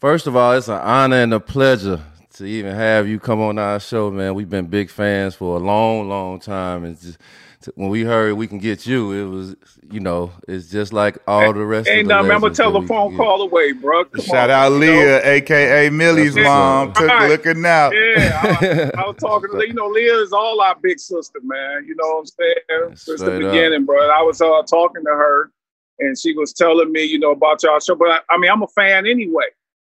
First 0.00 0.26
of 0.26 0.34
all, 0.34 0.52
it's 0.54 0.68
an 0.68 0.80
honor 0.80 1.16
and 1.16 1.34
a 1.34 1.40
pleasure 1.40 2.00
to 2.36 2.46
even 2.46 2.74
have 2.74 3.06
you 3.06 3.20
come 3.20 3.38
on 3.42 3.58
our 3.58 3.78
show, 3.78 4.10
man. 4.10 4.34
We've 4.34 4.48
been 4.48 4.64
big 4.64 4.88
fans 4.88 5.34
for 5.34 5.56
a 5.56 5.60
long, 5.60 6.08
long 6.08 6.40
time, 6.40 6.84
and 6.84 6.98
just 6.98 7.18
when 7.74 7.90
we 7.90 8.02
heard 8.04 8.32
we 8.32 8.46
can 8.46 8.56
get 8.56 8.86
you, 8.86 9.12
it 9.12 9.28
was 9.28 9.56
you 9.90 10.00
know 10.00 10.32
it's 10.48 10.70
just 10.70 10.94
like 10.94 11.18
all 11.26 11.52
the 11.52 11.66
rest. 11.66 11.90
Ain't 11.90 12.08
nothing. 12.08 12.30
I'm 12.30 12.44
a 12.44 12.50
telephone 12.50 13.14
call 13.14 13.42
away, 13.42 13.72
bro. 13.72 14.06
Come 14.06 14.24
Shout 14.24 14.48
on, 14.48 14.72
out 14.72 14.72
Leah, 14.72 15.18
know? 15.18 15.20
aka 15.22 15.90
Millie's 15.90 16.34
That's 16.34 16.46
mom, 16.46 16.86
what's 16.86 16.98
took 17.00 17.08
Right. 17.10 17.28
looking 17.28 17.66
out. 17.66 17.92
Yeah, 17.94 18.40
I, 18.42 19.02
I 19.02 19.06
was 19.06 19.16
talking 19.20 19.50
to 19.50 19.68
you 19.68 19.74
know 19.74 19.88
Leah 19.88 20.16
is 20.22 20.32
all 20.32 20.62
our 20.62 20.76
big 20.76 20.98
sister, 20.98 21.40
man. 21.42 21.84
You 21.86 21.94
know 21.96 22.06
what 22.08 22.20
I'm 22.20 22.26
saying? 22.26 22.54
Since 22.96 23.04
the 23.04 23.16
Straight 23.16 23.42
up. 23.44 23.52
beginning, 23.52 23.84
bro. 23.84 23.98
I 24.08 24.22
was 24.22 24.40
uh, 24.40 24.62
talking 24.62 25.04
to 25.04 25.10
her, 25.10 25.50
and 25.98 26.16
she 26.18 26.32
was 26.32 26.54
telling 26.54 26.90
me, 26.90 27.04
you 27.04 27.18
know, 27.18 27.32
about 27.32 27.62
y'all 27.62 27.80
show. 27.80 27.96
But 27.96 28.08
I, 28.08 28.20
I 28.30 28.38
mean, 28.38 28.50
I'm 28.50 28.62
a 28.62 28.68
fan 28.68 29.06
anyway. 29.06 29.44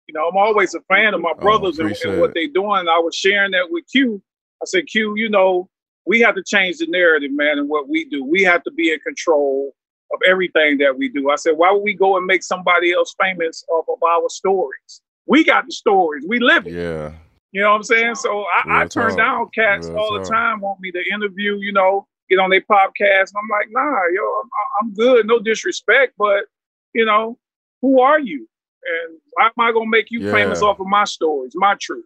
You 0.09 0.15
know, 0.15 0.29
I'm 0.29 0.37
always 0.37 0.75
a 0.75 0.81
fan 0.93 1.13
of 1.13 1.21
my 1.21 1.33
oh, 1.37 1.41
brothers 1.41 1.79
and, 1.79 1.87
Oh, 1.87 1.91
appreciate 1.91 2.13
and 2.13 2.21
what 2.21 2.33
they're 2.35 2.49
doing. 2.49 2.89
I 2.89 2.99
was 2.99 3.15
sharing 3.15 3.51
that 3.53 3.71
with 3.71 3.85
Q. 3.93 4.23
I 4.63 4.65
said, 4.65 4.87
Q, 4.87 5.15
you 5.17 5.29
know, 5.29 5.69
we 6.07 6.21
have 6.21 6.35
to 6.35 6.43
change 6.43 6.79
the 6.79 6.87
narrative, 6.87 7.31
man, 7.31 7.59
and 7.59 7.69
what 7.69 7.89
we 7.89 8.07
do. 8.07 8.25
We 8.25 8.43
have 8.43 8.63
to 8.65 8.71
be 8.71 8.91
in 8.91 8.99
control 9.01 9.75
of 10.11 10.19
everything 10.27 10.79
that 10.79 10.97
we 10.97 11.11
do. 11.11 11.31
I 11.31 11.37
said, 11.37 11.59
why 11.59 11.71
would 11.71 11.83
we 11.83 11.93
go 11.93 12.17
and 12.17 12.25
make 12.25 12.43
somebody 12.43 12.93
else 12.93 13.15
famous 13.23 13.63
off 13.71 13.85
of 13.89 14.03
our 14.03 14.29
stories? 14.31 15.03
We 15.27 15.45
got 15.45 15.67
the 15.67 15.73
stories. 15.73 16.25
We 16.27 16.41
live 16.41 16.67
it. 16.67 16.73
Yeah, 16.73 17.13
You 17.53 17.61
know 17.61 17.71
what 17.71 17.77
I'm 17.77 17.83
saying? 17.83 18.15
So 18.15 18.47
I, 18.65 18.81
I 18.83 18.87
turn 18.87 19.11
talk. 19.11 19.19
down 19.19 19.49
cats 19.55 19.89
Real 19.89 19.99
all 19.99 20.19
the 20.19 20.25
time, 20.25 20.61
want 20.61 20.81
me 20.81 20.91
to 20.93 21.03
interview, 21.13 21.59
you 21.61 21.73
know, 21.73 22.07
get 22.31 22.39
on 22.39 22.49
their 22.49 22.63
podcast. 22.63 23.35
And 23.35 23.37
I'm 23.37 23.49
like, 23.51 23.69
nah, 23.71 24.01
yo, 24.15 24.23
I'm, 24.23 24.51
I'm 24.81 24.95
good. 24.95 25.27
No 25.27 25.39
disrespect, 25.39 26.15
but, 26.17 26.45
you 26.95 27.05
know, 27.05 27.39
who 27.83 28.01
are 28.01 28.19
you? 28.19 28.49
And 29.07 29.19
why 29.35 29.47
am 29.47 29.53
I 29.59 29.73
to 29.73 29.87
make 29.87 30.11
you 30.11 30.23
Yeah. 30.23 30.33
famous 30.33 30.63
off 30.63 30.81
of 30.81 30.87
my 30.87 31.05
stories, 31.05 31.53
my 31.55 31.77
truth? 31.81 32.05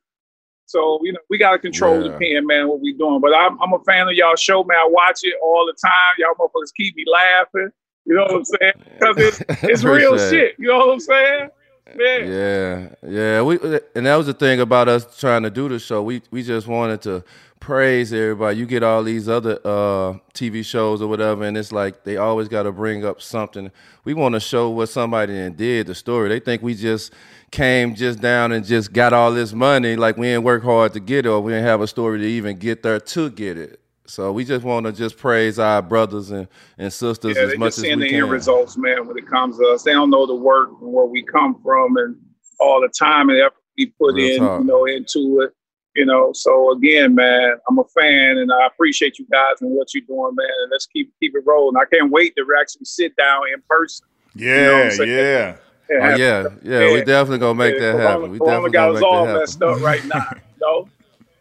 So, 0.67 1.01
you 1.03 1.13
know, 1.13 1.19
we 1.31 1.39
got 1.39 1.53
to 1.53 1.59
control 1.59 2.03
Yeah. 2.03 2.11
the 2.19 2.19
pen, 2.35 2.47
man, 2.47 2.69
what 2.69 2.81
we 2.81 2.95
doing. 2.95 3.21
But 3.21 3.35
I'm, 3.35 3.61
I'm 3.63 3.73
a 3.75 3.81
fan 3.85 4.09
of 4.09 4.15
y'all 4.15 4.37
show, 4.37 4.65
man. 4.65 4.79
I 4.79 4.89
watch 4.89 5.21
it 5.23 5.35
all 5.43 5.67
the 5.67 5.75
time. 5.75 5.93
Y'all 6.19 6.35
motherfuckers 6.35 6.73
keep 6.77 6.97
me 6.97 7.05
laughing. 7.11 7.71
You 8.07 8.17
know 8.17 8.23
what 8.25 8.33
I'm 8.37 8.45
saying? 8.45 8.73
Because 9.01 9.17
it's, 9.19 9.41
it's 9.65 9.85
real 9.85 10.17
shit. 10.17 10.55
You 10.59 10.69
know 10.69 10.79
what 10.79 10.93
I'm 10.93 11.01
saying? 11.01 11.51
Man. 11.97 12.31
Yeah, 12.31 12.89
yeah. 13.07 13.43
We 13.43 13.59
and 13.97 14.07
that 14.07 14.17
was 14.17 14.27
the 14.27 14.33
thing 14.35 14.61
about 14.61 14.89
us 14.89 15.19
trying 15.19 15.43
to 15.43 15.51
do 15.51 15.69
the 15.69 15.79
show. 15.79 16.03
We 16.03 16.23
we 16.31 16.43
just 16.43 16.69
wanted 16.69 17.03
to 17.03 17.25
praise 17.63 18.13
everybody. 18.13 18.59
You 18.59 18.67
get 18.67 18.83
all 18.83 19.05
these 19.05 19.29
other 19.29 19.61
uh, 19.65 20.15
TV 20.35 20.65
shows 20.65 21.01
or 21.03 21.09
whatever, 21.09 21.45
and 21.45 21.57
it's 21.57 21.73
like 21.73 22.05
they 22.05 22.19
always 22.19 22.49
got 22.49 22.65
to 22.65 22.73
bring 22.73 23.05
up 23.07 23.23
something. 23.23 23.71
We 24.05 24.15
want 24.15 24.35
to 24.35 24.41
show 24.41 24.71
what 24.71 24.89
somebody 24.91 25.51
did 25.51 25.87
the 25.87 25.95
story. 25.95 26.29
They 26.29 26.41
think 26.41 26.63
we 26.63 26.75
just 26.75 27.13
came 27.53 27.95
just 27.95 28.21
down 28.21 28.53
and 28.53 28.67
just 28.67 28.93
got 28.93 29.15
all 29.15 29.33
this 29.33 29.55
money, 29.55 29.97
like 29.97 30.19
we 30.19 30.27
didn't 30.29 30.45
work 30.45 30.65
hard 30.65 30.93
to 30.95 31.01
get 31.01 31.27
it, 31.27 31.31
or 31.31 31.41
we 31.41 31.53
didn't 31.53 31.67
have 31.67 31.81
a 31.81 31.89
story 31.89 32.19
to 32.21 32.27
even 32.27 32.59
get 32.59 32.83
there 32.83 33.01
to 33.01 33.31
get 33.31 33.59
it. 33.59 33.81
So 34.07 34.33
we 34.33 34.45
just 34.45 34.65
want 34.65 34.87
to 34.87 34.93
just 34.93 35.19
praise 35.19 35.59
our 35.59 35.83
brothers 35.83 36.33
and, 36.33 36.49
and 36.79 36.93
sisters 36.93 37.37
Yeah, 37.37 37.45
as 37.45 37.51
they 37.53 37.57
much 37.59 37.69
just 37.69 37.79
as 37.79 37.85
seeing 37.85 37.99
we 37.99 38.05
the 38.05 38.11
can. 38.11 38.21
end 38.25 38.31
results, 38.33 38.77
man. 38.77 39.07
When 39.09 39.19
it 39.19 39.29
comes 39.29 39.59
to 39.59 39.67
us, 39.69 39.85
they 39.85 39.93
don't 39.93 40.11
know 40.11 40.27
the 40.27 40.35
work 40.35 40.71
and 40.83 40.93
where 40.93 41.07
we 41.07 41.23
come 41.23 41.61
from, 41.63 41.97
and 41.97 42.17
all 42.61 42.81
the 42.83 42.89
time 42.89 43.31
and 43.31 43.41
effort 43.41 43.55
we 43.79 43.87
put 43.87 44.17
Real 44.17 44.31
in, 44.37 44.39
talk. 44.39 44.61
you 44.61 44.65
know, 44.67 44.87
into 44.87 45.43
it. 45.43 45.55
You 45.95 46.07
know, 46.07 46.33
so 46.33 46.73
again, 46.73 47.15
man, 47.15 47.55
I'm 47.69 47.79
a 47.79 47.85
fan, 47.85 48.39
and 48.39 48.51
I 48.51 48.67
appreciate 48.67 49.19
you 49.19 49.27
guys 49.31 49.61
and 49.61 49.71
what 49.73 49.93
you're 49.95 50.05
doing, 50.07 50.35
man. 50.35 50.47
And 50.63 50.71
let's 50.71 50.87
keep 50.87 51.13
keep 51.21 51.35
it 51.37 51.43
rolling. 51.47 51.77
I 51.77 51.85
can't 51.85 52.11
wait 52.11 52.35
to 52.37 52.47
actually 52.59 52.85
sit 52.87 53.15
down 53.17 53.43
in 53.55 53.63
person. 53.69 54.07
Yeah, 54.35 54.67
know 54.67 54.85
what 54.97 55.09
yeah. 55.09 55.57
Oh, 55.91 56.01
have- 56.01 56.19
yeah, 56.19 56.47
yeah, 56.63 56.93
we 56.95 57.05
definitely 57.05 57.39
gonna 57.39 57.55
make 57.55 57.75
yeah, 57.75 57.81
that 57.81 57.93
Corona- 57.93 58.09
happen. 58.09 58.31
We 58.31 58.39
Corona 58.39 58.53
definitely 58.71 58.71
got 58.71 58.87
gonna 58.87 58.95
us 58.95 59.01
make 59.01 59.05
all 59.11 59.25
that 59.25 59.29
happen. 59.29 59.41
messed 59.41 59.63
up 59.63 59.81
right 59.83 60.05
now. 60.07 60.31
You? 60.61 60.89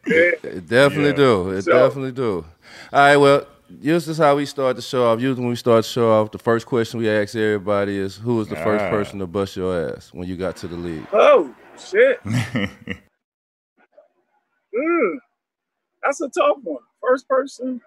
Yeah. 0.07 0.15
It 0.49 0.67
definitely 0.67 1.11
Yeah. 1.11 1.15
do. 1.15 1.49
It 1.51 1.61
So- 1.61 1.71
definitely 1.71 2.11
do. 2.11 2.43
All 2.91 2.99
right, 2.99 3.17
well, 3.17 3.45
this 3.69 4.07
is 4.07 4.17
how 4.17 4.35
we 4.35 4.45
start 4.47 4.75
the 4.75 4.81
show 4.81 5.05
off. 5.05 5.21
Usually 5.21 5.39
when 5.41 5.49
we 5.51 5.55
start 5.55 5.83
the 5.83 5.89
show 5.89 6.11
off, 6.11 6.31
the 6.31 6.39
first 6.39 6.65
question 6.65 6.99
we 6.99 7.07
ask 7.07 7.35
everybody 7.35 7.97
is 7.99 8.17
who 8.17 8.35
was 8.37 8.47
the 8.49 8.55
first 8.57 8.83
Ah. 8.83 8.89
person 8.89 9.19
to 9.19 9.27
bust 9.27 9.55
your 9.55 9.91
ass 9.91 10.09
when 10.11 10.27
you 10.27 10.35
got 10.35 10.55
to 10.57 10.67
the 10.67 10.75
league? 10.75 11.05
Oh 11.13 11.53
shit. 11.77 12.19
Mm, 14.75 15.17
that's 16.03 16.21
a 16.21 16.29
tough 16.29 16.57
one. 16.63 16.83
First 17.01 17.27
person. 17.27 17.81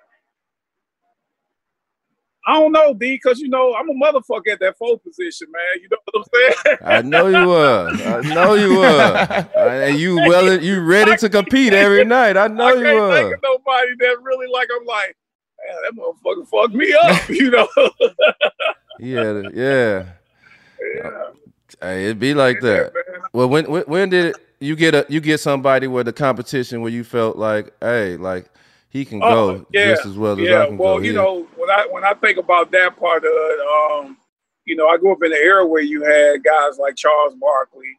I 2.46 2.54
don't 2.54 2.72
know, 2.72 2.92
D, 2.92 3.14
because 3.14 3.40
you 3.40 3.48
know 3.48 3.74
I'm 3.74 3.88
a 3.88 3.94
motherfucker 3.94 4.52
at 4.52 4.60
that 4.60 4.76
four 4.76 4.98
position, 4.98 5.48
man. 5.50 5.82
You 5.82 5.88
know 5.90 5.96
what 6.12 6.26
I'm 6.26 6.64
saying? 6.64 6.78
I 6.84 7.02
know 7.02 7.26
you 7.28 7.48
was. 7.48 8.00
I 8.02 8.34
know 8.34 8.54
you 8.54 8.74
was. 8.74 9.46
And 9.56 9.98
you 9.98 10.16
well 10.16 10.62
you 10.62 10.82
ready 10.82 11.16
to 11.16 11.28
compete 11.30 11.72
every 11.72 12.04
night. 12.04 12.36
I 12.36 12.48
know 12.48 12.66
I 12.66 12.72
you 12.74 12.82
can't 12.82 13.14
think 13.14 13.34
of 13.34 13.42
nobody 13.42 13.94
that 14.00 14.22
really 14.22 14.46
like. 14.52 14.68
I'm 14.78 14.86
like, 14.86 15.16
man, 15.66 15.76
that 15.84 15.92
motherfucker 15.96 16.48
fucked 16.48 16.74
me 16.74 16.92
up. 16.92 17.22
You 17.30 17.50
know? 17.50 17.68
Yeah, 19.00 19.42
yeah. 19.54 20.04
yeah, 20.96 21.30
Hey, 21.80 22.04
it'd 22.04 22.20
be 22.20 22.34
like 22.34 22.60
that. 22.60 22.92
man. 22.94 23.22
Well, 23.32 23.48
when 23.48 23.70
when, 23.70 23.82
when 23.84 24.10
did 24.10 24.36
you 24.64 24.76
get 24.76 24.94
a 24.94 25.06
you 25.08 25.20
get 25.20 25.40
somebody 25.40 25.86
with 25.86 26.06
the 26.06 26.12
competition 26.12 26.80
where 26.80 26.90
you 26.90 27.04
felt 27.04 27.36
like, 27.36 27.72
hey, 27.80 28.16
like 28.16 28.46
he 28.88 29.04
can 29.04 29.20
Oh, 29.20 29.28
go 29.28 29.66
yeah, 29.72 29.94
just 29.94 30.06
as 30.06 30.16
well 30.18 30.32
as 30.32 30.38
I 30.38 30.44
Yeah, 30.44 30.66
can 30.66 30.78
well, 30.78 30.94
go. 30.94 30.98
you 31.00 31.10
He- 31.10 31.16
know, 31.16 31.46
when 31.56 31.70
I 31.70 31.86
when 31.90 32.04
I 32.04 32.14
think 32.14 32.38
about 32.38 32.70
that 32.72 32.96
part 32.98 33.24
of 33.24 33.30
it, 33.32 33.60
um, 34.06 34.16
you 34.64 34.76
know, 34.76 34.88
I 34.88 34.96
grew 34.96 35.12
up 35.12 35.22
in 35.22 35.30
the 35.30 35.36
era 35.36 35.66
where 35.66 35.82
you 35.82 36.02
had 36.04 36.42
guys 36.42 36.78
like 36.78 36.96
Charles 36.96 37.34
Barkley, 37.34 37.98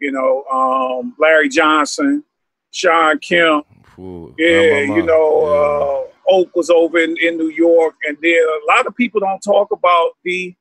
you 0.00 0.10
know, 0.12 0.44
um, 0.50 1.14
Larry 1.18 1.48
Johnson, 1.48 2.24
Shawn 2.72 3.18
Kemp, 3.18 3.66
Phew, 3.94 4.34
yeah, 4.38 4.80
you 4.80 5.02
know, 5.02 6.06
uh, 6.26 6.32
Oak 6.32 6.54
was 6.56 6.70
over 6.70 6.98
in, 6.98 7.16
in 7.18 7.36
New 7.36 7.50
York, 7.50 7.94
and 8.08 8.16
then 8.22 8.32
a 8.42 8.66
lot 8.74 8.86
of 8.86 8.94
people 8.96 9.20
don't 9.20 9.40
talk 9.40 9.70
about 9.70 10.12
the. 10.24 10.54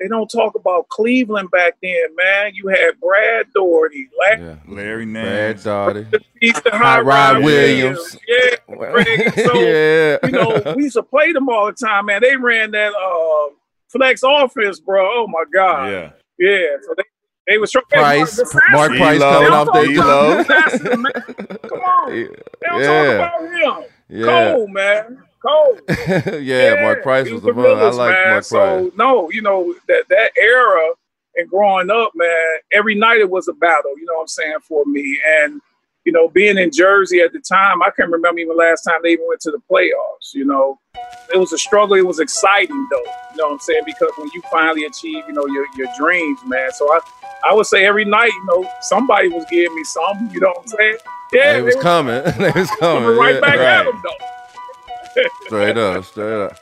They 0.00 0.08
don't 0.08 0.28
talk 0.28 0.54
about 0.56 0.88
Cleveland 0.88 1.50
back 1.52 1.74
then, 1.82 2.14
man. 2.16 2.52
You 2.54 2.66
had 2.68 2.98
Brad 3.00 3.46
Daugherty. 3.54 4.08
Larry 4.18 4.42
yeah. 4.42 4.56
Larry 4.66 5.06
Brad 5.06 5.62
Daugherty. 5.62 6.06
Easton 6.42 6.72
Hot 6.72 6.80
Hot 6.82 7.04
Rod 7.04 7.34
Rod 7.36 7.44
Williams. 7.44 8.18
yeah, 8.26 8.56
Greg. 8.76 9.32
So, 9.46 9.54
yeah. 9.54 10.18
you 10.24 10.30
know, 10.32 10.74
we 10.76 10.84
used 10.84 10.96
to 10.96 11.02
play 11.04 11.32
them 11.32 11.48
all 11.48 11.66
the 11.66 11.72
time, 11.72 12.06
man. 12.06 12.20
They 12.22 12.36
ran 12.36 12.72
that 12.72 12.92
uh, 12.92 13.54
flex 13.88 14.22
offense, 14.24 14.80
bro. 14.80 15.06
Oh 15.06 15.26
my 15.28 15.44
god, 15.54 15.86
Yeah. 15.92 16.10
yeah. 16.38 16.76
So 16.82 16.94
they 16.96 17.02
they 17.46 17.58
was 17.58 17.70
trying. 17.70 17.84
Price, 17.90 18.36
the 18.36 18.60
Mark. 18.72 18.96
Price 18.96 19.18
D-Lo, 19.20 19.32
coming 19.32 19.52
off 19.52 19.66
don't 19.66 19.74
that. 19.74 19.94
talk 19.94 19.94
D-Lo. 19.94 20.34
the 20.34 20.40
assassin. 20.40 21.68
Come 21.68 21.80
on, 21.80 22.10
they 22.10 22.24
don't 22.68 22.80
Yeah, 22.80 23.16
talk 23.18 23.40
about 23.40 23.82
him. 23.82 23.90
yeah, 24.08 24.52
Cole, 24.54 24.68
man, 24.68 25.22
Cole. 25.44 25.78
yeah. 26.40 26.82
Mark 26.82 27.02
Price 27.02 27.30
was 27.30 27.42
the 27.42 27.52
one. 27.52 27.66
I 27.66 27.90
like. 27.90 28.26
Mark 28.28 28.44
so, 28.44 28.56
Price. 28.56 28.92
No, 28.96 29.30
you 29.30 29.42
know 29.42 29.74
that 29.88 30.04
that 30.08 30.32
era 30.36 30.90
and 31.36 31.48
growing 31.48 31.90
up, 31.90 32.12
man. 32.14 32.56
Every 32.72 32.94
night 32.94 33.18
it 33.18 33.28
was 33.28 33.48
a 33.48 33.52
battle. 33.52 33.96
You 33.98 34.06
know 34.06 34.14
what 34.14 34.22
I'm 34.22 34.28
saying 34.28 34.58
for 34.66 34.84
me, 34.86 35.18
and 35.38 35.60
you 36.04 36.12
know 36.12 36.28
being 36.28 36.58
in 36.58 36.70
Jersey 36.70 37.20
at 37.20 37.32
the 37.32 37.40
time, 37.40 37.82
I 37.82 37.90
can't 37.90 38.10
remember 38.10 38.40
even 38.40 38.56
last 38.56 38.82
time 38.82 39.00
they 39.02 39.10
even 39.10 39.26
went 39.28 39.40
to 39.42 39.50
the 39.50 39.60
playoffs. 39.70 40.32
You 40.32 40.46
know, 40.46 40.78
it 41.32 41.38
was 41.38 41.52
a 41.52 41.58
struggle. 41.58 41.96
It 41.96 42.06
was 42.06 42.20
exciting 42.20 42.88
though. 42.90 43.12
You 43.32 43.36
know 43.38 43.46
what 43.48 43.52
I'm 43.54 43.58
saying 43.60 43.82
because 43.84 44.10
when 44.16 44.30
you 44.34 44.42
finally 44.50 44.84
achieve, 44.84 45.24
you 45.26 45.34
know, 45.34 45.46
your 45.46 45.66
your 45.76 45.88
dreams, 45.98 46.40
man. 46.46 46.72
So 46.72 46.90
I 46.92 47.00
I 47.46 47.52
would 47.52 47.66
say 47.66 47.84
every 47.84 48.04
night, 48.04 48.32
you 48.32 48.44
know, 48.46 48.70
somebody 48.80 49.28
was 49.28 49.44
giving 49.50 49.74
me 49.74 49.84
something. 49.84 50.30
You 50.30 50.40
know 50.40 50.48
what 50.48 50.62
I'm 50.62 50.68
saying? 50.68 50.96
Yeah, 51.32 51.58
it 51.58 51.64
was 51.64 51.76
coming. 51.76 52.14
It 52.24 52.54
was 52.54 52.70
coming. 52.78 53.02
coming 53.02 53.18
right 53.18 53.34
yeah. 53.34 53.40
back 53.40 53.58
right. 53.58 53.66
at 53.66 53.84
them 53.84 54.00
though. 54.02 54.26
Straight 55.46 55.76
up, 55.76 56.04
straight 56.04 56.42
up. 56.44 56.58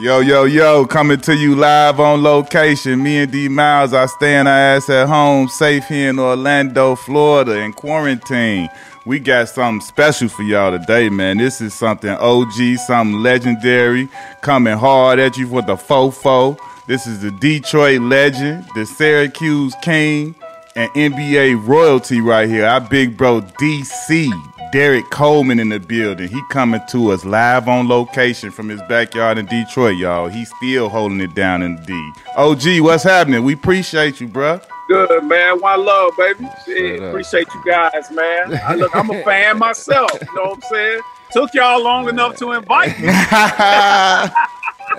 Yo, 0.00 0.20
yo, 0.20 0.44
yo, 0.44 0.86
coming 0.86 1.20
to 1.20 1.34
you 1.34 1.56
live 1.56 1.98
on 1.98 2.22
location. 2.22 3.02
Me 3.02 3.18
and 3.18 3.32
D 3.32 3.48
Miles 3.48 3.92
are 3.92 4.06
staying 4.06 4.46
our 4.46 4.52
ass 4.76 4.88
at 4.90 5.08
home, 5.08 5.48
safe 5.48 5.86
here 5.86 6.10
in 6.10 6.18
Orlando, 6.18 6.94
Florida, 6.94 7.58
in 7.58 7.72
quarantine. 7.72 8.68
We 9.06 9.18
got 9.18 9.48
something 9.48 9.80
special 9.80 10.28
for 10.28 10.42
y'all 10.42 10.76
today, 10.78 11.08
man. 11.08 11.38
This 11.38 11.60
is 11.60 11.74
something 11.74 12.10
OG, 12.10 12.78
something 12.86 13.22
legendary, 13.22 14.08
coming 14.42 14.76
hard 14.76 15.18
at 15.18 15.36
you 15.36 15.48
with 15.48 15.66
the 15.66 15.76
fofo. 15.76 16.58
This 16.86 17.06
is 17.06 17.20
the 17.20 17.30
Detroit 17.30 18.00
legend, 18.00 18.66
the 18.74 18.86
Syracuse 18.86 19.74
King, 19.82 20.34
and 20.76 20.90
NBA 20.92 21.66
royalty 21.66 22.20
right 22.20 22.48
here. 22.48 22.66
Our 22.66 22.80
big 22.80 23.16
bro 23.16 23.40
DC, 23.40 24.30
Derrick 24.70 25.08
Coleman 25.10 25.60
in 25.60 25.68
the 25.70 25.80
building. 25.80 26.28
He 26.28 26.40
coming 26.50 26.80
to 26.90 27.10
us 27.12 27.24
live 27.24 27.68
on 27.68 27.88
location 27.88 28.50
from 28.50 28.68
his 28.68 28.80
backyard 28.82 29.38
in 29.38 29.46
Detroit, 29.46 29.96
y'all. 29.96 30.28
He's 30.28 30.50
still 30.56 30.88
holding 30.88 31.20
it 31.20 31.34
down 31.34 31.62
in 31.62 31.76
the 31.76 31.82
D. 31.82 32.12
OG, 32.36 32.80
what's 32.84 33.02
happening? 33.04 33.44
We 33.44 33.54
appreciate 33.54 34.20
you, 34.20 34.28
bruh. 34.28 34.62
Good 34.88 35.24
man, 35.24 35.60
one 35.60 35.84
love, 35.84 36.12
baby. 36.16 36.48
Shit, 36.64 37.02
appreciate 37.02 37.46
you 37.54 37.62
guys, 37.66 38.10
man. 38.10 38.60
I 38.66 38.74
look, 38.74 38.94
I'm 38.94 39.10
a 39.10 39.22
fan 39.22 39.58
myself. 39.58 40.10
You 40.14 40.34
know 40.34 40.50
what 40.50 40.56
I'm 40.56 40.62
saying? 40.62 41.00
Took 41.32 41.54
y'all 41.54 41.82
long 41.82 42.08
enough 42.08 42.36
to 42.36 42.52
invite 42.52 42.98
me. 43.00 43.08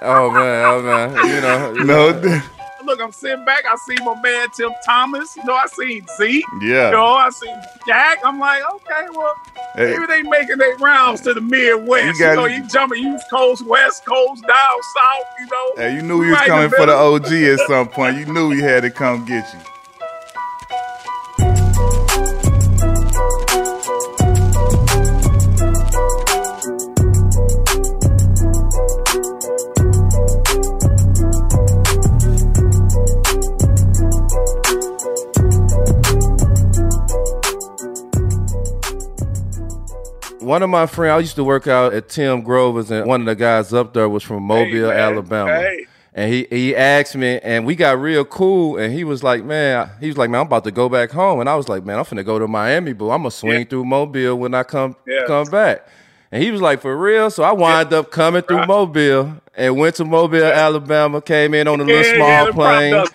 Oh 0.02 0.32
man, 0.32 0.66
oh 0.66 0.82
man. 0.82 1.16
You 1.28 1.42
know, 1.42 1.74
no, 1.74 2.12
know. 2.12 2.22
th- 2.22 2.42
Look, 2.90 3.02
I'm 3.04 3.12
sitting 3.12 3.46
back. 3.46 3.66
I 3.68 3.76
see 3.88 4.04
my 4.04 4.20
man 4.20 4.48
Tim 4.58 4.72
Thomas. 4.84 5.38
You 5.38 5.46
know, 5.46 5.54
I 5.54 5.68
seen 5.68 6.04
Zeke. 6.18 6.44
Yeah. 6.60 6.88
You 6.88 6.94
know, 6.94 7.06
I 7.06 7.30
seen 7.30 7.56
Jack. 7.86 8.18
I'm 8.26 8.40
like, 8.40 8.64
okay, 8.74 9.06
well, 9.14 9.36
Hey, 9.76 9.94
maybe 9.94 10.08
they 10.08 10.24
making 10.24 10.58
their 10.58 10.76
rounds 10.78 11.22
to 11.22 11.36
the 11.36 11.42
Midwest. 11.42 12.18
You 12.20 12.30
You, 12.30 12.36
know, 12.36 12.46
you 12.46 12.68
jumping 12.68 13.06
East 13.06 13.30
Coast, 13.30 13.64
West 13.68 14.06
Coast, 14.06 14.42
down 14.42 14.78
South. 14.96 15.26
You 15.40 15.46
know. 15.46 15.74
hey, 15.76 15.96
you 15.98 16.02
knew 16.02 16.24
he 16.24 16.32
was 16.32 16.40
coming 16.48 16.72
for 16.72 16.88
the. 16.88 16.94
OG 16.94 17.32
at 17.32 17.60
some 17.68 17.88
point. 17.90 18.18
You 18.18 18.26
knew 18.26 18.50
he 18.50 18.60
had 18.60 18.82
to 18.82 18.90
come 18.90 19.24
get 19.24 19.46
you. 19.54 19.60
One 40.50 40.64
of 40.64 40.70
my 40.72 40.88
friends, 40.88 41.12
I 41.12 41.20
used 41.20 41.36
to 41.36 41.44
work 41.44 41.68
out 41.68 41.94
at 41.94 42.10
Tim 42.10 42.42
Grover's, 42.42 42.90
and 42.90 43.06
one 43.06 43.20
of 43.22 43.28
the 43.28 43.36
guys 43.36 43.72
up 43.72 43.94
there 43.94 44.10
was 44.10 44.24
from 44.24 44.42
Mobile, 44.42 44.90
Hey. 44.90 44.98
Alabama. 45.00 45.56
Hey. 45.60 45.86
And 46.16 46.34
he 46.34 46.48
he 46.50 46.76
asked 46.76 47.16
me, 47.16 47.40
and 47.44 47.68
we 47.68 47.76
got 47.76 48.00
real 48.02 48.26
cool. 48.26 48.78
And 48.78 48.92
he 48.92 49.04
was 49.04 49.22
like, 49.22 49.44
"Man, 49.44 49.88
he 50.00 50.08
was 50.08 50.18
like, 50.18 50.32
man, 50.32 50.42
I'm 50.42 50.48
about 50.48 50.64
to 50.64 50.72
go 50.72 50.90
back 50.90 51.12
home." 51.12 51.40
And 51.40 51.48
I 51.48 51.54
was 51.56 51.70
like, 51.70 51.86
"Man, 51.86 52.00
I'm 52.00 52.04
finna 52.04 52.26
go 52.26 52.40
to 52.40 52.48
Miami, 52.48 52.94
boo. 52.94 53.12
I'm 53.12 53.20
gonna 53.20 53.30
swing 53.30 53.60
Yeah. 53.60 53.66
through 53.66 53.86
Mobile 53.86 54.40
when 54.40 54.56
I 54.56 54.64
come 54.64 54.96
Yeah. 55.06 55.20
come 55.28 55.46
back." 55.52 55.88
And 56.32 56.42
he 56.42 56.50
was 56.50 56.62
like, 56.62 56.82
"For 56.82 56.98
real?" 56.98 57.30
So 57.30 57.44
I 57.44 57.52
wind 57.52 57.94
up 57.94 58.10
coming 58.10 58.42
through 58.42 58.58
Right. 58.58 58.68
Mobile 58.68 59.34
and 59.56 59.78
went 59.78 59.98
to 59.98 60.04
Mobile, 60.04 60.44
Alabama. 60.46 61.22
Came 61.22 61.54
in 61.54 61.68
on 61.68 61.80
a 61.80 61.84
little 61.84 62.02
Yeah, 62.02 62.16
small 62.16 62.46
yeah, 62.48 62.52
plane. 62.52 63.06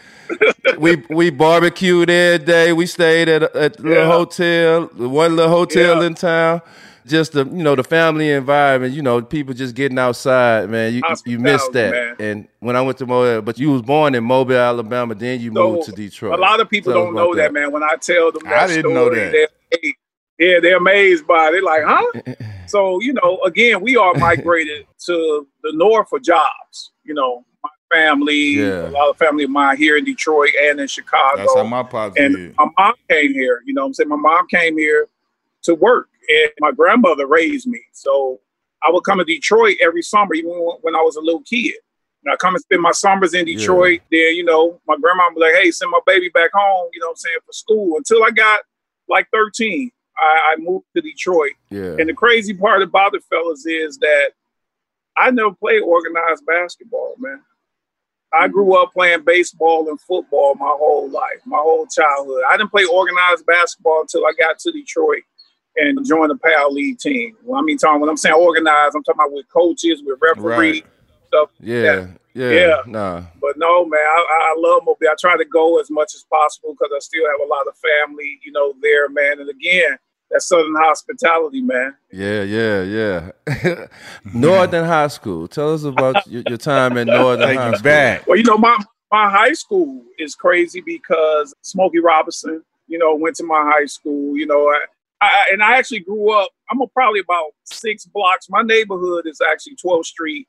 we 0.79 1.03
we 1.11 1.31
barbecued 1.31 2.09
every 2.11 2.47
day. 2.47 2.73
We 2.73 2.87
stayed 2.87 3.29
at 3.29 3.43
a, 3.43 3.57
at 3.61 3.77
the 3.79 3.83
little 3.83 4.07
hotel, 4.13 4.89
one 4.97 5.35
little 5.35 5.51
hotel 5.51 6.01
Yeah. 6.01 6.07
in 6.07 6.15
town. 6.15 6.63
Just 7.07 7.33
the 7.33 7.45
you 7.45 7.63
know 7.63 7.75
the 7.75 7.85
family 7.85 8.31
environment. 8.31 8.95
You 8.95 9.03
know 9.03 9.21
people 9.21 9.53
just 9.55 9.75
getting 9.75 9.99
outside, 9.99 10.71
man. 10.71 10.95
You 10.95 11.03
you 11.27 11.39
missed 11.39 11.73
that. 11.73 11.91
Man. 11.93 12.17
And 12.19 12.49
when 12.61 12.77
I 12.77 12.81
went 12.83 12.97
to 12.99 13.07
Mobile, 13.07 13.43
but 13.43 13.59
you 13.59 13.71
was 13.73 13.83
born 13.83 14.15
in 14.15 14.25
Mobile, 14.25 14.57
Alabama, 14.57 15.15
then 15.15 15.41
you 15.41 15.53
So, 15.55 15.73
moved 15.73 15.87
to 15.87 15.93
Detroit. 15.93 16.39
A 16.39 16.41
lot 16.41 16.61
of 16.61 16.71
people 16.71 16.93
Tell 16.93 17.05
don't 17.05 17.15
know 17.15 17.35
that. 17.35 17.53
man. 17.53 17.73
When 17.73 17.83
I 17.83 17.97
tell 18.01 18.33
them 18.33 18.43
that 18.45 18.55
I 18.55 18.67
didn't 18.69 18.95
know 18.95 19.07
story, 19.09 19.19
that. 19.21 19.33
they're 19.33 19.49
amazed. 19.83 19.97
yeah, 20.39 20.61
they're 20.61 20.77
amazed 20.79 21.27
by 21.27 21.49
it. 21.49 21.53
They're 21.53 21.63
like, 21.63 21.83
huh? 21.85 22.35
so, 22.67 23.01
you 23.03 23.13
know, 23.13 23.39
again, 23.45 23.83
we 23.83 23.97
are 23.97 24.15
migrated 24.15 24.87
to 25.07 25.47
the 25.63 25.73
north 25.75 26.09
for 26.09 26.19
jobs. 26.19 26.93
You 27.05 27.13
know, 27.13 27.45
my 27.63 27.71
family, 27.93 28.35
Yeah. 28.61 28.89
a 28.89 28.91
lot 28.91 29.11
of 29.11 29.19
family 29.19 29.45
of 29.45 29.51
mine 29.51 29.77
here 29.77 29.99
in 29.99 30.05
Detroit 30.07 30.51
and 30.63 30.81
in 30.81 30.89
Chicago. 30.89 31.37
That's 31.37 31.55
how 31.55 31.65
my 31.65 31.83
pops 31.83 32.17
and 32.19 32.35
did. 32.35 32.55
my 32.57 32.67
mom 32.79 32.95
came 33.11 33.35
here. 33.35 33.61
You 33.67 33.75
know 33.75 33.83
what 33.83 33.89
I'm 33.89 33.95
saying? 33.95 34.09
My 34.09 34.17
mom 34.17 34.47
came 34.49 34.79
here 34.79 35.07
to 35.65 35.75
work, 35.75 36.09
and 36.29 36.51
my 36.61 36.73
grandmother 36.73 37.27
raised 37.27 37.67
me. 37.67 37.81
So 37.93 38.41
I 38.83 38.91
would 38.91 39.05
come 39.05 39.19
to 39.19 39.25
Detroit 39.25 39.77
every 39.81 40.03
summer, 40.03 40.35
even 40.35 40.51
when 40.83 40.95
I 40.95 41.01
was 41.01 41.17
a 41.17 41.21
little 41.21 41.43
kid. 41.43 41.75
And 42.25 42.33
I 42.33 42.37
come 42.37 42.55
and 42.55 42.63
spend 42.63 42.83
my 42.83 42.93
summers 42.93 43.35
in 43.35 43.47
Yeah. 43.47 43.57
Detroit. 43.57 44.01
Then, 44.11 44.35
you 44.35 44.45
know, 44.45 44.81
my 44.87 44.97
grandma 45.01 45.25
would 45.29 45.35
be 45.35 45.41
like, 45.41 45.63
hey, 45.63 45.71
send 45.71 45.91
my 45.91 46.01
baby 46.07 46.29
back 46.31 46.51
home, 46.55 46.91
you 46.93 47.01
know 47.01 47.07
what 47.07 47.13
I'm 47.13 47.17
saying, 47.17 47.37
for 47.45 47.53
school. 47.53 47.97
Until 47.97 48.25
I 48.25 48.31
got 48.31 48.61
like 49.09 49.29
13, 49.33 49.91
I, 50.19 50.53
I 50.53 50.57
moved 50.59 50.87
to 50.97 51.03
Detroit. 51.03 51.53
yeah, 51.71 51.97
And 51.99 52.09
the 52.09 52.15
crazy 52.15 52.55
part 52.55 52.83
about 52.83 53.15
it, 53.15 53.23
fellas, 53.25 53.67
is 53.67 53.99
that 53.99 54.31
I 55.17 55.31
never 55.31 55.53
played 55.53 55.83
organized 55.83 56.45
basketball, 56.47 57.15
man. 57.19 57.43
I 58.33 58.45
mm-hmm. 58.45 58.53
grew 58.53 58.83
up 58.83 58.93
playing 58.93 59.25
baseball 59.25 59.89
and 59.89 60.01
football 60.01 60.55
my 60.57 60.73
whole 60.77 61.09
life, 61.11 61.41
my 61.45 61.59
whole 61.59 61.87
childhood. 61.87 62.43
I 62.49 62.57
didn't 62.57 62.71
play 62.71 62.85
organized 62.85 63.47
basketball 63.47 64.03
until 64.03 64.27
I 64.27 64.33
got 64.39 64.59
to 64.61 64.73
Detroit 64.73 65.23
and 65.77 66.05
join 66.07 66.29
the 66.29 66.37
PAL 66.37 66.73
League 66.73 66.99
team. 66.99 67.37
Well, 67.45 67.61
I 67.61 67.63
mean, 67.63 67.79
Tom, 67.79 68.01
when 68.01 68.09
I'm 68.11 68.17
saying 68.17 68.35
organized, 68.35 68.95
I'm 68.97 69.03
talking 69.03 69.21
about 69.21 69.33
with 69.33 69.49
coaches, 69.49 70.03
with 70.05 70.19
referees, 70.23 70.83
Right. 70.83 70.85
stuff. 71.29 71.51
yeah, 71.61 72.07
yeah, 72.35 72.51
Yeah. 72.51 72.77
Nah, 72.87 73.23
But 73.41 73.57
no, 73.57 73.85
man, 73.85 74.01
I, 74.01 74.53
I 74.53 74.55
love 74.59 74.83
Mobile. 74.85 75.09
I 75.11 75.15
try 75.21 75.37
to 75.37 75.45
go 75.45 75.81
as 75.81 75.91
much 75.91 76.15
as 76.15 76.25
possible 76.31 76.75
because 76.79 76.93
I 76.95 76.99
still 77.01 77.25
have 77.31 77.41
a 77.41 77.49
lot 77.51 77.67
of 77.67 77.75
family, 77.77 78.39
you 78.45 78.53
know, 78.53 78.73
there, 78.83 79.09
man. 79.09 79.41
And 79.41 79.49
again, 79.51 79.97
that 80.31 80.43
Southern 80.43 80.75
hospitality, 80.77 81.61
man. 81.61 81.95
yeah, 82.13 82.43
yeah, 82.43 82.83
yeah. 82.83 83.87
Northern 84.35 84.85
High 84.85 85.09
School. 85.09 85.49
Tell 85.49 85.75
us 85.75 85.85
about 85.85 86.27
your, 86.27 86.43
your 86.49 86.59
time 86.59 86.97
in 86.97 87.07
Northern 87.09 87.49
Take 87.49 87.59
High 87.59 87.73
School. 87.73 87.83
back. 87.83 88.27
Well, 88.27 88.37
you 88.39 88.45
know, 88.45 88.57
my 88.59 88.77
my 89.13 89.31
high 89.31 89.53
school 89.53 90.03
is 90.19 90.35
crazy 90.35 90.81
because 90.81 91.55
Smokey 91.63 92.01
Robinson, 92.01 92.65
you 92.89 92.99
know, 92.99 93.15
went 93.15 93.37
to 93.37 93.45
my 93.45 93.63
high 93.65 93.87
school. 93.87 94.37
You 94.37 94.47
know, 94.47 94.69
I, 94.69 94.81
I 95.21 95.49
and 95.53 95.63
I 95.63 95.77
actually 95.79 96.01
grew 96.01 96.31
up. 96.33 96.51
I'm 96.71 96.81
a, 96.81 96.87
probably 96.89 97.21
about 97.21 97.53
six 97.65 98.05
blocks. 98.07 98.49
My 98.51 98.63
neighborhood 98.63 99.27
is 99.27 99.41
actually 99.41 99.77
12th 99.77 100.07
Street 100.07 100.49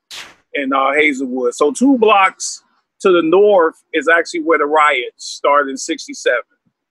in 0.54 0.72
uh, 0.72 0.92
Hazelwood. 0.92 1.54
So 1.54 1.70
two 1.72 1.98
blocks 1.98 2.62
to 3.00 3.10
the 3.12 3.22
north 3.22 3.76
is 3.92 4.08
actually 4.08 4.40
where 4.40 4.58
the 4.58 4.66
riots 4.66 5.24
started 5.26 5.70
in 5.70 5.76
'67, 5.76 6.38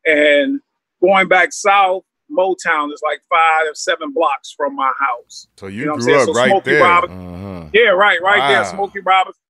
and 0.06 0.60
going 1.01 1.27
back 1.27 1.51
south. 1.54 2.04
Motown 2.36 2.92
is 2.92 3.01
like 3.04 3.22
five 3.30 3.68
or 3.69 3.75
seven 3.75 4.12
blocks 4.12 4.51
from 4.51 4.75
my 4.75 4.92
house. 5.00 5.45
So 5.60 5.68
you, 5.68 5.81
You 5.81 5.86
know 5.86 5.92
what 5.92 5.98
I'm 6.00 6.06
grew 6.06 6.13
saying? 6.16 6.22
up 6.22 6.25
So 6.25 6.33
right 6.42 6.50
Smokey 6.50 6.72
there. 6.72 6.83
Robinson- 6.83 7.36
Uh-huh. 7.36 7.69
Yeah, 7.72 7.89
right, 7.89 8.19
right 8.19 8.48
there. 8.50 8.62
Wow. 8.63 8.72
Smokey 8.72 9.00
Robinson. 9.01 9.42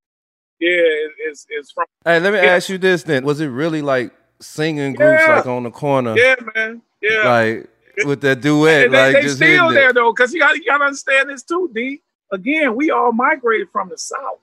Yeah, 0.59 0.81
is 1.29 1.47
is 1.57 1.71
from 1.71 1.85
Hey, 2.03 2.19
let 2.19 2.33
me 2.33 2.39
Yeah. 2.39 2.47
ask 2.55 2.67
you 2.67 2.77
this 2.77 3.03
then: 3.03 3.23
Was 3.23 3.39
it 3.39 3.47
really 3.47 3.81
like 3.81 4.11
singing 4.41 4.93
groups 4.93 5.21
Yeah. 5.25 5.37
like 5.37 5.45
on 5.45 5.63
the 5.63 5.71
corner, 5.71 6.17
yeah, 6.17 6.35
man. 6.53 6.81
Yeah. 7.01 7.23
like 7.31 7.69
with 8.03 8.21
that 8.21 8.41
duet, 8.41 8.85
And 8.85 8.93
they, 8.93 9.03
like 9.03 9.13
they 9.13 9.21
just 9.21 9.37
still 9.37 9.71
there 9.73 9.93
though, 9.93 10.11
because 10.11 10.33
you 10.33 10.39
got 10.39 10.55
you 10.55 10.65
got 10.65 10.79
to 10.79 10.85
understand 10.85 11.29
this 11.29 11.43
too, 11.43 11.69
D. 11.73 12.01
Again, 12.31 12.75
we 12.75 12.91
all 12.91 13.11
migrated 13.11 13.69
from 13.71 13.89
the 13.89 13.97
south. 13.97 14.39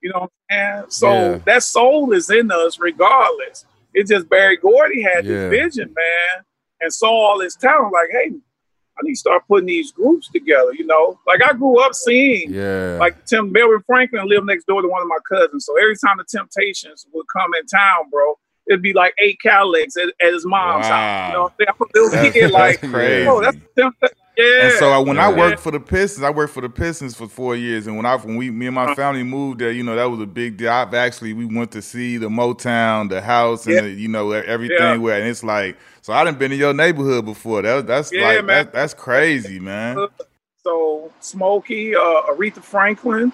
You 0.00 0.10
know 0.10 0.28
what 0.48 0.92
So 0.92 1.30
Yeah. 1.32 1.38
that 1.46 1.62
soul 1.62 2.12
is 2.12 2.30
in 2.30 2.50
us 2.50 2.78
regardless. 2.78 3.64
It's 3.94 4.10
just 4.10 4.28
Berry 4.28 4.56
Gordy 4.56 5.02
had 5.02 5.24
Yeah. 5.24 5.48
this 5.48 5.60
vision, 5.60 5.94
man, 5.94 6.44
and 6.80 6.92
saw 6.92 7.08
all 7.10 7.40
his 7.40 7.56
talent. 7.56 7.92
Like, 7.92 8.10
hey, 8.10 8.32
I 8.96 9.00
need 9.02 9.14
to 9.14 9.18
start 9.18 9.42
putting 9.48 9.66
these 9.66 9.92
groups 9.92 10.28
together. 10.30 10.72
You 10.74 10.86
know, 10.86 11.18
like 11.26 11.42
I 11.42 11.52
grew 11.52 11.80
up 11.80 11.94
seeing 11.94 12.52
Yeah, 12.52 12.98
like 13.00 13.24
Tim 13.24 13.50
Melvin 13.50 13.82
Franklin 13.86 14.28
lived 14.28 14.46
next 14.46 14.66
door 14.66 14.82
to 14.82 14.88
one 14.88 15.02
of 15.02 15.08
my 15.08 15.18
cousins. 15.28 15.64
So 15.64 15.76
every 15.76 15.96
time 15.96 16.18
the 16.18 16.24
Temptations 16.24 17.06
would 17.12 17.26
come 17.34 17.52
in 17.58 17.66
town, 17.66 18.10
bro, 18.10 18.38
it'd 18.68 18.82
be 18.82 18.92
like 18.94 19.14
eight 19.20 19.40
Cadillacs 19.42 19.96
at, 19.96 20.08
at 20.24 20.32
his 20.34 20.46
mom's 20.46 20.88
house. 20.90 21.10
You 21.26 21.32
know, 21.34 21.42
what 21.44 21.52
I'm 21.60 21.66
saying? 21.66 21.76
I'm 21.80 21.86
a 21.86 21.98
little 21.98 22.52
That's, 22.52 22.52
like, 22.52 22.78
crazy. 22.78 23.26
oh, 23.26 23.42
that's 23.42 23.58
yeah. 24.38 24.54
And 24.58 24.72
so 24.72 24.92
uh, 24.92 25.02
when 25.02 25.18
I 25.18 25.28
Yeah. 25.28 25.32
worked 25.32 25.60
for 25.60 25.70
the 25.72 25.80
Pistons, 25.80 26.24
I 26.24 26.30
worked 26.30 26.54
for 26.54 26.62
the 26.62 26.70
Pistons 26.70 27.14
for 27.16 27.28
four 27.28 27.56
years. 27.56 27.88
And 27.88 27.96
when 27.98 28.06
I 28.06 28.16
when 28.16 28.36
we 28.36 28.50
me 28.50 28.66
and 28.68 28.74
my 28.74 28.86
Uh-huh. 28.86 28.96
family 28.96 29.22
moved 29.24 29.60
there, 29.60 29.72
you 29.72 29.82
know 29.84 29.96
that 29.96 30.06
was 30.06 30.20
a 30.20 30.26
big 30.26 30.56
deal. 30.58 30.70
I've 30.70 30.94
actually 30.94 31.34
we 31.34 31.44
went 31.46 31.72
to 31.72 31.82
see 31.82 32.18
the 32.18 32.28
Motown, 32.30 33.10
the 33.10 33.20
house, 33.22 33.66
and 33.66 33.76
Yeah. 33.76 33.82
the, 33.82 33.90
you 33.90 34.08
know 34.08 34.32
everything. 34.32 34.78
Yeah. 34.78 34.96
Where 35.02 35.18
and 35.20 35.28
it's 35.28 35.44
like 35.44 35.76
so 36.02 36.14
I 36.14 36.24
didn't 36.24 36.38
been 36.40 36.52
in 36.52 36.58
your 36.58 36.74
neighborhood 36.74 37.26
before. 37.26 37.62
That 37.62 37.86
that's 37.86 38.12
Yeah, 38.12 38.20
like 38.20 38.46
man. 38.46 38.66
that, 38.66 38.72
that's 38.72 38.94
crazy, 38.94 39.60
man. 39.60 40.06
so 40.62 41.12
Smokey, 41.20 41.96
uh, 41.96 42.22
Aretha 42.30 42.62
Franklin, 42.64 43.32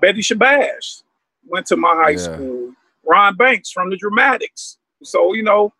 Betty 0.00 0.22
Shabazz 0.22 1.02
went 1.46 1.66
to 1.66 1.76
my 1.76 1.94
high 1.94 2.16
Yeah. 2.16 2.16
school. 2.16 2.72
Ron 3.10 3.36
Banks 3.36 3.70
from 3.72 3.90
the 3.90 3.96
Dramatics. 3.96 4.78
So 5.02 5.34
you 5.34 5.42
know, 5.42 5.72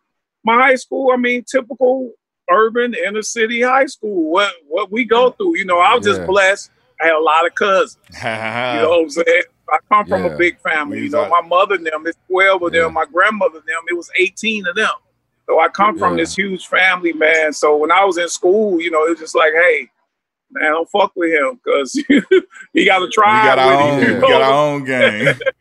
my 0.43 0.55
high 0.55 0.75
school. 0.75 1.11
I 1.13 1.17
mean, 1.17 1.43
typical 1.49 2.11
urban 2.49 2.93
inner 2.93 3.21
city 3.21 3.61
high 3.61 3.85
school. 3.85 4.29
What 4.31 4.53
what 4.67 4.91
we 4.91 5.05
go 5.05 5.31
mm. 5.31 5.37
through. 5.37 5.57
You 5.57 5.65
know, 5.65 5.79
I 5.79 5.95
was 5.95 6.05
Yeah. 6.05 6.13
just 6.13 6.27
blessed. 6.27 6.71
I 7.01 7.05
had 7.05 7.13
a 7.15 7.19
lot 7.19 7.45
of 7.47 7.55
cousins. 7.55 7.97
You 8.13 8.81
know 8.81 8.89
what 8.89 9.01
I'm 9.03 9.09
saying? 9.09 9.43
I 9.69 9.77
come 9.91 10.05
from 10.07 10.25
Yeah. 10.25 10.31
a 10.33 10.37
big 10.37 10.59
family. 10.59 10.99
You 11.03 11.09
know, 11.09 11.29
my 11.29 11.41
mother 11.41 11.75
and 11.75 11.85
them, 11.85 12.03
it's 12.05 12.17
12 12.27 12.61
of 12.61 12.73
Yeah. 12.73 12.81
them. 12.83 12.93
My 12.93 13.05
grandmother 13.05 13.57
and 13.59 13.67
them, 13.67 13.83
it 13.89 13.95
was 13.95 14.09
18 14.19 14.67
of 14.67 14.75
them. 14.75 14.89
So 15.47 15.59
I 15.59 15.67
come 15.69 15.97
from 15.97 16.17
this 16.17 16.35
huge 16.35 16.67
family, 16.67 17.13
man. 17.13 17.53
So 17.53 17.75
when 17.77 17.91
I 17.91 18.03
was 18.05 18.17
in 18.17 18.27
school, 18.29 18.79
you 18.81 18.91
know, 18.91 19.05
it 19.05 19.11
was 19.11 19.19
just 19.19 19.35
like, 19.35 19.53
hey, 19.53 19.89
man, 20.51 20.71
don't 20.71 20.89
fuck 20.89 21.11
with 21.15 21.31
him 21.31 21.59
because 21.63 21.93
he 22.73 22.85
got 22.85 22.99
to 22.99 23.05
We 23.05 23.11
try. 23.11 23.45
got 23.45 23.59
our 23.59 23.73
own. 23.81 24.03
you, 24.03 24.15
We 24.15 24.21
got 24.21 24.41
our 24.41 24.53
own 24.53 24.83
game. 24.83 25.27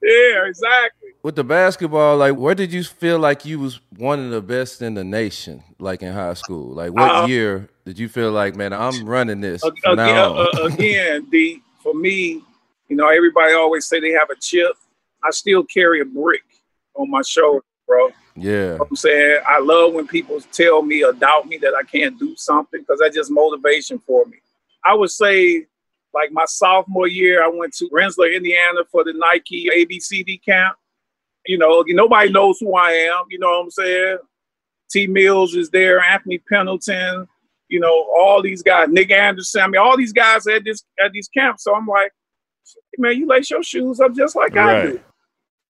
Yeah, 0.02 0.46
exactly. 0.46 1.10
with 1.22 1.36
the 1.36 1.44
basketball, 1.44 2.16
like 2.16 2.34
where 2.36 2.54
did 2.54 2.72
you 2.72 2.82
feel 2.84 3.18
like 3.18 3.44
you 3.44 3.58
was 3.58 3.80
one 3.96 4.18
of 4.18 4.30
the 4.30 4.40
best 4.40 4.80
in 4.80 4.94
the 4.94 5.04
nation, 5.04 5.62
like 5.78 6.02
in 6.02 6.12
high 6.14 6.34
school? 6.34 6.72
Like 6.74 6.92
what 6.92 7.10
Uh, 7.10 7.26
year 7.26 7.68
did 7.84 7.98
you 7.98 8.08
feel 8.08 8.32
like, 8.32 8.56
man, 8.56 8.72
I'm 8.72 9.04
running 9.04 9.40
this 9.42 9.62
Again, 9.84 9.96
now 9.96 10.36
uh, 10.36 10.68
again, 10.72 11.26
D, 11.30 11.60
for 11.82 11.94
me, 11.94 12.42
you 12.88 12.96
know, 12.96 13.08
everybody 13.08 13.52
always 13.52 13.86
say 13.86 14.00
they 14.00 14.12
have 14.12 14.30
a 14.30 14.36
chip. 14.36 14.72
I 15.22 15.30
still 15.30 15.64
carry 15.64 16.00
a 16.00 16.04
brick 16.04 16.42
on 16.94 17.10
my 17.10 17.20
shoulder, 17.22 17.64
bro. 17.86 18.08
yeah, 18.36 18.52
You 18.52 18.78
know 18.78 18.86
I'm 18.88 18.96
saying 18.96 19.40
I 19.46 19.60
love 19.60 19.92
when 19.92 20.06
people 20.06 20.40
tell 20.52 20.80
me 20.82 21.04
or 21.04 21.12
doubt 21.12 21.46
me 21.46 21.58
that 21.58 21.74
I 21.74 21.82
can't 21.82 22.18
do 22.18 22.34
something 22.36 22.80
because 22.80 23.00
that's 23.00 23.14
just 23.14 23.30
motivation 23.30 23.98
for 23.98 24.24
me. 24.24 24.38
I 24.84 24.94
would 24.94 25.10
say, 25.10 25.66
like 26.14 26.32
my 26.32 26.44
sophomore 26.46 27.08
year, 27.08 27.44
I 27.44 27.48
went 27.48 27.72
to 27.74 27.88
Rensselaer, 27.92 28.32
Indiana 28.32 28.80
for 28.90 29.04
the 29.04 29.12
Nike 29.12 29.68
ABCD 29.74 30.42
camp. 30.44 30.76
you 31.46 31.58
know, 31.58 31.84
nobody 31.88 32.30
knows 32.30 32.58
who 32.60 32.74
I 32.74 32.90
am. 32.90 33.24
You 33.30 33.38
know 33.38 33.48
what 33.48 33.64
I'm 33.64 33.70
saying? 33.70 34.18
T 34.90 35.06
Mills 35.06 35.54
is 35.54 35.70
there, 35.70 36.00
Anthony 36.00 36.38
Pendleton, 36.38 37.26
you 37.68 37.78
know, 37.78 38.08
all 38.14 38.42
these 38.42 38.62
guys, 38.62 38.88
Nick 38.88 39.10
Anderson. 39.12 39.62
I 39.62 39.68
mean, 39.68 39.80
all 39.80 39.96
these 39.96 40.12
guys 40.12 40.46
at 40.48 40.64
this 40.64 40.82
at 41.02 41.12
these 41.12 41.28
camps. 41.28 41.64
So 41.64 41.74
I'm 41.74 41.86
like, 41.86 42.12
man, 42.98 43.16
you 43.16 43.26
lace 43.26 43.50
your 43.50 43.62
shoes 43.62 44.00
up 44.00 44.14
just 44.14 44.36
like 44.36 44.54
right. 44.54 44.76
I 44.76 44.86
do. 44.86 45.00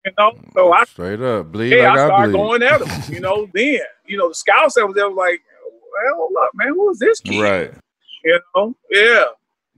You 0.04 0.12
know, 0.18 0.32
so 0.52 0.72
I 0.72 0.84
straight 0.84 1.20
up 1.22 1.52
bleed. 1.52 1.72
Yeah, 1.72 1.90
like 1.90 1.98
I 1.98 2.06
started 2.06 2.32
going 2.32 2.62
at 2.62 2.80
them. 2.80 3.02
You 3.14 3.20
know, 3.20 3.48
then 3.54 3.78
you 4.06 4.18
know 4.18 4.28
the 4.28 4.34
scouts 4.34 4.74
that 4.74 4.86
was 4.86 4.96
there 4.96 5.08
was 5.08 5.16
like, 5.16 5.40
well, 5.64 6.14
hold 6.16 6.32
up, 6.42 6.50
man, 6.54 6.68
who 6.68 6.90
is 6.90 6.98
this 6.98 7.20
kid? 7.20 7.40
Right. 7.40 7.70
You 8.24 8.40
know, 8.54 8.74
yeah. 8.90 9.24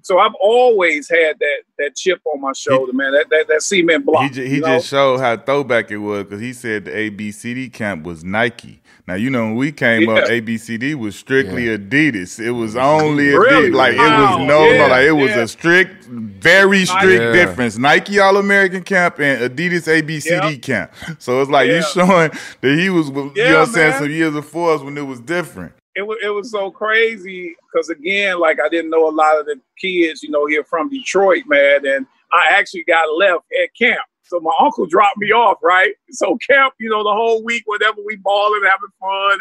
So 0.06 0.20
I've 0.20 0.36
always 0.40 1.08
had 1.08 1.36
that 1.40 1.62
that 1.78 1.96
chip 1.96 2.20
on 2.26 2.40
my 2.40 2.52
shoulder, 2.52 2.92
man. 2.92 3.10
That 3.10 3.28
that, 3.28 3.48
that 3.48 3.60
cement 3.60 4.06
block. 4.06 4.22
He, 4.22 4.28
just, 4.28 4.46
he 4.46 4.60
just 4.60 4.86
showed 4.86 5.18
how 5.18 5.36
throwback 5.36 5.90
it 5.90 5.96
was 5.96 6.22
because 6.22 6.40
he 6.40 6.52
said 6.52 6.84
the 6.84 6.92
ABCD 6.92 7.72
camp 7.72 8.04
was 8.04 8.22
Nike. 8.22 8.80
Now 9.06 9.14
you 9.14 9.30
know 9.30 9.44
when 9.44 9.56
we 9.56 9.72
came 9.72 10.02
yeah. 10.02 10.14
up, 10.16 10.28
ABCD 10.28 10.94
was 10.94 11.16
strictly 11.16 11.66
yeah. 11.66 11.76
Adidas. 11.76 12.40
It 12.40 12.50
was 12.50 12.76
only 12.76 13.28
really? 13.28 13.70
Adidas. 13.70 13.74
Like 13.74 13.96
wow. 13.96 14.04
it 14.04 14.38
was 14.38 14.48
no, 14.48 14.68
yeah. 14.68 14.78
no, 14.78 14.86
like 14.88 15.04
it 15.04 15.12
was 15.12 15.30
a 15.32 15.48
strict, 15.48 16.04
very 16.06 16.84
strict 16.84 17.32
difference. 17.32 17.78
Nike 17.78 18.18
All 18.18 18.36
American 18.36 18.82
camp 18.82 19.20
and 19.20 19.50
Adidas 19.50 19.86
ABCD 19.86 20.60
camp. 20.60 20.92
So 21.18 21.40
it's 21.40 21.50
like 21.50 21.68
you 21.68 21.82
showing 21.82 22.30
that 22.60 22.78
he 22.78 22.90
was, 22.90 23.08
you 23.08 23.14
know, 23.14 23.30
what 23.30 23.38
I'm 23.38 23.66
saying, 23.66 23.98
some 23.98 24.10
years 24.10 24.32
before 24.32 24.74
us 24.74 24.82
when 24.82 24.98
it 24.98 25.06
was 25.06 25.20
different 25.20 25.72
it 25.96 26.06
was 26.06 26.18
it 26.22 26.28
was 26.28 26.50
so 26.50 26.70
crazy 26.70 27.56
because 27.66 27.88
again, 27.88 28.38
like 28.38 28.58
I 28.62 28.68
didn't 28.68 28.90
know 28.90 29.08
a 29.08 29.10
lot 29.10 29.40
of 29.40 29.46
the 29.46 29.58
kids, 29.80 30.22
you 30.22 30.30
know, 30.30 30.46
here 30.46 30.62
from 30.62 30.90
Detroit, 30.90 31.44
man, 31.46 31.86
and 31.86 32.06
I 32.32 32.50
actually 32.50 32.84
got 32.84 33.08
left 33.16 33.46
at 33.62 33.74
camp. 33.74 34.02
So 34.28 34.40
my 34.40 34.52
uncle 34.60 34.86
dropped 34.86 35.18
me 35.18 35.30
off, 35.32 35.58
right? 35.62 35.92
So 36.10 36.36
camp, 36.48 36.74
you 36.78 36.88
know, 36.90 37.02
the 37.04 37.12
whole 37.12 37.44
week, 37.44 37.62
whatever 37.66 37.98
we 38.04 38.16
balling, 38.16 38.62
having 38.64 38.88
fun. 39.00 39.38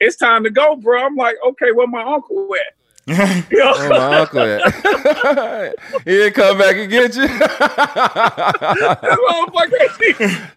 it's 0.00 0.16
time 0.16 0.44
to 0.44 0.50
go, 0.50 0.76
bro. 0.76 1.04
I'm 1.04 1.16
like, 1.16 1.34
okay, 1.46 1.72
where 1.72 1.88
my 1.88 2.02
uncle 2.02 2.48
at? 2.54 2.74
where 3.50 3.88
my 3.88 4.20
uncle 4.20 4.40
at? 4.40 4.62
he 6.04 6.10
didn't 6.12 6.34
come 6.34 6.56
back 6.58 6.76
and 6.76 6.88
get 6.88 7.16
you. 7.16 7.22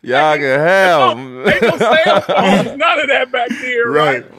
Y'all 0.03 0.35
can 0.35 0.59
have. 0.59 1.17
Ain't 1.17 1.61
no 1.63 1.77
cell 1.77 2.21
phones, 2.21 2.77
none 2.77 2.99
of 2.99 3.07
that 3.07 3.31
back 3.31 3.49
there, 3.49 3.89
right? 3.89 4.23
right? 4.23 4.31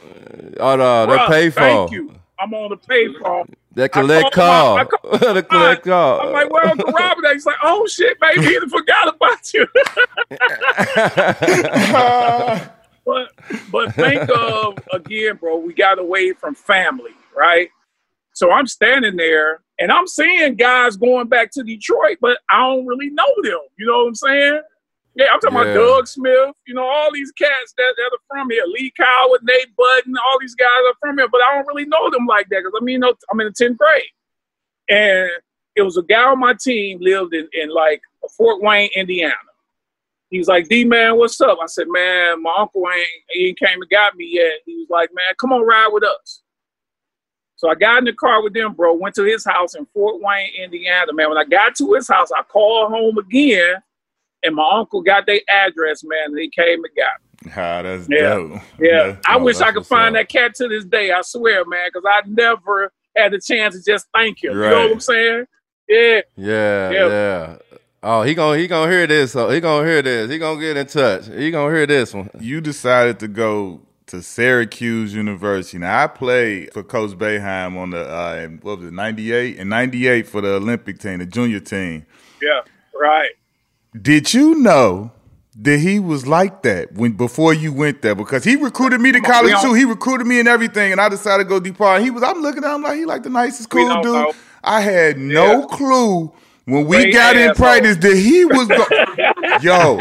Oh 0.59 0.75
no, 0.77 1.05
the 1.05 1.17
payphone. 1.17 1.53
Thank 1.53 1.91
you. 1.91 2.13
I'm 2.39 2.53
on 2.53 2.69
the 2.69 2.77
payphone. 2.77 3.53
That 3.77 3.91
collect 3.91 4.31
call. 4.31 4.77
the 5.03 5.45
collect 5.47 5.85
call. 5.85 6.21
I'm 6.21 6.31
like, 6.31 6.49
well, 6.49 6.71
Uncle 6.71 6.91
Robert? 6.91 7.31
He's 7.31 7.45
like, 7.45 7.57
oh 7.63 7.85
shit, 7.85 8.19
baby, 8.19 8.41
he 8.41 8.59
forgot 8.61 9.15
about 9.15 9.53
you. 9.53 9.67
but 13.05 13.29
but 13.71 13.93
think 13.93 14.27
of 14.35 14.79
again, 14.91 15.35
bro. 15.35 15.57
We 15.57 15.75
got 15.75 15.99
away 15.99 16.33
from 16.33 16.55
family, 16.55 17.11
right? 17.37 17.69
So 18.33 18.51
I'm 18.51 18.65
standing 18.65 19.15
there 19.15 19.61
and 19.77 19.91
I'm 19.91 20.07
seeing 20.07 20.55
guys 20.55 20.97
going 20.97 21.27
back 21.27 21.51
to 21.51 21.61
Detroit, 21.61 22.17
but 22.19 22.39
I 22.49 22.57
don't 22.57 22.87
really 22.87 23.11
know 23.11 23.31
them. 23.43 23.59
You 23.77 23.85
know 23.85 23.99
what 23.99 24.07
I'm 24.07 24.15
saying? 24.15 24.61
Yeah, 25.17 25.25
I'm 25.33 25.39
talking 25.39 25.57
yeah. 25.57 25.63
about 25.63 25.73
Doug 25.73 26.07
Smith, 26.07 26.55
you 26.67 26.75
know, 26.75 26.85
all 26.85 27.11
these 27.11 27.31
cats 27.31 27.73
that, 27.75 27.93
that 27.97 28.11
are 28.13 28.21
from 28.29 28.51
here. 28.51 28.63
Lee 28.67 28.93
Coward, 28.95 29.41
Nate 29.41 29.75
Budden, 29.75 30.15
all 30.15 30.37
these 30.39 30.53
guys 30.53 30.67
are 30.87 30.95
from 30.99 31.17
here, 31.17 31.27
but 31.27 31.41
I 31.41 31.55
don't 31.55 31.65
really 31.65 31.85
know 31.85 32.11
them 32.11 32.27
like 32.27 32.47
that 32.49 32.59
because 32.59 32.77
I 32.79 32.83
mean, 32.83 33.03
I'm 33.03 33.39
in 33.39 33.47
the 33.47 33.65
10th 33.65 33.77
grade. 33.77 34.03
And 34.89 35.31
it 35.75 35.81
was 35.81 35.97
a 35.97 36.03
guy 36.03 36.23
on 36.23 36.39
my 36.39 36.53
team 36.53 36.99
lived 37.01 37.33
in, 37.33 37.49
in 37.53 37.69
like 37.69 37.99
Fort 38.37 38.61
Wayne, 38.61 38.91
Indiana. 38.95 39.33
He's 40.29 40.47
like, 40.47 40.67
D 40.67 40.85
man, 40.85 41.17
what's 41.17 41.41
up? 41.41 41.57
I 41.63 41.65
said, 41.65 41.87
man, 41.89 42.43
my 42.43 42.53
uncle 42.59 42.83
ain't 42.93 43.07
he 43.31 43.47
ain't 43.47 43.59
came 43.59 43.81
and 43.81 43.89
got 43.89 44.15
me 44.15 44.29
yet. 44.33 44.59
He 44.67 44.75
was 44.75 44.87
like, 44.91 45.09
man, 45.15 45.33
come 45.39 45.51
on, 45.51 45.65
ride 45.65 45.89
with 45.91 46.03
us. 46.03 46.43
So 47.55 47.71
I 47.71 47.75
got 47.75 47.99
in 47.99 48.05
the 48.05 48.13
car 48.13 48.43
with 48.43 48.53
them, 48.53 48.73
bro. 48.73 48.93
Went 48.93 49.15
to 49.15 49.23
his 49.23 49.43
house 49.43 49.73
in 49.73 49.87
Fort 49.87 50.21
Wayne, 50.21 50.51
Indiana. 50.61 51.11
Man, 51.11 51.29
when 51.29 51.39
I 51.39 51.43
got 51.43 51.73
to 51.77 51.93
his 51.93 52.07
house, 52.07 52.29
I 52.31 52.43
called 52.43 52.91
home 52.91 53.17
again 53.17 53.77
and 54.43 54.55
my 54.55 54.69
uncle 54.73 55.01
got 55.01 55.25
their 55.25 55.41
address, 55.49 56.03
man, 56.03 56.27
and 56.27 56.39
he 56.39 56.49
came 56.49 56.83
and 56.83 56.95
got 56.95 57.45
me. 57.45 57.51
Ah, 57.55 57.81
that's 57.81 58.07
yeah. 58.09 58.19
dope. 58.19 58.51
Yeah. 58.79 59.07
That's, 59.07 59.27
I 59.27 59.35
oh, 59.35 59.43
wish 59.43 59.59
I 59.61 59.71
could 59.71 59.85
find 59.85 60.15
up. 60.15 60.21
that 60.21 60.29
cat 60.29 60.55
to 60.55 60.67
this 60.67 60.85
day. 60.85 61.11
I 61.11 61.21
swear, 61.21 61.65
man, 61.65 61.89
because 61.93 62.07
I 62.07 62.21
never 62.27 62.91
had 63.15 63.33
the 63.33 63.39
chance 63.39 63.75
to 63.75 63.83
just 63.83 64.07
thank 64.13 64.43
him. 64.43 64.55
Right. 64.55 64.69
You 64.69 64.75
know 64.75 64.83
what 64.83 64.91
I'm 64.93 64.99
saying? 64.99 65.45
Yeah. 65.87 66.21
Yeah. 66.35 66.91
Yeah. 66.91 67.07
yeah. 67.07 67.57
Oh, 68.03 68.21
he 68.21 68.35
gonna 68.35 68.57
he 68.57 68.67
gonna 68.67 68.91
hear 68.91 69.07
this. 69.07 69.31
So 69.31 69.49
he 69.49 69.59
gonna 69.59 69.85
hear 69.85 70.01
this. 70.01 70.29
He 70.29 70.37
gonna 70.37 70.59
get 70.59 70.77
in 70.77 70.85
touch. 70.85 71.27
He 71.27 71.49
gonna 71.51 71.73
hear 71.73 71.87
this 71.87 72.13
one. 72.13 72.29
You 72.39 72.61
decided 72.61 73.19
to 73.19 73.27
go 73.27 73.81
to 74.07 74.21
Syracuse 74.21 75.13
University. 75.13 75.79
Now 75.79 76.03
I 76.03 76.07
played 76.07 76.73
for 76.73 76.83
Coach 76.83 77.11
Boeheim 77.11 77.75
on 77.75 77.89
the 77.89 78.07
uh, 78.07 78.47
what 78.61 78.79
was 78.79 78.87
it, 78.87 78.93
ninety 78.93 79.33
eight 79.33 79.57
and 79.57 79.69
ninety 79.69 80.07
eight 80.07 80.27
for 80.27 80.41
the 80.41 80.53
Olympic 80.53 80.99
team, 80.99 81.19
the 81.19 81.25
junior 81.25 81.59
team. 81.59 82.05
Yeah, 82.41 82.61
right. 82.97 83.31
Did 83.99 84.33
you 84.33 84.55
know 84.55 85.11
that 85.59 85.79
he 85.79 85.99
was 85.99 86.27
like 86.27 86.61
that 86.63 86.93
when 86.93 87.13
before 87.13 87.53
you 87.53 87.73
went 87.73 88.01
there? 88.01 88.15
Because 88.15 88.43
he 88.43 88.55
recruited 88.55 89.01
me 89.01 89.11
to 89.11 89.21
college 89.21 89.59
too. 89.61 89.73
He 89.73 89.85
recruited 89.85 90.27
me 90.27 90.39
and 90.39 90.47
everything, 90.47 90.91
and 90.91 91.01
I 91.01 91.09
decided 91.09 91.45
to 91.45 91.49
go 91.49 91.59
depart. 91.59 92.01
He 92.01 92.09
was. 92.09 92.23
I'm 92.23 92.41
looking 92.41 92.63
at 92.63 92.75
him 92.75 92.83
like 92.83 92.97
he 92.97 93.05
like 93.05 93.23
the 93.23 93.29
nicest, 93.29 93.69
cool 93.69 94.01
dude. 94.01 94.05
Know. 94.05 94.33
I 94.63 94.81
had 94.81 95.17
no 95.17 95.59
yeah. 95.59 95.65
clue 95.71 96.31
when 96.65 96.85
we 96.85 96.97
Great 96.97 97.13
got 97.13 97.35
in 97.35 97.53
practice 97.55 97.97
that 97.97 98.15
he 98.15 98.45
was. 98.45 98.67
Go- 98.67 99.57
Yo, 99.61 99.99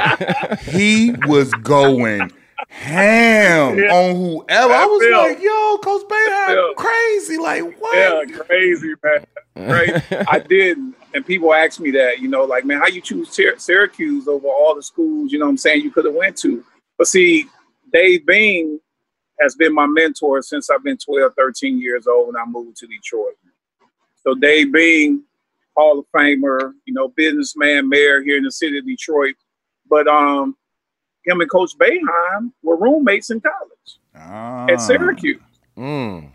he 0.71 1.13
was 1.27 1.51
going 1.63 2.31
ham 2.69 3.79
yeah. 3.79 3.95
on 3.95 4.17
whoever. 4.17 4.73
I, 4.75 4.83
I 4.83 4.87
was 4.87 5.03
feel, 5.03 5.19
like, 5.19 5.43
yo, 5.43 5.79
Coach 5.79 6.03
Boeheim, 6.09 6.75
crazy. 6.77 7.39
Like, 7.39 7.81
what? 7.81 7.97
Yeah, 7.97 8.39
crazy, 8.39 8.95
man. 9.03 9.27
Right. 9.57 10.29
I 10.29 10.41
didn't 10.41 10.96
and 11.17 11.25
people 11.25 11.55
ask 11.55 11.81
me 11.81 11.91
that, 11.93 12.21
you 12.21 12.29
know, 12.29 12.45
like, 12.45 12.67
man, 12.67 12.79
how 12.79 12.89
you 12.89 13.01
choose 13.01 13.35
Syracuse 13.57 14.29
over 14.29 14.47
all 14.47 14.75
the 14.75 14.83
schools, 14.83 15.33
you 15.33 15.39
know 15.39 15.49
I'm 15.49 15.57
saying, 15.57 15.81
you 15.81 15.91
could 15.91 16.05
have 16.05 16.15
went 16.15 16.37
to. 16.39 16.63
But 16.99 17.07
see, 17.07 17.47
Dave 17.91 18.27
Bing 18.27 18.79
has 19.41 19.55
been 19.55 19.75
my 19.75 19.87
mentor 19.87 20.43
since 20.43 20.69
I've 20.69 20.85
been 20.85 20.99
12, 20.99 21.33
13 21.35 21.81
years 21.81 22.07
old 22.07 22.27
when 22.27 22.37
I 22.37 22.45
moved 22.45 22.77
to 22.79 22.87
Detroit. 22.87 23.33
So 24.17 24.35
Dave 24.35 24.73
Bing, 24.73 25.23
Hall 25.75 25.99
of 26.01 26.05
Famer, 26.15 26.73
you 26.85 26.93
know, 26.93 27.09
businessman, 27.09 27.89
mayor 27.89 28.23
here 28.23 28.37
in 28.37 28.45
the 28.45 28.53
city 28.53 28.77
of 28.77 28.85
Detroit. 28.85 29.37
But 29.89 30.07
um, 30.09 30.55
him 31.25 31.41
and 31.41 31.51
Coach 31.51 31.73
Boeheim 31.79 32.53
were 32.63 32.77
roommates 32.77 33.31
in 33.31 33.41
college 33.41 34.01
ah. 34.15 34.67
at 34.69 34.83
Syracuse. 34.83 35.41
Mm. 35.79 36.31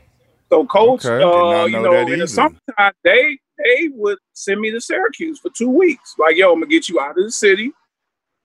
So 0.50 0.66
Coach, 0.66 1.06
okay. 1.06 1.24
uh, 1.24 1.66
you 1.66 1.80
know, 1.84 2.08
in 2.08 2.18
the 2.18 2.28
summertime, 2.28 2.94
they 3.04 3.38
they 3.64 3.90
would 3.90 4.18
send 4.34 4.60
me 4.60 4.72
to 4.72 4.82
Syracuse 4.82 5.40
for 5.40 5.50
two 5.50 5.70
weeks. 5.70 6.16
Like, 6.18 6.38
yo, 6.38 6.52
I'm 6.54 6.60
gonna 6.60 6.68
get 6.68 6.90
you 6.90 7.00
out 7.00 7.18
of 7.18 7.24
the 7.24 7.32
city. 7.32 7.72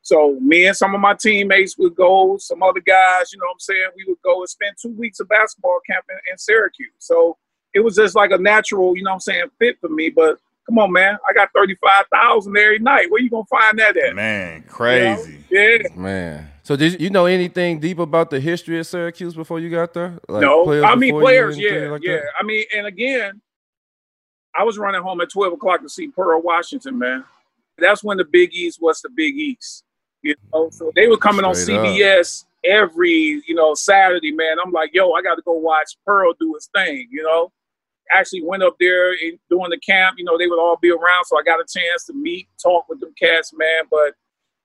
So 0.03 0.39
me 0.41 0.67
and 0.67 0.77
some 0.77 0.95
of 0.95 1.01
my 1.01 1.15
teammates 1.15 1.77
would 1.79 1.97
go, 1.97 2.37
some 2.39 2.63
other 2.63 2.81
guys, 2.81 3.33
you 3.33 3.41
know 3.41 3.47
what 3.47 3.55
I'm 3.55 3.59
saying, 3.59 3.89
we 3.97 4.05
would 4.07 4.23
go 4.25 4.41
and 4.41 4.49
spend 4.49 4.77
two 4.81 4.93
weeks 4.93 5.19
of 5.19 5.29
basketball 5.29 5.81
camp 5.85 6.05
in, 6.09 6.17
in 6.31 6.39
Syracuse. 6.39 6.93
So 6.99 7.37
it 7.75 7.81
was 7.81 7.97
just 7.97 8.15
like 8.15 8.31
a 8.31 8.39
natural, 8.39 8.97
you 8.97 9.03
know 9.03 9.11
what 9.11 9.15
I'm 9.15 9.21
saying, 9.21 9.47
fit 9.59 9.79
for 9.81 9.89
me. 9.89 10.11
But 10.11 10.39
come 10.65 10.79
on, 10.79 10.93
man, 10.93 11.19
I 11.29 11.33
got 11.33 11.49
35,000 11.55 12.57
every 12.57 12.79
night. 12.79 13.11
Where 13.11 13.21
you 13.21 13.31
gonna 13.31 13.45
find 13.51 13.79
that 13.81 13.97
at? 13.97 14.15
Man, 14.15 14.63
crazy. 14.69 15.41
You 15.51 15.59
know? 15.59 15.79
Yeah. 15.83 15.97
Man. 15.97 16.51
So 16.63 16.77
did 16.77 17.01
you 17.01 17.11
know 17.11 17.27
anything 17.27 17.81
deep 17.81 17.99
about 17.99 18.31
the 18.31 18.41
history 18.41 18.79
of 18.79 18.87
Syracuse 18.87 19.35
before 19.35 19.61
you 19.61 19.71
got 19.71 19.95
there? 19.95 20.19
Like 20.29 20.43
no, 20.43 20.85
I 20.85 20.97
mean 20.97 21.19
players, 21.19 21.59
yeah, 21.59 21.91
like 21.91 22.03
yeah. 22.03 22.17
That? 22.17 22.25
I 22.41 22.43
mean, 22.45 22.65
and 22.77 22.87
again, 22.87 23.41
I 24.57 24.65
was 24.65 24.79
running 24.79 25.03
home 25.03 25.21
at 25.21 25.31
12 25.31 25.55
o'clock 25.55 25.83
to 25.83 25.89
see 25.89 26.09
Pearl 26.09 26.41
Washington, 26.43 26.99
man. 26.99 27.25
That's 27.79 28.03
when 28.03 28.17
the 28.17 28.25
Big 28.25 28.55
East 28.55 28.81
was 28.81 29.01
the 29.01 29.11
Big 29.11 29.37
East. 29.37 29.85
You 30.23 30.35
know, 30.53 30.71
so 30.71 30.91
they 30.95 31.09
were 31.09 31.19
coming 31.19 31.45
Straight 31.55 31.79
on 31.79 31.85
CBS 31.85 32.43
up. 32.43 32.49
every, 32.65 33.43
you 33.47 33.55
know, 33.55 33.75
Saturday, 33.75 34.33
man. 34.33 34.57
I'm 34.65 34.73
like, 34.73 34.91
yo, 34.93 35.13
I 35.13 35.23
got 35.23 35.35
to 35.37 35.43
go 35.43 35.53
watch 35.53 35.97
Pearl 36.05 36.33
do 36.41 36.55
his 36.55 36.69
thing, 36.75 37.09
you 37.11 37.23
know. 37.23 37.53
Actually 38.13 38.43
went 38.45 38.63
up 38.63 38.77
there 38.81 39.11
and 39.11 39.39
doing 39.51 39.71
the 39.71 39.79
camp, 39.79 40.17
you 40.19 40.25
know, 40.25 40.39
they 40.39 40.47
would 40.47 40.61
all 40.61 40.79
be 40.81 40.91
around, 40.91 41.25
so 41.25 41.39
I 41.39 41.43
got 41.43 41.61
a 41.61 41.65
chance 41.65 42.05
to 42.05 42.15
meet, 42.15 42.49
talk 42.63 42.89
with 42.89 43.01
them 43.01 43.13
cats, 43.21 43.53
man. 43.53 43.85
But 43.91 44.15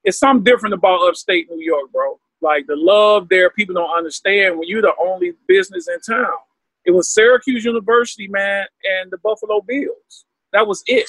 it's 0.03 0.19
something 0.19 0.43
different 0.43 0.73
about 0.73 1.07
upstate 1.07 1.49
New 1.49 1.59
York, 1.59 1.91
bro. 1.91 2.19
Like 2.39 2.65
the 2.67 2.75
love 2.75 3.29
there, 3.29 3.49
people 3.49 3.75
don't 3.75 3.97
understand 3.97 4.57
when 4.57 4.67
you're 4.67 4.81
the 4.81 4.93
only 4.99 5.33
business 5.47 5.87
in 5.87 5.99
town. 6.01 6.37
It 6.85 6.91
was 6.91 7.13
Syracuse 7.13 7.63
University, 7.63 8.27
man, 8.27 8.65
and 8.83 9.11
the 9.11 9.17
Buffalo 9.17 9.61
Bills. 9.61 10.25
That 10.53 10.67
was 10.67 10.83
it. 10.87 11.07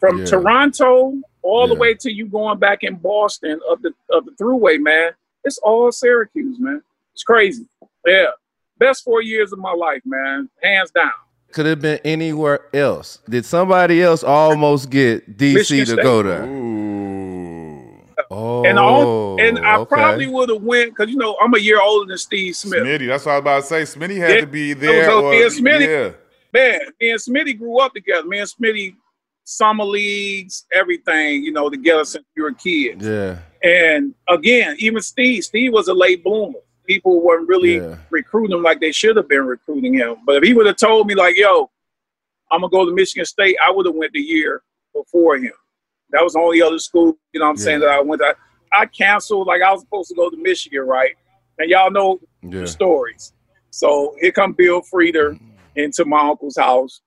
From 0.00 0.18
yeah. 0.20 0.26
Toronto 0.26 1.14
all 1.42 1.68
yeah. 1.68 1.74
the 1.74 1.80
way 1.80 1.94
to 1.94 2.12
you 2.12 2.26
going 2.26 2.58
back 2.58 2.82
in 2.82 2.96
Boston 2.96 3.60
of 3.68 3.82
the 3.82 3.92
of 4.10 4.24
the 4.24 4.32
throughway, 4.32 4.80
man. 4.80 5.12
It's 5.44 5.58
all 5.58 5.90
Syracuse, 5.92 6.58
man. 6.58 6.82
It's 7.14 7.22
crazy. 7.22 7.66
Yeah. 8.06 8.26
Best 8.78 9.04
four 9.04 9.22
years 9.22 9.52
of 9.52 9.58
my 9.58 9.72
life, 9.72 10.02
man. 10.04 10.48
Hands 10.62 10.90
down. 10.90 11.10
Could 11.52 11.66
have 11.66 11.80
been 11.80 11.98
anywhere 12.04 12.66
else. 12.74 13.18
Did 13.28 13.44
somebody 13.44 14.02
else 14.02 14.22
almost 14.22 14.90
get 14.90 15.36
DC 15.36 15.86
to 15.86 15.96
go 15.96 16.22
there? 16.22 16.44
Ooh. 16.44 16.87
Oh, 18.30 18.64
and 18.64 18.78
all, 18.78 19.40
and 19.40 19.58
I 19.58 19.76
oh, 19.76 19.80
okay. 19.82 19.88
probably 19.88 20.26
would 20.26 20.50
have 20.50 20.62
went 20.62 20.90
because 20.90 21.10
you 21.10 21.16
know 21.16 21.36
I'm 21.40 21.54
a 21.54 21.58
year 21.58 21.80
older 21.80 22.06
than 22.08 22.18
Steve 22.18 22.54
Smith. 22.56 22.82
Smitty, 22.82 23.06
that's 23.06 23.24
what 23.24 23.32
I 23.32 23.34
was 23.36 23.40
about 23.40 23.60
to 23.62 23.86
say. 23.86 23.98
Smitty 23.98 24.16
had 24.18 24.30
Yeah, 24.30 24.40
to 24.42 24.46
be 24.46 24.72
there. 24.74 25.04
so 25.06 25.26
or, 25.26 25.32
Smitty- 25.32 25.86
yeah. 25.86 26.12
Man, 26.52 26.80
me 27.00 27.10
and 27.10 27.20
Smitty 27.20 27.58
grew 27.58 27.78
up 27.80 27.94
together. 27.94 28.26
Me 28.26 28.38
and 28.40 28.48
Smitty, 28.48 28.96
summer 29.44 29.84
leagues, 29.84 30.64
everything, 30.72 31.42
you 31.42 31.52
know, 31.52 31.70
together 31.70 32.04
since 32.04 32.24
we 32.36 32.42
were 32.42 32.52
kids. 32.52 33.06
Yeah. 33.06 33.38
And 33.62 34.14
again, 34.28 34.76
even 34.78 35.00
Steve, 35.02 35.44
Steve 35.44 35.72
was 35.72 35.88
a 35.88 35.94
late 35.94 36.22
bloomer. 36.22 36.58
People 36.86 37.22
weren't 37.22 37.48
really 37.48 37.76
Yeah. 37.76 37.96
recruiting 38.10 38.56
him 38.56 38.62
like 38.62 38.80
they 38.80 38.92
should 38.92 39.16
have 39.16 39.28
been 39.28 39.46
recruiting 39.46 39.94
him. 39.94 40.16
But 40.26 40.36
if 40.36 40.42
he 40.44 40.54
would 40.54 40.66
have 40.66 40.76
told 40.76 41.06
me 41.06 41.14
like, 41.14 41.36
"Yo, 41.36 41.70
I'm 42.50 42.60
gonna 42.60 42.70
go 42.70 42.84
to 42.86 42.92
Michigan 42.94 43.26
State," 43.26 43.56
I 43.62 43.70
would 43.70 43.86
have 43.86 43.94
went 43.94 44.12
the 44.12 44.20
year 44.20 44.62
before 44.94 45.36
him. 45.38 45.52
That 46.10 46.22
was 46.22 46.32
the 46.34 46.40
only 46.40 46.62
other 46.62 46.78
school, 46.78 47.18
you 47.32 47.40
know 47.40 47.46
what 47.46 47.52
I'm 47.52 47.56
saying, 47.58 47.80
that 47.80 47.90
I 47.90 48.00
went 48.00 48.22
to. 48.22 48.34
I 48.72 48.86
canceled, 48.86 49.46
like 49.46 49.62
I 49.62 49.72
was 49.72 49.80
supposed 49.80 50.10
to 50.10 50.14
go 50.14 50.30
to 50.30 50.36
Michigan, 50.36 50.82
right? 50.82 51.14
And 51.58 51.70
y'all 51.70 51.90
know 51.90 52.20
Yeah. 52.42 52.60
the 52.60 52.66
stories. 52.68 53.32
So 53.70 54.14
here 54.20 54.32
come 54.32 54.52
Bill 54.52 54.82
Frieder 54.82 55.38
into 55.76 56.04
my 56.04 56.20
uncle's 56.20 56.56
house. 56.56 57.00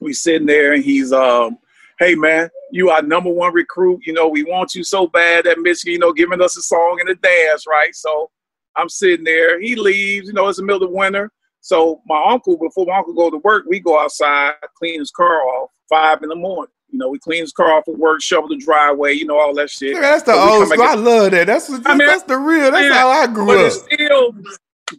We 0.00 0.12
sitting 0.12 0.46
there 0.46 0.74
and 0.74 0.84
he's 0.84 1.12
um, 1.12 1.58
hey 1.98 2.14
man, 2.14 2.48
you 2.70 2.90
are 2.90 3.02
number 3.02 3.30
one 3.30 3.52
recruit. 3.52 4.00
You 4.06 4.12
know, 4.12 4.28
we 4.28 4.44
want 4.44 4.74
you 4.74 4.84
so 4.84 5.06
bad 5.08 5.46
at 5.46 5.58
Michigan, 5.58 5.94
you 5.94 5.98
know, 5.98 6.12
giving 6.12 6.40
us 6.40 6.56
a 6.56 6.62
song 6.62 6.98
and 7.00 7.08
a 7.08 7.14
dance, 7.16 7.64
right? 7.66 7.94
So 7.94 8.30
I'm 8.76 8.88
sitting 8.88 9.24
there. 9.24 9.60
He 9.60 9.74
leaves, 9.74 10.28
you 10.28 10.32
know, 10.32 10.48
it's 10.48 10.58
the 10.58 10.64
middle 10.64 10.84
of 10.84 10.90
winter. 10.90 11.30
So 11.60 12.00
my 12.06 12.22
uncle, 12.30 12.56
before 12.56 12.86
my 12.86 12.98
uncle 12.98 13.14
go 13.14 13.30
to 13.30 13.38
work, 13.38 13.64
we 13.68 13.80
go 13.80 13.98
outside, 13.98 14.54
clean 14.76 15.00
his 15.00 15.10
car 15.10 15.42
off, 15.42 15.70
five 15.88 16.22
in 16.22 16.28
the 16.28 16.36
morning. 16.36 16.72
You 16.90 16.98
know, 16.98 17.08
we 17.08 17.18
clean 17.18 17.42
his 17.42 17.52
car 17.52 17.72
off 17.72 17.84
at 17.86 17.96
work, 17.98 18.22
shovel 18.22 18.48
the 18.48 18.56
driveway, 18.56 19.12
you 19.14 19.26
know, 19.26 19.38
all 19.38 19.54
that 19.54 19.70
shit. 19.70 19.92
Look, 19.92 20.02
that's 20.02 20.22
the 20.22 20.32
So 20.32 20.40
old 20.40 20.68
come 20.68 20.78
school. 20.78 20.82
I 20.84 20.94
love 20.94 21.30
that. 21.32 21.46
That's 21.46 21.68
what, 21.68 21.82
I 21.86 21.94
mean, 21.94 22.08
that's 22.08 22.22
the 22.22 22.38
real. 22.38 22.70
That's 22.70 22.84
yeah, 22.84 22.94
how 22.94 23.08
I 23.08 23.26
grew 23.26 23.46
but 23.46 23.58
up. 23.58 23.66
it's 23.66 23.82
still, 23.82 24.34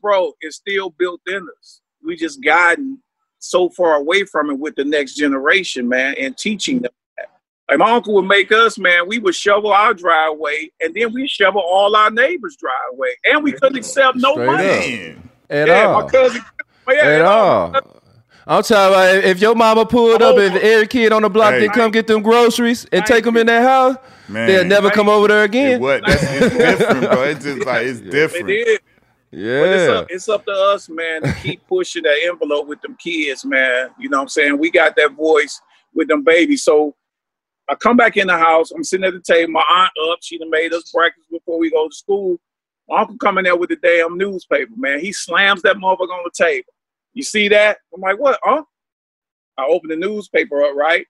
bro, 0.01 0.33
it's 0.41 0.57
still 0.57 0.91
built 0.91 1.21
in 1.27 1.47
us. 1.57 1.81
We 2.03 2.15
just 2.15 2.43
gotten 2.43 2.99
so 3.39 3.69
far 3.69 3.95
away 3.95 4.23
from 4.25 4.49
it 4.51 4.59
with 4.59 4.75
the 4.75 4.85
next 4.85 5.15
generation, 5.15 5.87
man, 5.89 6.15
and 6.19 6.37
teaching 6.37 6.79
them 6.79 6.91
that. 7.17 7.27
Like 7.69 7.79
my 7.79 7.91
uncle 7.91 8.13
would 8.15 8.25
make 8.25 8.51
us, 8.51 8.77
man, 8.77 9.07
we 9.07 9.19
would 9.19 9.35
shovel 9.35 9.71
our 9.71 9.93
driveway 9.93 10.71
and 10.81 10.93
then 10.93 11.13
we 11.13 11.27
shovel 11.27 11.61
all 11.61 11.95
our 11.95 12.11
neighbors' 12.11 12.57
driveway. 12.57 13.09
And 13.25 13.43
we 13.43 13.51
couldn't 13.53 13.77
accept 13.77 14.17
no 14.17 14.33
Straight 14.33 14.45
money. 14.45 14.67
up. 14.67 14.79
Man. 14.79 15.29
At 15.49 15.67
yeah, 15.67 15.85
all. 15.85 16.03
my 16.03 16.09
cousin. 16.09 16.41
At 16.87 16.97
and 16.97 17.23
all. 17.23 17.98
I'm 18.49 18.63
talking 18.63 18.93
about 18.93 19.15
if- 19.17 19.25
if 19.25 19.41
your 19.41 19.55
mama 19.55 19.85
pulled 19.85 20.21
up, 20.21 20.37
if 20.37 20.53
oh. 20.53 20.57
every 20.57 20.87
kid 20.87 21.13
on 21.13 21.21
the 21.21 21.29
block 21.29 21.53
Hey. 21.53 21.59
didn't 21.61 21.73
come 21.73 21.91
get 21.91 22.07
them 22.07 22.21
groceries 22.23 22.85
and 22.91 23.05
take 23.05 23.23
them 23.23 23.37
in 23.37 23.41
you. 23.41 23.53
their 23.53 23.61
house, 23.61 23.95
Man. 24.27 24.47
they'll 24.47 24.65
never 24.65 24.89
come 24.89 25.07
over 25.07 25.27
there 25.27 25.43
It 25.43 25.49
again. 25.51 25.79
what? 25.81 26.01
That's 26.05 26.23
it's 26.23 26.57
different, 26.57 27.01
bro. 27.11 27.23
It's 27.23 27.43
just 27.45 27.65
like 27.65 27.85
it's 27.85 27.99
It 27.99 28.09
different. 28.09 28.49
is. 28.49 28.79
But 29.31 29.37
it's 29.39 29.87
Yeah. 29.87 29.93
up, 29.99 30.07
it's 30.09 30.29
up 30.29 30.45
to 30.45 30.51
us, 30.51 30.89
man, 30.89 31.21
to 31.21 31.31
keep 31.43 31.65
pushing 31.67 32.01
that 32.03 32.17
envelope 32.23 32.67
with 32.67 32.81
them 32.81 32.95
kids, 32.99 33.45
man. 33.45 33.89
You 33.99 34.09
know 34.09 34.17
what 34.17 34.23
I'm 34.23 34.27
saying? 34.29 34.57
We 34.57 34.71
got 34.71 34.95
that 34.95 35.11
voice 35.11 35.61
with 35.93 36.07
them 36.07 36.23
babies. 36.23 36.63
So 36.63 36.95
I 37.69 37.75
come 37.75 37.97
back 37.97 38.17
in 38.17 38.25
the 38.25 38.37
house. 38.37 38.71
I'm 38.71 38.83
sitting 38.83 39.05
at 39.05 39.13
the 39.13 39.21
table. 39.21 39.51
My 39.51 39.63
aunt 39.69 39.91
up. 40.11 40.17
She 40.23 40.39
done 40.39 40.49
made 40.49 40.73
us 40.73 40.91
breakfast 40.91 41.29
before 41.29 41.59
we 41.59 41.69
go 41.69 41.87
to 41.87 41.95
school. 41.95 42.39
My 42.87 43.01
uncle 43.01 43.17
coming 43.19 43.43
there 43.43 43.55
with 43.55 43.69
the 43.69 43.75
damn 43.75 44.17
newspaper, 44.17 44.71
man. 44.75 44.99
He 44.99 45.13
slams 45.13 45.61
that 45.61 45.75
motherfucker 45.75 46.09
on 46.09 46.23
the 46.25 46.31
table. 46.35 46.73
You 47.13 47.23
see 47.23 47.47
that? 47.49 47.77
I'm 47.93 48.01
like, 48.01 48.19
what, 48.19 48.39
huh? 48.43 48.63
I 49.57 49.65
open 49.65 49.89
the 49.89 49.95
newspaper 49.95 50.63
up, 50.63 50.75
right? 50.75 51.05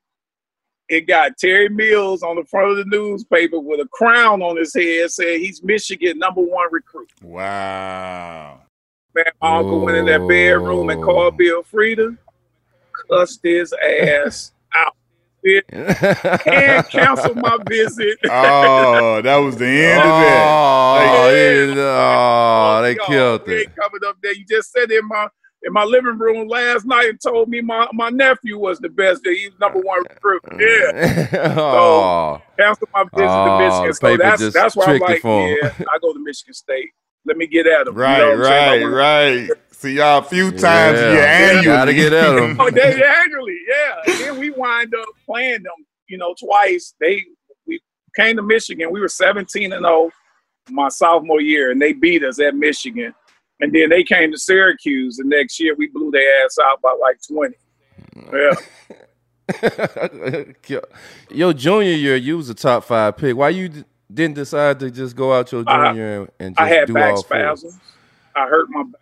It 0.88 1.02
got 1.08 1.38
Terry 1.38 1.70
Mills 1.70 2.24
on 2.24 2.36
the 2.36 2.44
front 2.46 2.72
of 2.72 2.78
the 2.78 2.86
newspaper 2.86 3.60
with 3.60 3.80
a 3.80 3.88
crown 3.90 4.42
on 4.42 4.58
his 4.58 4.74
head 4.74 5.12
saying 5.12 5.40
he's 5.42 5.62
Michigan 5.64 6.18
number 6.18 6.42
one 6.42 6.68
recruit. 6.72 7.12
Wow. 7.22 8.62
Man, 9.14 9.26
my 9.42 9.58
uncle 9.58 9.82
went 9.82 9.98
in 9.98 10.06
that 10.06 10.28
bedroom 10.28 10.90
and 10.90 11.04
called 11.04 11.38
Bill 11.38 11.62
Frieder, 11.64 12.18
cussed 13.10 13.42
his 13.44 13.72
ass 13.74 14.52
out, 14.76 14.96
and 15.44 16.88
canceled 16.90 17.38
my 17.38 17.58
visit. 17.68 18.18
Oh, 18.32 19.22
that 19.22 19.38
was 19.38 19.58
the 19.58 19.66
end 19.66 20.00
of 20.02 20.06
that. 20.06 20.48
Oh, 20.48 20.94
Like- 20.96 21.76
yeah. 21.76 21.84
oh, 21.84 22.78
oh 22.78 22.82
they 22.82 22.96
Yo, 22.96 23.06
killed 23.06 23.48
we 23.48 23.54
it. 23.58 23.76
coming 23.76 24.02
up 24.08 24.18
there. 24.24 24.34
You 24.34 24.46
just 24.46 24.72
said 24.72 24.90
in 24.92 25.08
my 25.08 25.28
in 25.64 25.74
my 25.74 25.84
living 25.84 26.18
room 26.18 26.48
last 26.48 26.86
night 26.86 27.10
and 27.10 27.22
told 27.22 27.50
me 27.50 27.62
my, 27.62 27.88
my 27.94 28.10
nephew 28.10 28.58
was 28.58 28.80
the 28.80 28.90
best. 28.90 29.24
That 29.24 29.34
he 29.34 29.50
number 29.60 29.80
one 29.80 30.04
mm. 30.06 30.10
recruit. 30.10 30.42
Yeah, 30.60 31.54
oh, 31.58 32.42
canceled 32.58 32.90
my 32.94 33.04
visit 33.04 33.28
Oh, 33.30 33.58
to 33.58 33.66
Michigan. 33.66 33.94
So 33.94 34.08
paper 34.08 34.24
that's 34.24 34.42
just 34.42 34.54
that's 34.54 34.76
why 34.76 34.86
I'm 34.86 35.00
like, 35.00 35.24
yeah, 35.24 35.74
I 35.94 36.00
go 36.02 36.14
to 36.14 36.20
Michigan 36.24 36.54
State. 36.54 36.90
Let 37.26 37.38
me 37.38 37.48
get 37.48 37.68
at 37.68 37.88
him. 37.88 37.96
Right, 37.96 38.20
you 38.20 38.38
know 38.38 38.44
right, 38.44 38.84
right. 38.84 39.50
See 39.72 39.94
y'all 39.94 40.20
a 40.20 40.24
few 40.24 40.52
times 40.52 41.00
Yeah. 41.00 41.10
a 41.10 41.14
year 41.14 41.24
annually. 41.24 41.66
Gotta 41.66 41.94
get 41.94 42.14
at 42.14 42.38
'em. 42.38 42.58
Oh, 42.60 42.70
they 42.70 43.02
annually, 43.04 43.58
yeah. 43.68 44.12
And 44.14 44.20
then 44.22 44.38
we 44.40 44.50
wind 44.50 44.94
up 44.94 45.06
playing 45.26 45.64
them, 45.64 45.86
you 46.08 46.18
know, 46.18 46.34
twice. 46.40 46.94
They 47.00 47.24
we 47.68 47.80
came 48.16 48.36
to 48.38 48.42
Michigan. 48.42 48.92
We 48.92 49.00
were 49.00 49.08
17 49.08 49.72
and 49.74 49.86
0 49.86 50.12
my 50.70 50.90
sophomore 50.90 51.42
year, 51.42 51.72
and 51.72 51.82
they 51.82 51.94
beat 51.94 52.24
us 52.24 52.40
at 52.40 52.56
Michigan. 52.56 53.14
And 53.62 53.74
then 53.74 53.90
they 53.90 54.04
came 54.04 54.32
to 54.32 54.38
Syracuse, 54.38 55.20
and 55.20 55.30
next 55.30 55.60
year 55.60 55.76
we 55.78 55.88
blew 55.88 56.12
their 56.12 56.46
ass 56.46 56.58
out 56.64 56.82
by 56.82 56.96
like 57.00 57.20
20. 57.28 57.56
Yeah. 58.34 58.56
your 61.32 61.54
junior 61.54 61.92
year, 61.94 62.16
you 62.16 62.38
was 62.38 62.50
a 62.50 62.54
top 62.56 62.84
five 62.86 63.18
pick. 63.18 63.36
Why 63.36 63.50
you 63.50 63.70
d- 63.70 63.84
didn't 64.14 64.36
decide 64.36 64.80
to 64.82 64.92
just 64.92 65.16
go 65.16 65.34
out 65.34 65.52
your 65.52 65.64
junior 65.64 66.22
and, 66.22 66.32
and 66.40 66.58
just 66.58 66.60
I 66.60 66.68
had 66.70 66.86
do 66.86 66.94
back 66.94 67.16
all 67.16 67.24
four? 67.24 67.58
spasms. 67.58 67.78
I 68.36 68.48
hurt 68.48 68.70
my 68.70 68.84
back. 68.84 69.02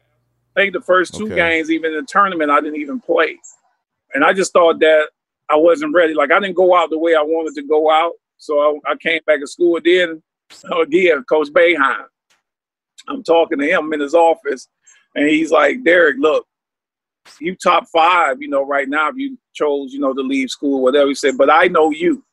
I 0.56 0.62
think 0.62 0.74
the 0.74 0.82
first 0.82 1.16
two 1.16 1.26
Okay. 1.26 1.36
games, 1.36 1.72
even 1.72 1.94
in 1.94 2.02
the 2.02 2.08
tournament, 2.08 2.52
I 2.52 2.62
didn't 2.62 2.82
even 2.82 3.00
play. 3.00 3.38
And 4.14 4.24
I 4.26 4.34
just 4.34 4.54
thought 4.54 4.80
that 4.80 5.10
I 5.50 5.56
wasn't 5.58 5.94
ready. 5.94 6.14
Like 6.16 6.32
I 6.32 6.40
didn't 6.40 6.56
go 6.56 6.76
out 6.76 6.90
the 6.90 6.98
way 7.00 7.16
I 7.16 7.22
wanted 7.22 7.56
to 7.62 7.68
go 7.68 7.92
out. 7.92 8.14
So 8.38 8.60
I, 8.88 8.92
I 8.92 8.96
came 8.98 9.22
back 9.28 9.40
to 9.42 9.48
school. 9.48 9.80
Then 9.84 10.24
again, 10.82 11.24
Coach 11.26 11.50
Boeheim. 11.50 12.06
I'm 13.08 13.24
talking 13.24 13.60
to 13.60 13.68
him 13.68 13.94
in 13.94 14.00
his 14.00 14.14
office, 14.14 14.68
and 15.16 15.28
he's 15.28 15.52
like, 15.52 15.84
Derek, 15.84 16.18
look, 16.20 16.46
you 17.40 17.56
top 17.56 17.88
five, 17.88 18.42
you 18.42 18.48
know, 18.48 18.66
right 18.66 18.88
now 18.88 19.10
if 19.10 19.16
you 19.18 19.38
chose, 19.54 19.94
you 19.94 20.00
know, 20.00 20.14
to 20.14 20.22
leave 20.22 20.50
school, 20.50 20.82
whatever. 20.82 21.08
He 21.08 21.16
said, 21.16 21.38
but 21.38 21.52
I 21.52 21.68
know 21.68 21.92
you. 21.92 22.24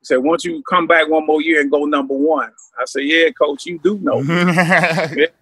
He 0.00 0.06
said, 0.06 0.16
once 0.18 0.44
you 0.44 0.62
come 0.68 0.86
back 0.86 1.08
one 1.08 1.26
more 1.26 1.40
year 1.40 1.60
and 1.60 1.70
go 1.70 1.84
number 1.84 2.14
one. 2.14 2.52
I 2.78 2.84
said, 2.84 3.04
yeah, 3.04 3.30
coach, 3.30 3.66
you 3.66 3.78
do 3.78 3.98
know 3.98 4.22
me. 4.22 5.26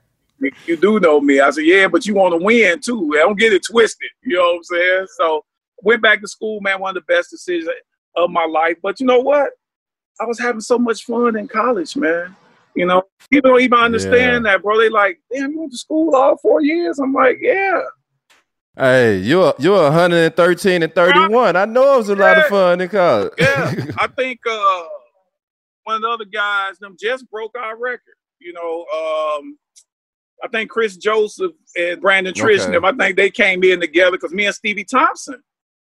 You 0.67 0.77
do 0.77 0.99
know 0.99 1.21
me. 1.21 1.39
I 1.39 1.51
said, 1.51 1.65
yeah, 1.65 1.87
but 1.87 2.05
you 2.05 2.15
want 2.15 2.33
to 2.33 2.45
win 2.45 2.81
too. 2.81 3.13
I 3.15 3.19
Don't 3.19 3.39
get 3.39 3.53
it 3.53 3.63
twisted. 3.65 4.11
You 4.25 4.37
know 4.37 4.43
what 4.43 4.57
I'm 4.57 4.65
saying? 4.65 5.07
So 5.17 5.45
went 5.83 6.03
back 6.03 6.21
to 6.21 6.27
school, 6.27 6.61
man, 6.61 6.81
one 6.81 6.97
of 6.97 7.07
the 7.07 7.13
best 7.13 7.31
decisions 7.31 7.71
of 8.17 8.31
my 8.31 8.45
life. 8.45 8.77
But 8.83 8.99
you 8.99 9.07
know 9.07 9.21
what? 9.21 9.51
I 10.21 10.25
was 10.25 10.39
having 10.39 10.61
so 10.61 10.79
much 10.79 11.05
fun 11.05 11.37
in 11.37 11.49
college, 11.49 11.97
man. 11.97 12.37
You 12.75 12.87
know, 12.87 13.03
people 13.31 13.51
don't 13.51 13.61
even 13.61 13.79
understand 13.79 14.47
that, 14.47 14.63
bro. 14.63 14.79
They 14.79 14.89
like, 14.89 15.21
damn, 15.33 15.51
you 15.53 15.61
went 15.61 15.73
to 15.73 15.79
school 15.79 16.15
all 16.15 16.37
four 16.39 16.63
years. 16.63 16.99
I'm 16.99 17.13
like, 17.13 17.39
yeah. 17.41 17.83
Hey, 18.77 19.19
you're 19.19 19.53
you're 19.59 19.83
113 19.83 20.83
and 20.83 20.95
31. 20.95 21.57
I 21.57 21.67
know 21.67 21.95
it 21.95 21.99
was 21.99 22.09
a 22.09 22.17
lot 22.17 22.39
of 22.39 22.47
fun 22.47 22.81
in 22.81 22.89
college. 22.89 23.33
Yeah. 23.39 23.75
I 23.99 24.07
think 24.07 24.41
uh 24.49 24.85
one 25.85 25.97
of 25.97 26.03
the 26.03 26.09
other 26.09 26.25
guys, 26.25 26.79
them 26.79 26.97
just 26.99 27.29
broke 27.31 27.55
our 27.59 27.77
record. 27.77 28.15
You 28.39 28.53
know, 28.55 28.87
um, 29.39 29.59
I 30.43 30.49
think 30.51 30.71
Kris 30.71 30.97
Joseph 30.97 31.53
and 31.77 32.01
Brandon 32.01 32.33
Triche, 32.33 32.61
Okay. 32.63 32.73
them, 32.73 32.85
I 32.85 32.93
think 32.93 33.17
they 33.17 33.31
came 33.31 33.63
in 33.65 33.81
together 33.81 34.13
because 34.13 34.33
me 34.33 34.47
and 34.47 34.55
Stevie 34.55 34.85
Thompson 34.85 35.43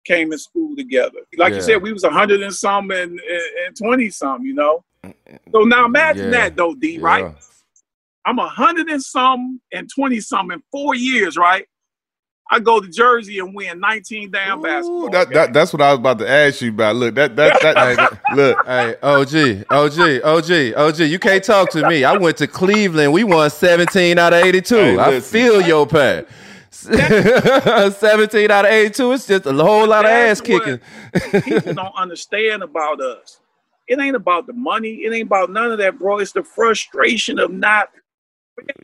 came 0.05 0.33
in 0.33 0.39
school 0.39 0.75
together. 0.77 1.19
Like 1.37 1.55
you 1.55 1.61
said, 1.63 1.83
we 1.83 1.93
was 1.93 2.05
a 2.05 2.11
hundred 2.11 2.43
and 2.43 2.55
some 2.55 2.91
and 2.91 3.19
and 3.21 3.77
twenty 3.77 4.11
some, 4.11 4.45
you 4.45 4.55
know. 4.55 4.85
Mm, 5.05 5.15
so 5.53 5.61
now 5.63 5.85
imagine 5.85 6.27
Yeah. 6.27 6.31
that 6.41 6.57
though, 6.57 6.75
D, 6.75 6.95
Yeah. 6.97 7.01
right? 7.03 7.35
I'm 8.25 8.39
a 8.39 8.49
hundred 8.49 8.89
and 8.89 9.03
some 9.03 9.61
and 9.73 9.89
twenty 9.93 10.21
some 10.21 10.51
in 10.51 10.63
four 10.71 10.95
years, 10.95 11.37
right? 11.37 11.67
I 12.51 12.61
go 12.61 12.81
to 12.81 12.89
Jersey 12.89 13.39
and 13.39 13.55
win 13.55 13.81
19 13.81 14.31
damn 14.31 14.59
Ooh, 14.59 14.63
basketball. 14.63 15.09
That, 15.11 15.31
that, 15.31 15.53
that's 15.55 15.73
what 15.73 15.81
I 15.81 15.91
was 15.93 16.01
about 16.01 16.19
to 16.19 16.29
ask 16.29 16.61
you 16.61 16.69
about. 16.69 16.97
Look, 16.97 17.15
that 17.15 17.35
that 17.37 17.59
that 17.63 18.19
look. 18.37 18.67
Hey, 18.67 18.95
OG, 19.03 19.65
OG, 19.71 20.23
OG, 20.23 20.75
OG, 20.77 20.99
you 20.99 21.19
can't 21.19 21.43
talk 21.43 21.71
to 21.71 21.89
me. 21.89 22.05
I 22.05 22.15
went 22.19 22.37
to 22.39 22.47
Cleveland. 22.47 23.11
We 23.15 23.25
won 23.25 23.49
17 23.49 24.19
out 24.19 24.35
of 24.35 24.45
82. 24.45 24.75
Hey, 24.75 24.99
I 24.99 25.21
feel 25.21 25.63
your 25.63 25.87
pain. 25.87 26.27
17 27.93 28.51
out 28.51 28.65
of 28.65 28.71
82. 28.71 29.13
It's 29.13 29.27
just 29.27 29.47
a 29.47 29.53
whole 29.53 29.87
lot 29.87 30.05
of 30.05 30.11
ass 30.11 30.41
kicking. 30.41 30.81
people 31.43 31.75
don't 31.75 31.95
understand 31.97 32.63
about 32.63 33.01
us. 33.01 33.41
It 33.89 34.01
ain't 34.01 34.17
about 34.17 34.47
the 34.47 34.53
money. 34.55 34.95
It 35.05 35.13
ain't 35.13 35.27
about 35.27 35.51
none 35.51 35.71
of 35.71 35.79
that, 35.79 35.99
bro. 35.99 36.19
It's 36.19 36.33
the 36.33 36.43
frustration 36.43 37.39
of 37.39 37.53
not. 37.53 37.91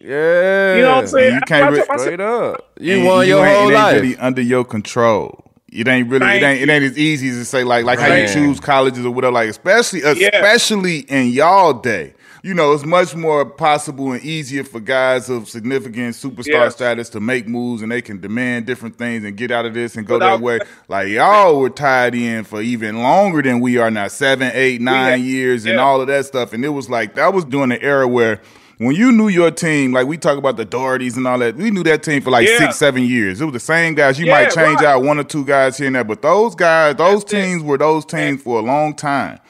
Yeah. 0.00 0.76
You 0.76 0.82
know 0.82 0.88
what 0.96 0.98
I'm 0.98 1.06
saying? 1.06 1.34
You 1.34 1.40
can't 1.42 1.64
I- 1.64 1.68
I- 1.68 1.70
re- 1.70 1.80
I 1.90 1.96
said, 1.96 2.00
Straight 2.00 2.20
up. 2.20 2.72
You 2.80 2.96
and 2.98 3.06
won 3.06 3.26
your 3.26 3.44
whole 3.46 3.68
it 3.68 3.72
ain't 3.72 3.74
life. 3.74 4.00
really 4.02 4.16
under 4.16 4.42
your 4.42 4.64
control. 4.64 5.44
it 5.70 5.86
ain't 5.86 6.08
really 6.08 6.26
it 6.26 6.42
ain't 6.42 6.62
it 6.62 6.68
ain't 6.70 6.84
as 6.84 6.98
easy 6.98 7.28
as 7.28 7.36
to 7.36 7.44
say 7.44 7.64
like 7.64 7.84
like 7.84 7.98
how 7.98 8.12
you 8.12 8.26
choose 8.28 8.60
colleges 8.60 9.04
or 9.04 9.10
whatever. 9.10 9.32
Like 9.32 9.50
especially 9.50 10.02
especially 10.02 11.04
yeah. 11.08 11.16
in 11.16 11.28
y'all 11.28 11.74
day 11.74 12.14
you 12.42 12.54
know, 12.54 12.72
it's 12.72 12.84
much 12.84 13.14
more 13.14 13.44
possible 13.44 14.12
and 14.12 14.22
easier 14.22 14.64
for 14.64 14.80
guys 14.80 15.28
of 15.28 15.48
significant 15.48 16.14
superstar 16.14 16.46
yes. 16.46 16.74
status 16.74 17.08
to 17.10 17.20
make 17.20 17.48
moves 17.48 17.82
and 17.82 17.90
they 17.90 18.02
can 18.02 18.20
demand 18.20 18.66
different 18.66 18.96
things 18.96 19.24
and 19.24 19.36
get 19.36 19.50
out 19.50 19.66
of 19.66 19.74
this 19.74 19.96
and 19.96 20.06
go 20.06 20.14
Without, 20.14 20.38
that 20.38 20.42
way. 20.42 20.60
Like 20.88 21.08
y'all 21.08 21.58
were 21.58 21.70
tied 21.70 22.14
in 22.14 22.44
for 22.44 22.62
even 22.62 23.02
longer 23.02 23.42
than 23.42 23.60
we 23.60 23.78
are 23.78 23.90
now, 23.90 24.08
seven, 24.08 24.50
eight, 24.54 24.80
nine 24.80 25.24
years 25.24 25.64
and 25.64 25.74
yeah. 25.74 25.82
all 25.82 26.00
of 26.00 26.06
that 26.06 26.26
stuff. 26.26 26.52
And 26.52 26.64
it 26.64 26.70
was 26.70 26.88
like 26.88 27.14
that 27.16 27.32
was 27.34 27.44
during 27.44 27.70
the 27.70 27.82
era 27.82 28.06
where 28.06 28.40
when 28.78 28.94
you 28.94 29.10
knew 29.10 29.26
your 29.26 29.50
team, 29.50 29.92
like 29.92 30.06
we 30.06 30.16
talk 30.16 30.38
about 30.38 30.56
the 30.56 30.64
Dohertys 30.64 31.16
and 31.16 31.26
all 31.26 31.38
that, 31.40 31.56
we 31.56 31.72
knew 31.72 31.82
that 31.82 32.04
team 32.04 32.22
for 32.22 32.30
like 32.30 32.46
yeah. 32.46 32.58
six, 32.58 32.76
seven 32.76 33.02
years. 33.02 33.40
It 33.40 33.44
was 33.44 33.52
the 33.52 33.60
same 33.60 33.94
guys. 33.94 34.20
You 34.20 34.26
yeah, 34.26 34.44
might 34.44 34.50
change 34.52 34.76
right. 34.76 34.86
out 34.86 35.02
one 35.02 35.18
or 35.18 35.24
two 35.24 35.44
guys 35.44 35.76
here 35.76 35.88
and 35.88 35.96
there, 35.96 36.04
but 36.04 36.22
those 36.22 36.54
guys, 36.54 36.94
those 36.94 37.24
That's 37.24 37.32
teams 37.32 37.62
it. 37.62 37.66
were 37.66 37.78
those 37.78 38.04
teams 38.04 38.42
for 38.42 38.60
a 38.60 38.62
long 38.62 38.94
time 38.94 39.40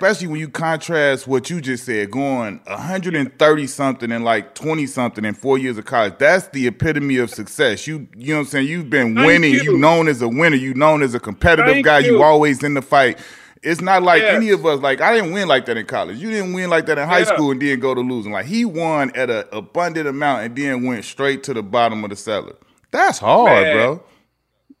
especially 0.00 0.28
when 0.28 0.40
you 0.40 0.48
contrast 0.48 1.26
what 1.26 1.50
you 1.50 1.60
just 1.60 1.84
said, 1.84 2.10
going 2.10 2.58
130 2.64 3.66
something 3.66 4.10
and 4.10 4.24
like 4.24 4.54
20 4.54 4.86
something 4.86 5.26
in 5.26 5.34
four 5.34 5.58
years 5.58 5.76
of 5.76 5.84
college. 5.84 6.14
That's 6.18 6.48
the 6.48 6.66
epitome 6.68 7.18
of 7.18 7.28
success. 7.28 7.86
You 7.86 8.08
you 8.16 8.32
know 8.32 8.38
what 8.38 8.44
I'm 8.44 8.46
saying? 8.46 8.68
You've 8.68 8.88
been 8.88 9.14
Thank 9.14 9.26
winning. 9.26 9.52
You. 9.52 9.62
you 9.62 9.78
known 9.78 10.08
as 10.08 10.22
a 10.22 10.28
winner. 10.28 10.56
You 10.56 10.72
known 10.72 11.02
as 11.02 11.14
a 11.14 11.20
competitive 11.20 11.74
Thank 11.74 11.84
guy. 11.84 11.98
You. 11.98 12.12
you 12.12 12.22
always 12.22 12.62
in 12.62 12.72
the 12.72 12.80
fight. 12.80 13.18
It's 13.62 13.82
not 13.82 14.02
like 14.02 14.22
yes. 14.22 14.36
any 14.36 14.48
of 14.50 14.64
us. 14.64 14.80
Like 14.80 15.02
I 15.02 15.14
didn't 15.14 15.32
win 15.32 15.48
like 15.48 15.66
that 15.66 15.76
in 15.76 15.84
college. 15.84 16.16
You 16.16 16.30
didn't 16.30 16.54
win 16.54 16.70
like 16.70 16.86
that 16.86 16.96
in 16.96 17.06
high 17.06 17.18
yeah. 17.18 17.24
school 17.24 17.50
and 17.50 17.60
then 17.60 17.78
go 17.78 17.94
to 17.94 18.00
losing. 18.00 18.32
Like 18.32 18.46
he 18.46 18.64
won 18.64 19.14
at 19.14 19.28
an 19.28 19.44
abundant 19.52 20.08
amount 20.08 20.44
and 20.44 20.56
then 20.56 20.84
went 20.86 21.04
straight 21.04 21.42
to 21.44 21.52
the 21.52 21.62
bottom 21.62 22.02
of 22.04 22.10
the 22.10 22.16
cellar. 22.16 22.56
That's 22.90 23.18
hard, 23.18 23.52
Man. 23.52 23.76
bro. 23.76 24.02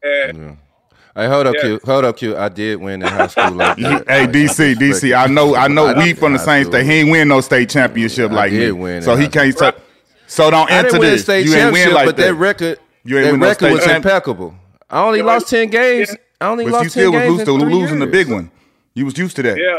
Yeah. 0.02 0.54
Hey, 1.14 1.26
hold 1.26 1.46
up, 1.46 1.54
yeah. 1.56 1.62
Q. 1.62 1.80
Hold 1.84 2.04
up, 2.04 2.16
Q. 2.16 2.36
I 2.36 2.48
did 2.48 2.80
win 2.80 3.02
in 3.02 3.08
high 3.08 3.26
school 3.26 3.52
like 3.52 3.76
that. 3.78 4.08
hey, 4.08 4.26
DC, 4.26 4.74
DC. 4.74 5.16
I 5.16 5.26
know, 5.26 5.56
I 5.56 5.68
know. 5.68 5.92
we 5.94 6.14
from 6.14 6.32
the 6.32 6.38
same 6.38 6.64
state. 6.64 6.86
He 6.86 6.92
ain't 7.00 7.10
win 7.10 7.28
no 7.28 7.40
state 7.40 7.70
championship 7.70 8.30
I 8.30 8.34
like 8.34 8.52
me. 8.52 8.70
Win 8.72 9.02
so 9.02 9.16
he 9.16 9.28
can't. 9.28 9.58
Right. 9.60 9.74
So 10.26 10.50
don't 10.50 10.70
enter 10.70 10.98
this. 10.98 11.26
you 11.26 11.54
ain't 11.54 11.72
win 11.72 11.92
like 11.92 12.06
but 12.06 12.16
that. 12.16 12.34
record, 12.34 12.78
you 13.04 13.18
ain't 13.18 13.26
that 13.26 13.32
win 13.32 13.40
record 13.40 13.68
no 13.70 13.74
was 13.74 13.86
impeccable. 13.86 14.54
I 14.88 15.02
only 15.02 15.22
lost 15.22 15.48
ten 15.48 15.68
games. 15.68 16.14
I 16.40 16.46
only 16.46 16.64
but 16.64 16.72
lost 16.74 16.84
you 16.84 16.90
still 16.90 17.12
was 17.12 17.24
used 17.24 17.44
to 17.44 17.52
losing 17.52 17.98
the 17.98 18.06
big 18.06 18.30
one. 18.30 18.50
You 18.94 19.04
was 19.04 19.18
used 19.18 19.36
to 19.36 19.42
that. 19.42 19.58
Yeah. 19.58 19.78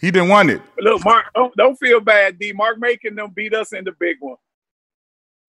He 0.00 0.10
didn't 0.10 0.28
want 0.28 0.50
it. 0.50 0.62
Look, 0.78 1.04
Mark, 1.04 1.26
don't, 1.34 1.54
don't 1.56 1.76
feel 1.76 2.00
bad, 2.00 2.38
D. 2.38 2.52
Mark 2.52 2.78
making 2.78 3.16
them 3.16 3.30
beat 3.34 3.52
us 3.52 3.72
in 3.72 3.84
the 3.84 3.92
big 3.92 4.16
one. 4.20 4.36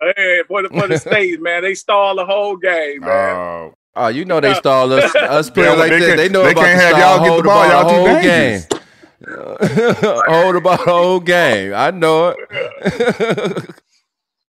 Hey, 0.02 0.42
for 0.48 0.64
the 0.64 0.70
for 0.70 0.88
the 0.88 0.98
stage, 1.00 1.40
man. 1.40 1.62
They 1.62 1.76
stall 1.76 2.16
the 2.16 2.26
whole 2.26 2.58
game, 2.58 3.02
man. 3.02 3.36
Oh, 3.36 3.74
Oh, 3.96 4.08
you 4.08 4.26
know 4.26 4.40
they 4.40 4.54
stall 4.54 4.92
us, 4.94 5.14
us 5.16 5.50
playing 5.50 5.78
like 5.78 5.92
that. 5.92 6.16
They 6.18 6.30
know 6.30 6.44
they 6.44 6.52
about 6.52 6.66
can't 6.66 6.80
have 6.80 6.98
y'all 6.98 7.26
get 7.26 7.38
the 7.38 7.44
ball. 7.44 7.68
Y'all 7.68 7.90
too 7.90 8.12
whole 8.12 8.22
game. 8.22 8.62
hold 10.28 10.56
about 10.56 10.86
the 10.86 10.92
whole 10.92 11.20
game. 11.20 11.74
I 11.74 11.92
know 11.92 12.30
it. 12.30 12.38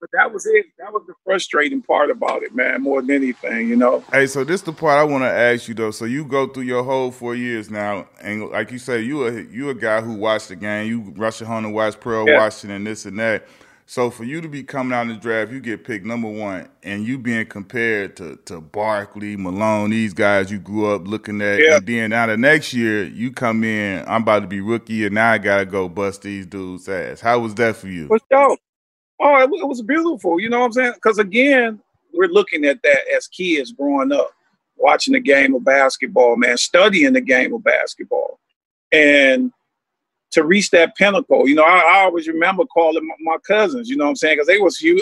but 0.01 0.11
that 0.12 0.33
was 0.33 0.47
it. 0.47 0.66
That 0.79 0.92
was 0.92 1.03
the 1.07 1.14
frustrating 1.25 1.83
part 1.83 2.11
about 2.11 2.42
it, 2.42 2.55
man. 2.55 2.83
More 2.83 3.03
than 3.03 3.11
anything, 3.11 3.68
you 3.68 3.77
know. 3.77 4.03
Hey, 4.12 4.27
so 4.27 4.44
this 4.44 4.61
is 4.61 4.64
the 4.64 4.73
part 4.73 4.99
I 4.99 5.05
want 5.05 5.25
to 5.25 5.31
ask 5.31 5.68
you 5.68 5.75
though. 5.75 5.90
So 5.90 6.07
you 6.07 6.25
go 6.25 6.47
through 6.47 6.64
your 6.64 6.83
whole 6.83 7.11
four 7.11 7.35
years 7.35 7.70
now, 7.70 8.09
and 8.23 8.49
like 8.51 8.70
you 8.70 8.79
say, 8.79 9.03
you 9.03 9.27
a 9.27 9.42
you 9.42 9.68
a 9.68 9.75
guy 9.75 10.01
who 10.01 10.14
watched 10.14 10.49
the 10.49 10.57
game. 10.57 10.88
You 10.88 11.12
rush 11.16 11.40
home 11.40 11.66
and 11.66 11.75
watch 11.75 12.01
Pearl 12.01 12.29
yeah. 12.29 12.38
Washington, 12.38 12.85
this 12.85 13.05
and 13.05 13.18
that. 13.18 13.47
So 13.87 14.11
for 14.11 14.25
you 14.25 14.40
to 14.40 14.49
be 14.49 14.62
coming 14.62 14.94
out 14.94 15.03
in 15.03 15.09
the 15.09 15.14
draft, 15.14 15.53
you 15.53 15.61
get 15.61 15.85
picked 15.85 16.07
number 16.07 16.29
one, 16.29 16.68
and 16.83 17.05
you 17.05 17.18
being 17.18 17.47
compared 17.47 18.16
to 18.16 18.37
to 18.47 18.61
Barkley, 18.61 19.37
Malone, 19.37 19.90
these 19.90 20.14
guys 20.14 20.51
you 20.51 20.59
grew 20.59 20.94
up 20.94 21.07
looking 21.07 21.42
at, 21.42 21.61
yeah. 21.61 21.77
and 21.77 21.87
then 21.87 22.11
now 22.11 22.27
the 22.27 22.37
next 22.37 22.73
year 22.73 23.05
you 23.05 23.31
come 23.31 23.62
in, 23.62 24.03
I'm 24.07 24.23
about 24.23 24.40
to 24.40 24.47
be 24.47 24.61
rookie, 24.61 25.05
and 25.05 25.14
now 25.14 25.33
I 25.33 25.38
gotta 25.38 25.66
go 25.66 25.88
bust 25.88 26.23
these 26.23 26.47
dudes' 26.47 26.88
ass. 26.88 27.20
How 27.20 27.38
was 27.40 27.55
that 27.57 27.77
for 27.77 27.88
you? 27.88 28.07
What's 28.07 28.25
up? 28.35 28.59
Oh, 29.20 29.42
it, 29.42 29.51
it 29.61 29.68
was 29.68 29.83
beautiful. 29.83 30.40
You 30.40 30.49
know 30.49 30.61
what 30.61 30.66
I'm 30.66 30.73
saying? 30.73 30.92
Because 30.94 31.18
again, 31.18 31.79
we're 32.14 32.29
looking 32.29 32.64
at 32.64 32.83
that 32.83 33.01
as 33.14 33.27
kids 33.27 33.73
growing 33.73 34.12
up, 34.12 34.31
watching 34.77 35.12
the 35.12 35.20
game 35.20 35.55
of 35.55 35.62
basketball, 35.62 36.37
man, 36.37 36.57
studying 36.57 37.12
the 37.12 37.20
game 37.20 37.53
of 37.53 37.62
basketball, 37.62 38.40
and 38.92 39.53
to 40.35 40.44
reach 40.44 40.70
that 40.70 40.97
pinnacle. 40.97 41.49
You 41.49 41.55
know, 41.55 41.64
I, 41.64 41.79
I 41.79 42.01
always 42.03 42.29
remember 42.29 42.64
calling 42.66 43.07
my, 43.07 43.14
my, 43.20 43.37
cousins, 43.47 43.88
you 43.88 43.97
know 43.97 44.05
what 44.05 44.11
I'm 44.11 44.16
saying? 44.16 44.37
Because 44.37 44.47
they 44.47 44.59
was 44.59 44.77
huge. 44.77 45.01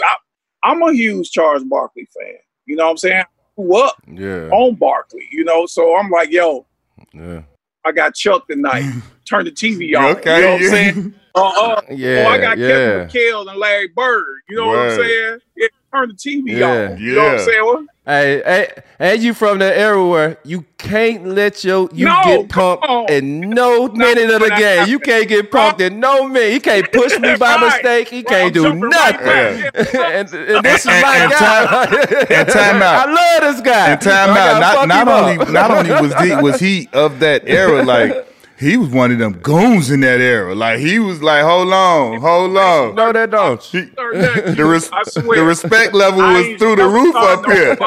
I, 0.63 0.71
am 0.71 0.81
a 0.81 0.93
huge 0.93 1.31
Charles 1.31 1.63
Barkley 1.63 2.07
fan. 2.17 2.37
You 2.65 2.75
know 2.75 2.85
what 2.85 2.91
I'm 2.91 2.97
saying? 2.97 3.23
Who 3.57 3.77
up 3.77 3.95
yeah. 4.07 4.49
on 4.49 4.75
Barkley, 4.75 5.27
you 5.31 5.43
know? 5.43 5.65
So 5.65 5.97
I'm 5.97 6.09
like, 6.09 6.31
yo, 6.31 6.65
yeah. 7.13 7.43
I 7.85 7.91
got 7.91 8.15
Chuck 8.15 8.47
tonight. 8.47 8.89
Turn 9.25 9.45
the 9.45 9.51
TV 9.51 9.95
off. 9.95 10.17
Okay, 10.17 10.37
you 10.37 10.41
know 10.41 10.51
what 10.53 10.61
I'm 10.61 10.69
saying? 10.69 11.13
Uh, 11.35 11.51
uh, 11.55 11.81
yeah, 11.89 12.25
oh, 12.27 12.31
I 12.31 12.37
got 12.37 12.57
yeah. 12.57 12.67
Kevin 12.67 13.07
McHale 13.07 13.49
and 13.49 13.59
Larry 13.59 13.87
Bird. 13.87 14.41
You 14.47 14.57
know 14.57 14.67
what 14.67 14.79
I'm 14.79 14.95
saying? 14.97 15.39
Yeah, 15.57 15.67
turn 15.93 16.09
the 16.09 16.15
TV 16.15 16.57
yeah. 16.57 16.93
off. 16.93 16.99
You 16.99 17.15
know 17.15 17.23
what 17.23 17.33
I'm 17.33 17.39
saying? 17.39 17.65
Well, 17.65 17.85
Hey, 18.05 18.41
hey, 18.45 18.83
and 18.99 19.23
you 19.23 19.33
from 19.33 19.59
the 19.59 19.77
era 19.77 20.05
where 20.05 20.37
you 20.43 20.65
can't 20.77 21.25
let 21.25 21.63
your 21.63 21.87
you 21.93 22.05
no, 22.05 22.21
get 22.25 22.49
punked 22.49 23.09
in 23.09 23.39
no 23.39 23.87
minute 23.87 24.29
of 24.29 24.41
the 24.41 24.49
game. 24.49 24.89
You 24.89 24.99
can't 24.99 25.25
get 25.25 25.49
punked 25.49 25.79
in 25.79 26.01
no 26.01 26.27
minute. 26.27 26.51
He 26.51 26.59
can't 26.59 26.91
push 26.91 27.17
me 27.17 27.37
by 27.37 27.55
mistake. 27.61 28.09
He 28.09 28.21
can't 28.21 28.53
do 28.53 28.73
nothing. 28.73 29.25
Right 29.25 29.71
and, 29.95 30.33
and, 30.33 30.65
this 30.65 30.81
is 30.81 30.87
my 30.87 31.17
and, 31.17 31.31
guy. 31.31 31.85
and 32.29 32.49
time 32.49 32.75
out. 32.81 33.07
I 33.07 33.13
love 33.13 33.53
this 33.53 33.61
guy. 33.61 33.91
And 33.91 34.01
time 34.01 34.29
out. 34.31 34.59
Not, 34.59 34.87
not 34.89 35.07
only 35.07 35.53
not 35.53 35.71
only 35.71 35.91
was 35.91 36.13
he 36.15 36.35
was 36.35 36.59
he 36.59 36.89
of 36.91 37.19
that 37.19 37.47
era 37.47 37.85
like 37.85 38.32
he 38.63 38.77
was 38.77 38.89
one 38.89 39.11
of 39.11 39.19
them 39.19 39.33
goons 39.39 39.91
in 39.91 39.99
that 40.01 40.19
era. 40.21 40.55
Like 40.55 40.79
he 40.79 40.99
was 40.99 41.21
like, 41.21 41.43
hold 41.43 41.71
on, 41.71 42.19
hold 42.19 42.57
on. 42.57 42.95
No, 42.95 43.11
that 43.11 43.29
don't. 43.29 43.61
He, 43.61 43.81
the, 43.81 44.65
res- 44.65 44.89
the 44.89 45.43
respect 45.43 45.93
level 45.93 46.19
was 46.21 46.57
through 46.57 46.77
the 46.77 46.87
roof 46.87 47.15
up 47.15 47.45
here. 47.45 47.77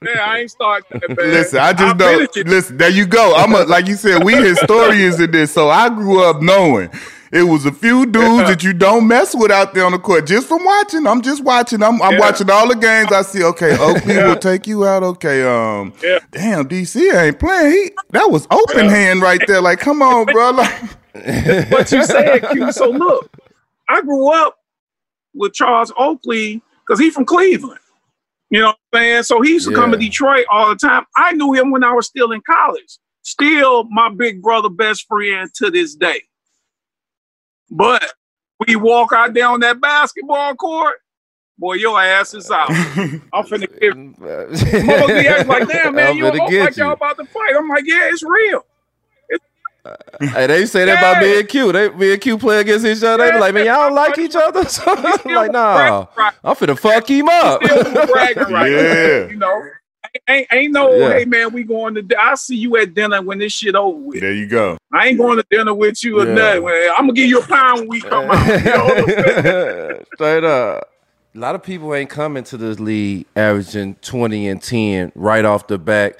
Man, 0.00 0.16
I 0.16 0.40
ain't 0.40 0.50
starting 0.50 1.00
that, 1.00 1.18
Listen, 1.18 1.58
I 1.58 1.72
just 1.72 1.96
know. 1.96 2.26
Listen, 2.44 2.76
there 2.76 2.88
you 2.88 3.04
go. 3.04 3.34
I'm 3.34 3.52
a, 3.52 3.64
like 3.64 3.88
you 3.88 3.96
said, 3.96 4.22
we 4.22 4.34
historians 4.36 5.18
in 5.18 5.32
this, 5.32 5.52
so 5.52 5.70
I 5.70 5.88
grew 5.88 6.22
up 6.22 6.40
knowing 6.40 6.88
it 7.32 7.42
was 7.42 7.66
a 7.66 7.72
few 7.72 8.06
dudes 8.06 8.48
that 8.48 8.62
you 8.62 8.72
don't 8.72 9.06
mess 9.06 9.34
with 9.34 9.50
out 9.50 9.74
there 9.74 9.84
on 9.84 9.92
the 9.92 9.98
court. 9.98 10.26
Just 10.26 10.48
from 10.48 10.64
watching, 10.64 11.06
I'm 11.06 11.22
just 11.22 11.44
watching. 11.44 11.82
I'm, 11.82 12.00
I'm 12.00 12.14
yeah. 12.14 12.20
watching 12.20 12.50
all 12.50 12.68
the 12.68 12.74
games. 12.74 13.12
I 13.12 13.22
see. 13.22 13.44
Okay, 13.44 13.76
Oakley 13.78 14.14
yeah. 14.14 14.28
will 14.28 14.36
take 14.36 14.66
you 14.66 14.86
out. 14.86 15.02
Okay, 15.02 15.42
um, 15.42 15.92
yeah. 16.02 16.18
damn, 16.30 16.68
DC 16.68 17.12
ain't 17.14 17.38
playing. 17.38 17.72
He 17.72 17.90
that 18.10 18.30
was 18.30 18.46
open 18.50 18.88
hand 18.88 19.22
right 19.22 19.40
there. 19.46 19.60
Like, 19.60 19.80
come 19.80 20.02
on, 20.02 20.26
bro. 20.26 20.52
Like, 21.14 21.70
what 21.70 21.90
you 21.90 22.04
said, 22.04 22.48
Q. 22.50 22.70
So 22.70 22.90
look, 22.90 23.30
I 23.88 24.02
grew 24.02 24.32
up 24.32 24.56
with 25.34 25.52
Charles 25.52 25.92
Oakley 25.98 26.62
because 26.86 27.00
he's 27.00 27.14
from 27.14 27.24
Cleveland. 27.24 27.80
You 28.50 28.60
know 28.60 28.66
what 28.66 28.78
I'm 28.92 29.00
saying? 29.00 29.22
So 29.24 29.40
he 29.42 29.50
used 29.50 29.68
to 29.68 29.74
come 29.74 29.92
to 29.92 29.98
Detroit 29.98 30.46
all 30.50 30.68
the 30.68 30.76
time. 30.76 31.04
I 31.16 31.32
knew 31.32 31.52
him 31.52 31.70
when 31.70 31.84
I 31.84 31.92
was 31.92 32.06
still 32.06 32.32
in 32.32 32.40
college. 32.42 32.98
Still 33.22 33.84
my 33.90 34.10
big 34.10 34.40
brother, 34.40 34.70
best 34.70 35.06
friend 35.06 35.50
to 35.56 35.70
this 35.70 35.94
day. 35.94 36.22
But 37.70 38.12
we 38.66 38.76
walk 38.76 39.12
out 39.12 39.34
there 39.34 39.48
on 39.48 39.60
that 39.60 39.80
basketball 39.80 40.54
court, 40.54 40.96
boy, 41.58 41.74
your 41.74 42.00
ass 42.00 42.34
is 42.34 42.50
out. 42.50 42.70
I'm 42.70 43.44
finna 43.44 43.68
get 43.80 45.46
Mother 45.46 45.60
like, 45.60 45.68
damn 45.68 45.94
man, 45.94 46.16
you 46.16 46.24
don't 46.24 46.36
look 46.36 46.50
like 46.50 46.76
y'all 46.76 46.92
about 46.92 47.16
to 47.18 47.24
fight. 47.24 47.54
I'm 47.56 47.68
like, 47.68 47.84
yeah, 47.86 48.08
it's 48.10 48.22
real. 48.22 48.64
Uh, 49.84 49.94
hey, 50.20 50.46
they 50.48 50.66
say 50.66 50.84
that 50.84 50.98
about 50.98 51.22
me 51.22 51.38
and 51.38 51.48
Q. 51.48 51.72
They 51.72 51.88
me 51.90 52.12
and 52.12 52.20
Q 52.20 52.36
play 52.36 52.60
against 52.60 52.84
each 52.84 53.02
other. 53.02 53.24
They 53.24 53.32
be 53.32 53.38
like, 53.38 53.54
man, 53.54 53.66
y'all 53.66 53.88
don't 53.88 53.94
like 53.94 54.18
each 54.18 54.34
other. 54.36 54.64
So 54.64 54.82
I'm 54.86 55.34
like, 55.34 55.52
nah, 55.52 56.06
I'm 56.44 56.56
finna 56.56 56.78
fuck 56.78 57.08
him 57.08 57.28
up. 57.28 57.62
yeah, 57.62 59.28
you 59.28 59.36
know 59.36 59.70
ain't, 60.28 60.46
ain't 60.52 60.72
no, 60.72 60.94
yeah. 60.94 61.12
hey 61.12 61.24
man, 61.24 61.52
we 61.52 61.62
going 61.62 61.94
to. 61.94 62.16
I'll 62.18 62.36
see 62.36 62.56
you 62.56 62.76
at 62.76 62.94
dinner 62.94 63.20
when 63.22 63.38
this 63.38 63.52
shit 63.52 63.74
over 63.74 63.98
with. 63.98 64.20
There 64.20 64.32
you 64.32 64.46
go. 64.46 64.78
I 64.92 65.08
ain't 65.08 65.18
going 65.18 65.36
to 65.36 65.46
dinner 65.50 65.74
with 65.74 66.02
you 66.02 66.20
or 66.20 66.26
yeah. 66.26 66.34
nothing. 66.34 66.66
I'm 66.96 67.06
gonna 67.06 67.12
give 67.12 67.28
you 67.28 67.40
a 67.40 67.46
pound 67.46 67.80
when 67.80 67.88
we 67.88 68.00
come 68.00 68.30
out. 68.30 68.46
You 68.46 68.64
know 68.64 70.02
Straight 70.14 70.44
up. 70.44 70.88
A 71.34 71.38
lot 71.38 71.54
of 71.54 71.62
people 71.62 71.94
ain't 71.94 72.10
coming 72.10 72.42
to 72.44 72.56
this 72.56 72.80
league 72.80 73.26
averaging 73.36 73.96
20 73.96 74.48
and 74.48 74.62
10 74.62 75.12
right 75.14 75.44
off 75.44 75.66
the 75.66 75.78
back 75.78 76.18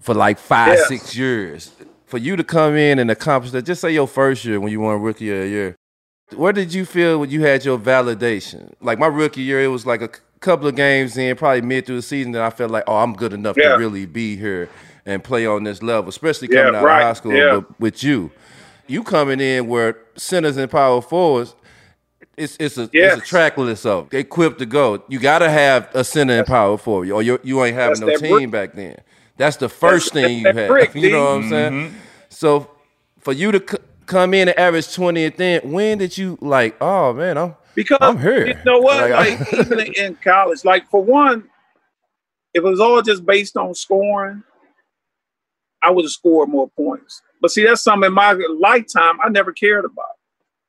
for 0.00 0.14
like 0.14 0.38
five, 0.38 0.74
yes. 0.74 0.88
six 0.88 1.16
years. 1.16 1.72
For 2.06 2.18
you 2.18 2.36
to 2.36 2.44
come 2.44 2.76
in 2.76 2.98
and 2.98 3.10
accomplish 3.10 3.52
that, 3.52 3.62
just 3.62 3.80
say 3.80 3.92
your 3.92 4.06
first 4.06 4.44
year 4.44 4.60
when 4.60 4.70
you 4.70 4.80
won 4.80 5.00
rookie 5.00 5.30
of 5.32 5.38
the 5.38 5.48
year. 5.48 5.76
Where 6.34 6.52
did 6.52 6.74
you 6.74 6.84
feel 6.84 7.18
when 7.20 7.30
you 7.30 7.42
had 7.42 7.64
your 7.64 7.78
validation? 7.78 8.72
Like 8.80 8.98
my 8.98 9.06
rookie 9.06 9.42
year, 9.42 9.62
it 9.62 9.68
was 9.68 9.86
like 9.86 10.02
a 10.02 10.10
couple 10.42 10.66
of 10.66 10.76
games 10.76 11.16
in, 11.16 11.34
probably 11.36 11.62
mid 11.62 11.86
through 11.86 11.96
the 11.96 12.02
season, 12.02 12.32
that 12.32 12.42
I 12.42 12.50
felt 12.50 12.70
like, 12.70 12.84
oh, 12.86 12.96
I'm 12.96 13.14
good 13.14 13.32
enough 13.32 13.56
yeah. 13.56 13.70
to 13.70 13.74
really 13.76 14.06
be 14.06 14.36
here 14.36 14.68
and 15.06 15.22
play 15.22 15.46
on 15.46 15.64
this 15.64 15.82
level, 15.82 16.08
especially 16.08 16.48
coming 16.48 16.74
yeah, 16.74 16.80
out 16.80 16.84
right. 16.84 17.00
of 17.00 17.06
high 17.06 17.12
school. 17.14 17.32
Yeah. 17.32 17.60
But 17.60 17.80
with 17.80 18.02
you, 18.04 18.30
you 18.86 19.02
coming 19.02 19.40
in 19.40 19.66
where 19.66 19.98
centers 20.16 20.56
and 20.56 20.70
power 20.70 21.00
forwards, 21.00 21.54
it's 22.36 22.56
it's 22.58 22.78
a 22.78 22.88
yes. 22.92 23.18
it's 23.18 23.24
a 23.24 23.26
track 23.26 23.58
list 23.58 23.86
of 23.86 24.12
equipped 24.12 24.58
to 24.58 24.66
go. 24.66 25.02
You 25.08 25.18
got 25.18 25.40
to 25.40 25.50
have 25.50 25.88
a 25.94 26.04
center 26.04 26.38
and 26.38 26.46
power 26.46 26.78
forward, 26.78 27.10
or 27.10 27.22
you 27.22 27.38
you 27.42 27.62
ain't 27.64 27.76
having 27.76 28.00
no 28.00 28.16
team 28.16 28.50
back 28.50 28.72
then. 28.72 28.96
That's 29.36 29.56
the 29.56 29.68
first 29.68 30.12
That's- 30.12 30.30
thing 30.30 30.38
you 30.38 30.44
that's 30.44 30.58
have. 30.58 30.68
brick, 30.68 30.94
you 30.94 31.10
know 31.10 31.24
what 31.24 31.44
I'm 31.44 31.48
saying? 31.48 31.72
Mm-hmm. 31.72 31.96
So 32.28 32.70
for 33.18 33.32
you 33.32 33.52
to 33.52 33.58
c- 33.58 33.82
come 34.06 34.34
in 34.34 34.48
and 34.48 34.58
average 34.58 34.86
20th 34.86 35.36
then, 35.36 35.70
when 35.70 35.98
did 35.98 36.16
you 36.16 36.38
like, 36.40 36.76
oh 36.80 37.12
man, 37.12 37.38
I'm 37.38 37.54
Because 37.74 37.98
I'm 38.00 38.18
here. 38.18 38.48
You 38.48 38.56
know 38.64 38.78
what? 38.80 39.10
Like, 39.10 39.38
Like, 39.40 39.54
even 39.66 39.80
in 39.94 40.14
college, 40.16 40.64
like 40.64 40.88
for 40.90 41.02
one, 41.02 41.44
if 42.54 42.64
it 42.64 42.68
was 42.68 42.80
all 42.80 43.00
just 43.02 43.24
based 43.24 43.56
on 43.56 43.74
scoring, 43.74 44.42
I 45.82 45.90
would 45.90 46.04
have 46.04 46.12
scored 46.12 46.48
more 46.48 46.70
points. 46.76 47.22
But 47.40 47.50
see, 47.50 47.64
that's 47.64 47.82
something 47.82 48.06
in 48.06 48.12
my 48.12 48.32
lifetime 48.58 49.18
I 49.22 49.28
never 49.28 49.52
cared 49.52 49.84
about. 49.84 50.04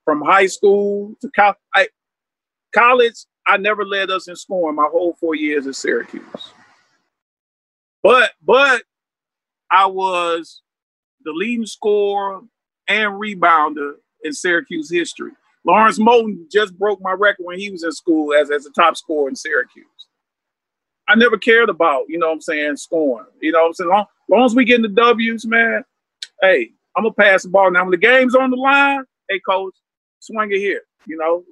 From 0.06 0.22
high 0.22 0.48
school 0.48 1.16
to 1.22 1.30
co- 1.36 1.56
I, 1.76 1.88
college, 2.74 3.26
I 3.48 3.58
never 3.58 3.86
led 3.86 4.12
us 4.12 4.28
in 4.28 4.36
scoring 4.36 4.76
my 4.76 4.88
whole 4.92 5.16
four 5.20 5.36
years 5.36 5.68
at 5.68 5.76
Syracuse. 5.76 6.52
But 8.02 8.32
but 8.42 8.84
I 9.72 9.86
was 9.88 10.62
the 11.24 11.32
leading 11.32 11.66
scorer 11.66 12.42
and 12.88 13.14
rebounder 13.14 13.94
in 14.24 14.34
Syracuse 14.34 14.92
history. 14.92 15.32
Lawrence 15.66 16.00
Moten 16.00 16.50
just 16.52 16.78
broke 16.78 17.02
my 17.02 17.12
record 17.12 17.44
when 17.46 17.58
he 17.60 17.70
was 17.70 17.84
in 17.84 17.92
school 17.92 18.34
as, 18.34 18.52
as 18.52 18.66
a 18.66 18.72
top 18.72 18.98
scorer 18.98 19.30
in 19.30 19.36
Syracuse. 19.36 19.86
I 21.08 21.16
never 21.16 21.38
cared 21.38 21.70
about, 21.70 22.06
you 22.08 22.18
know 22.18 22.28
what 22.28 22.34
I'm 22.34 22.42
saying, 22.42 22.78
scoring. 22.78 23.28
You 23.42 23.52
know 23.52 23.62
what 23.62 23.68
I'm 23.68 23.74
saying? 23.74 23.90
Long, 23.90 24.06
long 24.30 24.46
as 24.46 24.56
we 24.56 24.66
get 24.66 24.82
the 24.82 24.88
W's, 24.90 25.46
man, 25.46 25.84
hey, 26.42 26.72
I'm 26.96 27.04
going 27.04 27.14
to 27.14 27.22
pass 27.22 27.44
the 27.44 27.50
ball. 27.50 27.72
Now, 27.72 27.84
when 27.84 27.92
the 27.92 27.98
game's 27.98 28.36
on 28.36 28.52
the 28.52 28.58
line, 28.58 29.04
hey, 29.30 29.40
coach, 29.40 29.74
swing 30.20 30.52
it 30.52 30.60
here, 30.60 30.82
you 31.06 31.18
know? 31.18 31.44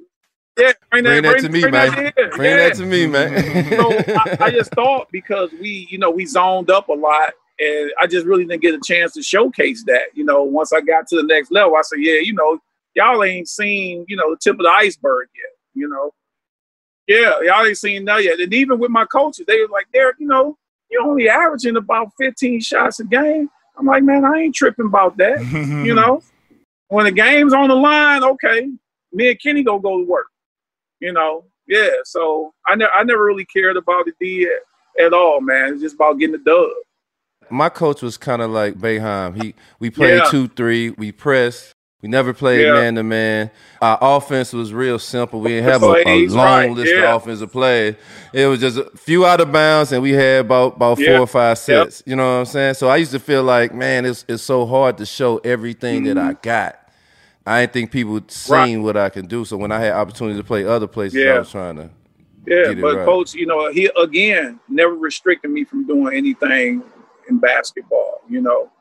Yeah, 0.57 0.73
bring 0.91 1.03
that, 1.05 1.21
bring 1.21 1.23
that 1.23 1.39
to 1.41 1.49
me, 1.49 1.61
bring 1.61 1.71
man. 1.71 1.91
that. 2.15 2.31
Bring 2.31 2.49
Yeah. 2.51 2.57
that 2.57 2.75
to 2.75 2.85
me, 2.85 3.07
man. 3.07 3.69
so 3.69 3.91
I, 4.15 4.37
I 4.47 4.51
just 4.51 4.71
thought 4.73 5.07
because 5.11 5.49
we, 5.59 5.87
you 5.89 5.97
know, 5.97 6.11
we 6.11 6.25
zoned 6.25 6.69
up 6.69 6.89
a 6.89 6.93
lot, 6.93 7.33
and 7.59 7.91
I 7.99 8.07
just 8.07 8.25
really 8.25 8.45
didn't 8.45 8.61
get 8.61 8.75
a 8.75 8.79
chance 8.83 9.13
to 9.13 9.23
showcase 9.23 9.83
that. 9.85 10.07
You 10.13 10.25
know, 10.25 10.43
once 10.43 10.73
I 10.73 10.81
got 10.81 11.07
to 11.07 11.15
the 11.17 11.23
next 11.23 11.51
level, 11.51 11.75
I 11.75 11.81
said, 11.83 11.99
yeah, 11.99 12.19
you 12.19 12.33
know, 12.33 12.59
y'all 12.95 13.23
ain't 13.23 13.47
seen, 13.47 14.05
you 14.07 14.15
know, 14.15 14.31
the 14.31 14.37
tip 14.41 14.53
of 14.53 14.63
the 14.63 14.69
iceberg 14.69 15.27
yet. 15.35 15.51
You 15.73 15.87
know, 15.87 16.11
yeah, 17.07 17.39
y'all 17.41 17.65
ain't 17.65 17.77
seen 17.77 18.05
that 18.05 18.23
yet. 18.23 18.39
And 18.39 18.53
even 18.53 18.79
with 18.79 18.91
my 18.91 19.05
coaches, 19.05 19.45
they 19.47 19.59
were 19.59 19.69
like, 19.69 19.87
Derek, 19.93 20.17
you 20.19 20.27
know, 20.27 20.57
you're 20.89 21.03
only 21.03 21.29
averaging 21.29 21.77
about 21.77 22.11
15 22.19 22.59
shots 22.61 22.99
a 22.99 23.05
game. 23.05 23.49
I'm 23.77 23.85
like, 23.85 24.03
man, 24.03 24.25
I 24.25 24.39
ain't 24.39 24.55
tripping 24.55 24.87
about 24.87 25.17
that. 25.17 25.39
You 25.85 25.95
know, 25.95 26.21
when 26.89 27.05
the 27.05 27.11
game's 27.11 27.53
on 27.53 27.69
the 27.69 27.75
line, 27.75 28.23
okay, 28.23 28.67
me 29.13 29.29
and 29.31 29.41
Kenny 29.41 29.63
go 29.63 29.79
go 29.79 29.99
to 29.99 30.05
work. 30.05 30.27
You 30.99 31.13
know, 31.13 31.45
yeah. 31.67 31.89
So 32.03 32.53
I 32.67 32.75
never, 32.75 32.91
I 32.91 33.03
never 33.03 33.23
really 33.23 33.45
cared 33.45 33.77
about 33.77 34.05
the 34.05 34.13
D 34.19 34.47
at, 34.97 35.05
at 35.05 35.13
all, 35.13 35.41
man. 35.41 35.73
It's 35.73 35.81
just 35.81 35.95
about 35.95 36.19
getting 36.19 36.33
the 36.33 36.37
dub. 36.39 36.69
My 37.49 37.69
coach 37.69 38.01
was 38.01 38.17
kind 38.17 38.41
of 38.41 38.51
like 38.51 38.75
Boeheim. 38.75 39.41
He 39.41 39.55
we 39.79 39.89
played 39.89 40.17
Yeah. 40.17 40.29
two 40.29 40.47
three, 40.49 40.91
we 40.91 41.11
pressed. 41.11 41.73
We 42.01 42.09
never 42.09 42.33
played 42.33 42.61
Yeah. 42.65 42.73
man 42.73 42.95
to 42.95 43.03
man. 43.03 43.51
Our 43.81 43.97
offense 44.01 44.53
was 44.53 44.73
real 44.73 44.97
simple. 44.99 45.39
We 45.39 45.49
didn't 45.51 45.69
have 45.69 45.83
a, 45.83 46.07
a 46.07 46.27
long 46.27 46.45
right, 46.45 46.71
list 46.71 46.93
yeah. 46.93 47.13
of 47.13 47.21
offensive 47.21 47.51
plays. 47.51 47.95
It 48.33 48.47
was 48.47 48.59
just 48.59 48.77
a 48.77 48.85
few 48.97 49.25
out 49.25 49.39
of 49.39 49.51
bounds, 49.51 49.91
and 49.91 50.01
we 50.01 50.11
had 50.11 50.41
about 50.45 50.77
about 50.77 50.97
four 50.97 51.19
or 51.19 51.27
five 51.27 51.57
sets. 51.59 52.01
You 52.05 52.15
know 52.15 52.23
what 52.23 52.39
I'm 52.39 52.45
saying? 52.45 52.73
So 52.75 52.87
I 52.87 52.97
used 52.97 53.11
to 53.11 53.19
feel 53.19 53.43
like, 53.43 53.73
man, 53.73 54.05
it's 54.05 54.25
it's 54.27 54.41
so 54.43 54.65
hard 54.65 54.97
to 54.97 55.05
show 55.05 55.37
everything 55.39 56.03
that 56.05 56.17
I 56.17 56.33
got. 56.33 56.77
I 57.45 57.61
didn't 57.61 57.73
think 57.73 57.91
people 57.91 58.19
seen 58.27 58.53
Mm-hmm. 58.53 58.53
Right. 58.53 58.77
what 58.83 58.97
I 58.97 59.09
can 59.09 59.25
do. 59.27 59.45
So 59.45 59.57
when 59.57 59.71
I 59.71 59.79
had 59.79 59.93
opportunity 59.93 60.37
to 60.39 60.43
play 60.43 60.65
other 60.65 60.87
places, 60.87 61.25
I 61.25 61.39
was 61.39 61.51
trying 61.51 61.75
to. 61.77 61.89
Yeah, 62.47 62.73
but 62.73 62.95
right. 62.95 63.05
coach, 63.05 63.35
you 63.35 63.45
know, 63.45 63.71
he 63.71 63.89
again 63.97 64.59
never 64.67 64.93
restricted 64.95 65.51
me 65.51 65.63
from 65.63 65.85
doing 65.85 66.15
anything 66.17 66.83
in 67.29 67.37
basketball, 67.37 68.21
you 68.27 68.41
know. 68.41 68.71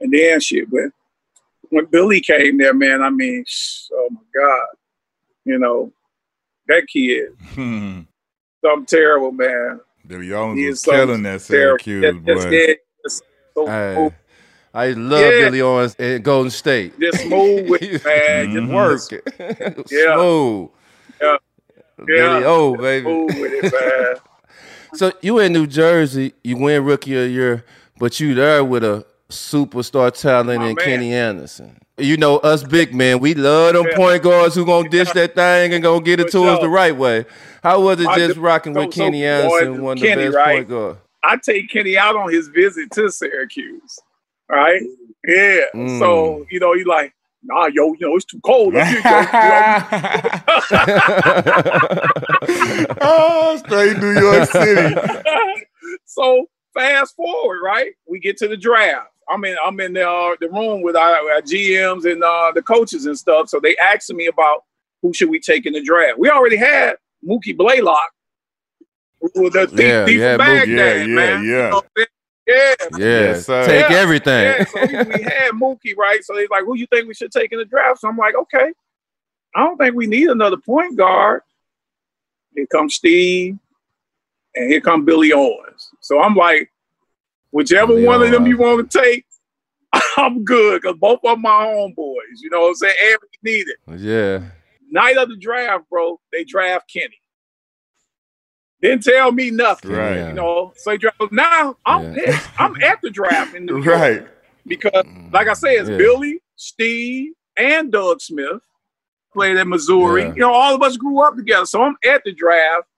And 0.00 0.10
then 0.12 0.40
shit, 0.40 0.70
when 0.70 0.90
when 1.70 1.86
Billy 1.86 2.20
came 2.20 2.58
there, 2.58 2.74
man, 2.74 3.02
I 3.02 3.10
mean, 3.10 3.44
oh 3.92 4.08
my 4.10 4.20
God, 4.34 4.66
you 5.44 5.58
know, 5.58 5.92
that 6.68 6.86
kid, 6.92 7.30
hmm. 7.54 8.00
something 8.64 8.86
terrible, 8.86 9.32
man. 9.32 9.80
Billy 10.06 10.32
Owens 10.32 10.66
was 10.66 10.82
killing 10.82 11.22
that. 11.22 11.40
Syracuse 11.40 12.14
just 12.26 12.44
boy. 12.44 12.50
get- 12.50 12.78
just 13.02 13.22
so 13.54 13.66
Hey, 13.66 13.94
smooth, 13.94 14.12
I 14.74 14.90
love 14.90 15.20
Yeah. 15.20 15.30
Billy 15.44 15.60
Owens 15.62 15.94
at 15.98 16.22
Golden 16.22 16.50
State. 16.50 16.98
just 17.00 17.22
smooth 17.22 17.68
with 17.70 17.82
it, 17.82 18.04
man. 18.04 18.52
Just 18.52 18.66
mm-hmm. 18.66 18.74
Work. 18.74 19.86
Yeah. 19.90 20.14
Smooth. 20.14 20.68
Yeah. 21.20 21.36
Billy 22.04 22.40
Yeah. 22.40 22.46
O, 22.46 22.76
baby. 22.76 23.04
smooth 23.04 23.40
with 23.40 23.64
it, 23.64 23.72
man. 23.72 24.16
So 24.94 25.10
you 25.22 25.40
in 25.40 25.52
New 25.52 25.66
Jersey, 25.66 26.34
you 26.44 26.56
win 26.56 26.84
rookie 26.84 27.16
of 27.16 27.22
the 27.24 27.28
year, 27.28 27.64
but 27.98 28.20
you 28.20 28.32
there 28.34 28.62
with 28.64 28.84
a 28.84 29.04
superstar 29.34 30.12
talent 30.12 30.60
My 30.60 30.68
in 30.68 30.74
man. 30.74 30.84
Kenny 30.84 31.12
Anderson. 31.14 31.78
You 31.96 32.16
know, 32.16 32.38
us 32.38 32.62
big 32.64 32.92
men, 32.94 33.20
we 33.20 33.34
love 33.34 33.74
them 33.74 33.86
Yeah. 33.90 33.96
point 33.96 34.22
guards 34.22 34.54
who 34.54 34.64
gonna 34.66 34.88
dish 34.88 35.10
that 35.12 35.34
thing 35.34 35.72
and 35.74 35.82
gonna 35.82 36.02
get 36.04 36.20
it 36.20 36.30
to 36.32 36.44
us 36.44 36.60
the 36.60 36.68
right 36.68 36.94
way. 36.96 37.24
How 37.62 37.80
was 37.80 38.00
it 38.00 38.08
just 38.16 38.36
rocking 38.38 38.72
with 38.74 38.86
so- 38.86 38.90
so 38.90 39.00
Kenny 39.04 39.20
boy, 39.22 39.26
Anderson, 39.26 39.82
one 39.82 39.96
of 39.98 40.02
the 40.02 40.14
best 40.14 40.36
right? 40.36 40.54
point 40.56 40.68
guards? 40.68 40.98
I 41.22 41.36
take 41.36 41.70
Kenny 41.70 41.96
out 41.96 42.16
on 42.16 42.30
his 42.32 42.48
visit 42.48 42.90
to 42.92 43.10
Syracuse. 43.10 43.98
Right? 44.50 44.82
Yeah. 45.26 45.60
Mm. 45.74 45.98
So, 45.98 46.44
you 46.50 46.60
know, 46.60 46.74
you 46.74 46.84
like, 46.84 47.14
nah, 47.42 47.64
yo, 47.66 47.92
you 47.94 47.98
know, 48.00 48.14
it's 48.16 48.26
too 48.26 48.40
cold 48.44 48.76
up 48.76 48.86
here, 48.86 49.00
yo. 49.04 49.20
You 49.20 49.26
know? 49.32 49.84
oh, 53.00 53.56
straight 53.64 53.96
New 53.98 54.12
York 54.20 54.48
City. 54.50 54.94
so 56.04 56.46
fast 56.74 57.16
forward, 57.16 57.60
right? 57.64 57.92
We 58.06 58.20
get 58.20 58.36
to 58.38 58.48
the 58.48 58.56
draft. 58.56 59.10
I'm 59.30 59.44
in 59.44 59.56
I'm 59.64 59.78
in 59.80 59.92
the 59.94 60.08
uh, 60.08 60.34
the 60.40 60.48
room 60.48 60.82
with 60.82 60.96
our, 60.96 61.16
our 61.32 61.40
GMs 61.42 62.10
and 62.10 62.22
uh, 62.22 62.52
the 62.54 62.62
coaches 62.62 63.06
and 63.06 63.18
stuff. 63.18 63.48
So 63.48 63.60
they 63.60 63.76
asking 63.78 64.16
me 64.16 64.26
about 64.26 64.64
who 65.02 65.12
should 65.14 65.30
we 65.30 65.40
take 65.40 65.66
in 65.66 65.72
the 65.72 65.82
draft. 65.82 66.18
We 66.18 66.30
already 66.30 66.56
had 66.56 66.94
Mookie 67.26 67.56
Blaylock, 67.56 68.10
who 69.34 69.50
the 69.50 69.66
thief, 69.66 69.78
Yeah, 69.78 70.06
thief 70.06 70.20
yeah, 70.20 70.36
Mookie. 70.36 70.38
Baghdad, 70.38 70.68
Yeah, 70.68 71.06
man. 71.06 71.06
yeah, 71.06 71.40
You 71.42 71.52
yeah. 71.52 71.68
know 71.70 71.76
what 71.76 71.84
I'm 71.84 71.90
saying? 71.96 72.08
yeah, 72.46 72.74
Yeah, 72.98 72.98
Yes, 72.98 73.46
sir. 73.46 73.66
take 73.66 73.90
Yeah. 73.90 73.96
everything. 73.96 74.44
yeah, 74.44 74.64
so 74.64 74.86
we, 74.86 75.04
we 75.04 75.22
had 75.22 75.50
Mookie, 75.52 75.96
right? 75.96 76.22
So 76.24 76.36
he's 76.38 76.50
like, 76.50 76.64
who 76.64 76.76
you 76.76 76.86
think 76.86 77.08
we 77.08 77.14
should 77.14 77.32
take 77.32 77.52
in 77.52 77.58
the 77.58 77.64
draft? 77.64 78.00
So 78.00 78.08
I'm 78.08 78.16
like, 78.16 78.34
okay, 78.34 78.72
I 79.54 79.60
don't 79.64 79.76
think 79.78 79.94
we 79.94 80.06
need 80.06 80.28
another 80.28 80.56
point 80.58 80.96
guard. 80.96 81.42
Here 82.54 82.66
comes 82.66 82.94
Steve, 82.94 83.58
and 84.54 84.70
here 84.70 84.80
come 84.80 85.04
Billy 85.04 85.32
Owens. 85.32 85.90
So 86.00 86.20
I'm 86.20 86.34
like, 86.34 86.70
whichever 87.54 87.94
one 88.02 88.20
of 88.20 88.32
them 88.32 88.46
you 88.48 88.58
want 88.58 88.90
to 88.90 88.98
take, 89.00 89.24
I'm 90.16 90.42
good 90.44 90.82
because 90.82 90.96
both 90.98 91.20
of 91.24 91.38
my 91.38 91.66
homeboys, 91.66 92.40
you 92.42 92.50
know 92.50 92.62
what 92.62 92.68
I'm 92.70 92.74
saying? 92.74 92.94
And 93.04 93.18
we 93.22 93.52
need 93.52 93.66
it. 93.68 94.00
yeah. 94.00 94.48
Night 94.90 95.16
of 95.16 95.28
the 95.28 95.36
draft, 95.36 95.84
bro, 95.88 96.20
they 96.32 96.42
draft 96.42 96.90
Kenny. 96.92 97.16
Didn't 98.82 99.04
tell 99.04 99.30
me 99.30 99.50
nothing. 99.52 99.92
Right. 99.92 100.26
You 100.28 100.32
know, 100.34 100.72
so 100.76 100.96
draft. 100.96 101.16
Now 101.30 101.76
I'm 101.86 102.02
Yeah. 102.12 102.24
pissed. 102.26 102.50
I'm 102.58 102.74
at 102.82 103.00
the 103.02 103.10
draft 103.10 103.54
in 103.54 103.66
New 103.66 103.82
York 103.82 103.86
Right. 104.00 104.26
because, 104.66 105.04
mm. 105.04 105.32
like 105.32 105.46
I 105.48 105.54
say, 105.54 105.76
it's 105.76 105.88
Yeah. 105.88 105.96
Billy, 105.96 106.40
Steve, 106.56 107.32
and 107.56 107.92
Doug 107.92 108.20
Smith 108.20 108.62
played 109.32 109.56
at 109.56 109.66
Missouri. 109.68 110.22
Yeah. 110.22 110.34
You 110.34 110.40
know, 110.40 110.52
all 110.52 110.74
of 110.74 110.82
us 110.82 110.96
grew 110.96 111.20
up 111.22 111.36
together. 111.36 111.66
So 111.66 111.82
I'm 111.84 111.96
at 112.04 112.22
the 112.24 112.32
draft. 112.32 112.88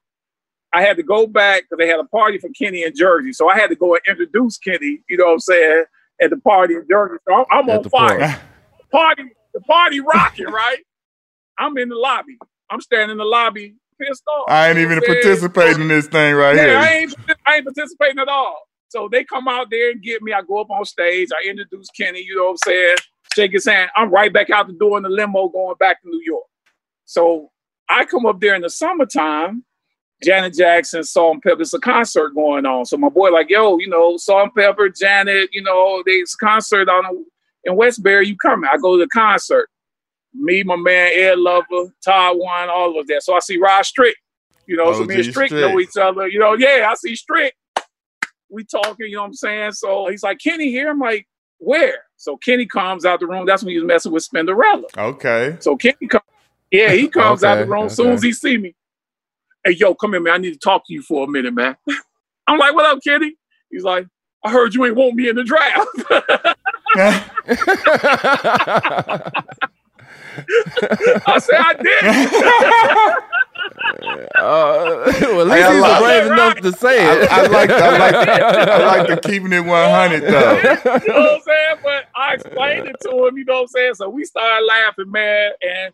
I 0.72 0.82
had 0.82 0.96
to 0.98 1.02
go 1.04 1.26
back 1.26 1.64
because 1.64 1.78
they 1.78 1.88
had 1.88 2.00
a 2.00 2.04
party 2.04 2.38
for 2.38 2.50
Kenny 2.50 2.84
in 2.84 2.94
Jersey. 2.96 3.32
So 3.32 3.48
I 3.48 3.56
had 3.58 3.70
to 3.70 3.76
go 3.76 3.94
and 3.94 4.02
introduce 4.08 4.58
Kenny, 4.58 5.00
you 5.08 5.16
know 5.18 5.26
what 5.26 5.32
I'm 5.34 5.40
saying, 5.40 5.84
at 6.22 6.30
the 6.30 6.38
party 6.38 6.74
in 6.74 6.86
Jersey. 6.90 7.16
So 7.28 7.34
I'm, 7.34 7.44
I'm 7.50 7.70
on 7.70 7.84
fire. 7.86 8.18
party. 8.18 8.26
Party, 8.92 9.24
the 9.54 9.60
party 9.62 10.00
rocking, 10.00 10.46
right? 10.48 10.78
I'm 11.58 11.76
in 11.78 11.88
the 11.90 11.96
lobby. 11.96 12.38
I'm 12.70 12.80
standing 12.80 13.10
in 13.12 13.18
the 13.18 13.24
lobby, 13.24 13.76
pissed 14.00 14.24
off. 14.28 14.50
I 14.50 14.70
ain't 14.70 14.78
even 14.78 15.00
know 15.00 15.06
what 15.08 15.18
I'm 15.18 15.20
saying? 15.22 15.38
participating 15.62 15.82
in 15.82 15.88
this 15.88 16.08
thing 16.08 16.34
right 16.34 16.56
Yeah, 16.56 16.62
here. 16.62 16.78
I 16.78 16.94
ain't, 16.94 17.14
I 17.46 17.56
ain't 17.56 17.66
participating 17.66 18.20
at 18.20 18.28
all. 18.28 18.62
So 18.88 19.08
they 19.10 19.24
come 19.24 19.48
out 19.48 19.68
there 19.70 19.90
and 19.92 20.02
get 20.02 20.22
me. 20.22 20.32
I 20.32 20.42
go 20.42 20.60
up 20.60 20.70
on 20.70 20.84
stage. 20.86 21.28
I 21.32 21.48
introduce 21.48 21.88
Kenny. 21.90 22.20
You 22.22 22.36
know 22.36 22.44
what 22.44 22.50
I'm 22.52 22.56
saying? 22.58 22.96
Shake 23.34 23.52
his 23.52 23.66
hand. 23.66 23.90
I'm 23.96 24.10
right 24.10 24.32
back 24.32 24.50
out 24.50 24.68
the 24.68 24.74
door 24.74 24.96
in 24.96 25.02
the 25.04 25.10
limo 25.10 25.48
going 25.48 25.76
back 25.80 26.02
to 26.02 26.08
New 26.08 26.22
York. 26.24 26.44
So 27.06 27.50
I 27.88 28.04
come 28.06 28.26
up 28.26 28.40
there 28.40 28.54
in 28.54 28.62
the 28.62 28.70
summertime. 28.70 29.64
Janet 30.24 30.54
Jackson, 30.54 31.04
Salt-N-Pepa. 31.04 31.60
It's 31.60 31.74
a 31.74 31.78
concert 31.78 32.34
going 32.34 32.64
on. 32.64 32.86
So 32.86 32.96
my 32.96 33.08
boy 33.08 33.30
like, 33.30 33.50
yo, 33.50 33.78
you 33.78 33.88
know, 33.88 34.16
Salt-N-Pepa, 34.16 34.98
Janet, 34.98 35.50
you 35.52 35.62
know, 35.62 36.02
there's 36.06 36.34
a 36.34 36.44
concert 36.44 36.88
on 36.88 37.24
in 37.64 37.76
Westbury. 37.76 38.26
You 38.26 38.36
coming? 38.36 38.70
I 38.72 38.78
go 38.78 38.96
to 38.96 39.04
the 39.04 39.08
concert. 39.08 39.68
Me, 40.34 40.62
my 40.62 40.76
man 40.76 41.12
Ed 41.14 41.38
Lover, 41.38 41.92
Todd 42.04 42.36
One, 42.38 42.68
all 42.68 42.90
of 42.90 42.96
us 42.96 43.04
there. 43.08 43.20
So 43.20 43.34
I 43.34 43.40
see 43.40 43.58
Rod 43.58 43.84
Strick. 43.84 44.16
You 44.66 44.76
know, 44.76 44.92
so 44.92 45.04
me 45.04 45.14
and 45.16 45.24
Strick 45.24 45.48
Strick. 45.48 45.60
know 45.60 45.78
each 45.78 45.96
other. 45.96 46.28
You 46.28 46.40
know, 46.40 46.54
yeah, 46.54 46.88
I 46.90 46.94
see 46.94 47.14
Strick. 47.14 47.54
We 48.48 48.64
talking, 48.64 49.06
you 49.06 49.16
know 49.16 49.22
what 49.22 49.28
I'm 49.28 49.34
saying? 49.34 49.72
So 49.72 50.08
he's 50.08 50.22
like, 50.22 50.38
Kenny 50.38 50.70
here? 50.70 50.90
I'm 50.90 50.98
like, 50.98 51.26
where? 51.58 51.98
So 52.16 52.36
Kenny 52.36 52.66
comes 52.66 53.04
out 53.04 53.20
the 53.20 53.26
room. 53.26 53.46
That's 53.46 53.62
when 53.62 53.72
he 53.72 53.78
was 53.78 53.86
messing 53.86 54.12
with 54.12 54.28
Spinderella. 54.28 54.84
Okay. 54.96 55.56
So 55.60 55.76
Kenny 55.76 56.06
comes, 56.08 56.24
yeah, 56.70 56.92
he 56.92 57.08
comes 57.08 57.44
out 57.44 57.58
the 57.58 57.66
room 57.66 57.86
as 57.86 57.96
soon 57.96 58.12
as 58.12 58.22
he 58.22 58.32
see 58.32 58.58
me. 58.58 58.74
Hey, 59.66 59.72
yo, 59.72 59.94
come 59.96 60.12
here, 60.12 60.20
man. 60.20 60.34
I 60.34 60.38
need 60.38 60.52
to 60.52 60.58
talk 60.60 60.86
to 60.86 60.94
you 60.94 61.02
for 61.02 61.24
a 61.24 61.26
minute, 61.26 61.52
man. 61.52 61.76
I'm 62.46 62.56
like, 62.56 62.72
what 62.72 62.86
up, 62.86 63.02
Kenny? 63.02 63.34
He's 63.68 63.82
like, 63.82 64.06
I 64.44 64.52
heard 64.52 64.76
you 64.76 64.84
ain't 64.84 64.94
want 64.94 65.16
me 65.16 65.28
in 65.28 65.34
the 65.34 65.42
draft. 65.42 65.88
I 71.26 71.38
said 71.40 71.58
I 71.58 71.74
did. 71.82 72.04
Uh, 74.38 75.02
well, 75.20 75.40
at 75.40 75.48
least 75.48 75.70
he's 75.72 75.80
like, 75.80 76.00
brave 76.00 76.26
enough 76.30 76.60
to 76.60 76.70
say 76.72 77.04
it. 77.04 77.28
I, 77.32 77.42
I 77.42 77.46
like, 77.48 77.70
I 77.70 77.98
like, 77.98 78.14
I 78.14 78.86
like 78.86 79.08
the 79.08 79.16
keeping 79.28 79.52
it 79.52 79.64
one 79.64 79.90
hundred 79.90 80.20
though. 80.20 80.58
you 80.58 80.62
know 80.62 80.78
what 81.20 81.34
I'm 81.34 81.40
saying? 81.40 81.76
But 81.82 82.04
I 82.14 82.34
explained 82.34 82.86
it 82.86 83.00
to 83.00 83.26
him. 83.26 83.36
You 83.36 83.44
know 83.44 83.54
what 83.54 83.62
I'm 83.62 83.68
saying? 83.68 83.94
So 83.94 84.08
we 84.08 84.24
started 84.24 84.64
laughing, 84.64 85.10
man. 85.10 85.50
And 85.60 85.92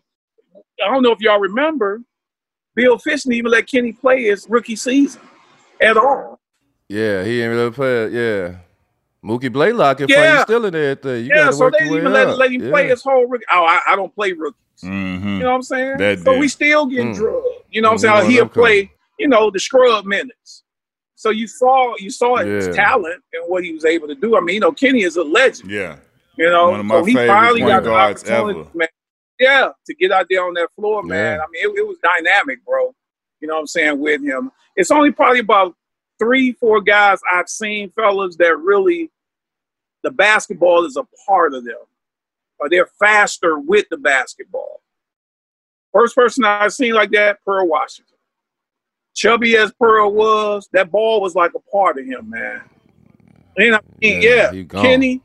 I 0.85 0.91
don't 0.91 1.01
know 1.01 1.11
if 1.11 1.21
y'all 1.21 1.39
remember, 1.39 2.03
Bill 2.75 2.97
Fitch 2.97 3.23
didn't 3.23 3.35
even 3.35 3.51
let 3.51 3.67
Kenny 3.67 3.93
play 3.93 4.23
his 4.23 4.47
rookie 4.49 4.75
season 4.75 5.21
at 5.81 5.97
all. 5.97 6.39
Yeah, 6.89 7.23
he 7.23 7.37
didn't 7.37 7.51
really 7.51 7.71
play. 7.71 8.09
Yeah. 8.09 8.55
Mookie 9.23 9.51
Blaylock 9.51 9.97
can 9.97 10.09
yeah. 10.09 10.35
play 10.35 10.43
still 10.43 10.65
in 10.65 10.73
there. 10.73 11.17
You 11.17 11.29
yeah, 11.33 11.49
so 11.51 11.69
they 11.69 11.79
didn't 11.79 11.97
even 11.97 12.11
let, 12.11 12.37
let, 12.37 12.51
him 12.51 12.63
yeah. 12.63 12.69
play 12.69 12.87
his 12.89 13.01
whole 13.01 13.25
rookie. 13.25 13.45
Oh, 13.51 13.63
I, 13.63 13.79
I 13.87 13.95
don't 13.95 14.13
play 14.13 14.33
rookies. 14.33 14.59
Mm-hmm. 14.83 15.27
You 15.27 15.39
know 15.39 15.49
what 15.51 15.55
I'm 15.55 15.61
saying? 15.61 15.97
That 15.97 16.19
so 16.19 16.33
did. 16.33 16.39
we 16.39 16.47
still 16.49 16.85
getting 16.87 17.13
mm. 17.13 17.17
drugged. 17.17 17.47
You 17.71 17.81
know 17.81 17.89
what 17.89 18.05
I'm 18.05 18.21
saying? 18.21 18.31
He'll 18.31 18.49
play, 18.49 18.91
you 19.17 19.29
know, 19.29 19.49
the 19.49 19.59
scrub 19.59 20.05
minutes. 20.05 20.63
So 21.15 21.29
you 21.29 21.47
saw 21.47 21.95
you 21.99 22.09
saw 22.09 22.39
yeah. 22.39 22.45
his 22.55 22.75
talent 22.75 23.23
and 23.33 23.43
what 23.47 23.63
he 23.63 23.71
was 23.71 23.85
able 23.85 24.09
to 24.09 24.15
do. 24.15 24.35
I 24.35 24.41
mean, 24.41 24.55
you 24.55 24.59
know, 24.59 24.73
Kenny 24.73 25.03
is 25.03 25.15
a 25.15 25.23
legend. 25.23 25.71
Yeah. 25.71 25.97
You 26.37 26.49
know, 26.49 26.71
One 26.71 26.79
of 26.81 26.85
my 26.85 26.95
so 26.95 27.05
he 27.05 27.13
finally 27.13 27.61
got 27.61 27.83
the 27.83 27.93
opportunity, 27.93 28.59
ever. 28.59 28.69
man. 28.73 28.87
Yeah, 29.39 29.69
to 29.85 29.93
get 29.95 30.11
out 30.11 30.27
there 30.29 30.45
on 30.45 30.53
that 30.55 30.69
floor, 30.75 31.03
man. 31.03 31.37
Yeah. 31.37 31.43
I 31.43 31.47
mean, 31.51 31.75
it, 31.75 31.79
it 31.79 31.87
was 31.87 31.97
dynamic, 32.03 32.63
bro. 32.65 32.93
You 33.41 33.47
know 33.47 33.55
what 33.55 33.61
I'm 33.61 33.67
saying 33.67 33.99
with 33.99 34.23
him. 34.23 34.51
It's 34.75 34.91
only 34.91 35.11
probably 35.11 35.39
about 35.39 35.75
three, 36.19 36.53
four 36.53 36.81
guys 36.81 37.19
I've 37.31 37.49
seen, 37.49 37.89
fellas, 37.89 38.35
that 38.37 38.57
really 38.57 39.11
the 40.03 40.11
basketball 40.11 40.85
is 40.85 40.97
a 40.97 41.05
part 41.27 41.53
of 41.53 41.65
them, 41.65 41.75
or 42.59 42.69
they're 42.69 42.89
faster 42.99 43.59
with 43.59 43.87
the 43.89 43.97
basketball. 43.97 44.81
First 45.91 46.15
person 46.15 46.43
I've 46.43 46.73
seen 46.73 46.93
like 46.93 47.11
that, 47.11 47.43
Pearl 47.45 47.67
Washington. 47.67 48.17
Chubby 49.13 49.55
as 49.57 49.71
Pearl 49.73 50.11
was, 50.11 50.67
that 50.73 50.91
ball 50.91 51.21
was 51.21 51.35
like 51.35 51.51
a 51.55 51.59
part 51.71 51.99
of 51.99 52.05
him, 52.05 52.29
man. 52.29 52.61
And 53.57 53.75
I 53.75 53.79
mean, 54.01 54.21
yeah, 54.21 54.51
yeah 54.51 54.63
Kenny, 54.63 55.21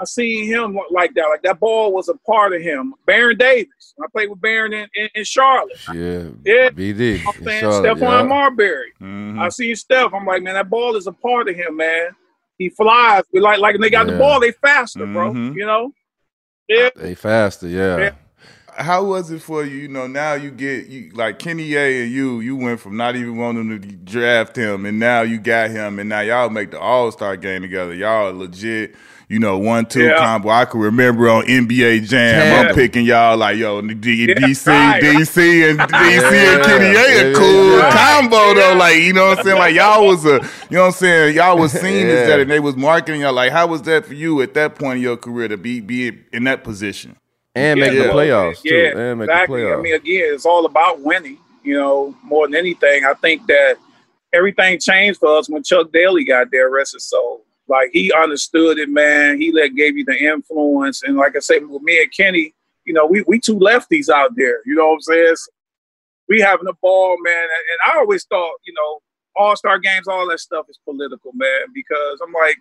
I 0.00 0.04
seen 0.04 0.46
him 0.46 0.78
like 0.90 1.12
that. 1.14 1.26
Like 1.26 1.42
that 1.42 1.60
ball 1.60 1.92
was 1.92 2.08
a 2.08 2.14
part 2.14 2.54
of 2.54 2.62
him. 2.62 2.94
Baron 3.06 3.36
Davis. 3.36 3.94
I 4.02 4.06
played 4.10 4.30
with 4.30 4.40
Baron 4.40 4.72
in, 4.72 4.88
in, 4.94 5.08
in 5.14 5.24
Charlotte. 5.24 5.76
Yeah. 5.88 6.28
Yeah. 6.44 6.70
BD. 6.70 7.22
I'm 7.26 7.44
saying 7.44 7.64
Stephon 7.64 8.00
yeah. 8.00 8.22
Marbury. 8.22 8.92
Mm-hmm. 9.00 9.38
I 9.38 9.50
seen 9.50 9.76
Steph. 9.76 10.14
I'm 10.14 10.24
like, 10.24 10.42
man, 10.42 10.54
that 10.54 10.70
ball 10.70 10.96
is 10.96 11.06
a 11.06 11.12
part 11.12 11.50
of 11.50 11.54
him, 11.54 11.76
man. 11.76 12.08
He 12.56 12.70
flies. 12.70 13.24
We 13.32 13.40
like 13.40 13.60
like 13.60 13.74
when 13.74 13.82
they 13.82 13.90
got 13.90 14.06
yeah. 14.06 14.14
the 14.14 14.18
ball, 14.18 14.40
they 14.40 14.52
faster, 14.52 15.00
mm-hmm. 15.00 15.12
bro. 15.12 15.32
You 15.32 15.66
know? 15.66 15.92
Yeah. 16.66 16.88
They 16.96 17.14
faster, 17.14 17.68
yeah. 17.68 17.98
yeah 17.98 18.12
how 18.76 19.04
was 19.04 19.30
it 19.30 19.42
for 19.42 19.64
you? 19.64 19.76
You 19.76 19.88
know, 19.88 20.06
now 20.06 20.34
you 20.34 20.50
get 20.50 20.86
you 20.86 21.10
like 21.14 21.38
Kenny 21.38 21.74
A 21.74 22.02
and 22.02 22.12
you. 22.12 22.40
You 22.40 22.56
went 22.56 22.80
from 22.80 22.96
not 22.96 23.16
even 23.16 23.36
wanting 23.36 23.68
to 23.68 23.78
draft 23.78 24.56
him, 24.56 24.84
and 24.84 24.98
now 24.98 25.22
you 25.22 25.38
got 25.38 25.70
him, 25.70 25.98
and 25.98 26.08
now 26.08 26.20
y'all 26.20 26.50
make 26.50 26.70
the 26.70 26.80
All 26.80 27.10
Star 27.12 27.36
game 27.36 27.62
together. 27.62 27.94
Y'all 27.94 28.32
legit. 28.32 28.94
You 29.30 29.38
know, 29.38 29.58
one 29.58 29.86
two 29.86 30.06
yeah. 30.06 30.18
combo. 30.18 30.48
I 30.48 30.64
can 30.64 30.80
remember 30.80 31.30
on 31.30 31.44
NBA 31.44 32.08
Jam, 32.08 32.34
yeah. 32.34 32.68
I'm 32.68 32.74
picking 32.74 33.04
y'all 33.04 33.36
like, 33.36 33.56
yo, 33.56 33.80
D- 33.80 34.26
yeah, 34.26 34.34
DC, 34.34 34.66
right. 34.66 35.00
DC, 35.00 35.70
and 35.70 35.78
DC 35.78 36.32
and 36.32 36.64
Kenny 36.64 36.96
A 36.96 37.30
a 37.30 37.34
cool 37.36 37.80
combo 37.92 38.54
though. 38.54 38.74
Like, 38.76 38.96
you 38.96 39.12
know 39.12 39.28
what 39.28 39.38
I'm 39.38 39.44
saying? 39.44 39.58
Like 39.58 39.76
y'all 39.76 40.04
was 40.04 40.26
a, 40.26 40.40
you 40.68 40.76
know 40.76 40.80
what 40.80 40.86
I'm 40.86 40.92
saying? 40.94 41.36
Y'all 41.36 41.56
was 41.56 41.70
seen 41.80 42.08
as 42.08 42.26
that, 42.26 42.40
and 42.40 42.50
they 42.50 42.58
was 42.58 42.74
marketing 42.74 43.20
y'all. 43.20 43.32
Like, 43.32 43.52
how 43.52 43.68
was 43.68 43.82
that 43.82 44.04
for 44.04 44.14
you 44.14 44.42
at 44.42 44.54
that 44.54 44.74
point 44.74 44.96
in 44.96 45.02
your 45.04 45.16
career 45.16 45.46
to 45.46 45.56
be 45.56 45.80
be 45.80 46.18
in 46.32 46.42
that 46.44 46.64
position? 46.64 47.16
and 47.54 47.78
yeah, 47.78 47.86
make 47.86 47.98
the 47.98 48.04
playoffs 48.08 48.62
too. 48.62 48.74
Yeah, 48.74 48.98
and 48.98 49.20
make 49.20 49.28
exactly. 49.28 49.60
the 49.60 49.66
playoffs. 49.68 49.78
I 49.78 49.82
mean, 49.82 49.94
again, 49.94 50.34
it's 50.34 50.46
all 50.46 50.66
about 50.66 51.02
winning. 51.02 51.38
You 51.62 51.74
know, 51.74 52.16
more 52.24 52.48
than 52.48 52.56
anything, 52.56 53.04
I 53.04 53.14
think 53.14 53.46
that 53.46 53.76
everything 54.32 54.80
changed 54.80 55.20
for 55.20 55.38
us 55.38 55.48
when 55.48 55.62
Chuck 55.62 55.92
Daly 55.92 56.24
got 56.24 56.50
there. 56.50 56.68
Rest 56.68 56.94
his 56.94 57.04
soul. 57.04 57.44
Like 57.70 57.90
he 57.92 58.12
understood 58.12 58.78
it, 58.78 58.88
man. 58.88 59.40
He 59.40 59.52
let 59.52 59.76
gave 59.76 59.96
you 59.96 60.04
the 60.04 60.18
influence, 60.18 61.04
and 61.04 61.16
like 61.16 61.36
I 61.36 61.38
said, 61.38 61.66
with 61.66 61.82
me 61.82 62.02
and 62.02 62.12
Kenny, 62.12 62.52
you 62.84 62.92
know, 62.92 63.06
we 63.06 63.22
we 63.28 63.38
two 63.38 63.58
lefties 63.58 64.08
out 64.08 64.32
there. 64.34 64.60
You 64.66 64.74
know 64.74 64.88
what 64.88 64.94
I'm 64.94 65.00
saying? 65.02 65.36
So 65.36 65.52
we 66.28 66.40
having 66.40 66.66
a 66.66 66.72
ball, 66.82 67.16
man. 67.22 67.44
And 67.44 67.92
I 67.92 67.98
always 67.98 68.24
thought, 68.24 68.56
you 68.66 68.72
know, 68.72 69.00
All 69.36 69.54
Star 69.54 69.78
games, 69.78 70.08
all 70.08 70.28
that 70.28 70.40
stuff 70.40 70.66
is 70.68 70.80
political, 70.84 71.30
man. 71.32 71.66
Because 71.72 72.20
I'm 72.26 72.32
like, 72.32 72.56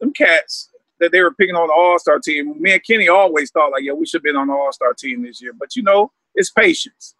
them 0.00 0.12
cats, 0.12 0.70
that 0.98 1.12
they 1.12 1.20
were 1.20 1.34
picking 1.34 1.54
on 1.54 1.68
the 1.68 1.74
All 1.74 1.98
Star 2.00 2.18
team. 2.18 2.60
Me 2.60 2.72
and 2.72 2.84
Kenny 2.84 3.08
always 3.08 3.52
thought 3.52 3.70
like, 3.70 3.84
yeah, 3.84 3.92
we 3.92 4.06
should 4.06 4.18
have 4.18 4.24
been 4.24 4.36
on 4.36 4.48
the 4.48 4.54
All 4.54 4.72
Star 4.72 4.92
team 4.92 5.22
this 5.22 5.40
year. 5.40 5.52
But 5.56 5.76
you 5.76 5.84
know, 5.84 6.10
it's 6.34 6.50
patience 6.50 7.14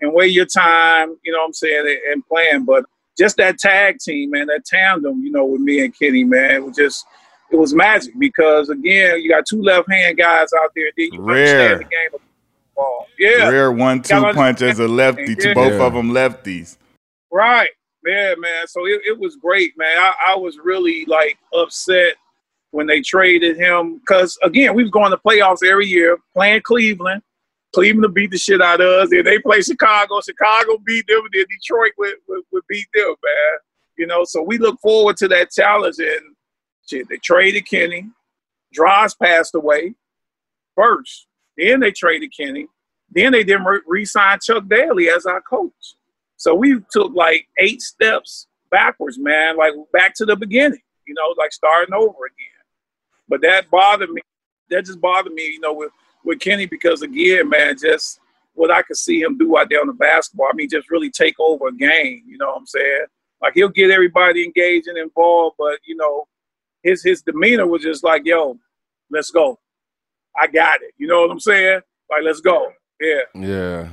and 0.00 0.12
wait 0.12 0.32
your 0.32 0.46
time. 0.46 1.16
You 1.24 1.32
know 1.32 1.38
what 1.38 1.46
I'm 1.46 1.52
saying 1.54 1.98
and 2.12 2.24
playing. 2.26 2.64
But 2.64 2.84
just 3.18 3.36
that 3.36 3.58
tag 3.58 3.98
team, 3.98 4.30
man, 4.30 4.46
that 4.46 4.64
tandem, 4.64 5.22
you 5.22 5.30
know, 5.30 5.44
with 5.44 5.60
me 5.60 5.84
and 5.84 5.96
Kenny, 5.96 6.24
man, 6.24 6.50
it 6.52 6.64
was 6.64 6.76
just 6.76 7.06
it 7.50 7.56
was 7.56 7.74
magic 7.74 8.14
because 8.18 8.68
again, 8.68 9.20
you 9.20 9.28
got 9.28 9.46
two 9.46 9.62
left 9.62 9.90
hand 9.90 10.18
guys 10.18 10.48
out 10.60 10.70
there. 10.74 10.90
Then 10.96 11.08
you 11.12 11.22
Rare. 11.22 11.38
understand 11.38 11.80
the 11.80 11.84
game 11.84 12.14
of 12.14 12.20
ball. 12.74 13.06
Yeah, 13.18 13.48
rare 13.48 13.72
one 13.72 14.02
two 14.02 14.20
punch 14.32 14.62
as 14.62 14.78
a 14.78 14.88
lefty. 14.88 15.36
Yeah. 15.38 15.54
Both 15.54 15.80
of 15.80 15.92
them 15.92 16.10
lefties. 16.10 16.76
Right. 17.30 17.70
Yeah, 18.06 18.34
man. 18.38 18.66
So 18.66 18.86
it, 18.86 19.00
it 19.06 19.18
was 19.18 19.36
great, 19.36 19.72
man. 19.78 19.96
I, 19.96 20.12
I 20.28 20.36
was 20.36 20.58
really 20.62 21.04
like 21.06 21.38
upset 21.54 22.16
when 22.70 22.86
they 22.86 23.00
traded 23.00 23.56
him. 23.56 23.98
Because 23.98 24.38
again, 24.42 24.74
we 24.74 24.82
was 24.82 24.90
going 24.90 25.10
to 25.10 25.16
playoffs 25.16 25.64
every 25.64 25.86
year, 25.86 26.18
playing 26.34 26.62
Cleveland. 26.62 27.22
Cleveland 27.74 28.14
beat 28.14 28.30
the 28.30 28.38
shit 28.38 28.62
out 28.62 28.80
of 28.80 28.86
us. 28.86 29.12
And 29.12 29.26
they 29.26 29.38
play 29.38 29.60
Chicago. 29.60 30.20
Chicago 30.20 30.78
beat 30.86 31.06
them. 31.06 31.22
Then 31.32 31.44
Detroit 31.50 31.92
would, 31.98 32.14
would, 32.28 32.42
would 32.52 32.64
beat 32.68 32.86
them, 32.94 33.08
man. 33.08 33.58
You 33.98 34.06
know, 34.06 34.24
so 34.24 34.42
we 34.42 34.58
look 34.58 34.78
forward 34.80 35.16
to 35.18 35.28
that 35.28 35.50
challenge. 35.50 35.96
And 35.98 36.36
shit, 36.88 37.08
they 37.08 37.18
traded 37.18 37.68
Kenny. 37.68 38.10
Droz 38.72 39.14
passed 39.14 39.54
away 39.54 39.94
first. 40.74 41.26
Then 41.56 41.80
they 41.80 41.92
traded 41.92 42.32
Kenny. 42.36 42.66
Then 43.10 43.32
they 43.32 43.44
didn't 43.44 43.66
re-sign 43.86 44.38
Chuck 44.42 44.64
Daly 44.68 45.08
as 45.08 45.26
our 45.26 45.40
coach. 45.40 45.94
So 46.36 46.54
we 46.54 46.80
took 46.90 47.14
like 47.14 47.46
eight 47.58 47.80
steps 47.80 48.48
backwards, 48.70 49.18
man, 49.18 49.56
like 49.56 49.72
back 49.92 50.14
to 50.16 50.26
the 50.26 50.34
beginning, 50.34 50.82
you 51.06 51.14
know, 51.14 51.34
like 51.38 51.52
starting 51.52 51.94
over 51.94 52.26
again. 52.26 52.64
But 53.28 53.40
that 53.42 53.70
bothered 53.70 54.10
me. 54.10 54.20
That 54.70 54.84
just 54.84 55.00
bothered 55.00 55.32
me, 55.32 55.44
you 55.44 55.60
know, 55.60 55.74
with 55.74 55.92
with 56.24 56.40
Kenny 56.40 56.66
because 56.66 57.02
again, 57.02 57.48
man, 57.48 57.76
just 57.78 58.20
what 58.54 58.70
I 58.70 58.82
could 58.82 58.96
see 58.96 59.20
him 59.20 59.36
do 59.36 59.56
out 59.58 59.68
there 59.68 59.80
on 59.80 59.88
the 59.88 59.92
basketball. 59.92 60.48
I 60.50 60.54
mean, 60.54 60.68
just 60.68 60.90
really 60.90 61.10
take 61.10 61.34
over 61.38 61.68
a 61.68 61.72
game. 61.72 62.22
You 62.26 62.38
know 62.38 62.46
what 62.46 62.58
I'm 62.58 62.66
saying? 62.66 63.06
Like 63.42 63.54
he'll 63.54 63.68
get 63.68 63.90
everybody 63.90 64.44
engaged 64.44 64.86
and 64.86 64.98
involved, 64.98 65.56
but 65.58 65.78
you 65.84 65.96
know, 65.96 66.26
his 66.82 67.02
his 67.02 67.22
demeanor 67.22 67.66
was 67.66 67.82
just 67.82 68.04
like, 68.04 68.22
"Yo, 68.24 68.58
let's 69.10 69.30
go. 69.30 69.58
I 70.40 70.46
got 70.46 70.82
it." 70.82 70.92
You 70.98 71.06
know 71.06 71.22
what 71.22 71.30
I'm 71.30 71.40
saying? 71.40 71.80
Like, 72.10 72.22
let's 72.22 72.40
go. 72.40 72.72
Yeah. 73.00 73.20
Yeah. 73.34 73.88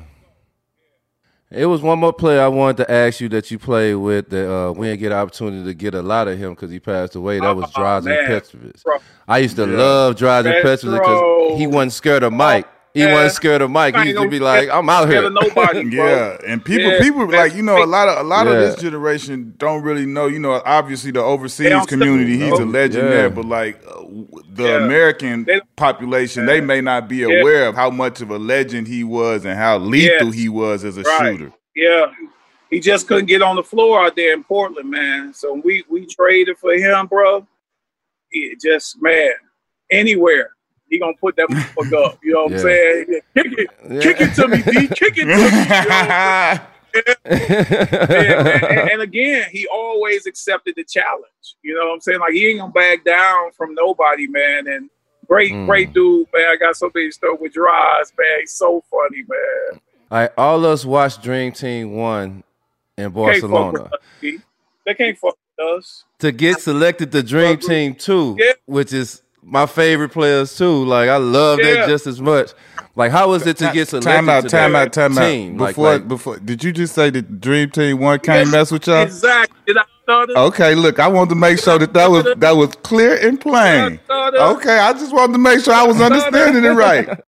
It 1.52 1.66
was 1.66 1.82
one 1.82 2.00
more 2.00 2.14
player 2.14 2.42
I 2.42 2.48
wanted 2.48 2.78
to 2.78 2.92
ask 2.92 3.20
you 3.20 3.28
that 3.30 3.52
you 3.52 3.60
played 3.60 3.96
with 3.96 4.30
that 4.30 4.50
uh, 4.50 4.72
we 4.72 4.88
didn't 4.88 5.02
get 5.02 5.12
an 5.12 5.18
opportunity 5.18 5.66
to 5.66 5.74
get 5.74 5.94
a 5.94 6.02
lot 6.02 6.30
of 6.30 6.38
him 6.38 6.52
because 6.52 6.72
he 6.72 6.80
passed 6.80 7.16
away. 7.16 7.40
That 7.40 7.54
was 7.54 7.70
oh, 7.76 7.80
Drazen 7.82 8.26
Petrovic. 8.26 9.02
I 9.28 9.40
used 9.40 9.58
to 9.58 9.68
yeah. 9.68 9.78
love 9.78 10.16
Drazen 10.16 10.62
Petrovic 10.62 11.02
because 11.02 11.60
he 11.60 11.68
wasn't 11.68 11.92
scared 11.92 12.24
of 12.24 12.32
Mike. 12.32 12.68
He 12.94 13.00
yeah. 13.00 13.14
wasn't 13.14 13.34
scared 13.34 13.62
of 13.62 13.72
Mike. 13.72 13.96
He 13.96 14.10
used 14.10 14.22
to 14.22 14.30
be 14.30 14.40
like, 14.40 14.70
"I'm 14.70 14.90
out 14.90 15.08
here." 15.08 15.30
Nobody, 15.30 15.90
yeah, 15.96 16.38
and 16.46 16.64
people, 16.64 16.92
yeah. 16.92 17.00
people 17.00 17.30
like 17.30 17.54
you 17.54 17.64
know 17.64 17.82
a 17.82 17.86
lot 17.86 18.10
of 18.10 18.18
a 18.18 18.28
lot 18.28 18.48
yeah. 18.48 18.54
of 18.54 18.60
this 18.60 18.82
generation 18.82 19.54
don't 19.58 19.82
really 19.82 20.06
know. 20.06 20.28
You 20.28 20.40
know, 20.40 20.62
obviously 20.66 21.12
the 21.12 21.22
overseas 21.22 21.86
community, 21.86 22.38
he's 22.38 22.60
a 22.60 22.66
legend 22.66 23.08
there, 23.08 23.30
but 23.30 23.46
like 23.46 23.82
uh, 23.88 24.04
the 24.50 24.84
American 24.84 25.46
they, 25.46 25.62
population, 25.78 26.46
they 26.46 26.60
may 26.60 26.82
not 26.82 27.08
be 27.08 27.24
aware 27.24 27.68
of 27.68 27.76
how 27.76 27.90
much 27.90 28.20
of 28.20 28.30
a 28.30 28.38
legend 28.38 28.88
he 28.88 29.06
was 29.06 29.46
and 29.46 29.58
how 29.58 29.78
lethal 29.78 30.28
yes. 30.28 30.36
he 30.36 30.50
was 30.50 30.84
as 30.84 30.98
a 30.98 31.04
right. 31.04 31.20
shooter. 31.20 31.54
Yeah, 31.74 32.08
he 32.70 32.82
just 32.82 33.08
couldn't 33.08 33.28
get 33.28 33.42
on 33.42 33.56
the 33.56 33.64
floor 33.64 34.06
out 34.06 34.18
there 34.18 34.34
in 34.34 34.44
Portland, 34.44 34.90
man. 34.90 35.34
So 35.34 35.62
we 35.64 35.86
we 35.90 36.06
traded 36.06 36.58
for 36.58 36.74
him, 36.74 37.08
bro. 37.08 37.48
It 38.32 38.60
just 38.60 39.02
man, 39.02 39.32
anywhere 39.90 40.52
he 40.92 41.00
gonna 41.00 41.14
put 41.20 41.36
that 41.38 41.48
fuck 41.74 41.92
up. 41.94 42.20
You 42.22 42.34
know 42.34 42.44
what 42.44 42.52
yeah. 42.52 42.58
I'm 42.58 42.62
saying? 42.62 43.06
Kick 43.34 43.54
it, 43.58 43.70
yeah. 43.90 44.02
kick 44.02 44.22
it 44.22 44.36
to 44.36 44.48
me, 44.48 44.62
D. 44.62 44.88
Kick 44.90 45.18
it 45.18 45.26
to 45.26 45.26
me. 45.26 45.32
You 45.34 45.90
know 46.60 46.68
and, 47.24 47.48
and, 48.66 48.90
and, 48.92 49.02
again, 49.02 49.48
he 49.50 49.66
always 49.68 50.26
accepted 50.26 50.74
the 50.76 50.84
challenge. 50.84 51.56
You 51.64 51.74
know 51.74 51.88
what 51.88 51.94
I'm 51.94 52.02
saying? 52.02 52.20
Like 52.20 52.34
he 52.34 52.50
ain't 52.50 52.60
gonna 52.60 52.74
back 52.74 53.06
down 53.06 53.52
from 53.54 53.74
nobody, 53.74 54.28
man. 54.28 54.68
And 54.68 54.90
great, 55.26 55.54
mm. 55.54 55.66
great 55.66 55.94
dude, 55.94 56.28
man. 56.34 56.48
I 56.52 56.58
got 56.58 56.76
so 56.76 56.92
many 56.94 57.10
stuff 57.12 57.40
with 57.40 57.54
Droz, 57.54 58.12
man. 58.20 58.40
He's 58.42 58.52
so 58.52 58.84
funny, 58.92 59.24
man. 59.28 59.80
All 60.12 60.18
right, 60.20 60.32
all 60.38 60.66
us 60.66 60.84
watched 60.84 61.24
Dream 61.24 61.54
Team 61.54 61.94
one 61.94 62.44
in 62.98 63.12
Barcelona. 63.12 63.90
They 64.22 64.94
can't 64.94 65.18
fuck 65.18 65.38
with 65.58 65.66
us. 65.66 66.04
to 66.20 66.34
get 66.34 66.60
selected 66.60 67.14
to 67.14 67.24
Dream 67.24 67.58
Team 67.58 67.96
Two, 67.96 68.36
Yeah. 68.38 68.52
which 68.66 68.92
is 68.92 69.22
my 69.44 69.66
favorite 69.66 70.10
players 70.10 70.56
too. 70.58 70.86
Like 70.86 71.10
I 71.10 71.18
love 71.18 71.60
Yeah. 71.60 71.74
that 71.76 71.88
just 71.90 72.08
as 72.08 72.22
much. 72.22 72.52
Like 72.96 73.12
how 73.12 73.30
was 73.30 73.46
it 73.48 73.58
to 73.58 73.72
get 73.72 73.88
selected 73.88 74.10
Time 74.10 74.30
out, 74.30 74.42
to 74.44 74.50
time 74.50 74.76
out, 74.76 74.92
time 74.94 75.16
team? 75.16 75.62
out. 75.62 75.68
Before, 75.70 75.94
like, 75.94 76.08
before, 76.08 76.38
did 76.40 76.64
you 76.64 76.72
just 76.74 76.94
say 76.94 77.10
the 77.10 77.22
Dream 77.22 77.70
Team 77.70 78.00
One 78.00 78.20
can't 78.20 78.52
mess 78.52 78.72
with 78.72 78.86
y'all? 78.88 79.04
Exactly. 79.04 79.58
Did 79.66 79.78
I 79.78 79.84
stutter? 80.04 80.38
Okay, 80.38 80.76
look, 80.76 81.00
I 81.00 81.08
wanted 81.08 81.30
to 81.30 81.36
make 81.36 81.58
sure 81.60 81.80
that 81.80 81.94
that 81.94 82.10
was 82.12 82.26
that 82.38 82.52
was 82.52 82.76
clear 82.84 83.16
and 83.26 83.40
plain. 83.40 84.00
Okay, 84.10 84.78
I 84.80 84.92
just 84.94 85.14
wanted 85.14 85.34
to 85.34 85.40
make 85.40 85.64
sure 85.64 85.74
I 85.74 85.84
was 85.84 86.02
understanding 86.02 86.66
it 86.66 86.70
right. 86.70 87.08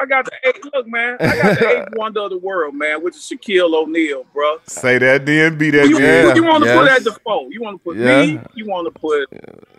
I 0.00 0.06
got 0.06 0.24
the 0.24 0.32
eight. 0.48 0.64
Look, 0.72 0.86
man, 0.88 1.16
I 1.20 1.36
got 1.36 1.58
the 1.58 1.68
eighth 1.82 1.88
wonder 1.96 2.20
of 2.20 2.30
the 2.30 2.38
world, 2.38 2.74
man, 2.74 3.02
which 3.02 3.16
is 3.16 3.22
Shaquille 3.22 3.74
O'Neal, 3.74 4.24
bro. 4.32 4.58
Say 4.66 4.98
that 4.98 5.26
then, 5.26 5.58
be 5.58 5.70
that 5.70 5.88
You, 5.88 5.98
Yeah, 6.00 6.34
you 6.34 6.42
want 6.44 6.64
to 6.64 6.72
put 6.74 6.86
yes. 6.86 6.98
at 6.98 7.04
the 7.04 7.12
four. 7.22 7.46
You 7.50 7.60
want 7.62 7.78
to 7.80 7.84
put 7.84 7.96
Yeah. 7.98 8.22
me. 8.22 8.40
You 8.54 8.66
want 8.66 8.92
to 8.92 8.98
put 8.98 9.28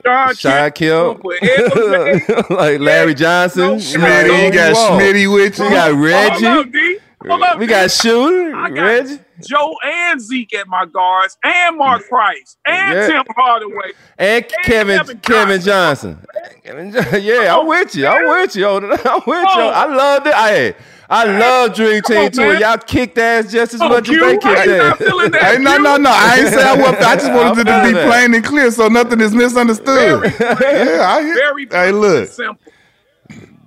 John 0.03 0.35
Shy 0.35 0.69
Kill, 0.71 0.89
You 0.89 1.05
want 1.07 1.17
to 1.17 1.21
put 1.23 2.49
LJ. 2.49 2.49
like 2.57 2.79
Larry 2.79 3.13
Johnson, 3.15 3.61
No, 3.61 3.71
like, 3.73 3.81
Smitty, 3.81 4.45
you 4.45 4.51
got 4.53 4.73
want? 4.73 5.01
Smitty 5.01 5.33
with 5.33 5.57
you. 5.59 5.65
You 5.65 5.71
got 5.71 5.91
oh, 5.91 5.95
Reggie. 5.95 6.45
Hold 6.45 6.65
up, 6.67 6.71
D. 6.71 6.79
Hold 6.93 7.00
up, 7.29 7.59
We 7.59 7.67
got 7.67 7.91
Shooter, 7.91 8.55
I 8.55 8.69
got 8.69 8.81
Reggie, 8.83 9.19
Joe 9.47 9.75
and 9.83 10.19
Zeke 10.21 10.53
at 10.55 10.67
my 10.67 10.85
guards, 10.85 11.37
and 11.43 11.77
Mark 11.77 12.07
Price, 12.07 12.57
and 12.65 12.95
Yeah. 12.97 13.07
Tim 13.07 13.23
Hardaway. 13.35 13.91
and 14.17 14.45
Kevin 14.63 14.97
Kevin 14.99 15.19
Kevin 15.19 15.61
Johnson. 15.61 16.19
Johnson. 16.65 17.21
Yeah, 17.23 17.55
I'm 17.59 17.67
with 17.67 17.95
you. 17.95 18.07
I'm 18.07 18.27
with 18.27 18.55
you. 18.55 18.67
I'm 18.67 18.81
with 18.81 18.91
you. 18.95 19.61
I 19.61 19.85
love 19.85 20.25
it. 20.27 20.33
I 20.35 20.75
I 21.13 21.25
love 21.25 21.73
Dream 21.75 22.01
Team 22.03 22.17
on, 22.25 22.31
too. 22.31 22.41
man. 22.41 22.61
Y'all 22.61 22.77
kicked 22.77 23.17
ass 23.17 23.51
just 23.51 23.73
as 23.73 23.81
Oh, 23.81 23.89
much 23.89 24.07
as 24.07 24.15
Q, 24.15 24.19
they 24.21 24.37
why 24.37 24.55
kicked 24.55 24.65
you 24.67 24.95
feeling 25.05 25.25
ass. 25.25 25.31
that? 25.33 25.55
Hey, 25.57 25.57
no, 25.61 25.77
no, 25.77 25.97
no. 25.97 26.09
I 26.09 26.37
ain't 26.39 26.47
say 26.47 26.63
I 26.63 26.73
was. 26.75 26.95
I 27.05 27.15
just 27.15 27.31
wanted 27.33 27.67
it 27.67 27.71
to 27.71 27.83
be 27.83 27.91
plain 28.09 28.33
and 28.33 28.43
clear 28.45 28.71
so 28.71 28.87
nothing 28.87 29.19
is 29.19 29.33
misunderstood. 29.33 30.23
Yeah, 30.39 31.05
I 31.09 31.21
hear. 31.21 31.35
Very 31.35 31.67
Hey, 31.69 31.91
look. 31.91 32.29
simple. 32.29 32.70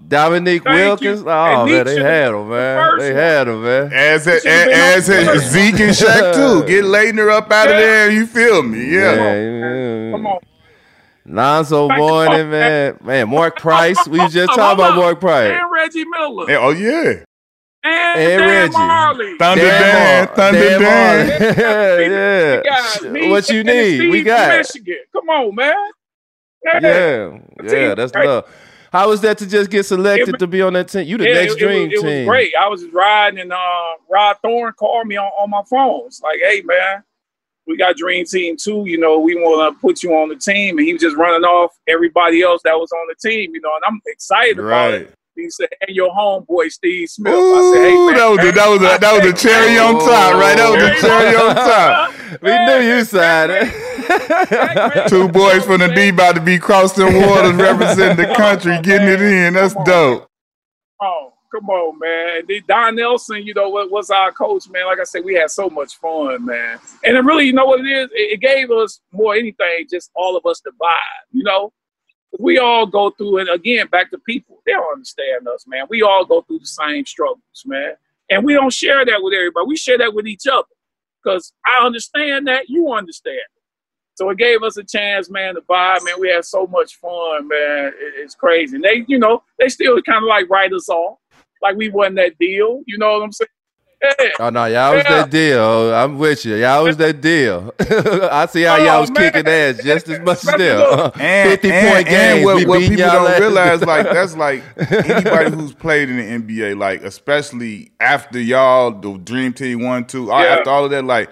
Dominique 0.07 0.65
Thank 0.65 1.01
Wilkins. 1.01 1.21
you. 1.23 1.31
Oh 1.31 1.63
And 1.63 1.71
man, 1.71 1.85
they 1.87 2.01
had 2.03 2.29
him, 2.35 2.49
man. 2.51 2.85
first 2.91 3.01
They 3.01 3.13
one. 3.13 3.23
had 3.23 3.49
him, 3.49 3.63
man. 3.65 3.93
As 3.93 4.27
it, 4.27 4.43
Should've 4.43 4.73
as 4.73 5.09
on. 5.11 5.39
Zeke 5.41 5.81
and 5.81 5.91
Shaq 5.93 6.35
too. 6.35 6.67
Get 6.67 6.85
Laettner 6.85 7.31
up 7.33 7.51
out 7.51 7.67
of 7.69 7.73
Yeah. 7.75 7.81
there. 7.81 8.11
You 8.11 8.27
feel 8.27 8.63
me? 8.63 8.85
Yeah. 8.85 9.15
Yeah, 9.15 10.11
Come 10.13 10.27
on. 10.27 10.39
Lonzo 11.27 11.89
Thank 11.89 12.01
you. 12.01 12.45
Man. 12.45 12.99
Man, 13.03 13.29
Mark 13.31 13.57
Price. 13.61 14.07
We 14.07 14.19
just 14.29 14.55
talking 14.55 14.85
about. 14.85 14.97
Mark 14.97 15.21
Price. 15.21 15.53
And 15.59 15.71
Reggie 15.73 16.05
Miller. 16.05 16.47
Hey, 16.47 16.57
oh 16.57 16.71
yeah. 16.71 17.25
And, 17.87 18.21
And 18.21 18.41
Dan 18.41 18.49
Reggie. 18.49 18.75
Majerle. 18.75 19.39
Thunder 19.39 19.65
Dan 19.65 19.81
Dan, 19.81 20.25
Mar- 20.27 20.37
Thunder 20.37 20.61
Dan 20.69 20.81
Dan. 20.81 21.41
Majerle. 21.41 21.99
We 21.99 22.15
yeah. 22.15 23.21
got 23.23 23.31
What 23.31 23.49
you 23.51 23.65
need? 23.65 23.97
Steve 23.97 24.11
We 24.11 24.23
got. 24.23 24.59
Michigan. 24.59 24.97
Come 25.13 25.29
on, 25.31 25.55
man. 25.55 25.75
Yeah. 26.65 26.81
Yeah, 26.83 27.39
yeah, 27.63 27.95
that's 27.95 28.15
right? 28.15 28.27
love. 28.27 28.45
How 28.95 29.09
was 29.09 29.21
that 29.23 29.39
to 29.39 29.47
just 29.49 29.71
get 29.71 29.83
selected 29.85 30.37
It- 30.37 30.39
to 30.39 30.47
be 30.47 30.63
on 30.63 30.75
that 30.75 30.87
team? 30.87 31.05
You 31.05 31.19
the 31.19 31.25
Yeah, 31.25 31.35
next 31.35 31.55
it, 31.55 31.63
it 31.63 31.67
dream 31.67 31.89
was, 31.89 31.99
it 31.99 32.07
team. 32.07 32.27
was 32.27 32.29
great. 32.29 32.55
I 32.55 32.69
was 32.69 32.85
riding, 32.93 33.41
and 33.41 33.53
uh, 33.53 33.83
Rod 34.09 34.37
Thorn 34.41 34.73
called 34.75 35.09
me 35.09 35.17
on, 35.17 35.27
on 35.37 35.51
my 35.51 35.63
phone. 35.69 36.07
It's 36.07 36.23
like, 36.23 36.39
hey, 36.39 36.63
man, 36.65 37.03
we 37.67 37.77
got 37.77 37.97
Dream 37.97 38.25
Team 38.25 38.57
2. 38.57 38.85
You 38.87 38.99
know, 38.99 39.19
we 39.19 39.35
want 39.35 39.75
to 39.75 39.81
put 39.81 40.05
you 40.05 40.15
on 40.15 40.29
the 40.29 40.37
team. 40.37 40.79
And 40.79 40.87
he 40.87 40.93
was 40.93 41.03
just 41.03 41.17
running 41.17 41.43
off 41.43 41.73
everybody 41.89 42.43
else 42.43 42.63
that 42.63 42.75
was 42.79 42.93
on 42.93 43.09
the 43.09 43.17
team, 43.29 43.53
you 43.53 43.61
know, 43.63 43.73
and 43.75 43.83
I'm 43.85 44.01
excited 44.07 44.61
about 44.61 44.95
it. 44.95 45.13
He 45.37 45.51
said, 45.51 45.69
and 45.81 45.95
your 45.95 46.11
homeboy, 46.15 46.71
Steve 46.71 47.09
Smith. 47.11 47.35
I 47.35 47.73
said, 47.75 47.83
hey, 47.83 47.97
man. 47.97 48.15
that 48.15 48.29
was 48.29 48.39
the, 48.39 48.53
that 48.53 48.69
was 48.69 48.81
the, 48.81 48.99
that 48.99 49.13
was 49.13 49.33
the 49.33 49.49
cherry 49.49 49.79
on 49.79 49.95
top, 49.95 50.35
right? 50.35 50.57
That 50.57 50.71
was 50.71 50.81
the 50.81 51.07
cherry 51.07 51.37
on 51.37 51.55
top. 51.57 52.15
We 52.41 52.51
knew 52.65 52.97
you 52.97 53.05
signed 53.05 53.53
it. 53.53 55.09
Two 55.09 55.29
boys 55.29 55.65
from 55.65 55.81
the 55.81 55.89
D 55.89 56.09
about 56.09 56.37
to 56.37 56.41
be 56.41 56.59
crossing 56.59 57.07
waters, 57.27 57.55
representing 57.55 58.29
the 58.29 58.35
country, 58.35 58.79
getting 58.83 59.09
it 59.09 59.21
in. 59.21 59.55
That's 59.55 59.75
dope. 59.85 60.29
Oh, 61.01 61.33
come 61.53 61.69
on, 61.69 61.99
man. 61.99 62.43
And 62.49 62.67
Don 62.67 62.97
Nelson, 62.97 63.45
you 63.45 63.55
know, 63.55 63.69
what 63.71 63.91
was 63.91 64.11
our 64.11 64.31
coach, 64.33 64.69
man. 64.69 64.87
Like 64.87 65.01
I 65.01 65.05
said, 65.05 65.25
we 65.25 65.35
had 65.35 65.51
so 65.51 65.69
much 65.69 65.97
fun, 65.97 66.45
man. 66.45 66.79
And 67.05 67.17
it 67.17 67.25
really, 67.25 67.47
you 67.47 67.53
know 67.53 67.67
what 67.67 67.81
it 67.81 67.89
is? 67.89 68.09
It, 68.13 68.35
it 68.35 68.41
gave 68.41 68.71
us 68.71 69.01
more 69.13 69.35
anything, 69.35 69.87
just 69.91 70.11
all 70.15 70.37
of 70.37 70.47
us 70.47 70.61
to 70.61 70.71
vibe, 70.81 71.25
you 71.33 71.43
know? 71.45 71.73
We 72.39 72.59
all 72.59 72.87
go 72.87 73.11
through 73.11 73.39
it 73.39 73.49
again, 73.53 73.87
back 73.89 74.11
to 74.11 74.19
people. 74.19 74.61
They 74.67 74.73
don't 74.73 74.93
understand 74.93 75.47
us, 75.49 75.67
man. 75.67 75.87
We 75.89 76.03
all 76.03 76.25
go 76.25 76.43
through 76.43 76.61
the 76.61 76.67
same 76.67 77.07
struggles, 77.07 77.43
man. 77.65 77.93
And 78.31 78.45
we 78.45 78.55
don't 78.55 78.73
share 78.73 79.05
that 79.05 79.23
with 79.23 79.35
everybody. 79.35 79.67
We 79.67 79.77
share 79.77 79.99
that 79.99 80.15
with 80.15 80.27
each 80.27 80.47
other. 80.47 80.67
Because 81.23 81.53
I 81.67 81.85
understand 81.85 82.49
that, 82.49 82.69
you 82.69 82.93
understand. 82.93 83.41
So 84.17 84.31
it 84.31 84.39
gave 84.39 84.63
us 84.63 84.77
a 84.77 84.85
chance, 84.85 85.31
man, 85.31 85.55
to 85.55 85.61
vibe, 85.63 86.05
man. 86.05 86.21
We 86.21 86.29
had 86.29 86.45
so 86.45 86.67
much 86.67 86.97
fun, 86.97 87.49
man 87.49 87.93
it's 88.17 88.35
crazy. 88.35 88.77
And 88.77 88.85
they, 88.85 89.05
you 89.09 89.19
know, 89.19 89.43
they 89.59 89.69
still 89.69 90.01
kind 90.03 90.25
of 90.25 90.29
like 90.29 90.49
write 90.51 90.73
us 90.73 90.89
off. 90.89 91.19
Like 91.63 91.77
we 91.77 91.89
wasn't 91.89 92.17
that 92.17 92.39
deal. 92.39 92.83
You 92.87 92.99
know 92.99 93.13
what 93.13 93.23
I'm 93.23 93.33
saying? 93.33 93.49
Yeah. 94.05 94.29
Oh 94.41 94.51
no, 94.51 94.65
y'all 94.67 94.95
was 94.95 95.05
Yeah. 95.05 95.17
that 95.23 95.31
deal. 95.31 95.95
I'm 95.95 96.19
with 96.19 96.45
you. 96.45 96.57
Y'all 96.57 96.85
was 96.85 96.97
that 96.99 97.21
deal. 97.21 97.73
I 97.81 98.47
see 98.47 98.63
how 98.63 98.77
Oh, 98.77 98.85
y'all 98.85 99.01
was 99.01 99.11
man. 99.11 99.33
kicking 99.33 99.49
ass 99.51 99.83
just 99.83 100.09
as 100.09 100.21
much 100.21 100.39
as 100.39 100.45
Especially 100.45 100.67
them. 100.67 100.79
look. 100.79 101.17
And, 101.21 101.51
50 101.51 101.71
and, 101.71 101.89
point 101.95 102.09
and 102.09 102.45
what, 102.45 102.67
what 102.67 102.81
people 102.81 102.97
y'all 102.97 103.13
don't 103.25 103.31
ass. 103.33 103.41
realize, 103.41 103.81
like 103.83 104.05
that's 104.05 104.37
like 104.47 104.63
anybody 104.91 105.51
who's 105.57 105.73
played 105.73 106.11
in 106.11 106.17
the 106.17 106.23
NBA, 106.63 106.79
like 106.79 107.03
especially 107.03 107.93
after 108.01 108.39
y'all, 108.41 108.91
the 108.91 109.17
Dream 109.19 109.53
Team 109.53 109.83
one, 109.83 110.05
two, 110.05 110.27
Yeah. 110.27 110.35
after 110.59 110.71
all 110.71 110.85
of 110.85 110.91
that, 110.91 111.05
like 111.05 111.31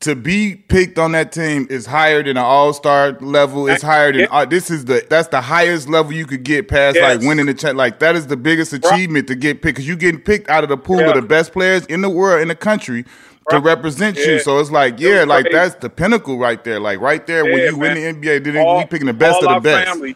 to 0.00 0.14
be 0.16 0.54
picked 0.56 0.98
on 0.98 1.12
that 1.12 1.30
team 1.30 1.66
is 1.68 1.84
higher 1.84 2.22
than 2.22 2.38
an 2.38 2.42
All 2.42 2.72
Star 2.72 3.12
level. 3.20 3.68
It's 3.68 3.82
higher 3.82 4.12
than 4.12 4.28
uh, 4.30 4.46
this 4.46 4.70
is 4.70 4.86
the 4.86 5.04
that's 5.10 5.28
the 5.28 5.40
highest 5.42 5.88
level 5.90 6.12
you 6.12 6.24
could 6.26 6.42
get 6.42 6.68
past 6.68 6.96
Yes. 6.96 7.18
like 7.18 7.28
winning 7.28 7.46
the 7.46 7.54
cha- 7.54 7.72
like 7.72 7.98
that 7.98 8.16
is 8.16 8.26
the 8.26 8.36
biggest 8.36 8.72
achievement 8.72 9.28
to 9.28 9.34
get 9.34 9.60
picked 9.60 9.76
because 9.76 9.86
you 9.88 9.96
getting 9.96 10.20
picked 10.20 10.48
out 10.48 10.62
of 10.64 10.70
the 10.70 10.76
pool 10.78 11.00
Yeah. 11.00 11.08
of 11.10 11.14
the 11.16 11.22
best 11.22 11.52
players 11.52 11.84
in 11.86 12.00
the 12.00 12.08
world 12.10 12.40
in 12.40 12.48
the 12.48 12.54
country. 12.54 13.04
To 13.50 13.58
represent 13.58 14.16
Yeah. 14.16 14.26
you, 14.34 14.38
so 14.38 14.60
it's 14.60 14.70
like, 14.70 15.00
yeah, 15.00 15.24
like 15.24 15.46
that's 15.50 15.74
the 15.76 15.90
pinnacle 15.90 16.38
right 16.38 16.62
there. 16.62 16.78
Like 16.78 17.00
right 17.00 17.26
there, 17.26 17.42
when 17.42 17.58
Yeah, 17.58 17.70
you 17.70 17.76
win 17.78 17.94
the 17.94 18.04
NBA, 18.04 18.64
All- 18.64 18.78
we 18.78 18.84
picking 18.84 19.08
the 19.08 19.12
best 19.12 19.38
of 19.38 19.44
the 19.44 19.48
our 19.54 19.60
best. 19.60 19.88
Family, 19.88 20.14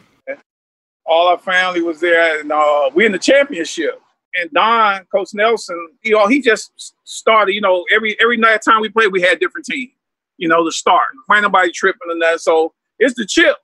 all 1.05 1.27
our 1.29 1.39
family 1.39 1.83
was 1.83 1.99
there, 1.99 2.39
and 2.41 2.53
uh, 2.53 2.91
we 2.95 3.07
in 3.07 3.13
the 3.13 3.19
championship. 3.19 4.01
And 4.41 4.51
Don, 4.53 5.05
Coach 5.15 5.31
Nelson, 5.35 5.89
you 6.03 6.13
know, 6.13 6.27
he 6.27 6.41
just 6.41 6.95
started. 7.05 7.53
You 7.53 7.61
know, 7.61 7.85
every 7.93 8.17
every 8.21 8.37
night 8.37 8.61
time 8.63 8.81
we 8.81 8.89
played, 8.89 9.13
we 9.13 9.23
had 9.23 9.41
different 9.41 9.67
teams. 9.67 9.93
You 10.37 10.49
know, 10.49 10.65
to 10.65 10.73
start. 10.73 11.03
Ain't 11.33 11.43
nobody 11.43 11.71
tripping 11.71 12.11
on 12.11 12.19
that. 12.19 12.41
So 12.41 12.75
it's 12.99 13.15
the 13.15 13.25
chip. 13.25 13.57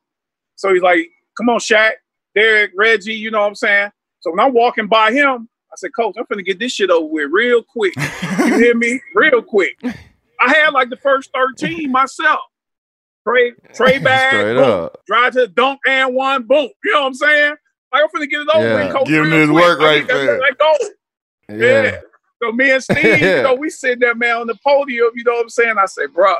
So 0.55 0.73
he's 0.73 0.83
like, 0.83 1.09
"Come 1.37 1.49
on, 1.49 1.59
Shaq, 1.59 1.93
Derek, 2.35 2.71
Reggie." 2.77 3.15
You 3.15 3.31
know 3.33 3.41
what 3.41 3.49
I'm 3.49 3.55
saying? 3.57 3.91
So 4.21 4.31
when 4.31 4.39
I'm 4.39 4.53
walking 4.53 4.87
by 4.87 5.11
him, 5.11 5.49
I 5.73 5.77
said, 5.77 5.91
"Coach, 5.97 6.15
I'm 6.17 6.27
finna 6.27 6.45
get 6.45 6.61
this 6.61 6.73
shit 6.73 6.91
over 6.91 7.07
with 7.07 7.31
real 7.33 7.63
quick." 7.65 7.95
You 7.97 8.59
hear 8.59 8.75
me? 8.75 9.01
Real 9.15 9.43
quick. 9.43 9.77
I 10.41 10.55
had 10.55 10.71
like 10.71 10.89
the 10.89 10.97
first 10.97 11.31
13 11.35 11.91
myself. 11.91 12.41
Trey, 13.27 13.53
Trey 13.75 13.99
bag, 14.03 14.57
boom. 14.57 14.89
Drive 15.07 15.35
to 15.35 15.41
the 15.41 15.49
dunk 15.49 15.81
and 15.87 16.15
one, 16.15 16.45
boom. 16.45 16.71
You 16.85 16.93
know 16.93 17.01
what 17.01 17.07
I'm 17.09 17.15
saying? 17.15 17.55
Like, 17.93 18.03
I'm 18.05 18.09
finna 18.09 18.31
get 18.31 18.41
it 18.43 18.49
over 18.55 18.67
Yeah. 18.69 18.85
with, 18.87 18.93
coach. 18.95 19.07
Give 19.09 19.25
him 19.25 19.33
his 19.33 19.51
quick. 19.51 19.63
work 19.65 19.81
right 19.81 20.07
there. 20.07 20.41
Let 20.41 20.59
go. 20.59 20.73
Yeah. 21.49 21.83
Yeah. 21.85 22.01
So 22.43 22.53
me 22.53 22.71
and 22.71 22.83
Steve, 22.83 23.21
you 23.21 23.43
know, 23.43 23.55
we 23.55 23.71
sitting 23.71 23.99
there, 24.01 24.15
man, 24.15 24.37
on 24.39 24.47
the 24.47 24.57
podium. 24.67 25.11
You 25.15 25.25
know 25.25 25.33
what 25.35 25.43
I'm 25.43 25.49
saying? 25.51 25.75
I 25.79 25.87
say, 25.87 26.07
bro, 26.07 26.35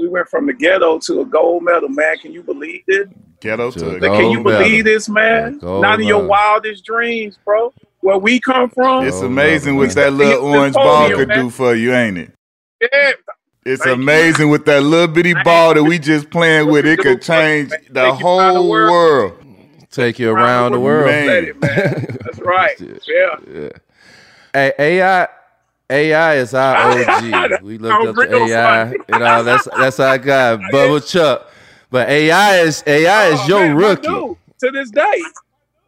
we 0.00 0.08
went 0.08 0.28
from 0.28 0.46
the 0.46 0.52
ghetto 0.52 0.98
to 1.00 1.20
a 1.20 1.24
gold 1.26 1.64
medal, 1.64 1.88
man. 1.88 2.18
Can 2.18 2.32
you 2.32 2.42
believe 2.42 2.82
it? 2.88 3.08
Ghetto 3.40 3.70
To 3.72 3.78
to 3.78 3.86
a 3.86 3.88
a 3.90 3.92
Like, 3.92 4.00
can 4.02 4.30
you 4.30 4.36
Gold 4.38 4.46
medal. 4.46 4.62
believe 4.62 4.84
this, 4.84 5.08
man? 5.08 5.58
Gold 5.58 5.82
Not 5.82 6.00
in 6.00 6.06
your 6.06 6.26
wildest 6.26 6.84
dreams, 6.84 7.38
bro. 7.44 7.72
Where 8.00 8.18
we 8.18 8.40
come 8.40 8.70
from, 8.70 9.06
It's 9.06 9.20
amazing 9.22 9.76
what 9.76 9.90
that 9.94 10.12
little 10.12 10.32
Hit 10.32 10.40
the 10.40 10.46
orange 10.58 10.74
ball 10.74 11.08
could 11.10 11.28
man. 11.28 11.44
do 11.44 11.50
for 11.50 11.74
you, 11.74 11.92
ain't 11.94 12.18
it? 12.18 12.32
yeah, 12.80 13.12
It's 13.66 13.82
Thank 13.82 13.96
you. 13.98 14.02
amazing 14.04 14.50
with 14.50 14.64
that 14.66 14.82
little 14.82 15.08
bitty 15.08 15.34
ball 15.34 15.74
that 15.74 15.84
we 15.84 15.98
just 15.98 16.30
playing 16.30 16.68
with. 16.70 16.86
It 16.86 17.00
could 17.00 17.22
change 17.22 17.70
the 17.70 17.76
Take 17.76 17.88
you 17.94 18.00
the 18.02 18.14
whole 18.14 18.68
world. 18.68 19.32
World. 19.96 20.08
Take 20.08 20.18
you 20.18 20.30
around 20.30 20.72
the 20.72 20.80
world. 20.80 21.24
Man. 21.26 21.44
It, 21.44 21.56
man. 21.60 21.96
That's 22.24 22.40
right. 22.40 22.76
Yeah. 22.80 23.36
Yeah. 23.48 23.70
Hey, 24.54 24.72
AI, 24.78 25.28
AI 25.90 26.34
is 26.36 26.54
our 26.54 26.78
OG. 26.82 27.18
We 27.60 27.78
looked 27.78 28.04
I'm 28.04 28.06
up 28.06 28.18
to 28.18 28.32
AI. 28.34 28.86
funny. 28.88 28.98
You 29.08 29.18
know, 29.18 29.44
that's 29.44 29.66
that's 29.76 30.00
our 30.00 30.18
guy, 30.18 30.56
Bubba 30.58 31.06
Chuck. 31.10 31.50
But 31.90 32.08
AI 32.10 32.58
is 32.60 32.84
AI 32.86 33.28
is 33.28 33.46
Oh, 33.46 33.48
your 33.48 33.74
man, 33.76 33.76
rookie. 33.76 33.98
dude, 34.02 34.36
to 34.60 34.70
this 34.72 34.90
day. 34.90 35.32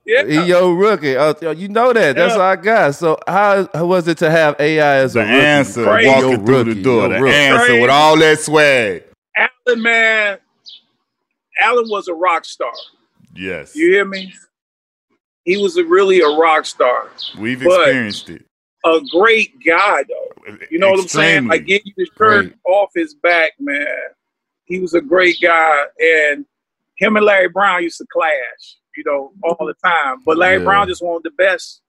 Yeah. 0.06 0.24
He 0.26 0.40
your 0.48 0.76
rookie. 0.76 1.16
Oh, 1.16 1.34
you 1.52 1.68
know 1.68 1.92
that. 1.92 2.16
That's 2.16 2.36
Yeah. 2.36 2.38
our 2.38 2.56
guy. 2.56 2.92
So 2.92 3.18
how, 3.28 3.68
how 3.74 3.86
was 3.86 4.08
it 4.08 4.18
to 4.18 4.30
have 4.30 4.56
AI 4.60 4.96
as 4.98 5.16
The 5.16 5.22
a 5.22 5.24
rookie? 5.24 5.74
answer 5.74 5.96
Crazy. 5.98 5.98
walking 5.98 6.40
Your 6.40 6.40
through 6.40 6.64
the 6.64 6.74
door. 6.76 7.08
your 7.08 7.10
The 7.10 7.20
rookie. 7.20 7.46
answer 7.46 7.76
Crazy. 7.76 7.76
with 7.76 7.90
all 7.90 8.18
that 8.18 8.40
swag. 8.40 9.04
Allen, 9.36 9.82
man, 9.82 10.38
Allen 11.62 11.88
was 11.90 12.08
a 12.08 12.14
rock 12.14 12.44
star. 12.44 12.72
Yes, 13.34 13.74
You 13.76 13.90
hear 13.92 14.04
me? 14.04 14.32
He 15.44 15.56
was 15.56 15.76
a, 15.76 15.84
really 15.84 16.20
a 16.20 16.28
rock 16.28 16.66
star. 16.66 17.10
we've 17.38 17.62
experienced 17.62 18.28
it. 18.30 18.44
A 18.84 19.00
great 19.10 19.52
guy, 19.64 20.02
though. 20.08 20.56
You 20.70 20.78
know 20.78 20.90
what 20.90 21.00
I'm 21.00 21.08
saying? 21.08 21.44
I 21.46 21.48
Like 21.56 21.68
you 21.68 21.80
the 21.96 22.06
shirt 22.06 22.16
Great. 22.16 22.54
off 22.66 22.90
his 22.94 23.14
back, 23.14 23.52
man. 23.58 23.86
he 24.64 24.78
was 24.80 24.94
a 24.94 25.00
great 25.00 25.36
guy, 25.42 25.76
and 26.00 26.44
him 26.96 27.16
and 27.16 27.24
Larry 27.24 27.48
Brown 27.48 27.82
used 27.82 27.98
to 27.98 28.06
clash, 28.12 28.76
you 28.96 29.02
know, 29.04 29.32
all 29.42 29.66
the 29.66 29.74
time. 29.84 30.18
But 30.24 30.36
Larry 30.38 30.58
Yeah. 30.58 30.64
Brown 30.64 30.86
just 30.88 31.02
wanted 31.02 31.24
the 31.24 31.30
best 31.32 31.82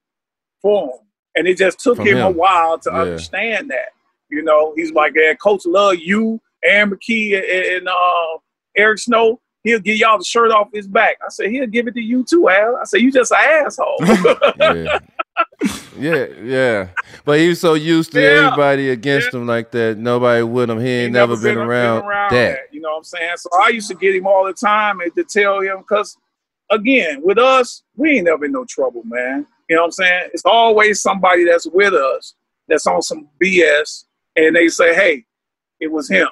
for 0.60 0.88
him, 0.88 0.98
and 1.36 1.46
it 1.46 1.56
just 1.58 1.78
took 1.78 1.96
From 1.96 2.06
him, 2.08 2.18
a 2.18 2.30
while 2.30 2.78
to 2.80 2.90
Yeah. 2.90 3.00
understand 3.02 3.70
that. 3.70 3.90
You 4.30 4.42
know, 4.42 4.72
he's 4.76 4.90
like, 4.92 5.12
yeah, 5.14 5.34
Coach 5.34 5.64
love 5.64 5.96
you, 5.98 6.40
Aaron 6.64 6.90
McKie, 6.90 7.34
and, 7.36 7.76
and 7.76 7.88
uh, 7.88 8.38
Eric 8.76 8.98
Snow. 8.98 9.40
He'll 9.64 9.78
give 9.80 9.96
y'all 9.96 10.18
the 10.18 10.24
shirt 10.24 10.50
off 10.50 10.68
his 10.72 10.88
back. 10.88 11.18
I 11.24 11.28
said, 11.28 11.50
he'll 11.50 11.66
give 11.66 11.86
it 11.86 11.94
to 11.94 12.00
you 12.00 12.24
too, 12.24 12.48
Al. 12.48 12.76
I 12.76 12.84
said, 12.84 13.00
you 13.00 13.12
just 13.12 13.30
an 13.32 13.38
asshole. 13.40 13.96
yeah. 14.58 14.98
yeah, 15.96 16.26
yeah. 16.42 16.88
But 17.24 17.38
he 17.38 17.48
was 17.48 17.60
so 17.60 17.74
used 17.74 18.12
to 18.12 18.20
Yeah. 18.20 18.46
everybody 18.46 18.90
against 18.90 19.32
him 19.32 19.46
like 19.46 19.70
that. 19.70 19.98
Nobody 19.98 20.42
with 20.42 20.68
him. 20.68 20.80
He 20.80 20.88
ain't 20.88 21.08
He 21.08 21.12
never, 21.12 21.36
been, 21.36 21.58
around, 21.58 22.04
that. 22.32 22.58
You 22.72 22.80
know 22.80 22.90
what 22.90 22.98
I'm 22.98 23.04
saying? 23.04 23.36
So 23.36 23.48
I 23.62 23.68
used 23.68 23.88
to 23.88 23.94
get 23.94 24.14
him 24.16 24.26
all 24.26 24.44
the 24.44 24.52
time 24.52 25.00
and 25.00 25.14
to 25.14 25.22
tell 25.24 25.60
him 25.60 25.78
because 25.78 26.16
again, 26.70 27.20
with 27.22 27.38
us, 27.38 27.82
we 27.96 28.16
ain't 28.16 28.24
never 28.24 28.44
in 28.46 28.52
no 28.52 28.64
trouble, 28.64 29.02
man. 29.04 29.46
You 29.68 29.76
know 29.76 29.82
what 29.82 29.86
I'm 29.86 29.92
saying? 29.92 30.30
It's 30.34 30.44
always 30.44 31.00
somebody 31.00 31.44
that's 31.44 31.66
with 31.66 31.94
us 31.94 32.34
that's 32.66 32.86
on 32.86 33.00
some 33.02 33.28
BS 33.42 34.04
and 34.36 34.56
they 34.56 34.68
say, 34.68 34.94
Hey, 34.94 35.24
it 35.80 35.90
was 35.90 36.08
him. 36.08 36.28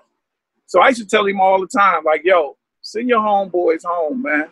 So 0.67 0.81
I 0.81 0.89
used 0.89 1.01
to 1.01 1.07
tell 1.07 1.27
him 1.27 1.41
all 1.41 1.61
the 1.61 1.67
time, 1.69 2.05
like, 2.05 2.23
yo, 2.25 2.57
send 2.91 3.09
your 3.09 3.21
homeboys 3.21 3.85
home, 3.85 4.23
man. 4.23 4.49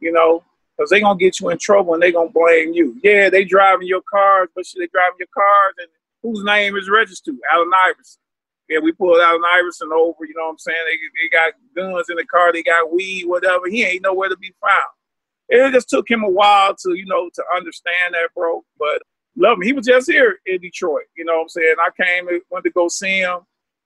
You 0.00 0.12
know, 0.12 0.44
because 0.76 0.90
they 0.90 1.00
gonna 1.00 1.18
get 1.18 1.40
you 1.40 1.48
in 1.50 1.58
trouble 1.58 1.94
and 1.94 2.02
they 2.02 2.12
gonna 2.12 2.30
blame 2.30 2.72
you. 2.72 2.98
Yeah, 3.02 3.30
they 3.30 3.44
driving 3.44 3.88
your 3.88 4.02
cars, 4.02 4.48
but 4.54 4.66
shit, 4.66 4.80
they 4.80 4.86
driving 4.86 5.18
your 5.18 5.28
cars 5.34 5.74
and 5.78 5.88
whose 6.22 6.44
name 6.44 6.76
is 6.76 6.88
registered? 6.88 7.36
Allen 7.52 7.70
Iverson. 7.86 8.20
Yeah, 8.68 8.80
we 8.80 8.92
pulled 8.92 9.18
Allen 9.18 9.42
Iverson 9.50 9.90
over, 9.92 10.24
you 10.26 10.34
know 10.36 10.44
what 10.44 10.50
I'm 10.50 10.58
saying? 10.58 10.78
They, 10.86 10.96
they 10.96 11.28
got 11.30 11.54
guns 11.74 12.10
in 12.10 12.16
the 12.16 12.26
car, 12.26 12.52
they 12.52 12.62
got 12.62 12.92
weed, 12.92 13.24
whatever. 13.26 13.66
He 13.68 13.84
ain't 13.84 14.02
nowhere 14.02 14.28
to 14.28 14.36
be 14.36 14.52
found. 14.60 14.82
It 15.48 15.72
just 15.72 15.88
took 15.88 16.08
him 16.10 16.22
a 16.22 16.28
while 16.28 16.76
to, 16.76 16.94
you 16.94 17.06
know, 17.06 17.30
to 17.34 17.44
understand 17.56 18.12
that, 18.12 18.28
bro. 18.34 18.62
But 18.78 19.00
love 19.36 19.56
him. 19.56 19.62
He 19.62 19.72
was 19.72 19.86
just 19.86 20.10
here 20.10 20.38
in 20.44 20.60
Detroit, 20.60 21.06
you 21.16 21.24
know 21.24 21.36
what 21.36 21.42
I'm 21.42 21.48
saying? 21.48 21.76
I 21.80 21.88
came 22.00 22.28
went 22.50 22.64
to 22.64 22.70
go 22.70 22.88
see 22.88 23.20
him. 23.20 23.40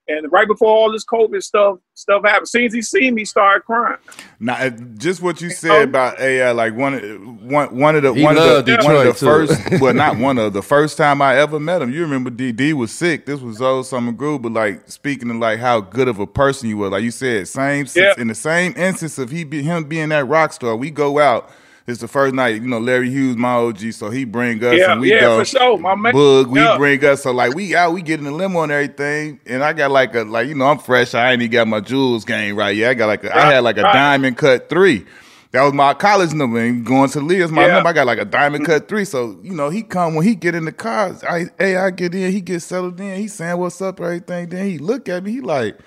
And 0.05 0.29
right 0.33 0.47
before 0.47 0.67
all 0.67 0.91
this 0.91 1.05
COVID 1.05 1.41
stuff 1.41 1.77
stuff 1.93 2.23
happened, 2.25 2.43
as 2.43 2.51
soon 2.51 2.65
as 2.65 2.73
he 2.73 2.81
seen 2.81 3.15
me, 3.15 3.21
he 3.21 3.25
started 3.25 3.61
crying. 3.63 3.97
Now, 4.37 4.55
uh, 4.55 4.69
just 4.97 5.21
what 5.21 5.39
you 5.39 5.49
said 5.49 5.83
about 5.89 6.19
AI, 6.19 6.51
like 6.51 6.75
one, 6.75 6.93
of- 6.95 7.41
one, 7.41 7.77
one 7.79 7.95
of 7.95 8.03
the, 8.03 8.11
one 8.11 8.37
of 8.37 8.65
the, 8.65 8.79
one 8.83 8.95
of 8.97 9.05
the 9.05 9.13
first, 9.13 9.61
well, 9.81 9.93
not 9.93 10.17
one 10.17 10.37
of 10.37 10.51
the 10.51 10.61
first 10.61 10.97
time 10.97 11.21
I 11.21 11.37
ever 11.37 11.57
met 11.57 11.81
him. 11.81 11.93
You 11.93 12.01
remember 12.01 12.29
DD 12.29 12.73
was 12.73 12.91
sick. 12.91 13.25
This 13.25 13.39
was 13.39 13.61
old 13.61 13.85
summer 13.85 14.11
groove, 14.11 14.41
but 14.41 14.51
like 14.51 14.89
speaking 14.91 15.29
of 15.29 15.37
like 15.37 15.59
how 15.59 15.79
good 15.79 16.09
of 16.09 16.19
a 16.19 16.27
person 16.27 16.67
you 16.67 16.75
were, 16.77 16.89
like 16.89 17.03
you 17.03 17.11
said, 17.11 17.47
same 17.47 17.85
Yeah. 17.95 18.13
in 18.17 18.27
the 18.27 18.35
same 18.35 18.73
instance 18.75 19.17
of 19.17 19.29
he 19.31 19.45
be, 19.45 19.63
him 19.63 19.85
being 19.85 20.09
that 20.09 20.25
rock 20.27 20.51
star. 20.51 20.75
We 20.75 20.89
go 20.91 21.19
out. 21.19 21.49
It's 21.85 21.99
the 21.99 22.07
first 22.07 22.33
night, 22.33 22.61
you 22.61 22.67
know. 22.67 22.79
Larry 22.79 23.09
Hughes, 23.09 23.35
my 23.35 23.55
OG, 23.55 23.91
so 23.91 24.09
he 24.09 24.23
bring 24.23 24.63
us 24.63 24.79
Yeah, 24.79 24.93
and 24.93 25.01
we 25.01 25.11
yeah, 25.11 25.19
go. 25.21 25.39
for 25.39 25.45
sure, 25.45 25.77
my 25.77 25.95
man. 25.95 26.13
Boog, 26.13 26.47
we 26.47 26.61
Yeah. 26.61 26.77
bring 26.77 27.03
us. 27.03 27.23
So 27.23 27.31
like 27.31 27.53
we 27.53 27.75
out, 27.75 27.91
we 27.91 28.01
get 28.01 28.19
in 28.19 28.25
the 28.25 28.31
limo 28.31 28.61
and 28.63 28.71
everything. 28.71 29.41
And 29.45 29.61
I 29.61 29.73
got 29.73 29.91
like 29.91 30.15
a 30.15 30.21
like 30.23 30.47
you 30.47 30.55
know 30.55 30.65
I'm 30.67 30.77
fresh. 30.79 31.13
I 31.13 31.33
ain't 31.33 31.41
even 31.41 31.51
got 31.51 31.67
my 31.67 31.81
jewels 31.81 32.23
game 32.23 32.55
right 32.55 32.73
yet. 32.73 32.91
I 32.91 32.93
got 32.93 33.07
like 33.07 33.23
a, 33.25 33.35
I 33.37 33.51
had 33.51 33.59
like 33.65 33.77
a 33.77 33.83
right. 33.83 33.93
diamond 33.93 34.37
cut 34.37 34.69
three. 34.69 35.05
That 35.51 35.61
was 35.63 35.73
my 35.73 35.93
college 35.93 36.33
number. 36.33 36.57
And 36.59 36.85
going 36.85 37.09
to 37.11 37.19
Leah's 37.19 37.51
my 37.51 37.65
Yeah. 37.67 37.73
number. 37.73 37.89
I 37.89 37.93
got 37.93 38.07
like 38.07 38.17
a 38.17 38.25
diamond 38.25 38.65
cut 38.65 38.87
three. 38.87 39.03
So 39.03 39.37
you 39.43 39.53
know 39.53 39.69
he 39.69 39.83
come 39.83 40.15
when 40.15 40.25
he 40.25 40.35
get 40.35 40.55
in 40.55 40.63
the 40.63 40.71
car. 40.71 41.17
I 41.29 41.47
hey 41.59 41.75
I 41.75 41.89
get 41.91 42.15
in. 42.15 42.31
He 42.31 42.39
get 42.39 42.61
settled 42.61 42.97
in. 43.01 43.17
He 43.17 43.27
saying 43.27 43.57
what's 43.57 43.81
up 43.81 43.99
everything. 43.99 44.47
Then 44.47 44.65
he 44.69 44.77
look 44.77 45.09
at 45.09 45.21
me. 45.25 45.31
He 45.33 45.41
like. 45.41 45.77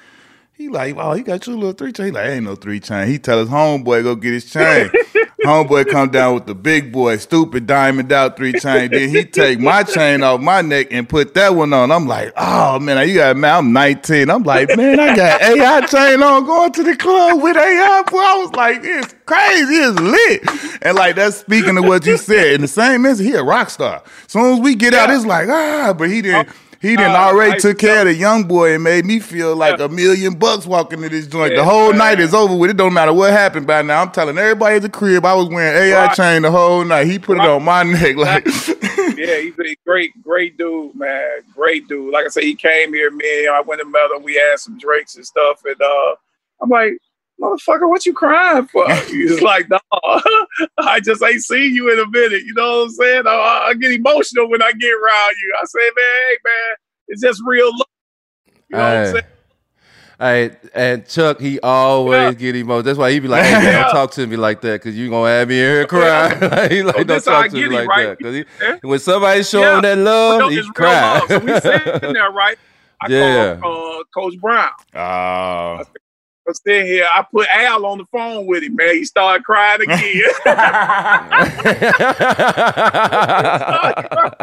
He 0.56 0.70
like, 0.70 0.96
oh, 0.96 1.12
he 1.12 1.22
got 1.22 1.46
your 1.46 1.54
little 1.54 1.74
three 1.74 1.92
chain. 1.92 2.06
He 2.06 2.12
like, 2.12 2.30
ain't 2.30 2.44
no 2.44 2.54
three 2.54 2.80
chain. 2.80 3.08
He 3.08 3.18
tell 3.18 3.38
his 3.38 3.50
homeboy 3.50 4.02
go 4.04 4.14
get 4.14 4.32
his 4.32 4.50
chain. 4.50 4.88
homeboy 5.44 5.86
come 5.90 6.08
down 6.08 6.32
with 6.32 6.46
the 6.46 6.54
big 6.54 6.90
boy, 6.90 7.18
stupid 7.18 7.66
diamond 7.66 8.10
out 8.10 8.38
three 8.38 8.54
chain. 8.54 8.90
Then 8.90 9.10
he 9.10 9.26
take 9.26 9.60
my 9.60 9.82
chain 9.82 10.22
off 10.22 10.40
my 10.40 10.62
neck 10.62 10.86
and 10.92 11.06
put 11.06 11.34
that 11.34 11.54
one 11.54 11.74
on. 11.74 11.92
I'm 11.92 12.06
like, 12.06 12.32
oh 12.38 12.78
man, 12.78 13.06
you 13.06 13.16
got 13.16 13.36
man. 13.36 13.54
I'm 13.54 13.72
19. 13.74 14.30
I'm 14.30 14.44
like, 14.44 14.74
man, 14.74 14.98
I 14.98 15.14
got 15.14 15.42
AI 15.42 15.80
chain 15.88 16.22
on 16.22 16.46
going 16.46 16.72
to 16.72 16.82
the 16.82 16.96
club 16.96 17.42
with 17.42 17.54
AI. 17.54 18.02
Boy, 18.10 18.16
I 18.16 18.38
was 18.38 18.52
like, 18.52 18.80
it's 18.82 19.14
crazy, 19.26 19.74
it's 19.74 20.00
lit. 20.00 20.80
And 20.80 20.96
like 20.96 21.16
that's 21.16 21.36
speaking 21.36 21.74
to 21.74 21.82
what 21.82 22.06
you 22.06 22.16
said. 22.16 22.54
In 22.54 22.60
the 22.62 22.68
same 22.68 23.04
instant, 23.04 23.28
he 23.28 23.34
a 23.34 23.42
rock 23.42 23.68
star. 23.68 24.02
As 24.06 24.32
Soon 24.32 24.54
as 24.54 24.60
we 24.60 24.74
get 24.74 24.94
out, 24.94 25.10
it's 25.10 25.26
like 25.26 25.50
ah, 25.50 25.94
but 25.96 26.08
he 26.08 26.22
didn't. 26.22 26.48
He 26.80 26.96
didn't 26.96 27.12
Uh, 27.12 27.18
already 27.18 27.52
I- 27.54 27.58
took 27.58 27.78
care 27.78 28.00
of 28.00 28.04
the 28.06 28.14
young 28.14 28.44
boy 28.44 28.74
and 28.74 28.84
made 28.84 29.04
me 29.04 29.18
feel 29.20 29.56
like 29.56 29.80
a 29.80 29.88
million 29.88 30.34
bucks 30.34 30.66
walking 30.66 31.00
to 31.02 31.08
this 31.08 31.26
joint. 31.26 31.52
Yeah, 31.52 31.58
the 31.60 31.64
whole 31.64 31.90
man. 31.90 31.98
night 31.98 32.20
is 32.20 32.34
over 32.34 32.54
with. 32.54 32.70
It 32.70 32.76
don't 32.76 32.92
matter 32.92 33.12
what 33.12 33.32
happened 33.32 33.66
by 33.66 33.82
now. 33.82 34.02
I'm 34.02 34.10
telling 34.10 34.36
everybody 34.38 34.76
at 34.76 34.82
the 34.82 34.88
crib 34.88 35.24
I 35.24 35.34
was 35.34 35.48
wearing 35.48 35.76
AI 35.92 36.06
Right. 36.06 36.14
chain 36.16 36.42
the 36.42 36.50
whole 36.50 36.84
night. 36.84 37.06
He 37.06 37.18
put 37.18 37.38
it 37.38 37.40
on 37.44 37.62
my 37.64 37.82
neck 37.82 38.16
like 38.16 38.46
yeah, 39.16 39.38
he's 39.38 39.58
a 39.58 39.74
great, 39.86 40.10
great 40.22 40.58
dude, 40.58 40.94
man. 40.94 41.38
Great 41.54 41.88
dude. 41.88 42.12
Like 42.12 42.26
I 42.26 42.28
said, 42.28 42.42
he 42.42 42.54
came 42.54 42.92
here, 42.92 43.10
me. 43.10 43.46
I 43.48 43.62
went 43.62 43.80
and 43.80 43.90
met 43.90 44.10
him. 44.14 44.22
We 44.22 44.34
had 44.34 44.58
some 44.58 44.78
drinks 44.78 45.16
and 45.16 45.24
stuff, 45.24 45.62
and 45.64 45.80
uh, 45.80 46.14
I'm 46.60 46.68
like, 46.68 46.98
motherfucker, 47.40 47.88
what 47.88 48.06
you 48.06 48.12
crying 48.14 48.66
for? 48.66 48.86
He's 49.08 49.40
like, 49.42 49.68
no, 49.70 49.78
I 50.78 51.00
just 51.00 51.22
ain't 51.22 51.42
seen 51.42 51.74
you 51.74 51.92
in 51.92 51.98
a 51.98 52.06
minute. 52.08 52.44
You 52.44 52.54
know 52.54 52.78
what 52.80 52.84
I'm 52.84 52.90
saying? 52.90 53.22
I, 53.26 53.66
I 53.68 53.74
get 53.74 53.92
emotional 53.92 54.48
when 54.50 54.62
I 54.62 54.72
get 54.72 54.92
around 54.92 55.34
you. 55.42 55.54
I 55.60 55.64
say, 55.66 55.80
man, 55.80 56.04
hey, 56.28 56.36
man, 56.44 56.76
it's 57.08 57.22
just 57.22 57.42
real 57.46 57.66
love. 57.66 57.86
You 58.68 58.76
know 58.76 58.84
what 58.84 58.96
I'm 58.98 59.04
saying? 59.06 59.24
Hey, 60.18 60.56
and 60.74 61.06
Chuck, 61.06 61.40
he 61.40 61.60
always 61.60 62.32
Yeah. 62.32 62.32
get 62.32 62.56
emotional. 62.56 62.82
That's 62.84 62.98
why 62.98 63.12
he 63.12 63.20
be 63.20 63.28
like, 63.28 63.44
"Hey, 63.44 63.52
man, 63.52 63.74
don't 63.74 63.90
talk 63.90 64.12
to 64.12 64.26
me 64.26 64.36
like 64.36 64.62
that, 64.62 64.80
cause 64.80 64.94
you 64.94 65.10
gonna 65.10 65.28
have 65.28 65.48
me 65.48 65.58
in 65.60 65.64
here 65.66 65.86
crying." 65.86 66.40
like, 66.40 66.70
he 66.70 66.82
like, 66.82 66.96
So 66.96 67.04
don't 67.04 67.28
I 67.28 67.42
talk 67.42 67.50
to 67.50 67.56
me 67.56 67.68
like 67.68 67.88
right? 67.88 68.18
that, 68.18 68.32
he, 68.32 68.44
Yeah. 68.62 68.76
when 68.80 68.98
somebody 68.98 69.42
show 69.42 69.60
Yeah. 69.60 69.76
him 69.76 69.82
that 69.82 69.98
love, 69.98 70.38
no, 70.40 70.48
he 70.48 70.62
cry. 70.70 71.18
love. 71.18 71.30
So 71.30 71.38
we 71.40 71.60
sitting 71.60 72.12
there, 72.14 72.30
right? 72.30 72.56
I 73.02 73.08
Yeah. 73.10 73.56
call 73.60 74.00
uh, 74.00 74.04
Coach 74.14 74.40
Brown. 74.40 74.70
Oh. 74.94 75.82
I'm 76.48 76.54
sitting 76.54 76.86
here. 76.86 77.06
I 77.12 77.22
put 77.30 77.48
Al 77.48 77.84
on 77.86 77.98
the 77.98 78.04
phone 78.06 78.46
with 78.46 78.62
him, 78.62 78.76
man. 78.76 78.94
He 78.94 79.04
started 79.04 79.44
crying 79.44 79.80
again. 79.82 80.22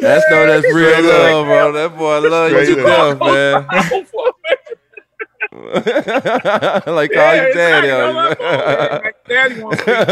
that's 0.00 0.24
no, 0.30 0.46
that's 0.46 0.64
real 0.74 0.90
Straight 0.92 1.04
up. 1.04 1.32
love, 1.32 1.46
bro. 1.46 1.72
That 1.72 1.96
boy 1.96 2.18
love 2.28 2.52
you 2.52 2.76
to 2.76 2.82
death, 2.82 3.18
man. 3.20 3.66
like 6.94 7.12
call 7.12 7.34
Yeah, 7.34 7.46
you 7.46 7.54
daddy. 7.54 7.88
exactly. 7.88 7.92
I'm 7.92 8.14
like, 8.14 8.38
oh, 8.40 9.00
man, 9.02 9.12
daddy 9.28 9.60
wants 9.62 9.84
to 9.84 9.84
speak 9.84 10.06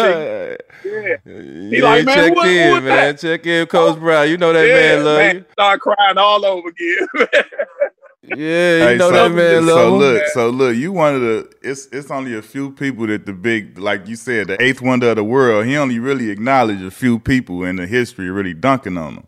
to 0.82 0.84
you. 0.84 1.16
Yeah. 1.24 1.70
He 1.70 1.80
like, 1.82 2.04
man, 2.04 2.14
check 2.16 2.34
who- 2.34 2.40
who 2.42 2.48
in, 2.48 2.74
was 2.74 2.82
man. 2.82 2.96
that? 2.96 3.18
Check 3.20 3.46
in, 3.46 3.66
Coach 3.66 3.96
oh, 3.96 4.00
Brown. 4.00 4.28
You 4.28 4.36
know 4.36 4.52
that 4.52 4.66
yeah, 4.66 4.74
man 4.74 5.04
love 5.04 5.18
man, 5.18 5.46
Start 5.52 5.80
crying 5.80 6.18
all 6.18 6.44
over 6.44 6.68
again. 6.68 7.06
You. 8.22 8.36
Yeah, 8.36 8.78
you 8.78 8.84
Hey, 8.84 8.96
know 8.96 9.10
so, 9.10 9.28
that 9.28 9.34
man 9.34 9.64
so 9.64 9.74
love 9.76 9.92
look, 10.00 10.22
so 10.28 10.50
look, 10.50 10.76
you 10.76 10.92
one 10.92 11.14
of 11.14 11.20
the 11.20 11.52
it's 11.62 11.86
it's 11.92 12.10
only 12.10 12.36
a 12.36 12.42
few 12.42 12.70
people 12.70 13.06
that 13.06 13.26
the 13.26 13.32
big 13.32 13.78
like 13.78 14.06
you 14.08 14.16
said, 14.16 14.48
the 14.48 14.62
eighth 14.62 14.82
wonder 14.82 15.10
of 15.10 15.16
the 15.16 15.24
world, 15.24 15.66
he 15.66 15.76
only 15.76 15.98
really 15.98 16.30
acknowledged 16.30 16.82
a 16.82 16.90
few 16.90 17.18
people 17.18 17.64
in 17.64 17.76
the 17.76 17.86
history 17.86 18.30
really 18.30 18.54
dunking 18.54 18.98
on 18.98 19.14
him. 19.14 19.24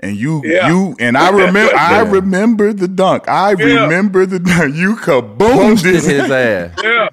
And 0.00 0.16
you 0.16 0.42
Yeah. 0.44 0.68
you 0.68 0.96
and 1.00 1.16
I 1.18 1.30
remember 1.30 1.74
I 1.76 2.00
remember 2.00 2.72
the 2.72 2.88
dunk. 2.88 3.28
I 3.28 3.54
Yeah. 3.58 3.84
remember 3.84 4.26
the 4.26 4.38
dunk. 4.40 4.74
You 4.76 4.96
kaboomed 4.96 5.82
Boosted 5.82 5.94
his 5.94 6.06
his 6.06 6.30
ass. 6.30 6.72
yeah. 6.82 7.08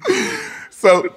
So 0.70 1.08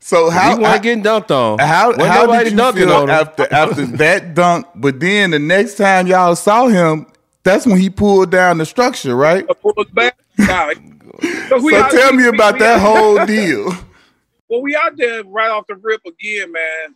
so 0.00 0.30
He 0.30 0.36
how 0.36 0.56
wasn't 0.56 0.82
getting 0.82 1.02
dunked 1.04 1.30
on. 1.30 1.58
how, 1.58 1.92
Wasn't 1.96 2.06
how 2.06 2.26
did 2.26 2.50
you 2.52 2.56
dunking 2.56 2.88
feel 2.88 2.92
on 2.92 3.04
him. 3.04 3.10
after 3.10 3.52
after 3.52 3.86
that 3.98 4.34
dunk? 4.34 4.66
But 4.76 5.00
then 5.00 5.30
the 5.32 5.38
next 5.38 5.76
time 5.76 6.06
y'all 6.06 6.36
saw 6.36 6.68
him, 6.68 7.06
that's 7.46 7.64
when 7.64 7.78
he 7.78 7.88
pulled 7.88 8.30
down 8.30 8.58
the 8.58 8.66
structure, 8.66 9.14
right? 9.16 9.46
I 9.48 9.84
back. 9.94 10.16
Nah, 10.38 10.74
'cause 11.48 11.62
we 11.62 11.72
So 11.72 11.88
tell 11.88 12.12
me 12.12 12.26
about 12.28 12.58
that 12.58 12.80
whole 12.80 13.16
deal. 13.26 13.72
Well, 14.48 14.62
we 14.62 14.76
out 14.76 14.96
there 14.96 15.24
right 15.24 15.50
off 15.50 15.66
the 15.66 15.76
rip 15.76 16.00
again, 16.06 16.52
man, 16.52 16.94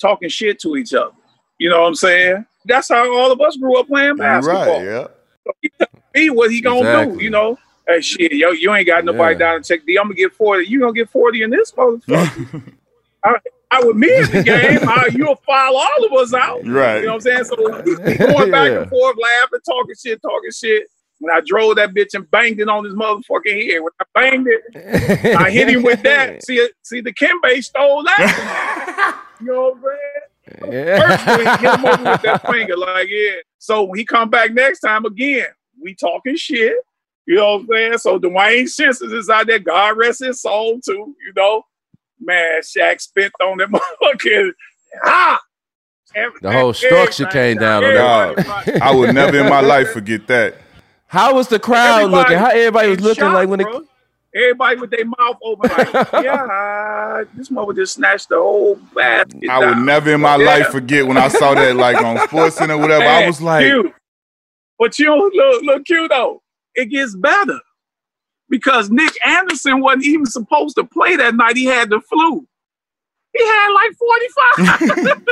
talking 0.00 0.28
shit 0.28 0.58
to 0.60 0.76
each 0.76 0.92
other. 0.92 1.12
You 1.58 1.70
know 1.70 1.82
what 1.82 1.88
I'm 1.88 1.94
saying? 1.94 2.44
That's 2.66 2.88
how 2.88 3.14
all 3.16 3.30
of 3.32 3.40
us 3.40 3.56
grew 3.56 3.78
up 3.78 3.86
playing 3.86 4.16
basketball. 4.16 4.80
Right, 4.80 4.84
yeah. 4.84 5.06
So 5.46 5.52
he 5.62 5.70
me 6.14 6.30
what 6.30 6.50
he 6.50 6.60
gonna 6.60 6.90
do, 6.90 7.22
you 7.22 7.30
know? 7.30 7.58
Hey, 7.86 8.00
shit, 8.00 8.32
yo, 8.32 8.50
you 8.50 8.74
ain't 8.74 8.86
got 8.86 9.04
nobody 9.04 9.34
Yeah. 9.34 9.38
down 9.38 9.56
in 9.56 9.62
Tech 9.62 9.80
D. 9.86 9.96
I'm 9.98 10.04
gonna 10.06 10.14
get 10.14 10.32
40. 10.34 10.66
You 10.66 10.80
gonna 10.80 10.92
get 10.92 11.08
40 11.10 11.42
in 11.42 11.50
this 11.50 11.72
motherfucker. 11.72 12.72
I, 13.24 13.36
I 13.70 13.84
with 13.84 13.96
me 13.96 14.12
in 14.16 14.30
the 14.30 14.42
game, 14.42 14.80
I, 14.88 15.08
you'll 15.12 15.36
file 15.36 15.76
all 15.76 16.04
of 16.04 16.12
us 16.12 16.34
out. 16.34 16.66
Right. 16.66 16.98
You 17.00 17.06
know 17.06 17.14
what 17.14 17.14
I'm 17.14 17.20
saying? 17.20 17.44
So 17.44 17.56
going 17.56 17.84
back 18.50 18.70
Yeah. 18.70 18.80
and 18.82 18.90
forth, 18.90 19.16
laughing, 19.16 19.60
talking 19.64 19.94
shit, 20.02 20.20
talking 20.22 20.50
shit. 20.52 20.88
When 21.20 21.32
I 21.34 21.40
drove 21.44 21.76
that 21.76 21.90
bitch 21.90 22.14
and 22.14 22.28
banged 22.30 22.60
it 22.60 22.68
on 22.68 22.82
his 22.84 22.94
motherfucking 22.94 23.70
head. 23.70 23.80
When 23.80 23.92
I 24.00 24.04
banged 24.14 24.48
it, 24.48 25.36
I 25.36 25.50
hit 25.50 25.68
him 25.68 25.82
with 25.82 26.02
that. 26.02 26.42
See, 26.46 26.66
see, 26.82 27.02
Dikembe 27.02 27.62
stole 27.62 28.02
that. 28.04 29.22
you 29.40 29.46
know 29.46 29.76
what 29.78 29.92
I'm 30.64 30.70
saying? 30.70 31.00
First, 31.00 31.26
we 31.26 31.44
hit 31.44 31.60
him 31.78 31.84
over 31.84 32.10
with 32.10 32.22
that 32.22 32.46
finger, 32.50 32.76
like 32.76 33.08
yeah. 33.10 33.32
So 33.58 33.84
when 33.84 33.98
he 33.98 34.04
come 34.06 34.30
back 34.30 34.52
next 34.52 34.80
time 34.80 35.04
again, 35.04 35.46
we 35.80 35.94
talking 35.94 36.36
shit. 36.36 36.72
You 37.26 37.36
know 37.36 37.52
what 37.58 37.60
I'm 37.60 37.66
saying? 37.68 37.98
So 37.98 38.18
Dwayne 38.18 38.66
Simpson 38.68 39.14
is 39.14 39.28
out 39.28 39.46
there. 39.46 39.58
God 39.58 39.98
rest 39.98 40.24
his 40.24 40.40
soul 40.40 40.80
too. 40.80 41.14
You 41.24 41.32
know, 41.36 41.64
man, 42.20 42.60
Shaq 42.60 43.00
spent 43.00 43.32
on 43.42 43.58
them 43.58 43.72
motherfuckers. 44.02 44.50
Ah, 45.04 45.40
the 46.42 46.52
whole 46.52 46.72
structure 46.72 47.26
came 47.26 47.58
down 47.58 47.84
on 47.84 47.94
that. 47.94 48.82
I 48.82 48.94
would 48.94 49.14
never 49.14 49.38
in 49.38 49.48
my 49.48 49.60
life 49.60 49.92
forget 49.92 50.26
that. 50.26 50.56
How 51.06 51.34
was 51.34 51.48
the 51.48 51.58
crowd 51.58 52.02
everybody 52.02 52.16
looking? 52.16 52.38
How 52.38 52.50
everybody 52.50 52.88
was 52.90 53.00
looking 53.00 53.22
shocked, 53.22 53.34
like 53.34 53.48
when 53.48 53.60
bro. 53.60 53.78
it 53.78 53.86
Everybody 54.32 54.80
with 54.80 54.90
their 54.90 55.04
mouth 55.04 55.36
open, 55.42 55.70
like, 55.70 55.92
yeah, 56.24 57.24
this 57.34 57.50
mother 57.50 57.72
just 57.72 57.94
snatched 57.94 58.28
the 58.28 58.36
whole 58.36 58.76
basket. 58.94 59.50
I 59.50 59.58
would 59.58 59.78
never 59.78 60.14
in 60.14 60.20
my 60.20 60.36
yeah. 60.36 60.46
life 60.46 60.66
forget 60.68 61.04
when 61.04 61.16
I 61.16 61.26
saw 61.26 61.54
that, 61.54 61.74
like 61.74 62.00
on 62.00 62.16
Sports 62.28 62.56
Center, 62.56 62.78
whatever. 62.78 63.00
Man, 63.00 63.24
I 63.24 63.26
was 63.26 63.42
like, 63.42 63.64
cute. 63.66 63.92
but 64.78 64.96
you 65.00 65.16
look, 65.16 65.62
look 65.64 65.84
cute 65.84 66.10
though. 66.10 66.42
It 66.76 66.86
gets 66.86 67.16
better 67.16 67.58
because 68.50 68.90
Nick 68.90 69.14
Anderson 69.24 69.80
wasn't 69.80 70.04
even 70.04 70.26
supposed 70.26 70.76
to 70.76 70.84
play 70.84 71.16
that 71.16 71.34
night. 71.34 71.56
He 71.56 71.64
had 71.64 71.88
the 71.88 72.00
flu. 72.00 72.46
He 73.32 73.42
had 73.42 73.68
like 73.72 73.92
45. 74.58 75.22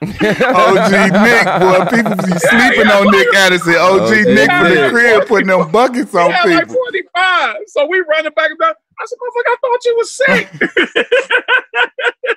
OG 0.00 0.92
Nick, 1.12 1.44
boy, 1.58 1.84
people 1.90 2.14
be 2.16 2.38
sleeping 2.38 2.86
yeah, 2.86 2.98
on 2.98 3.10
Nick 3.10 3.34
Anderson. 3.34 3.74
OG 3.74 4.10
Nick 4.26 4.48
from 4.48 4.74
the 4.74 4.88
crib 4.90 5.26
putting 5.26 5.48
them 5.48 5.70
buckets 5.70 6.14
on 6.14 6.32
people. 6.32 6.50
Like 6.54 6.68
45. 6.68 7.56
So 7.66 7.86
we 7.86 8.00
running 8.00 8.32
back 8.32 8.50
and 8.50 8.58
down. 8.58 8.74
I 9.00 9.06
said, 9.06 9.18
motherfucker, 9.18 9.46
I 9.46 9.56
thought 9.60 9.84
you 9.84 9.96
was 9.96 10.10
sick. 10.10 10.48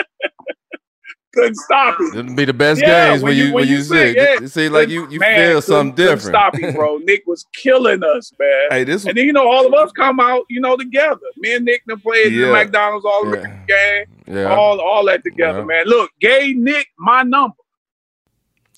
couldn't 1.34 1.56
stop 1.56 1.98
it. 2.00 2.16
It'll 2.16 2.34
be 2.34 2.46
the 2.46 2.54
best 2.54 2.82
yeah, 2.82 3.12
games 3.12 3.24
when, 3.24 3.36
you 3.36 3.54
when 3.54 3.68
you, 3.68 3.78
you 3.78 3.84
sick. 3.84 4.16
Yeah. 4.18 4.46
Seems 4.48 4.72
like 4.72 4.90
you 4.90 5.10
you 5.10 5.20
man, 5.20 5.52
feel 5.52 5.62
something 5.62 5.96
different. 5.96 6.22
Stop 6.22 6.56
it, 6.56 6.76
bro. 6.76 6.98
Nick 6.98 7.24
was 7.26 7.46
killing 7.54 8.04
us, 8.04 8.32
man. 8.40 8.68
Hey, 8.70 8.84
this 8.84 9.06
and 9.06 9.18
then 9.18 9.26
you 9.26 9.34
know 9.34 9.50
all 9.50 9.66
of 9.66 9.74
us 9.74 9.92
come 9.94 10.20
out, 10.20 10.44
you 10.50 10.60
know, 10.60 10.76
together. 10.76 11.20
Me 11.38 11.56
and 11.56 11.66
Nick 11.66 11.86
done 11.86 12.00
played 12.00 12.34
yeah. 12.34 12.48
the 12.48 12.54
McDonald's 12.54 13.06
all 13.06 13.34
yeah. 13.34 13.60
game, 13.68 14.06
yeah. 14.28 14.46
all 14.46 14.80
all 14.82 15.06
that 15.06 15.24
together, 15.24 15.66
man. 15.66 15.86
Look, 15.86 16.12
gay 16.20 16.54
Nick 16.54 16.88
my 16.98 17.24
number. 17.24 17.56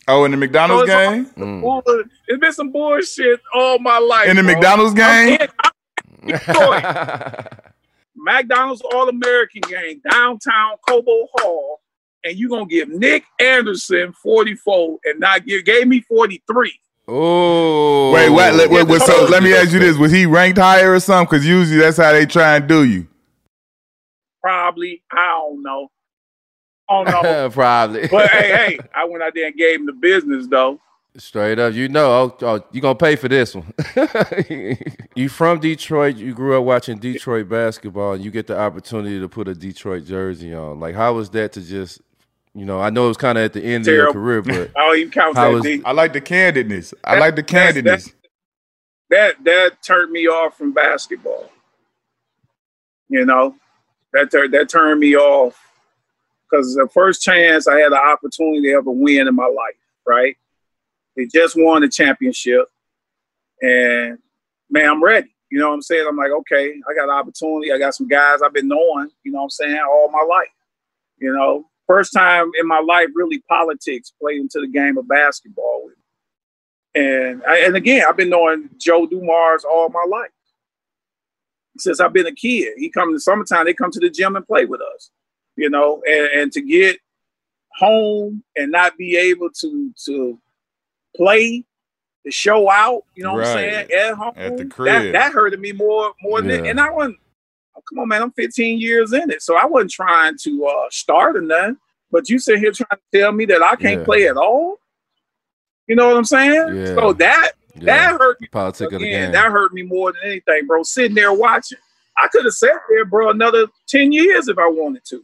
Oh, 0.08 0.26
in 0.26 0.32
the 0.32 0.38
McDonald's 0.38 0.90
so 0.90 0.98
game? 0.98 1.26
Mm. 1.38 2.04
It's 2.28 2.40
been 2.40 2.52
some 2.52 2.72
bullshit 2.72 3.40
all 3.54 3.80
my 3.80 4.00
life. 4.00 4.28
In 4.28 4.36
the 4.36 4.44
bro. 4.44 4.54
McDonald's 4.54 4.94
game? 4.94 5.38
McDonald's 8.16 8.82
All 8.82 9.10
American 9.10 9.62
game, 9.62 10.02
downtown 10.10 10.78
Cobo 10.88 11.28
Hall 11.36 11.83
and 12.24 12.38
you're 12.38 12.50
gonna 12.50 12.66
give 12.66 12.90
Nick 12.90 13.26
Anderson 13.40 14.14
44 14.14 15.00
and 15.06 15.20
not 15.20 15.46
give 15.46 15.66
gave 15.66 15.88
me 15.88 16.02
43. 16.02 16.80
Oh, 17.06 18.14
wait, 18.14 18.30
what? 18.30 18.54
Wait, 18.54 18.70
wait, 18.70 18.88
wait, 18.88 19.02
so 19.02 19.26
let 19.26 19.44
me 19.44 19.54
ask 19.54 19.74
you 19.74 19.80
this: 19.80 19.98
Was 19.98 20.12
he 20.12 20.26
ranked 20.26 20.58
higher 20.58 20.94
or 20.94 21.00
something? 21.02 21.30
Because 21.30 21.46
usually 21.46 21.80
that's 21.80 21.98
how 21.98 22.14
they 22.14 22.26
try 22.26 22.56
and 22.56 22.68
do 22.68 22.86
you. 22.86 23.08
Probably, 24.42 25.04
I 25.12 25.40
don't 25.40 25.62
know. 25.62 25.90
Oh 26.90 27.04
no, 27.04 27.50
probably. 27.54 28.08
But 28.08 28.30
hey, 28.30 28.50
hey, 28.52 28.80
I 28.96 29.06
went 29.06 29.22
out 29.22 29.34
there 29.36 29.48
and 29.48 29.56
gave 29.56 29.80
him 29.80 29.86
the 29.86 29.94
business 29.94 30.48
though. 30.48 30.80
Straight 31.16 31.60
up, 31.60 31.74
you 31.74 31.90
know, 31.90 32.08
oh, 32.08 32.38
oh 32.42 32.66
you 32.72 32.82
gonna 32.82 32.96
pay 32.96 33.16
for 33.16 33.28
this 33.28 33.54
one. 33.54 33.72
you 35.16 35.30
from 35.30 35.60
Detroit? 35.60 36.16
You 36.16 36.34
grew 36.34 36.58
up 36.58 36.64
watching 36.64 36.98
Detroit 36.98 37.50
basketball, 37.50 38.14
and 38.14 38.24
you 38.24 38.32
get 38.32 38.48
the 38.48 38.58
opportunity 38.58 39.20
to 39.20 39.28
put 39.28 39.48
a 39.48 39.54
Detroit 39.54 40.06
jersey 40.06 40.54
on. 40.54 40.80
Like, 40.80 40.96
how 40.96 41.14
was 41.14 41.30
that 41.32 41.52
to 41.54 41.62
just 41.62 42.02
you 42.56 42.66
know, 42.66 42.80
I 42.80 42.90
know 42.90 43.06
it 43.06 43.10
was 43.10 43.18
kind 43.18 43.38
of 43.38 43.44
at 43.44 43.54
the 43.54 43.64
end 43.64 43.86
Terrible. 43.86 44.10
of 44.10 44.16
your 44.16 44.42
career, 44.42 44.42
but 44.42 44.72
I 44.80 44.86
don't 44.86 44.98
even 44.98 45.12
count 45.12 45.36
that. 45.36 45.48
Was, 45.48 45.66
I 45.86 45.92
like 45.92 46.14
the 46.14 46.22
candidness. 46.22 46.94
I 47.04 47.18
like 47.18 47.36
the 47.36 47.44
candidness. 47.44 48.14
That, 49.10 49.36
that 49.38 49.44
that 49.44 49.84
turned 49.84 50.12
me 50.12 50.28
off 50.28 50.58
from 50.58 50.72
basketball. 50.72 51.50
You 53.10 53.26
know, 53.26 53.56
that 54.12 54.32
that 54.32 54.70
turned 54.70 55.00
me 55.00 55.16
off 55.16 55.60
because 56.50 56.76
the 56.76 56.88
first 56.94 57.22
chance 57.22 57.68
I 57.68 57.80
had 57.80 57.92
the 57.92 58.00
opportunity 58.00 58.62
to 58.64 58.74
ever 58.74 58.92
win 58.92 59.28
in 59.28 59.36
my 59.36 59.46
life, 59.46 59.78
right? 60.06 60.38
They 61.16 61.26
just 61.26 61.56
won 61.56 61.82
the 61.82 61.90
championship, 61.90 62.66
and 63.62 64.20
man, 64.70 64.90
I'm 64.90 65.04
ready. 65.04 65.30
You 65.50 65.60
know 65.60 65.70
what 65.70 65.76
I'm 65.76 65.82
saying? 65.84 66.06
I'm 66.08 66.18
like, 66.18 66.32
okay, 66.32 66.74
I 66.90 66.96
got 66.96 67.04
an 67.04 67.16
opportunity. 67.16 67.72
I 67.72 67.78
got 67.78 67.94
some 67.94 68.08
guys 68.08 68.42
I've 68.42 68.54
been 68.54 68.68
knowing. 68.68 69.10
You 69.24 69.32
know 69.32 69.40
what 69.40 69.44
I'm 69.44 69.50
saying? 69.52 69.80
All 69.88 70.10
my 70.10 70.24
life. 70.28 70.48
You 71.20 71.34
know, 71.34 71.66
first 71.88 72.14
time 72.14 72.52
in 72.60 72.68
my 72.68 72.80
life, 72.80 73.08
really 73.14 73.40
politics 73.50 74.14
played 74.22 74.40
into 74.40 74.60
the 74.60 74.68
game 74.68 74.98
of 74.98 75.08
basketball 75.08 75.84
with 75.86 75.96
me. 75.96 77.02
And 77.02 77.44
I, 77.48 77.60
and 77.60 77.76
again, 77.76 78.04
I've 78.08 78.18
been 78.18 78.30
knowing 78.30 78.70
Joe 78.78 79.08
Dumars 79.08 79.64
all 79.64 79.90
my 79.90 80.06
life 80.10 80.30
since 81.78 82.00
I've 82.00 82.14
been 82.14 82.28
a 82.28 82.34
kid. 82.34 82.74
He 82.78 82.90
come 82.90 83.10
in 83.10 83.14
the 83.14 83.20
summertime, 83.20 83.66
they 83.66 83.74
come 83.74 83.92
to 83.92 84.00
the 84.00 84.10
gym 84.10 84.36
and 84.36 84.46
play 84.46 84.66
with 84.66 84.82
us, 84.82 85.12
you 85.56 85.70
know, 85.70 86.02
and, 86.08 86.42
and 86.42 86.52
to 86.54 86.62
get 86.62 86.98
home 87.76 88.44
and 88.56 88.72
not 88.72 88.98
be 88.98 89.18
able 89.18 89.50
to 89.50 89.92
to 90.06 90.40
play 91.16 91.66
to 92.26 92.32
show 92.32 92.70
out, 92.70 93.04
you 93.16 93.24
know 93.24 93.36
right. 93.36 93.40
what 93.40 93.48
I'm 93.48 93.54
saying, 93.54 93.92
at 93.92 94.14
home. 94.14 94.34
At 94.36 94.58
the 94.58 94.66
crib. 94.66 94.94
That, 94.94 95.12
that 95.14 95.32
hurted 95.34 95.60
me 95.60 95.72
more 95.72 96.14
more 96.22 96.42
yeah. 96.42 96.58
than 96.58 96.66
and 96.68 96.80
I 96.80 96.92
wasn't 96.92 97.18
oh, 97.76 97.82
come 97.90 98.00
on, 98.00 98.08
man, 98.08 98.22
I'm 98.22 98.32
15 98.32 98.80
years 98.80 99.14
in 99.14 99.30
it. 99.32 99.42
So 99.42 99.58
I 99.58 99.66
wasn't 99.66 99.92
trying 99.92 100.38
to 100.44 100.66
uh, 100.66 100.88
start 100.90 101.38
or 101.38 101.42
nothing. 101.42 101.78
But 102.12 102.30
you 102.30 102.38
sit 102.38 102.60
here 102.60 102.72
trying 102.72 102.90
to 102.92 103.20
tell 103.20 103.32
me 103.32 103.46
that 103.46 103.64
I 103.64 103.76
can't 103.76 104.02
yeah. 104.02 104.06
play 104.06 104.28
at 104.28 104.38
all. 104.38 104.78
You 105.88 105.96
know 105.96 106.08
what 106.08 106.18
I'm 106.18 106.26
saying? 106.26 106.76
Yeah. 106.76 106.96
So 106.96 107.14
that 107.14 107.52
yeah. 107.76 107.86
that 107.86 108.12
hurt 108.20 108.40
me. 108.40 108.48
Politics 108.48 108.88
again, 108.88 108.96
of 108.96 109.02
the 109.02 109.10
game. 109.10 109.32
That 109.32 109.52
hurt 109.52 109.74
me 109.74 109.82
more 109.82 110.12
than 110.14 110.22
anything, 110.32 110.68
bro. 110.68 110.84
Sitting 110.84 111.16
there 111.16 111.34
watching. 111.34 111.80
I 112.18 112.28
could 112.28 112.46
have 112.46 112.54
sat 112.54 112.76
there, 112.90 113.06
bro, 113.06 113.32
another 113.32 113.66
10 113.88 114.12
years 114.12 114.48
if 114.48 114.58
I 114.60 114.68
wanted 114.68 115.04
to. 115.06 115.24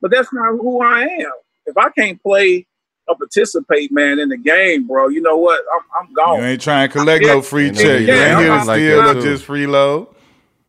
But 0.00 0.10
that's 0.10 0.32
not 0.32 0.52
who 0.52 0.82
I 0.82 1.02
am. 1.02 1.32
If 1.66 1.76
I 1.76 1.90
can't 1.90 2.20
play 2.22 2.66
or 3.06 3.16
participate, 3.16 3.92
man, 3.92 4.18
in 4.18 4.30
the 4.30 4.38
game, 4.38 4.86
bro, 4.86 5.08
you 5.08 5.20
know 5.20 5.36
what? 5.36 5.62
I'm, 5.74 5.82
I'm 6.00 6.12
gone. 6.14 6.40
You 6.40 6.46
ain't 6.46 6.60
trying 6.60 6.88
to 6.88 6.92
collect 6.92 7.24
no 7.24 7.42
free 7.42 7.70
check. 7.70 8.00
You 8.00 8.12
ain't 8.12 8.38
here 8.38 8.48
to 8.48 8.62
steal 8.62 9.00
or 9.00 9.20
just 9.20 9.46
freeload. 9.46 10.14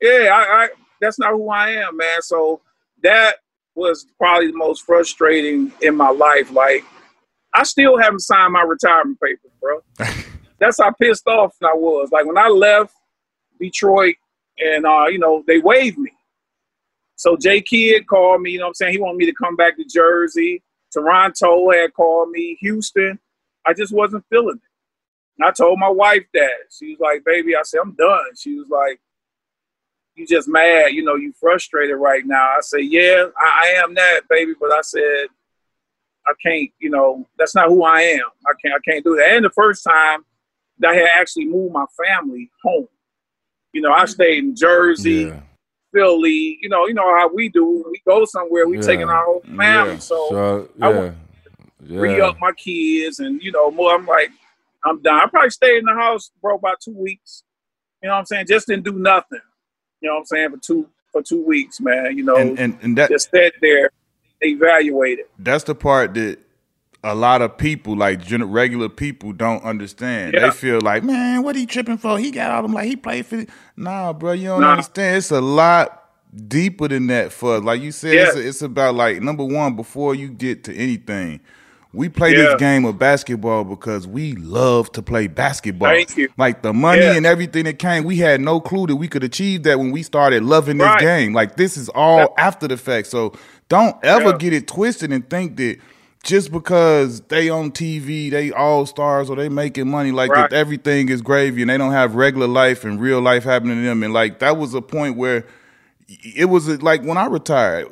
Yeah, 0.01 0.29
I, 0.33 0.63
I 0.63 0.69
that's 1.01 1.19
not 1.19 1.31
who 1.31 1.49
I 1.49 1.71
am, 1.71 1.97
man. 1.97 2.21
So 2.21 2.61
that 3.03 3.37
was 3.75 4.07
probably 4.17 4.47
the 4.47 4.57
most 4.57 4.85
frustrating 4.85 5.71
in 5.81 5.95
my 5.95 6.09
life. 6.09 6.51
Like, 6.51 6.83
I 7.53 7.63
still 7.63 7.97
haven't 7.97 8.21
signed 8.21 8.53
my 8.53 8.63
retirement 8.63 9.19
papers, 9.21 9.51
bro. 9.61 9.81
that's 10.59 10.79
how 10.79 10.91
pissed 10.91 11.27
off 11.27 11.55
I 11.61 11.73
was. 11.73 12.09
Like 12.11 12.25
when 12.25 12.37
I 12.37 12.47
left 12.47 12.93
Detroit, 13.59 14.15
and 14.57 14.85
uh, 14.85 15.05
you 15.09 15.19
know 15.19 15.43
they 15.47 15.59
waived 15.59 15.97
me. 15.97 16.11
So 17.15 17.37
Jay 17.37 17.61
Kidd 17.61 18.07
called 18.07 18.41
me. 18.41 18.51
You 18.51 18.59
know 18.59 18.65
what 18.65 18.69
I'm 18.69 18.73
saying? 18.75 18.93
He 18.93 18.99
wanted 18.99 19.17
me 19.17 19.25
to 19.25 19.33
come 19.33 19.55
back 19.55 19.77
to 19.77 19.85
Jersey. 19.85 20.63
Toronto 20.91 21.71
had 21.71 21.93
called 21.93 22.29
me. 22.29 22.57
Houston. 22.61 23.19
I 23.65 23.73
just 23.73 23.93
wasn't 23.93 24.25
feeling 24.29 24.57
it. 24.57 24.69
And 25.39 25.47
I 25.47 25.51
told 25.51 25.79
my 25.79 25.89
wife 25.89 26.25
that. 26.33 26.51
She 26.69 26.91
was 26.91 26.99
like, 26.99 27.23
"Baby," 27.25 27.55
I 27.55 27.63
said, 27.63 27.81
"I'm 27.83 27.93
done." 27.93 28.35
She 28.37 28.55
was 28.55 28.67
like, 28.69 28.99
you 30.15 30.25
just 30.25 30.47
mad, 30.47 30.93
you 30.93 31.03
know, 31.03 31.15
you 31.15 31.33
frustrated 31.39 31.97
right 31.97 32.25
now. 32.25 32.55
I 32.57 32.59
say, 32.61 32.81
yeah, 32.81 33.25
I, 33.37 33.63
I, 33.63 33.83
am 33.83 33.93
that, 33.95 34.21
baby, 34.29 34.53
but 34.59 34.71
I 34.71 34.81
said, 34.81 35.27
I 36.25 36.33
can't, 36.43 36.69
you 36.79 36.89
know, 36.89 37.27
that's 37.37 37.53
not 37.53 37.67
who 37.67 37.83
I 37.83 38.01
am. 38.01 38.25
I 38.47 38.53
can't, 38.61 38.73
I 38.73 38.79
can't 38.89 39.03
do 39.03 39.15
that. 39.17 39.29
And 39.29 39.45
the 39.45 39.49
first 39.49 39.83
time 39.83 40.25
that 40.79 40.91
I 40.91 40.95
had 40.95 41.09
actually 41.19 41.45
moved 41.45 41.73
my 41.73 41.85
family 42.01 42.49
home, 42.63 42.87
you 43.73 43.81
know, 43.81 43.91
I 43.91 44.05
mm. 44.05 44.09
stayed 44.09 44.43
in 44.43 44.55
Jersey, 44.55 45.25
yeah. 45.25 45.41
Philly, 45.93 46.59
you 46.61 46.69
know, 46.69 46.87
you 46.87 46.93
know 46.93 47.15
how 47.15 47.29
we 47.33 47.49
do. 47.49 47.85
We 47.89 48.01
go 48.07 48.25
somewhere, 48.25 48.67
we 48.67 48.77
yeah. 48.77 48.83
taking 48.83 49.09
our 49.09 49.23
whole 49.23 49.41
family. 49.41 49.93
Yeah. 49.93 49.99
So, 49.99 50.27
so 50.29 50.69
I 50.81 50.89
want 50.89 51.15
to 51.87 51.99
re 51.99 52.21
up 52.21 52.37
my 52.39 52.51
kids, 52.53 53.19
and 53.19 53.41
you 53.41 53.51
know, 53.51 53.71
more. 53.71 53.93
I'm 53.93 54.05
like, 54.05 54.31
I'm 54.83 55.01
done. 55.01 55.21
I 55.21 55.27
probably 55.27 55.51
stayed 55.51 55.77
in 55.77 55.85
the 55.85 55.93
house, 55.93 56.31
bro, 56.41 56.55
about 56.55 56.81
two 56.81 56.95
weeks. 56.97 57.43
You 58.01 58.09
know 58.09 58.15
what 58.15 58.19
I'm 58.19 58.25
saying? 58.25 58.47
Just 58.47 58.67
didn't 58.67 58.83
do 58.83 58.93
nothing. 58.93 59.39
You 60.05 60.11
know 60.11 60.17
what 60.17 60.19
I'm 60.19 60.25
saying? 60.27 60.49
For 60.51 60.57
two 60.57 60.89
for 61.11 61.23
two 61.23 61.43
weeks, 61.43 61.81
man. 61.81 62.15
You 62.15 62.23
know, 62.23 62.35
and 62.35 62.59
and, 62.59 62.77
and 62.83 62.97
that 62.99 63.09
just 63.09 63.31
sat 63.31 63.53
there, 63.59 63.89
evaluated. 64.39 65.25
That's 65.39 65.63
the 65.63 65.73
part 65.73 66.13
that 66.13 66.37
a 67.03 67.15
lot 67.15 67.41
of 67.41 67.57
people, 67.57 67.95
like 67.97 68.21
regular 68.29 68.87
people, 68.87 69.33
don't 69.33 69.63
understand. 69.63 70.35
Yeah. 70.35 70.41
They 70.41 70.51
feel 70.51 70.79
like, 70.79 71.03
man, 71.03 71.41
what 71.41 71.55
he 71.55 71.65
tripping 71.65 71.97
for? 71.97 72.19
He 72.19 72.29
got 72.29 72.51
all 72.51 72.61
them 72.61 72.73
like 72.73 72.85
he 72.85 72.95
played 72.95 73.25
for. 73.25 73.45
Nah, 73.75 74.13
bro, 74.13 74.33
you 74.33 74.49
don't 74.49 74.61
nah. 74.61 74.73
understand. 74.73 75.17
It's 75.17 75.31
a 75.31 75.41
lot 75.41 76.07
deeper 76.47 76.87
than 76.87 77.07
that. 77.07 77.31
For 77.31 77.59
like 77.59 77.81
you 77.81 77.91
said, 77.91 78.13
yeah. 78.13 78.27
it's, 78.27 78.35
it's 78.35 78.61
about 78.61 78.93
like 78.93 79.23
number 79.23 79.43
one 79.43 79.75
before 79.75 80.13
you 80.13 80.29
get 80.29 80.63
to 80.65 80.75
anything 80.75 81.39
we 81.95 82.09
play 82.09 82.31
yeah. 82.31 82.43
this 82.43 82.55
game 82.55 82.85
of 82.85 82.99
basketball 82.99 83.63
because 83.63 84.07
we 84.07 84.33
love 84.33 84.91
to 84.91 85.01
play 85.01 85.27
basketball. 85.27 85.89
Thank 85.89 86.17
you. 86.17 86.29
Like 86.37 86.61
the 86.61 86.73
money 86.73 87.01
yeah. 87.01 87.15
and 87.15 87.25
everything 87.25 87.63
that 87.65 87.79
came, 87.79 88.03
we 88.03 88.17
had 88.17 88.41
no 88.41 88.59
clue 88.59 88.87
that 88.87 88.95
we 88.95 89.07
could 89.07 89.23
achieve 89.23 89.63
that 89.63 89.79
when 89.79 89.91
we 89.91 90.03
started 90.03 90.43
loving 90.43 90.77
this 90.77 90.85
right. 90.85 90.99
game. 90.99 91.33
Like 91.33 91.55
this 91.55 91.77
is 91.77 91.89
all 91.89 92.19
yeah. 92.19 92.27
after 92.37 92.67
the 92.67 92.77
fact. 92.77 93.07
So 93.07 93.33
don't 93.69 93.95
ever 94.03 94.37
get 94.37 94.53
it 94.53 94.67
twisted 94.67 95.11
and 95.11 95.27
think 95.29 95.57
that 95.57 95.79
just 96.23 96.51
because 96.51 97.21
they 97.21 97.49
on 97.49 97.71
TV, 97.71 98.29
they 98.31 98.51
all 98.51 98.85
stars 98.85 99.29
or 99.29 99.35
they 99.35 99.47
making 99.47 99.89
money, 99.89 100.11
like 100.11 100.31
Right. 100.31 100.49
that 100.49 100.55
everything 100.55 101.09
is 101.09 101.21
gravy 101.21 101.61
and 101.61 101.69
they 101.69 101.77
don't 101.77 101.91
have 101.91 102.15
regular 102.15 102.47
life 102.47 102.83
and 102.83 102.99
real 102.99 103.21
life 103.21 103.43
happening 103.43 103.77
to 103.77 103.83
them. 103.83 104.03
And 104.03 104.13
like 104.13 104.39
that 104.39 104.57
was 104.57 104.73
a 104.73 104.81
point 104.81 105.17
where 105.17 105.45
it 106.07 106.45
was 106.45 106.67
like 106.81 107.03
when 107.03 107.17
I 107.17 107.27
retired, 107.27 107.87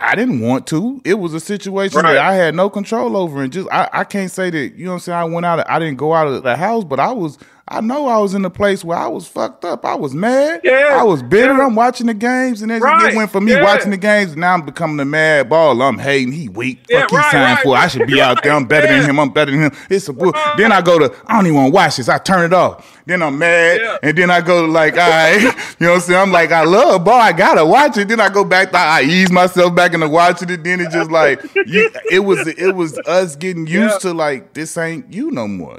I 0.00 0.14
didn't 0.14 0.40
want 0.40 0.66
to. 0.68 1.00
It 1.04 1.14
was 1.14 1.34
a 1.34 1.40
situation 1.40 2.00
Right. 2.00 2.14
that 2.14 2.22
I 2.24 2.34
had 2.34 2.54
no 2.54 2.70
control 2.70 3.16
over, 3.16 3.42
and 3.42 3.52
just 3.52 3.68
I, 3.70 3.88
I 3.92 4.04
can't 4.04 4.30
say 4.30 4.48
that 4.50 4.74
you 4.74 4.84
know 4.86 4.92
what 4.92 4.94
I'm 4.94 5.00
saying. 5.00 5.18
I 5.18 5.24
went 5.24 5.44
out, 5.46 5.58
Of, 5.60 5.66
I 5.68 5.78
didn't 5.78 5.98
go 5.98 6.14
out 6.14 6.26
of 6.26 6.42
the 6.42 6.56
house, 6.56 6.84
but 6.84 6.98
I 6.98 7.12
was. 7.12 7.38
I 7.72 7.80
know 7.80 8.08
I 8.08 8.18
was 8.18 8.34
in 8.34 8.44
a 8.44 8.50
place 8.50 8.84
where 8.84 8.98
I 8.98 9.06
was 9.06 9.28
fucked 9.28 9.64
up. 9.64 9.84
I 9.84 9.94
was 9.94 10.12
mad. 10.12 10.62
Yeah, 10.64 10.98
I 10.98 11.04
was 11.04 11.22
bitter. 11.22 11.52
yeah. 11.56 11.64
I'm 11.66 11.76
watching 11.76 12.08
the 12.08 12.14
games, 12.14 12.62
and 12.62 12.70
then 12.70 12.80
Right, 12.82 13.12
it 13.12 13.16
went 13.16 13.30
from 13.30 13.44
me 13.44 13.52
yeah. 13.52 13.62
watching 13.62 13.92
the 13.92 13.96
games. 13.96 14.34
Now 14.36 14.54
I'm 14.54 14.62
becoming 14.66 14.98
a 14.98 15.04
mad 15.04 15.48
ball. 15.48 15.80
I'm 15.80 15.96
hating. 15.96 16.32
He 16.32 16.48
weak. 16.48 16.80
Yeah, 16.88 17.02
Fuck 17.02 17.10
he 17.10 17.16
right, 17.16 17.30
signed 17.32 17.54
right. 17.58 17.62
for. 17.62 17.76
I 17.76 17.86
should 17.86 18.08
be 18.08 18.20
out 18.20 18.42
there. 18.42 18.52
I'm 18.52 18.64
better 18.66 18.88
than 18.88 19.08
him. 19.08 19.20
I'm 19.20 19.30
better 19.30 19.52
than 19.52 19.60
him. 19.62 19.72
It's 19.88 20.08
a 20.08 20.12
bull. 20.12 20.30
Uh-huh. 20.30 20.56
Then 20.56 20.72
I 20.72 20.80
go 20.82 20.98
to. 20.98 21.14
I 21.26 21.36
don't 21.36 21.46
even 21.46 21.56
want 21.56 21.68
to 21.68 21.74
watch 21.74 21.96
this. 21.98 22.08
I 22.08 22.18
turn 22.18 22.44
it 22.44 22.52
off. 22.52 23.00
Then 23.06 23.22
I'm 23.22 23.38
mad, 23.38 23.98
and 24.02 24.16
then 24.18 24.30
I 24.30 24.40
go 24.40 24.66
to 24.66 24.70
like, 24.70 24.94
all 24.94 25.08
right, 25.08 25.40
you 25.40 25.86
know 25.86 25.90
what 25.90 25.94
I'm 25.96 26.00
saying? 26.00 26.20
I'm 26.20 26.32
like, 26.32 26.52
I 26.52 26.64
love 26.64 27.04
ball. 27.04 27.20
I 27.20 27.32
gotta 27.32 27.64
watch 27.64 27.96
it. 27.98 28.08
Then 28.08 28.20
I 28.20 28.28
go 28.28 28.44
back. 28.44 28.70
To, 28.72 28.78
I 28.78 29.02
ease 29.02 29.30
myself 29.30 29.74
back 29.74 29.94
into 29.94 30.08
watching 30.08 30.50
it. 30.50 30.64
Then 30.64 30.80
it's 30.80 30.92
just 30.94 31.10
like, 31.10 31.40
you, 31.66 31.90
it 32.10 32.20
was 32.20 32.46
it 32.46 32.74
was 32.74 32.98
us 33.06 33.36
getting 33.36 33.66
used 33.66 34.00
to 34.02 34.12
like 34.12 34.54
this 34.54 34.76
ain't 34.76 35.12
you 35.12 35.30
no 35.30 35.46
more. 35.48 35.78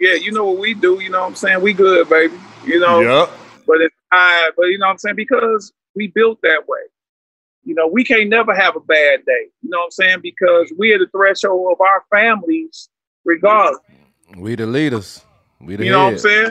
Yeah, 0.00 0.14
you 0.14 0.32
know 0.32 0.46
what 0.46 0.58
we 0.58 0.74
do. 0.74 1.00
You 1.00 1.10
know 1.10 1.20
what 1.20 1.28
I'm 1.28 1.34
saying? 1.34 1.60
We 1.60 1.74
good, 1.74 2.08
baby. 2.08 2.34
You 2.64 2.80
know. 2.80 3.00
Yep. 3.00 3.30
But 3.66 3.82
it's 3.82 3.94
I. 4.10 4.50
But 4.56 4.64
you 4.66 4.78
know 4.78 4.86
what 4.86 4.92
I'm 4.92 4.98
saying? 4.98 5.16
Because 5.16 5.72
we 5.94 6.08
built 6.08 6.40
that 6.42 6.66
way. 6.66 6.80
You 7.64 7.74
know, 7.74 7.86
we 7.86 8.02
can't 8.02 8.30
never 8.30 8.54
have 8.54 8.74
a 8.74 8.80
bad 8.80 9.24
day. 9.26 9.48
You 9.62 9.68
know 9.68 9.78
what 9.78 9.84
I'm 9.84 9.90
saying? 9.90 10.20
Because 10.22 10.72
we 10.78 10.92
are 10.92 10.98
the 10.98 11.08
threshold 11.08 11.72
of 11.72 11.80
our 11.80 12.04
families, 12.10 12.88
regardless. 13.24 13.80
We 14.36 14.54
the 14.54 14.66
leaders. 14.66 15.22
We 15.60 15.76
the 15.76 15.84
You 15.84 15.90
know 15.92 16.04
what 16.06 16.06
I'm 16.06 16.12
head. 16.12 16.20
saying? 16.20 16.50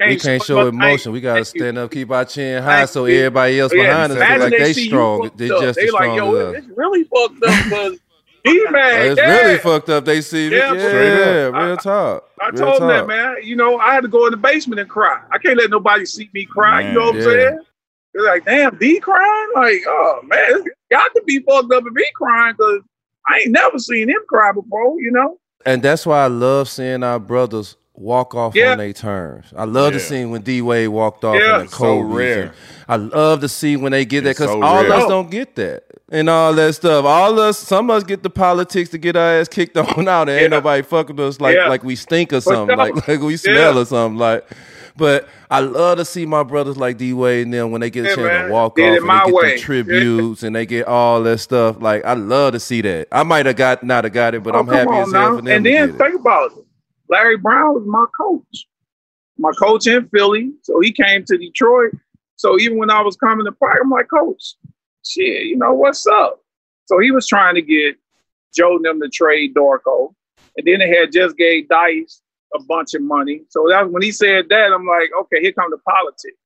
We 0.00 0.16
can't 0.16 0.42
show 0.42 0.66
emotion. 0.66 1.12
We 1.12 1.20
gotta 1.20 1.44
stand 1.44 1.78
up, 1.78 1.90
keep 1.90 2.10
our 2.10 2.24
chin 2.24 2.62
high, 2.62 2.86
so 2.86 3.04
everybody 3.04 3.60
else 3.60 3.72
behind 3.72 4.12
us 4.12 4.18
feel 4.18 4.38
like 4.40 4.50
they 4.50 4.72
see 4.72 4.82
you 4.84 4.88
strong. 4.88 5.30
They 5.36 5.48
just 5.48 5.76
they 5.76 5.86
as 5.86 5.92
like, 5.92 6.02
strong 6.04 6.16
yo, 6.16 6.34
as 6.34 6.56
us. 6.56 6.64
it's 6.64 6.76
really 6.76 7.04
fucked 7.04 7.42
up 7.44 7.64
because 7.64 7.98
he 8.44 8.64
mad. 8.70 9.06
It's 9.06 9.18
yeah. 9.20 9.40
really 9.40 9.58
fucked 9.58 9.88
up. 9.88 10.04
They 10.04 10.20
see 10.20 10.48
me. 10.50 10.56
Yeah, 10.56 10.72
Yeah, 10.74 10.88
straight 10.88 11.50
real 11.50 11.72
up. 11.72 11.82
talk. 11.82 12.28
I 12.40 12.48
Real 12.50 12.56
told 12.58 12.82
him 12.82 12.88
that, 12.88 13.06
man. 13.06 13.36
You 13.42 13.56
know, 13.56 13.78
I 13.78 13.94
had 13.94 14.02
to 14.02 14.08
go 14.08 14.26
in 14.26 14.30
the 14.32 14.36
basement 14.36 14.80
and 14.80 14.88
cry. 14.88 15.20
I 15.32 15.38
can't 15.38 15.56
let 15.58 15.70
nobody 15.70 16.04
see 16.06 16.28
me 16.34 16.44
cry. 16.44 16.82
Man, 16.82 16.92
you 16.92 16.98
know 16.98 17.06
what 17.06 17.16
I'm 17.16 17.22
saying? 17.22 17.60
They're 18.14 18.24
like, 18.26 18.44
damn, 18.44 18.76
D 18.78 19.00
crying? 19.00 19.48
Like, 19.56 19.80
oh 19.88 20.20
man, 20.24 20.44
it's 20.50 20.68
got 20.90 21.12
to 21.16 21.22
be 21.26 21.40
fucked 21.40 21.72
up 21.72 21.84
and 21.84 21.94
be 21.94 22.06
crying 22.14 22.54
because 22.56 22.80
I 23.26 23.38
ain't 23.38 23.50
never 23.50 23.78
seen 23.78 24.08
him 24.08 24.20
cry 24.28 24.52
before. 24.52 25.00
You 25.00 25.10
know? 25.10 25.38
And 25.66 25.82
that's 25.82 26.04
why 26.06 26.22
I 26.24 26.26
love 26.28 26.68
seeing 26.68 27.02
our 27.02 27.18
brothers 27.18 27.76
walk 27.94 28.34
off 28.34 28.54
Yeah. 28.54 28.72
on 28.72 28.78
their 28.78 28.92
terms. 28.92 29.46
I 29.56 29.64
love 29.64 29.92
to 29.94 30.00
see 30.00 30.24
when 30.26 30.42
D 30.42 30.60
Wade 30.60 30.88
walked 30.88 31.24
off 31.24 31.36
Yeah. 31.40 31.60
in 31.60 31.66
the 31.66 31.70
So 31.72 32.02
Kobe. 32.02 32.14
rare. 32.14 32.52
I 32.88 32.96
love 32.96 33.40
to 33.40 33.48
see 33.48 33.76
when 33.76 33.92
they 33.92 34.04
get 34.04 34.24
that 34.24 34.30
because 34.36 34.50
so 34.50 34.62
all 34.62 34.82
rare. 34.82 34.92
us 34.92 35.04
Oh. 35.04 35.08
don't 35.08 35.30
get 35.30 35.54
that. 35.56 35.83
And 36.10 36.28
all 36.28 36.52
that 36.54 36.74
stuff. 36.74 37.04
All 37.06 37.40
us, 37.40 37.58
some 37.58 37.88
of 37.90 37.96
us 37.96 38.04
get 38.04 38.22
the 38.22 38.28
politics 38.30 38.90
to 38.90 38.98
get 38.98 39.16
our 39.16 39.40
ass 39.40 39.48
kicked 39.48 39.76
on 39.78 40.06
out, 40.06 40.28
and 40.28 40.38
ain't 40.38 40.50
nobody 40.50 40.82
fucking 40.82 41.18
us 41.18 41.40
like 41.40 41.56
Yeah. 41.56 41.68
like 41.68 41.82
we 41.82 41.96
stink 41.96 42.32
or 42.32 42.40
something, 42.42 42.76
like 42.76 43.08
like 43.08 43.20
we 43.20 43.36
smell 43.38 43.74
Yeah. 43.74 43.80
or 43.80 43.84
something. 43.86 44.18
Like, 44.18 44.46
but 44.96 45.28
I 45.50 45.60
love 45.60 45.96
to 45.98 46.04
see 46.04 46.26
my 46.26 46.42
brothers 46.42 46.76
like 46.76 46.98
D 46.98 47.14
Wade 47.14 47.46
and 47.46 47.54
them 47.54 47.70
when 47.70 47.80
they 47.80 47.88
get 47.88 48.04
a 48.04 48.08
Yeah, 48.10 48.14
chance 48.16 48.28
man. 48.28 48.46
to 48.46 48.52
walk 48.52 48.76
Did 48.76 48.84
off 48.84 48.98
and 48.98 49.08
my 49.08 49.24
they 49.24 49.32
get 49.32 49.34
way. 49.34 49.54
the 49.56 49.58
tributes 49.62 50.42
and 50.42 50.54
they 50.54 50.66
get 50.66 50.86
all 50.86 51.22
that 51.22 51.38
stuff. 51.38 51.80
Like, 51.80 52.04
I 52.04 52.12
love 52.12 52.52
to 52.52 52.60
see 52.60 52.82
that. 52.82 53.08
I 53.10 53.22
might 53.22 53.46
have 53.46 53.56
got 53.56 53.82
not 53.82 54.04
have 54.04 54.12
got 54.12 54.34
it, 54.34 54.42
but 54.42 54.54
Oh, 54.54 54.58
I'm 54.60 54.68
happy 54.68 54.90
as 55.00 55.10
hell 55.10 55.36
for 55.36 55.42
them. 55.42 55.48
And 55.48 55.64
then 55.66 55.72
get 55.86 55.88
it. 55.88 55.98
think 55.98 56.20
about 56.20 56.52
it. 56.52 56.64
Larry 57.08 57.38
Brown 57.38 57.74
was 57.74 57.84
my 57.86 58.04
coach, 58.16 58.66
my 59.38 59.52
coach 59.58 59.86
in 59.86 60.06
Philly. 60.08 60.52
So 60.62 60.80
he 60.80 60.92
came 60.92 61.24
to 61.24 61.38
Detroit. 61.38 61.92
So 62.36 62.58
even 62.60 62.76
when 62.78 62.90
I 62.90 63.00
was 63.00 63.16
coming 63.16 63.46
to 63.46 63.52
practice, 63.52 63.80
I'm 63.82 63.90
like, 63.90 64.08
Coach, 64.10 64.54
shit, 65.06 65.46
you 65.46 65.56
know 65.56 65.74
what's 65.74 66.06
up? 66.06 66.40
So 66.86 66.98
he 66.98 67.10
was 67.10 67.26
trying 67.26 67.54
to 67.54 67.62
get 67.62 67.96
Joe 68.54 68.78
them 68.82 69.00
to 69.00 69.08
trade 69.08 69.54
Darko, 69.54 70.14
and 70.56 70.66
then 70.66 70.78
they 70.80 70.88
had 70.88 71.12
just 71.12 71.36
gave 71.36 71.68
Dice 71.68 72.22
a 72.54 72.62
bunch 72.62 72.94
of 72.94 73.02
money. 73.02 73.42
So 73.48 73.66
that 73.68 73.90
when 73.90 74.02
he 74.02 74.12
said 74.12 74.48
that, 74.50 74.72
I'm 74.72 74.86
like, 74.86 75.10
okay, 75.20 75.40
here 75.40 75.52
come 75.52 75.70
the 75.70 75.78
politics. 75.78 76.38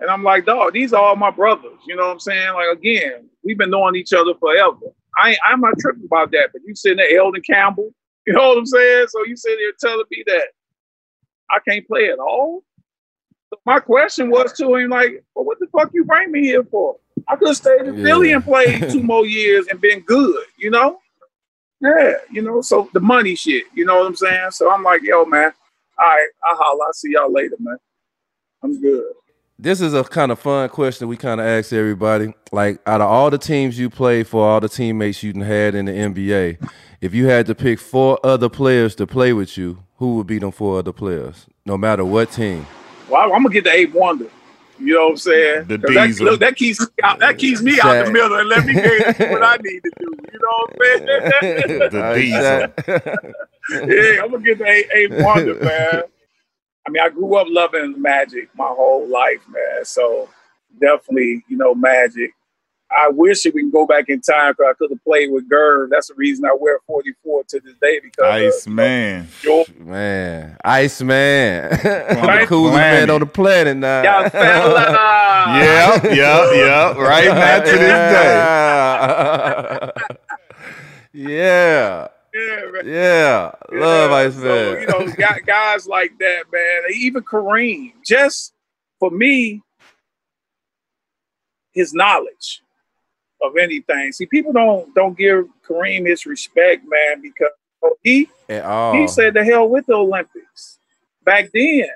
And 0.00 0.10
I'm 0.10 0.24
like, 0.24 0.44
dog, 0.44 0.72
these 0.72 0.92
are 0.92 1.02
all 1.02 1.16
my 1.16 1.30
brothers. 1.30 1.78
You 1.86 1.96
know 1.96 2.06
what 2.06 2.12
I'm 2.12 2.20
saying? 2.20 2.52
Like 2.54 2.76
again, 2.76 3.28
we've 3.44 3.58
been 3.58 3.70
knowing 3.70 3.94
each 3.94 4.12
other 4.12 4.34
forever. 4.40 4.92
I 5.22 5.30
ain't, 5.30 5.38
I'm 5.46 5.60
not 5.60 5.78
tripping 5.78 6.04
about 6.04 6.32
that. 6.32 6.50
But 6.52 6.62
you 6.66 6.74
sitting 6.74 6.98
there, 6.98 7.18
Elden 7.18 7.42
Campbell. 7.42 7.90
You 8.26 8.32
know 8.32 8.48
what 8.48 8.56
I'm 8.56 8.64
saying? 8.64 9.08
So 9.10 9.22
you 9.26 9.36
sitting 9.36 9.58
there 9.58 9.90
telling 9.90 10.06
me 10.10 10.24
that 10.26 10.46
I 11.50 11.58
can't 11.68 11.86
play 11.86 12.08
at 12.10 12.18
all. 12.18 12.64
So 13.50 13.60
my 13.66 13.78
question 13.78 14.30
was 14.30 14.54
to 14.54 14.76
him, 14.76 14.88
like, 14.88 15.22
well, 15.34 15.44
what 15.44 15.58
the 15.60 15.66
fuck 15.66 15.90
you 15.92 16.06
bring 16.06 16.32
me 16.32 16.40
here 16.40 16.64
for? 16.64 16.96
I 17.28 17.36
could 17.36 17.48
have 17.48 17.56
stayed 17.56 17.82
in 17.86 17.96
Yeah. 17.98 18.04
Philly 18.04 18.32
and 18.32 18.44
played 18.44 18.90
two 18.90 19.02
more 19.12 19.26
years 19.26 19.66
and 19.68 19.80
been 19.80 20.00
good, 20.00 20.44
you 20.58 20.70
know? 20.70 21.00
Yeah, 21.80 22.14
you 22.30 22.40
know, 22.42 22.60
so 22.62 22.88
the 22.94 23.00
money 23.00 23.34
shit, 23.34 23.64
you 23.74 23.84
know 23.84 23.96
what 23.98 24.06
I'm 24.06 24.16
saying? 24.16 24.50
So 24.52 24.70
I'm 24.70 24.82
like, 24.82 25.02
yo, 25.02 25.24
man, 25.24 25.52
all 25.98 26.06
right, 26.06 26.28
I'll 26.44 26.56
holla. 26.56 26.84
I'll 26.86 26.92
see 26.92 27.12
y'all 27.12 27.30
later, 27.32 27.56
man. 27.58 27.76
I'm 28.62 28.80
good. 28.80 29.04
this 29.58 29.80
is 29.82 29.92
a 29.92 30.02
kind 30.04 30.32
of 30.32 30.38
fun 30.38 30.68
question 30.70 31.08
we 31.08 31.16
kind 31.18 31.40
of 31.40 31.46
ask 31.46 31.72
everybody. 31.72 32.32
Like, 32.52 32.80
out 32.86 33.00
of 33.02 33.08
all 33.10 33.28
the 33.30 33.36
teams 33.38 33.78
you 33.78 33.90
played 33.90 34.26
for, 34.26 34.46
all 34.48 34.60
the 34.60 34.68
teammates 34.68 35.22
you 35.22 35.34
had 35.42 35.74
in 35.74 35.84
the 35.84 35.92
NBA, 35.92 36.68
if 37.02 37.12
you 37.12 37.26
had 37.26 37.44
to 37.46 37.54
pick 37.54 37.78
four 37.78 38.18
other 38.24 38.48
players 38.48 38.94
to 38.96 39.06
play 39.06 39.32
with 39.34 39.58
you, 39.58 39.82
who 39.98 40.16
would 40.16 40.26
be 40.26 40.38
them 40.38 40.52
four 40.52 40.78
other 40.78 40.92
players, 40.92 41.46
no 41.66 41.76
matter 41.76 42.04
what 42.04 42.32
team? 42.32 42.66
Well, 43.10 43.20
I'm 43.32 43.42
gonna 43.42 43.50
get 43.50 43.64
the 43.64 43.72
eight 43.72 43.92
wonder. 43.92 44.28
You 44.78 44.94
know 44.94 45.04
what 45.04 45.10
I'm 45.12 45.16
saying? 45.18 45.64
The 45.68 45.78
'Cause 45.78 45.94
that, 45.94 46.06
diesel. 46.08 46.26
look, 46.26 46.40
that 46.40 46.56
keeps 46.56 46.80
me 46.80 46.86
out, 47.02 47.18
that 47.20 47.38
keeps 47.38 47.62
me 47.62 47.80
out 47.80 47.98
the 47.98 48.10
middle 48.12 48.36
and 48.38 48.48
let 48.48 48.64
me 48.66 48.74
get 48.74 49.30
what 49.30 49.42
I 49.42 49.56
need 49.62 49.80
to 49.82 49.92
do. 49.98 50.12
You 50.32 50.40
know 50.40 50.48
what 50.60 50.70
I'm 50.70 51.00
saying? 51.42 51.90
The 51.90 51.96
All 52.02 52.02
right, 52.02 52.14
diesel. 52.14 52.68
Yeah, 53.88 54.22
I'm 54.22 54.30
gonna 54.30 54.42
get 54.44 54.58
the 54.58 54.66
eight, 54.66 54.86
eight 54.94 55.12
wonder, 55.12 55.54
man. 55.56 56.02
I 56.86 56.90
mean, 56.90 57.02
I 57.02 57.08
grew 57.08 57.36
up 57.36 57.46
loving 57.50 58.00
Magic 58.00 58.48
my 58.54 58.66
whole 58.68 59.08
life, 59.08 59.40
man. 59.48 59.84
So 59.84 60.28
definitely, 60.80 61.44
you 61.48 61.56
know, 61.56 61.74
Magic. 61.74 62.32
I 62.96 63.08
wish 63.08 63.42
that 63.42 63.54
we 63.54 63.62
can 63.62 63.70
go 63.70 63.86
back 63.86 64.08
in 64.08 64.20
time 64.20 64.52
because 64.52 64.70
I 64.70 64.74
could 64.74 64.90
have 64.90 65.02
played 65.04 65.30
with 65.32 65.48
Gerv. 65.50 65.88
That's 65.90 66.08
the 66.08 66.14
reason 66.14 66.44
I 66.44 66.54
wear 66.58 66.78
44 66.86 67.44
to 67.48 67.60
this 67.60 67.74
day 67.82 67.98
because 68.00 68.24
Ice 68.56 68.66
uh, 68.66 68.70
man. 68.70 69.28
Joe, 69.42 69.64
Man, 69.78 70.56
Ice 70.64 71.02
Man, 71.02 71.70
the 71.82 72.44
coolest 72.46 72.74
Planet. 72.74 73.08
man 73.08 73.10
on 73.10 73.20
the 73.20 73.26
planet 73.26 73.76
now. 73.76 74.02
y'all 74.02 74.28
fella. 74.30 75.12
Yep, 75.44 76.04
yep, 76.04 76.14
yep. 76.16 76.96
Right 76.96 77.26
now 77.28 77.58
to 77.58 77.70
this 77.70 77.78
day. 78.14 78.40
yeah, 81.12 82.08
Yeah, 82.32 82.70
man. 82.72 82.86
yeah, 82.86 83.50
love 83.72 84.10
Yeah, 84.10 84.16
Ice 84.16 84.34
so, 84.34 84.40
Man. 84.42 84.80
you 84.80 84.86
know, 84.86 85.06
gu- 85.06 85.42
guys 85.46 85.86
like 85.86 86.16
that, 86.18 86.44
man. 86.52 86.82
Even 86.96 87.22
Kareem, 87.22 87.92
just 88.04 88.54
for 88.98 89.10
me, 89.10 89.62
his 91.72 91.92
knowledge 91.92 92.62
of 93.44 93.56
anything. 93.56 94.12
See, 94.12 94.26
people 94.26 94.52
don't 94.52 94.94
don't 94.94 95.16
give 95.16 95.46
Kareem 95.68 96.08
his 96.08 96.26
respect, 96.26 96.84
man, 96.86 97.20
because 97.20 97.50
he 98.02 98.28
he 98.48 99.08
said 99.08 99.34
the 99.34 99.44
hell 99.44 99.68
with 99.68 99.86
the 99.86 99.94
Olympics 99.94 100.78
back 101.24 101.50
then. 101.52 101.86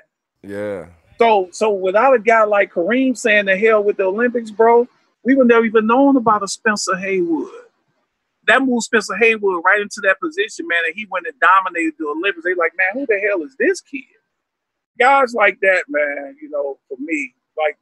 yeah. 0.43 0.87
So 1.17 1.49
so 1.51 1.71
without 1.71 2.15
a 2.15 2.19
guy 2.19 2.43
like 2.43 2.71
Kareem 2.71 3.17
saying 3.17 3.45
the 3.45 3.57
hell 3.57 3.83
with 3.83 3.97
the 3.97 4.05
Olympics, 4.05 4.51
bro, 4.51 4.87
we 5.23 5.35
would 5.35 5.47
never 5.47 5.65
even 5.65 5.87
known 5.87 6.15
about 6.15 6.43
a 6.43 6.47
Spencer 6.47 6.95
Haywood. 6.95 7.51
That 8.47 8.63
moved 8.63 8.83
Spencer 8.83 9.15
Haywood 9.15 9.63
right 9.65 9.81
into 9.81 10.01
that 10.03 10.19
position, 10.19 10.67
man, 10.67 10.81
and 10.85 10.95
he 10.95 11.05
went 11.11 11.27
and 11.27 11.39
dominated 11.39 11.93
the 11.99 12.07
Olympics. 12.07 12.45
They 12.45 12.53
like, 12.55 12.71
man, 12.77 12.87
who 12.93 13.05
the 13.05 13.19
hell 13.19 13.43
is 13.43 13.55
this 13.59 13.81
kid? 13.81 14.03
Guys 14.97 15.33
like 15.33 15.59
that, 15.61 15.83
man, 15.87 16.35
you 16.41 16.49
know, 16.49 16.79
for 16.87 16.97
me, 16.99 17.33
like 17.57 17.77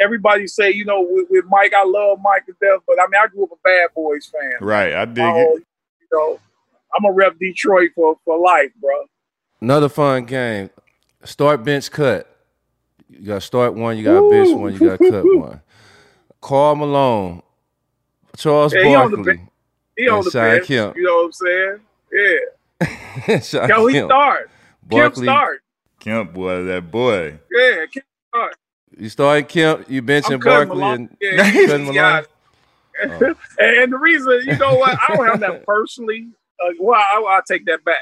everybody 0.00 0.46
say, 0.46 0.70
you 0.70 0.84
know, 0.84 1.00
with, 1.08 1.26
with 1.30 1.44
Mike, 1.48 1.72
I 1.74 1.84
love 1.84 2.18
Mike 2.22 2.46
to 2.46 2.52
death, 2.60 2.80
but 2.86 2.98
I 3.00 3.04
mean, 3.10 3.20
I 3.22 3.26
grew 3.28 3.44
up 3.44 3.50
a 3.52 3.56
Bad 3.64 3.90
Boys 3.94 4.26
fan. 4.32 4.52
Right, 4.60 4.94
I 4.94 5.04
dig 5.04 5.18
My 5.24 5.38
it. 5.38 5.62
you 6.00 6.06
know, 6.12 6.40
I'm 6.96 7.04
a 7.04 7.12
rep 7.12 7.38
Detroit 7.38 7.90
for, 7.94 8.16
for 8.24 8.38
life, 8.38 8.70
bro. 8.80 8.92
Another 9.60 9.88
fun 9.88 10.24
game. 10.24 10.70
Start 11.24 11.62
bench 11.64 11.90
cut. 11.90 12.28
You 13.08 13.26
got 13.26 13.42
start 13.42 13.74
one, 13.74 13.96
you 13.96 14.04
got 14.04 14.28
bench 14.30 14.48
one, 14.56 14.72
you 14.72 14.78
got 14.78 14.98
cut 15.10 15.24
one. 15.24 15.60
Karl 16.40 16.74
Malone, 16.74 17.42
Charles 18.36 18.74
Yeah, 18.74 18.82
he 18.84 18.94
on 18.94 19.10
the 19.10 19.16
Barkley, 19.18 19.48
He 19.96 20.08
on 20.08 20.16
And 20.18 20.26
the 20.26 20.30
bench, 20.32 20.66
Kemp. 20.66 20.96
you 20.96 21.02
know 21.04 21.14
what 21.14 21.24
I'm 21.26 21.32
saying? 21.32 21.80
Yeah. 23.28 23.38
Shawn 23.40 23.68
Yo, 23.68 23.86
he 23.86 23.94
Kemp, 23.94 24.10
start. 24.10 24.50
Kemp 24.90 25.14
start. 25.16 25.62
Kemp 26.00 26.32
boy, 26.32 26.64
that 26.64 26.90
boy. 26.90 27.38
Yeah, 27.52 27.86
Kemp 27.92 28.06
start. 28.28 28.56
You 28.98 29.08
started 29.08 29.48
Kemp, 29.48 29.88
you 29.88 30.00
I'm 30.00 30.06
benching 30.06 30.44
Barkley 30.44 30.82
and 30.82 31.16
Yeah, 31.20 31.50
cutting 31.66 31.92
yeah. 31.92 32.22
Oh. 33.04 33.08
and 33.58 33.92
the 33.92 33.98
reason, 33.98 34.42
you 34.46 34.56
know 34.58 34.74
what, 34.76 34.98
I 35.08 35.16
don't 35.16 35.26
have 35.26 35.40
that 35.40 35.66
personally, 35.66 36.28
uh, 36.64 36.72
well, 36.78 37.00
I, 37.00 37.24
I'll 37.28 37.42
take 37.42 37.66
that 37.66 37.84
back. 37.84 37.96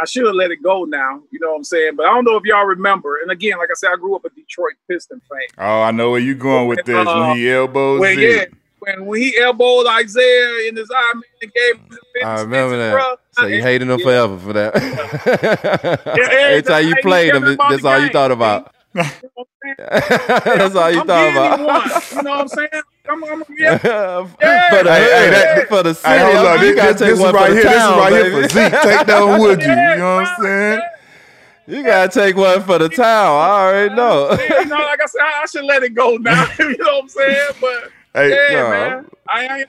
I 0.00 0.04
should 0.04 0.26
have 0.26 0.34
let 0.34 0.50
it 0.50 0.62
go 0.62 0.84
now. 0.84 1.22
You 1.30 1.40
know 1.40 1.50
what 1.50 1.56
I'm 1.56 1.64
saying? 1.64 1.96
But 1.96 2.06
I 2.06 2.10
don't 2.10 2.24
know 2.24 2.36
if 2.36 2.44
y'all 2.44 2.64
remember. 2.64 3.18
And 3.20 3.30
again, 3.32 3.58
like 3.58 3.68
I 3.70 3.74
said, 3.74 3.90
I 3.92 3.96
grew 3.96 4.14
up 4.14 4.24
a 4.24 4.30
Detroit 4.30 4.74
Piston 4.88 5.20
fan. 5.28 5.48
Oh, 5.58 5.82
I 5.82 5.90
know 5.90 6.12
where 6.12 6.20
you're 6.20 6.36
going 6.36 6.68
with 6.68 6.84
this. 6.84 7.06
Uh, 7.06 7.26
when 7.26 7.36
he 7.36 7.50
elbows 7.50 8.00
when, 8.00 8.18
yeah, 8.18 8.44
when, 8.78 9.06
when 9.06 9.20
he 9.20 9.36
elbowed 9.38 9.86
Isiah 10.00 10.68
in 10.68 10.76
his 10.76 10.88
eye, 10.94 11.12
man, 11.14 11.22
and 11.42 11.52
gave 11.52 11.76
him 11.76 11.98
the 12.14 12.24
I 12.24 12.40
remember 12.42 12.78
that. 12.78 12.92
Bro. 12.92 13.16
So 13.32 13.46
you 13.46 13.60
hated 13.60 13.88
him 13.88 13.98
yeah. 13.98 14.04
forever 14.04 14.38
for 14.38 14.52
that. 14.52 14.74
yeah, 16.16 16.28
every 16.32 16.62
time 16.62 16.86
you 16.86 16.94
played 17.02 17.34
him, 17.34 17.56
that's 17.56 17.84
all 17.84 18.00
you 18.00 18.08
thought 18.10 18.30
about. 18.30 18.74
That's 18.94 20.74
all 20.74 20.90
you 20.90 21.00
I'm 21.00 21.06
thought 21.06 21.30
about. 21.30 22.10
You 22.10 22.22
know 22.22 22.30
what 22.30 22.40
I'm 22.40 22.48
saying? 22.48 22.68
I'm, 23.08 23.24
I'm, 23.24 23.44
yeah. 23.56 23.78
yeah. 23.84 24.70
For 24.70 24.84
the, 24.84 24.92
hey, 24.92 25.30
that, 25.30 25.68
for 25.68 25.82
the 25.82 25.94
city, 25.94 26.14
hey, 26.14 26.34
hold 26.34 26.46
on. 26.46 26.60
This, 26.60 26.76
this, 26.76 27.00
this 27.00 27.20
is 27.20 27.32
right 27.32 27.52
here. 27.52 27.62
Town, 27.64 27.74
this 27.74 27.84
is 27.84 27.96
right 27.96 28.10
baby. 28.10 28.30
here 28.30 28.42
for 28.42 28.48
Zeke. 28.48 28.82
Take 28.82 29.06
that 29.06 29.22
one 29.24 29.42
with 29.42 29.60
you. 29.60 29.68
You 29.68 29.74
know 29.74 30.16
what 30.16 30.28
I'm 30.28 30.42
saying? 30.42 30.80
You 31.66 31.84
gotta 31.84 32.20
take 32.20 32.36
one 32.36 32.62
for 32.62 32.78
the 32.78 32.88
town. 32.88 33.36
I 33.36 33.50
already 33.50 33.94
know. 33.94 34.30
you 34.30 34.64
know, 34.66 34.76
like 34.76 35.02
I 35.02 35.06
said, 35.06 35.20
I, 35.20 35.42
I 35.42 35.46
should 35.46 35.64
let 35.64 35.82
it 35.82 35.94
go 35.94 36.16
now. 36.16 36.46
you 36.58 36.76
know 36.78 36.94
what 36.94 37.02
I'm 37.02 37.08
saying? 37.08 37.50
But 37.60 37.90
hey, 38.14 38.30
yeah, 38.30 38.62
no. 38.62 38.70
man, 38.70 39.06
I 39.28 39.58
ain't 39.58 39.68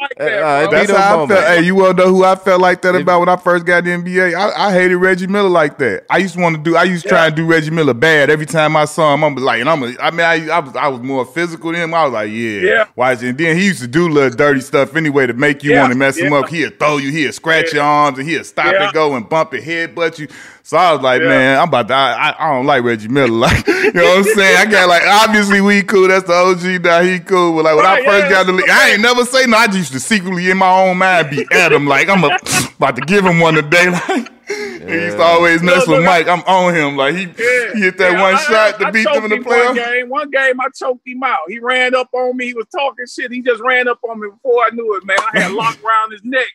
like 0.00 0.14
that, 0.18 0.42
uh, 0.42 0.70
that's 0.70 0.90
how 0.90 1.24
I 1.24 1.26
felt. 1.26 1.44
Hey, 1.44 1.62
you 1.62 1.74
wanna 1.74 1.94
know 1.94 2.08
who 2.08 2.24
I 2.24 2.36
felt 2.36 2.60
like 2.60 2.82
that 2.82 2.94
about 2.94 3.20
when 3.20 3.28
I 3.28 3.36
first 3.36 3.64
got 3.66 3.84
the 3.84 3.90
NBA? 3.90 4.34
I, 4.34 4.68
I 4.68 4.72
hated 4.72 4.96
Reggie 4.96 5.26
Miller 5.26 5.48
like 5.48 5.78
that. 5.78 6.04
I 6.10 6.18
used 6.18 6.34
to 6.34 6.40
want 6.40 6.56
to 6.56 6.62
do. 6.62 6.76
I 6.76 6.84
used 6.84 7.04
to 7.04 7.08
yeah. 7.08 7.16
try 7.16 7.26
and 7.26 7.36
do 7.36 7.46
Reggie 7.46 7.70
Miller 7.70 7.94
bad 7.94 8.30
every 8.30 8.46
time 8.46 8.76
I 8.76 8.84
saw 8.84 9.14
him. 9.14 9.24
I'm 9.24 9.34
like, 9.36 9.60
and 9.60 9.68
I'm. 9.68 9.82
A, 9.82 9.96
I 10.00 10.10
mean, 10.10 10.20
I, 10.20 10.48
I 10.48 10.58
was 10.60 10.76
I 10.76 10.88
was 10.88 11.00
more 11.00 11.24
physical 11.24 11.72
than 11.72 11.82
him. 11.82 11.94
I 11.94 12.04
was 12.04 12.12
like, 12.12 12.30
yeah, 12.30 12.60
yeah. 12.60 12.84
Watch 12.96 13.22
and 13.22 13.36
then 13.36 13.56
he 13.56 13.66
used 13.66 13.80
to 13.80 13.88
do 13.88 14.08
little 14.08 14.30
dirty 14.30 14.60
stuff 14.60 14.96
anyway 14.96 15.26
to 15.26 15.34
make 15.34 15.62
you 15.62 15.72
yeah. 15.72 15.80
want 15.80 15.92
to 15.92 15.98
mess 15.98 16.18
yeah. 16.18 16.26
him 16.26 16.32
up. 16.32 16.48
He'd 16.48 16.78
throw 16.78 16.98
you. 16.98 17.10
He'd 17.10 17.32
scratch 17.34 17.72
your 17.72 17.82
arms 17.82 18.18
and 18.18 18.28
he'd 18.28 18.44
stop 18.46 18.74
and 18.74 18.92
go 18.92 19.14
and 19.16 19.28
bump 19.28 19.52
your 19.52 19.62
head, 19.62 19.94
but 19.94 20.18
you. 20.18 20.28
So 20.64 20.76
I 20.76 20.92
was 20.92 21.02
like, 21.02 21.20
yeah. 21.22 21.28
man, 21.28 21.58
I'm 21.60 21.68
about 21.68 21.88
to. 21.88 21.94
I, 21.94 22.34
I 22.38 22.54
don't 22.54 22.66
like 22.66 22.82
Reggie 22.84 23.08
Miller. 23.08 23.32
Like, 23.42 23.66
you 23.66 23.92
know 23.94 24.04
what 24.04 24.18
I'm 24.18 24.34
saying? 24.36 24.56
I 24.56 24.70
got 24.70 24.88
like, 24.88 25.02
obviously 25.04 25.60
we 25.60 25.82
cool. 25.82 26.06
That's 26.06 26.24
the 26.24 26.32
OG. 26.32 26.84
Now 26.84 27.02
he 27.02 27.18
cool. 27.18 27.56
But 27.56 27.64
like 27.64 27.74
when 27.74 27.84
right, 27.84 28.02
I 28.02 28.04
first 28.06 28.24
yeah, 28.24 28.30
got 28.30 28.46
the 28.46 28.52
league, 28.52 28.70
I 28.70 28.90
ain't 28.90 29.00
never 29.00 29.24
say 29.24 29.44
no. 29.46 29.56
I 29.56 29.66
just 29.66 29.78
used 29.78 29.92
to 29.92 30.00
secretly 30.00 30.48
in 30.50 30.58
my 30.58 30.70
own 30.70 30.98
mind 30.98 31.30
be 31.30 31.44
at 31.50 31.72
him. 31.72 31.86
Like 31.86 32.08
I'm 32.08 32.22
a, 32.22 32.26
about 32.76 32.94
to 32.94 33.02
give 33.02 33.26
him 33.26 33.40
one 33.40 33.54
today. 33.54 33.92
Like. 34.08 34.30
Yeah. 34.48 34.86
He 34.86 34.94
used 35.04 35.16
to 35.16 35.22
always 35.22 35.62
mess 35.62 35.86
look, 35.86 35.98
with 35.98 36.04
Mike. 36.04 36.28
I'm 36.28 36.42
on 36.42 36.74
him. 36.74 36.96
Like 36.96 37.14
he, 37.14 37.22
yeah, 37.22 37.72
he 37.72 37.80
hit 37.80 37.98
that 37.98 38.12
yeah, 38.12 38.20
one 38.20 38.34
I, 38.34 38.42
shot 38.42 38.80
to 38.80 38.86
I, 38.86 38.90
beat 38.90 39.04
them 39.04 39.24
in 39.24 39.30
the 39.30 39.36
playoffs. 39.36 39.66
One 39.66 39.74
game, 39.74 40.08
one 40.08 40.30
game, 40.30 40.60
I 40.60 40.66
choked 40.74 41.06
him 41.06 41.22
out. 41.22 41.38
He 41.48 41.58
ran 41.58 41.94
up 41.94 42.08
on 42.12 42.36
me. 42.36 42.46
He 42.46 42.54
was 42.54 42.66
talking 42.66 43.06
shit. 43.06 43.32
He 43.32 43.40
just 43.40 43.62
ran 43.62 43.88
up 43.88 44.00
on 44.02 44.20
me 44.20 44.28
before 44.30 44.64
I 44.64 44.70
knew 44.72 44.96
it, 44.96 45.04
man. 45.04 45.16
I 45.32 45.40
had 45.40 45.52
locked 45.52 45.82
around 45.82 46.12
his 46.12 46.24
neck 46.24 46.48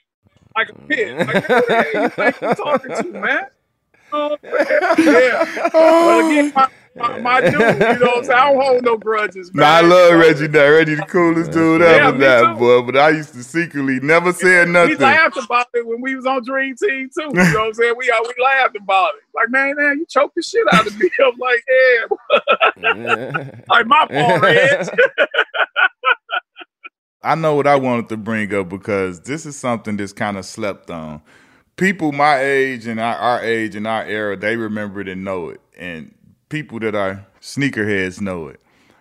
like 0.56 0.70
a 0.70 0.74
pit. 0.74 1.18
Like, 1.28 1.46
hey, 2.16 2.48
you 2.48 2.56
talking 2.56 2.96
to, 2.96 3.20
man? 3.20 3.48
Oh, 4.14 4.38
yeah. 4.44 5.70
But 5.72 6.26
again, 6.26 6.54
my, 6.56 6.68
my, 6.96 7.20
my, 7.20 7.42
dude, 7.42 7.54
you 7.54 7.60
know 7.60 7.68
what 7.68 8.18
I'm 8.18 8.24
saying? 8.24 8.40
I 8.40 8.52
don't 8.52 8.62
hold 8.62 8.84
no 8.84 8.98
grudges, 8.98 9.54
man. 9.54 9.64
Nah, 9.64 9.78
I 9.78 9.82
love 9.82 10.20
Reggie 10.20 10.48
now. 10.48 10.70
Reggie 10.70 10.96
the 10.96 11.04
coolest 11.04 11.52
dude 11.52 11.82
yeah, 11.82 11.88
ever 11.88 12.18
now, 12.18 12.56
boy. 12.56 12.82
But 12.82 12.98
I 12.98 13.10
used 13.10 13.34
to 13.34 13.44
secretly 13.44 14.00
never 14.00 14.34
say 14.34 14.66
nothing. 14.66 14.98
We 14.98 15.04
laughed 15.04 15.38
about 15.38 15.68
it 15.74 15.86
when 15.86 16.02
we 16.02 16.16
was 16.16 16.26
on 16.26 16.44
Dream 16.44 16.76
Team 16.76 17.10
too. 17.14 17.24
You 17.24 17.34
know 17.34 17.44
what 17.44 17.68
I'm 17.68 17.74
saying? 17.74 17.96
We 17.98 18.10
uh, 18.10 18.16
we 18.24 18.44
laughed 18.44 18.78
about 18.78 19.10
it. 19.16 19.24
Like, 19.36 19.50
man, 19.50 19.76
man, 19.76 20.00
you 20.00 20.06
choked 20.10 20.36
the 20.36 20.42
shit 20.42 20.66
out 20.74 20.88
of 20.88 20.98
me. 20.98 21.10
I'm 21.26 21.38
like, 21.38 21.64
yeah. 22.78 23.52
like 23.70 23.86
my 23.86 24.08
fault, 24.08 24.42
Reg. 24.42 24.88
I 27.22 27.36
know 27.36 27.56
what 27.56 27.68
I 27.68 27.76
wanted 27.76 28.10
to 28.10 28.18
bring 28.18 28.54
up 28.54 28.70
because 28.70 29.22
this 29.22 29.46
is 29.46 29.58
something 29.58 29.98
that's 29.98 30.14
kind 30.14 30.38
of 30.38 30.46
slept 30.46 30.90
on 30.90 31.22
people 31.78 32.12
my 32.12 32.40
age 32.40 32.86
and 32.88 33.00
our, 33.00 33.16
our, 33.16 33.44
age 33.44 33.76
and 33.76 33.88
our 33.88 34.04
era, 34.06 34.36
they 34.36 34.58
remember 34.58 35.00
it 35.00 35.08
and 35.08 35.24
know 35.24 35.50
it. 35.50 35.62
And 35.78 36.14
people 36.50 36.80
that 36.80 36.96
are 36.96 37.26
sneakerheads 37.40 38.20
know 38.20 38.48
it. 38.48 38.60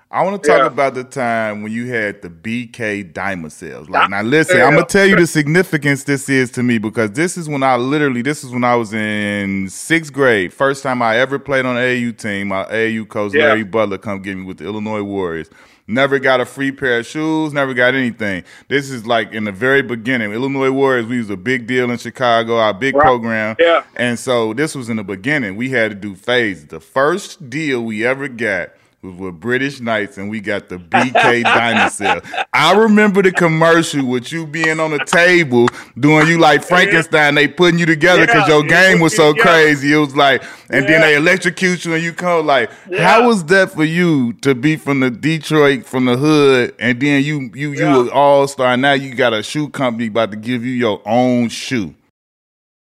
I 0.08 0.22
want 0.22 0.40
to 0.40 0.48
talk 0.48 0.60
yeah. 0.60 0.66
about 0.66 0.94
the 0.94 1.02
time 1.02 1.62
when 1.62 1.72
you 1.72 1.88
had 1.88 2.22
the 2.22 2.30
BK 2.30 3.12
diamond 3.12 3.52
sales. 3.52 3.88
Like 3.88 4.08
now, 4.08 4.22
listen, 4.22 4.58
yeah. 4.58 4.66
I'm 4.66 4.74
gonna 4.74 4.86
tell 4.86 5.04
you 5.04 5.16
the 5.16 5.26
significance 5.26 6.04
this 6.04 6.28
is 6.28 6.50
to 6.52 6.62
me 6.62 6.78
because 6.78 7.10
this 7.10 7.36
is 7.36 7.48
when 7.48 7.64
I 7.64 7.74
literally, 7.74 8.22
this 8.22 8.44
is 8.44 8.52
when 8.52 8.62
I 8.62 8.76
was 8.76 8.94
in 8.94 9.68
sixth 9.68 10.12
grade. 10.12 10.54
First 10.54 10.84
time 10.84 11.02
I 11.02 11.16
ever 11.18 11.40
played 11.40 11.66
on 11.66 11.76
an 11.76 11.82
AAU 11.82 12.16
team. 12.16 12.48
My 12.48 12.64
AU 12.66 13.04
coach 13.06 13.34
yeah. 13.34 13.46
Larry 13.46 13.64
Butler 13.64 13.98
come 13.98 14.22
get 14.22 14.36
me 14.36 14.44
with 14.44 14.58
the 14.58 14.64
Illinois 14.64 15.02
Warriors. 15.02 15.50
Never 15.88 16.18
got 16.18 16.40
a 16.40 16.44
free 16.44 16.72
pair 16.72 16.98
of 16.98 17.06
shoes, 17.06 17.52
never 17.52 17.72
got 17.72 17.94
anything. 17.94 18.42
This 18.68 18.90
is 18.90 19.06
like 19.06 19.32
in 19.32 19.44
the 19.44 19.52
very 19.52 19.82
beginning. 19.82 20.32
Illinois 20.32 20.72
Warriors, 20.72 21.06
we 21.06 21.18
was 21.18 21.30
a 21.30 21.36
big 21.36 21.68
deal 21.68 21.90
in 21.90 21.98
Chicago, 21.98 22.56
our 22.58 22.74
big 22.74 22.96
right. 22.96 23.04
program. 23.04 23.56
Yeah. 23.58 23.84
And 23.94 24.18
so 24.18 24.52
this 24.52 24.74
was 24.74 24.88
in 24.88 24.96
the 24.96 25.04
beginning. 25.04 25.54
We 25.54 25.70
had 25.70 25.92
to 25.92 25.94
do 25.94 26.16
phases. 26.16 26.66
The 26.66 26.80
first 26.80 27.48
deal 27.48 27.84
we 27.84 28.04
ever 28.04 28.26
got 28.26 28.70
with 29.12 29.40
British 29.40 29.80
Knights, 29.80 30.18
and 30.18 30.30
we 30.30 30.40
got 30.40 30.68
the 30.68 30.76
BK 30.78 31.42
Dinosaur. 31.44 32.22
I 32.52 32.74
remember 32.74 33.22
the 33.22 33.32
commercial 33.32 34.04
with 34.06 34.32
you 34.32 34.46
being 34.46 34.80
on 34.80 34.90
the 34.90 35.04
table 35.04 35.68
doing 35.98 36.26
you 36.26 36.38
like 36.38 36.64
Frankenstein. 36.64 37.34
They 37.34 37.48
putting 37.48 37.78
you 37.78 37.86
together 37.86 38.26
because 38.26 38.48
yeah, 38.48 38.54
your 38.54 38.64
game 38.64 39.00
was 39.00 39.14
so 39.14 39.34
yeah. 39.34 39.42
crazy. 39.42 39.92
It 39.92 39.98
was 39.98 40.16
like, 40.16 40.42
and 40.70 40.84
yeah. 40.84 40.90
then 40.90 41.00
they 41.02 41.16
electrocute 41.16 41.84
you, 41.84 41.94
and 41.94 42.02
you 42.02 42.12
come 42.12 42.46
like, 42.46 42.70
how 42.98 43.26
was 43.26 43.44
that 43.46 43.72
for 43.72 43.84
you 43.84 44.32
to 44.34 44.54
be 44.54 44.76
from 44.76 45.00
the 45.00 45.10
Detroit, 45.10 45.86
from 45.86 46.06
the 46.06 46.16
hood, 46.16 46.74
and 46.78 47.00
then 47.00 47.22
you 47.22 47.50
you 47.54 47.72
you 47.72 48.10
all 48.10 48.48
star. 48.48 48.76
Now 48.76 48.92
you 48.92 49.14
got 49.14 49.32
a 49.32 49.42
shoe 49.42 49.68
company 49.68 50.08
about 50.08 50.30
to 50.32 50.36
give 50.36 50.64
you 50.64 50.72
your 50.72 51.00
own 51.06 51.48
shoe. 51.48 51.94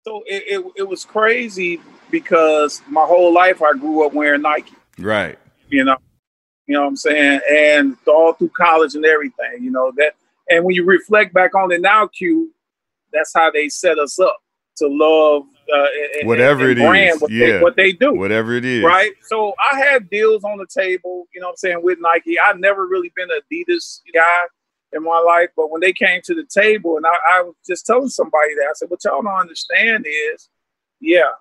So 0.05 0.23
it, 0.25 0.43
it, 0.47 0.65
it 0.77 0.87
was 0.87 1.05
crazy 1.05 1.79
because 2.09 2.81
my 2.87 3.05
whole 3.05 3.33
life 3.33 3.61
I 3.61 3.73
grew 3.73 4.05
up 4.05 4.13
wearing 4.13 4.41
Nike. 4.41 4.75
Right. 4.97 5.37
You 5.69 5.83
know, 5.83 5.97
you 6.69 6.75
know 6.75 6.81
what 6.81 6.89
I'm 6.89 6.95
saying? 6.97 7.39
And 7.49 7.97
all 8.05 8.33
through 8.33 8.49
college 8.49 8.93
and 8.93 9.03
everything, 9.03 9.63
you 9.63 9.71
know, 9.71 9.91
that 9.97 10.13
and 10.51 10.63
when 10.63 10.75
you 10.75 10.85
reflect 10.85 11.33
back 11.33 11.55
on 11.55 11.71
it 11.71 11.81
now, 11.81 12.05
Q, 12.05 12.53
that's 13.11 13.31
how 13.33 13.49
they 13.49 13.69
set 13.69 13.97
us 13.97 14.19
up 14.19 14.37
to 14.77 14.87
love 14.87 15.45
uh, 15.75 15.85
and, 16.19 16.27
whatever 16.27 16.69
and, 16.69 16.79
and 16.79 16.95
it 16.95 17.15
is. 17.15 17.21
What, 17.21 17.31
yeah. 17.31 17.45
they, 17.47 17.61
what 17.61 17.75
they 17.75 17.91
do. 17.91 18.13
Whatever 18.13 18.53
it 18.53 18.65
is. 18.65 18.83
Right. 18.83 19.13
So 19.23 19.55
I 19.59 19.79
had 19.79 20.11
deals 20.11 20.43
on 20.43 20.59
the 20.59 20.67
table, 20.67 21.27
you 21.33 21.41
know 21.41 21.47
what 21.47 21.53
I'm 21.53 21.57
saying, 21.57 21.81
with 21.81 21.97
Nike. 22.01 22.37
I've 22.39 22.59
never 22.59 22.85
really 22.85 23.11
been 23.15 23.29
an 23.31 23.39
Adidas 23.51 24.01
guy 24.13 24.41
in 24.93 25.03
my 25.03 25.19
life, 25.19 25.49
but 25.57 25.71
when 25.71 25.81
they 25.81 25.91
came 25.91 26.21
to 26.25 26.35
the 26.35 26.45
table 26.45 26.97
and 26.97 27.05
I, 27.07 27.39
I 27.39 27.41
was 27.41 27.55
just 27.67 27.87
telling 27.87 28.09
somebody 28.09 28.53
that, 28.55 28.67
I 28.69 28.73
said, 28.75 28.91
what 28.91 29.03
y'all 29.03 29.23
don't 29.23 29.39
understand 29.39 30.05
is, 30.07 30.49
yeah, 31.01 31.31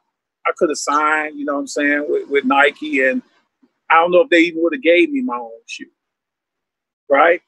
I 0.46 0.52
could 0.56 0.70
have 0.70 0.78
signed, 0.78 1.38
you 1.38 1.44
know 1.44 1.54
what 1.54 1.60
I'm 1.60 1.66
saying, 1.66 2.06
with, 2.08 2.30
with 2.30 2.44
Nike 2.46 3.04
and 3.04 3.20
I 3.90 3.94
don't 3.96 4.10
know 4.10 4.20
if 4.20 4.30
they 4.30 4.40
even 4.40 4.62
would 4.62 4.74
have 4.74 4.82
gave 4.82 5.10
me 5.10 5.22
my 5.22 5.36
own 5.36 5.50
shoe. 5.66 5.90
Right? 7.08 7.40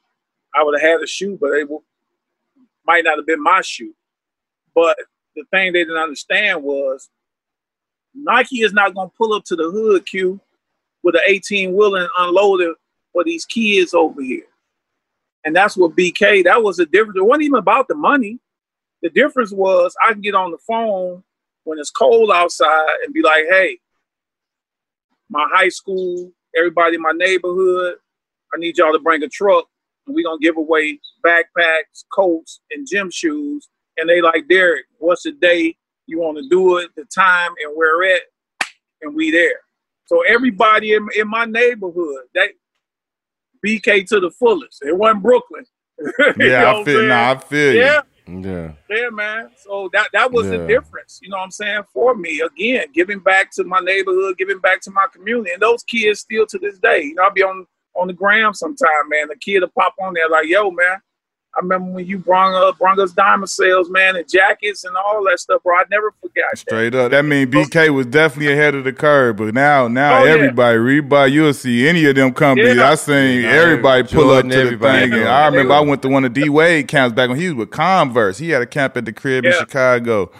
I 0.54 0.62
would 0.62 0.80
have 0.80 0.90
had 0.90 1.02
a 1.02 1.06
shoe, 1.06 1.38
but 1.40 1.50
it 1.52 1.68
might 2.86 3.04
not 3.04 3.18
have 3.18 3.26
been 3.26 3.42
my 3.42 3.60
shoe. 3.60 3.94
But 4.74 4.96
the 5.36 5.44
thing 5.50 5.72
they 5.72 5.84
didn't 5.84 5.96
understand 5.96 6.62
was 6.62 7.08
Nike 8.14 8.62
is 8.62 8.72
not 8.72 8.94
gonna 8.94 9.10
pull 9.16 9.32
up 9.32 9.44
to 9.44 9.56
the 9.56 9.70
hood 9.70 10.06
queue 10.06 10.40
with 11.02 11.14
an 11.14 11.22
18 11.26 11.74
wheeler 11.74 12.00
and 12.00 12.10
unload 12.18 12.60
it 12.60 12.76
for 13.12 13.24
these 13.24 13.44
kids 13.44 13.94
over 13.94 14.22
here. 14.22 14.46
And 15.44 15.56
that's 15.56 15.76
what 15.76 15.96
BK, 15.96 16.44
that 16.44 16.62
was 16.62 16.76
the 16.76 16.86
difference. 16.86 17.16
It 17.16 17.24
wasn't 17.24 17.44
even 17.44 17.58
about 17.58 17.88
the 17.88 17.94
money. 17.94 18.38
The 19.02 19.10
difference 19.10 19.52
was 19.52 19.94
I 20.06 20.12
can 20.12 20.20
get 20.20 20.34
on 20.34 20.50
the 20.50 20.58
phone 20.58 21.22
when 21.64 21.78
it's 21.78 21.90
cold 21.90 22.30
outside 22.30 22.96
and 23.04 23.14
be 23.14 23.22
like, 23.22 23.44
hey, 23.48 23.78
my 25.30 25.48
high 25.52 25.68
school, 25.68 26.32
everybody 26.56 26.96
in 26.96 27.02
my 27.02 27.12
neighborhood. 27.14 27.96
I 28.52 28.58
need 28.58 28.76
y'all 28.76 28.92
to 28.92 28.98
bring 28.98 29.22
a 29.22 29.28
truck 29.28 29.66
and 30.06 30.14
we're 30.14 30.24
gonna 30.24 30.40
give 30.40 30.56
away 30.56 30.98
backpacks, 31.24 32.04
coats, 32.12 32.60
and 32.70 32.86
gym 32.86 33.10
shoes. 33.10 33.68
And 33.96 34.08
they 34.08 34.20
like, 34.20 34.48
Derek, 34.48 34.86
what's 34.98 35.22
the 35.22 35.32
day 35.32 35.76
you 36.06 36.20
want 36.20 36.38
to 36.38 36.48
do 36.48 36.78
it, 36.78 36.90
the 36.96 37.04
time 37.04 37.52
and 37.62 37.76
where 37.76 38.14
at? 38.14 38.22
And 39.02 39.14
we 39.14 39.30
there. 39.30 39.60
So 40.06 40.22
everybody 40.22 40.94
in, 40.94 41.06
in 41.16 41.28
my 41.28 41.44
neighborhood, 41.44 42.24
that 42.34 42.50
BK 43.64 44.06
to 44.08 44.20
the 44.20 44.30
fullest. 44.30 44.82
It 44.82 44.96
wasn't 44.96 45.22
Brooklyn. 45.22 45.64
yeah, 46.38 46.72
I 46.74 46.84
feel. 46.84 47.04
Nah, 47.04 47.30
I 47.30 47.36
feel. 47.36 47.74
Yeah, 47.74 48.00
yeah. 48.38 48.72
Yeah, 48.88 49.08
man. 49.10 49.50
So 49.56 49.90
that 49.92 50.08
that 50.12 50.30
was 50.30 50.46
yeah. 50.46 50.58
the 50.58 50.66
difference, 50.66 51.18
you 51.22 51.28
know 51.28 51.38
what 51.38 51.44
I'm 51.44 51.50
saying, 51.50 51.82
for 51.92 52.14
me. 52.14 52.40
Again, 52.40 52.86
giving 52.94 53.18
back 53.18 53.50
to 53.52 53.64
my 53.64 53.80
neighborhood, 53.80 54.38
giving 54.38 54.58
back 54.58 54.80
to 54.82 54.90
my 54.90 55.06
community. 55.12 55.52
And 55.52 55.62
those 55.62 55.82
kids 55.82 56.20
still 56.20 56.46
to 56.46 56.58
this 56.58 56.78
day. 56.78 57.02
You 57.02 57.14
know, 57.14 57.24
I'll 57.24 57.32
be 57.32 57.42
on 57.42 57.66
on 57.96 58.06
the 58.06 58.12
gram 58.12 58.54
sometime, 58.54 59.08
man. 59.08 59.28
The 59.28 59.36
kid 59.36 59.60
will 59.60 59.68
pop 59.68 59.94
on 60.00 60.14
there 60.14 60.28
like, 60.28 60.46
yo, 60.46 60.70
man, 60.70 60.98
I 61.54 61.60
remember 61.60 61.90
when 61.90 62.06
you 62.06 62.18
brought 62.18 62.54
up 62.54 62.78
brought 62.78 62.98
us 63.00 63.10
diamond 63.12 63.50
sales, 63.50 63.90
man, 63.90 64.14
and 64.14 64.28
jackets 64.28 64.84
and 64.84 64.96
all 64.96 65.24
that 65.24 65.40
stuff, 65.40 65.62
bro. 65.64 65.74
I 65.74 65.82
never 65.90 66.12
forgot. 66.20 66.56
Straight 66.56 66.90
that. 66.90 67.06
up, 67.06 67.10
that 67.10 67.24
mean 67.24 67.50
BK 67.50 67.90
was 67.90 68.06
definitely 68.06 68.52
ahead 68.52 68.76
of 68.76 68.84
the 68.84 68.92
curve. 68.92 69.36
But 69.36 69.52
now, 69.52 69.88
now 69.88 70.22
oh, 70.22 70.24
everybody, 70.24 70.78
yeah. 70.78 70.84
Reebok, 70.84 71.32
you'll 71.32 71.52
see 71.52 71.88
any 71.88 72.04
of 72.06 72.14
them 72.14 72.32
companies. 72.32 72.76
Yeah. 72.76 72.90
I 72.90 72.94
seen 72.94 73.42
yeah. 73.42 73.50
everybody 73.50 74.04
pull 74.04 74.30
up 74.30 74.48
to 74.48 74.48
the 74.48 74.78
thing. 74.78 75.12
And 75.12 75.28
I 75.28 75.46
remember 75.46 75.74
I 75.74 75.80
went 75.80 76.02
to 76.02 76.08
one 76.08 76.24
of 76.24 76.32
D 76.32 76.48
Wade 76.48 76.86
camps 76.86 77.16
back 77.16 77.28
when 77.28 77.38
he 77.38 77.46
was 77.48 77.54
with 77.54 77.70
Converse. 77.70 78.38
He 78.38 78.50
had 78.50 78.62
a 78.62 78.66
camp 78.66 78.96
at 78.96 79.04
the 79.04 79.12
crib 79.12 79.44
in 79.44 79.52
Chicago. 79.52 80.30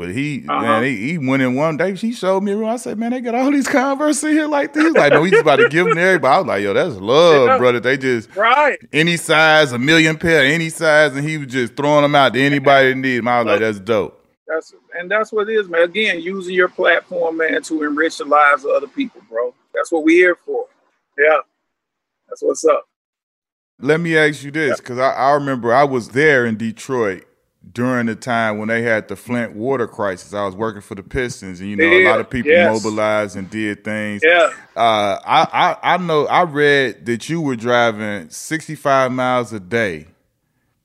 But 0.00 0.12
he, 0.12 0.46
uh-huh. 0.48 0.62
man, 0.62 0.82
he, 0.84 1.10
he, 1.10 1.18
went 1.18 1.42
in 1.42 1.54
one 1.54 1.76
day. 1.76 1.94
He 1.94 2.12
showed 2.12 2.42
me 2.42 2.52
around. 2.52 2.70
I 2.70 2.76
said, 2.78 2.98
man, 2.98 3.10
they 3.10 3.20
got 3.20 3.34
all 3.34 3.50
these 3.50 3.68
Converse 3.68 4.24
in 4.24 4.30
here 4.30 4.46
like 4.46 4.72
this. 4.72 4.94
Like, 4.94 5.12
no, 5.12 5.24
he's 5.24 5.38
about 5.38 5.56
to 5.56 5.68
give 5.68 5.84
them 5.84 5.96
to 5.96 6.00
everybody. 6.00 6.34
I 6.34 6.38
was 6.38 6.46
like, 6.46 6.62
yo, 6.62 6.72
that's 6.72 6.96
love, 6.96 7.48
yeah. 7.48 7.58
brother. 7.58 7.80
They 7.80 7.98
just 7.98 8.34
right 8.34 8.78
any 8.94 9.18
size, 9.18 9.72
a 9.72 9.78
million 9.78 10.16
pair, 10.16 10.42
any 10.42 10.70
size, 10.70 11.14
and 11.14 11.28
he 11.28 11.36
was 11.36 11.48
just 11.48 11.76
throwing 11.76 12.00
them 12.00 12.14
out 12.14 12.32
to 12.32 12.40
anybody 12.40 12.88
that 12.88 12.94
needed 12.94 13.18
them. 13.18 13.28
I 13.28 13.42
was 13.42 13.46
like, 13.46 13.60
that's 13.60 13.78
dope. 13.78 14.24
That's 14.46 14.72
and 14.98 15.10
that's 15.10 15.32
what 15.32 15.50
it 15.50 15.52
is, 15.52 15.68
man. 15.68 15.82
Again, 15.82 16.22
using 16.22 16.54
your 16.54 16.68
platform, 16.68 17.36
man, 17.36 17.62
to 17.64 17.82
enrich 17.82 18.16
the 18.16 18.24
lives 18.24 18.64
of 18.64 18.70
other 18.70 18.88
people, 18.88 19.20
bro. 19.28 19.52
That's 19.74 19.92
what 19.92 20.02
we're 20.02 20.16
here 20.16 20.38
for. 20.46 20.64
Yeah, 21.18 21.40
that's 22.26 22.42
what's 22.42 22.64
up. 22.64 22.88
Let 23.78 24.00
me 24.00 24.16
ask 24.16 24.42
you 24.44 24.50
this, 24.50 24.80
because 24.80 24.98
I, 24.98 25.10
I 25.10 25.32
remember 25.32 25.74
I 25.74 25.84
was 25.84 26.08
there 26.08 26.46
in 26.46 26.56
Detroit 26.56 27.26
during 27.72 28.06
the 28.06 28.16
time 28.16 28.58
when 28.58 28.68
they 28.68 28.82
had 28.82 29.08
the 29.08 29.16
Flint 29.16 29.54
water 29.54 29.86
crisis. 29.86 30.32
I 30.32 30.44
was 30.44 30.54
working 30.54 30.80
for 30.80 30.94
the 30.94 31.02
Pistons, 31.02 31.60
and 31.60 31.68
you 31.68 31.76
know, 31.76 31.84
yeah, 31.84 32.08
a 32.08 32.10
lot 32.10 32.20
of 32.20 32.30
people 32.30 32.50
yes. 32.50 32.72
mobilized 32.72 33.36
and 33.36 33.48
did 33.50 33.84
things. 33.84 34.22
Yeah. 34.24 34.50
Uh, 34.76 35.18
I, 35.24 35.76
I 35.82 35.94
I 35.94 35.96
know 35.98 36.26
I 36.26 36.42
read 36.42 37.06
that 37.06 37.28
you 37.28 37.40
were 37.40 37.56
driving 37.56 38.30
65 38.30 39.12
miles 39.12 39.52
a 39.52 39.60
day 39.60 40.06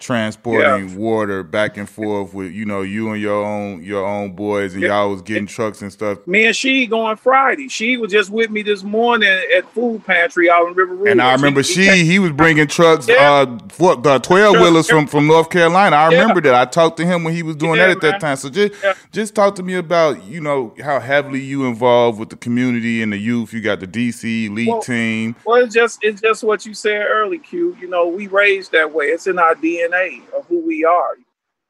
transporting 0.06 0.90
yeah. 0.90 0.96
water 0.96 1.42
back 1.42 1.78
and 1.78 1.90
forth 1.90 2.32
with 2.32 2.52
you 2.52 2.64
know 2.64 2.84
you 2.84 3.12
and 3.12 3.20
your 3.20 3.44
own 3.44 3.84
your 3.84 4.06
own 4.06 4.34
boys 4.34 4.76
and 4.76 4.84
yeah. 4.84 4.90
y'all 4.90 5.10
was 5.10 5.24
getting 5.24 5.48
trucks 5.48 5.82
and 5.82 5.92
stuff. 5.92 6.20
Me 6.28 6.46
and 6.46 6.56
she 6.56 6.86
going 6.86 7.18
Friday. 7.18 7.68
She 7.68 7.98
was 7.98 8.12
just 8.12 8.30
with 8.30 8.52
me 8.52 8.62
this 8.62 8.84
morning 8.84 9.28
at 9.58 9.68
food 9.72 10.06
pantry 10.06 10.48
out 10.48 10.68
in 10.68 10.76
River 10.76 10.94
Rouge. 10.94 11.10
And 11.10 11.20
I 11.20 11.34
remember 11.34 11.64
she 11.64 11.90
he, 11.90 12.06
he 12.06 12.20
was 12.20 12.34
bringing 12.34 12.68
trucks 12.68 13.08
yeah. 13.08 13.32
uh 13.32 13.58
for 13.70 13.96
the 13.96 14.20
twelve 14.20 14.58
wheelers 14.58 14.88
from 14.88 15.08
from 15.08 15.26
North 15.26 15.50
Carolina. 15.50 15.96
I 15.96 16.10
remember 16.10 16.40
that. 16.42 16.54
I 16.54 16.66
talked 16.66 16.98
to 16.98 17.06
him 17.06 17.24
when 17.24 17.34
he 17.34 17.42
was 17.42 17.56
doing 17.56 17.80
that 17.80 17.90
at 17.90 18.02
man. 18.04 18.12
that 18.12 18.22
time. 18.22 18.36
So 18.36 18.52
just 18.52 18.76
just 19.12 19.34
talk 19.34 19.56
to 19.56 19.64
me 19.64 19.74
about 19.74 20.24
you 20.26 20.40
know 20.40 20.76
how 20.84 21.00
heavily 21.00 21.42
you 21.42 21.66
involved 21.66 22.20
with 22.20 22.30
the 22.30 22.38
community 22.38 23.02
and 23.02 23.12
the 23.12 23.18
youth. 23.18 23.54
You 23.54 23.62
got 23.62 23.80
the 23.80 23.88
DC 23.88 24.54
league 24.54 24.68
well, 24.68 24.82
team. 24.82 25.36
Well, 25.46 25.64
it's 25.64 25.74
just 25.74 26.04
it's 26.04 26.22
just 26.22 26.44
what 26.44 26.64
you 26.64 26.76
said 26.76 27.08
early, 27.10 27.40
Q. 27.40 27.76
You 27.82 27.90
know 27.90 28.08
we 28.08 28.28
raised 28.28 28.72
that 28.74 28.94
way. 28.94 29.06
It's 29.06 29.26
in 29.26 29.40
our 29.40 29.56
DNA 29.56 29.95
DNA 29.96 30.22
of 30.38 30.46
who 30.48 30.66
we 30.66 30.84
are 30.84 31.16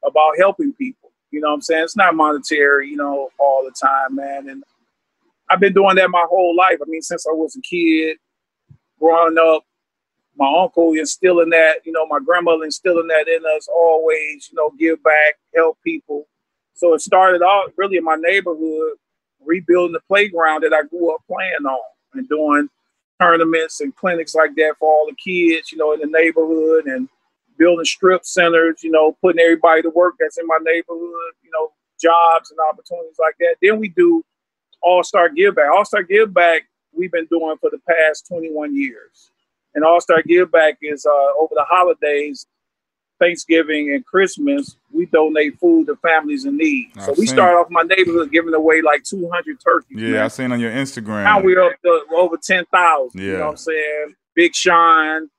about 0.04 0.38
helping 0.38 0.74
people. 0.74 1.12
You 1.32 1.42
know 1.42 1.50
what 1.50 1.56
I'm 1.56 1.62
saying? 1.62 1.84
It's 1.84 1.98
not 1.98 2.16
monetary, 2.16 2.90
you 2.90 2.98
know, 2.98 3.30
all 3.40 3.64
the 3.64 3.72
time, 3.72 4.16
man. 4.16 4.50
And 4.50 4.64
I've 5.50 5.60
been 5.60 5.74
doing 5.74 5.96
that 5.96 6.10
my 6.10 6.26
whole 6.30 6.56
life. 6.56 6.78
I 6.82 6.86
mean, 6.88 7.02
since 7.02 7.26
I 7.28 7.32
was 7.32 7.56
a 7.56 7.62
kid, 7.62 8.18
growing 9.00 9.38
up, 9.38 9.64
my 10.38 10.64
uncle 10.64 10.94
instilling 10.94 11.50
that, 11.52 11.86
you 11.86 11.92
know, 11.92 12.06
my 12.08 12.20
grandmother 12.20 12.66
instilling 12.66 13.08
that 13.08 13.28
in 13.28 13.44
us 13.56 13.68
always, 13.68 14.50
you 14.52 14.56
know, 14.56 14.72
give 14.78 15.02
back, 15.04 15.36
help 15.56 15.78
people. 15.84 16.28
So 16.74 16.94
it 16.94 17.02
started 17.02 17.42
out 17.42 17.72
really 17.78 17.98
in 17.98 18.04
my 18.04 18.18
neighborhood, 18.18 18.98
rebuilding 19.46 19.94
the 19.94 20.02
playground 20.08 20.64
that 20.64 20.74
I 20.74 20.84
grew 20.84 21.14
up 21.14 21.22
playing 21.28 21.66
on 21.66 21.80
and 22.14 22.28
doing 22.28 22.70
tournaments 23.22 23.80
and 23.80 23.96
clinics 23.96 24.36
like 24.36 24.56
that 24.56 24.76
for 24.78 24.92
all 24.92 25.08
the 25.08 25.16
kids, 25.16 25.72
you 25.72 25.78
know, 25.78 25.94
in 25.94 26.02
the 26.02 26.08
neighborhood 26.08 26.86
and 26.86 27.08
building 27.58 27.86
strip 27.86 28.26
centers, 28.26 28.84
you 28.84 28.92
know, 28.92 29.18
putting 29.22 29.42
everybody 29.42 29.82
to 29.82 29.90
work 29.90 30.16
that's 30.20 30.38
in 30.38 30.48
my 30.48 30.58
neighborhood, 30.62 31.34
you 31.44 31.52
know, 31.54 31.72
jobs 32.02 32.52
and 32.52 32.60
opportunities 32.70 33.18
like 33.20 33.36
that. 33.40 33.56
Then 33.62 33.80
we 33.80 33.90
do 33.90 34.24
All 34.82 35.04
Star 35.04 35.30
Give 35.30 35.56
Back. 35.56 35.70
All 35.72 35.86
Star 35.86 36.04
Give 36.04 36.34
Back 36.34 36.64
we've 36.94 37.12
been 37.12 37.28
doing 37.28 37.56
for 37.60 37.70
the 37.70 37.80
past 37.88 38.28
21 38.28 38.76
years. 38.76 39.32
And 39.74 39.84
All 39.84 40.00
Star 40.00 40.22
Give 40.22 40.52
Back 40.52 40.78
is 40.82 41.06
uh, 41.06 41.40
over 41.40 41.54
the 41.56 41.66
holidays, 41.68 42.48
Thanksgiving 43.20 43.94
and 43.94 44.06
Christmas, 44.06 44.78
we 44.92 45.06
donate 45.06 45.58
food 45.60 45.88
to 45.88 45.96
families 45.98 46.46
in 46.46 46.58
need. 46.58 46.92
I've 46.98 47.04
so 47.04 47.14
we 47.18 47.28
start 47.28 47.56
off 47.56 47.68
my 47.70 47.84
neighborhood 47.84 48.32
giving 48.32 48.54
away 48.54 48.82
like 48.82 49.04
200 49.04 49.60
turkeys. 49.60 49.98
Yeah, 50.00 50.10
man. 50.10 50.24
I 50.24 50.28
seen 50.28 50.52
on 50.52 50.60
your 50.60 50.72
Instagram. 50.72 51.24
Now 51.24 51.42
we're 51.42 51.62
up 51.62 51.82
to 51.84 52.02
over 52.14 52.38
10,000. 52.38 53.20
Yeah. 53.20 53.26
You 53.26 53.34
know 53.34 53.40
what 53.40 53.50
I'm 53.52 53.58
saying? 53.58 54.16
Big 54.36 54.54
Sean, 54.54 55.30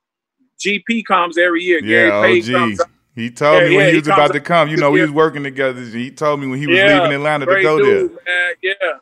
GP 0.58 1.04
comes 1.04 1.38
every 1.38 1.62
year. 1.62 1.80
Yeah, 1.82 2.08
Gary 2.08 2.40
Payton 2.40 2.78
He 3.14 3.30
told 3.30 3.62
yeah, 3.62 3.68
me 3.68 3.76
when 3.76 3.84
yeah, 3.84 3.90
he 3.90 3.96
was 3.98 4.06
he 4.06 4.12
about 4.12 4.32
to 4.32 4.40
come. 4.40 4.68
You 4.68 4.76
know, 4.76 4.90
we 4.90 5.02
was 5.02 5.10
working 5.10 5.42
together. 5.42 5.82
He 5.82 6.10
told 6.10 6.40
me 6.40 6.46
when 6.46 6.58
he 6.58 6.66
was 6.66 6.78
yeah, 6.78 7.00
leaving 7.00 7.14
Atlanta 7.14 7.46
to 7.46 7.62
go 7.62 7.78
dude, 7.78 8.10
there. 8.24 8.48
Man. 8.48 8.54
Yeah, 8.62 8.98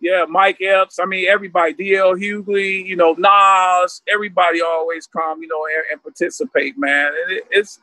yeah. 0.00 0.24
Mike 0.28 0.60
Epps. 0.60 0.98
I 0.98 1.06
mean, 1.06 1.28
everybody. 1.28 1.74
DL 1.74 2.18
Hughley. 2.18 2.84
You 2.84 2.96
know, 2.96 3.14
Nas. 3.18 4.02
Everybody 4.12 4.60
always 4.60 5.06
come. 5.06 5.42
You 5.42 5.48
know, 5.48 5.66
and, 5.66 5.84
and 5.92 6.02
participate, 6.02 6.78
man. 6.78 7.06
And 7.06 7.32
it, 7.32 7.44
it's 7.50 7.80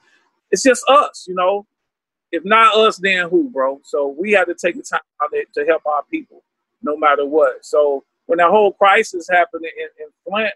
it's 0.51 0.63
just 0.63 0.88
us. 0.88 1.26
You 1.28 1.36
know, 1.36 1.66
if 2.32 2.43
not 2.43 2.76
us, 2.76 2.97
then 2.97 3.30
who, 3.30 3.49
bro? 3.49 3.80
So 3.84 4.16
we 4.18 4.32
had 4.32 4.45
to 4.45 4.55
take 4.55 4.76
the 4.76 4.84
time 4.84 4.99
out 5.22 5.32
to 5.32 5.66
help 5.66 5.86
our 5.86 6.03
people, 6.11 6.43
no 6.82 6.97
matter 6.97 7.26
what. 7.26 7.66
So 7.66 8.03
when 8.26 8.38
that 8.38 8.49
whole 8.49 8.74
crisis 8.74 9.28
happened 9.30 9.66
in, 9.66 10.03
in 10.03 10.11
Flint, 10.28 10.53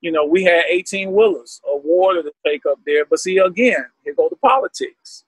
you 0.00 0.12
know, 0.12 0.24
we 0.24 0.44
had 0.44 0.64
18 0.68 1.12
wheelers 1.12 1.60
of 1.70 1.80
water 1.84 2.22
to 2.22 2.32
take 2.44 2.66
up 2.66 2.78
there. 2.86 3.04
But 3.04 3.20
see, 3.20 3.38
again, 3.38 3.86
here 4.04 4.14
go 4.14 4.28
the 4.28 4.36
politics. 4.36 5.24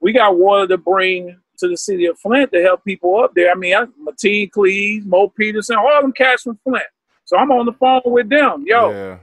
We 0.00 0.12
got 0.12 0.36
water 0.36 0.66
to 0.68 0.78
bring 0.78 1.38
to 1.58 1.68
the 1.68 1.76
city 1.76 2.06
of 2.06 2.18
Flint 2.18 2.52
to 2.52 2.62
help 2.62 2.84
people 2.84 3.18
up 3.22 3.34
there. 3.34 3.50
I 3.50 3.54
mean, 3.54 3.74
I, 3.74 3.84
Mateen 4.04 4.50
Cleaves, 4.50 5.06
Mo 5.06 5.28
Peterson, 5.28 5.76
all 5.76 6.02
them 6.02 6.12
cats 6.12 6.42
from 6.42 6.58
Flint. 6.64 6.84
So 7.24 7.36
I'm 7.36 7.50
on 7.52 7.66
the 7.66 7.72
phone 7.72 8.02
with 8.04 8.28
them. 8.28 8.64
Yo, 8.66 8.90
yeah. 8.90 9.18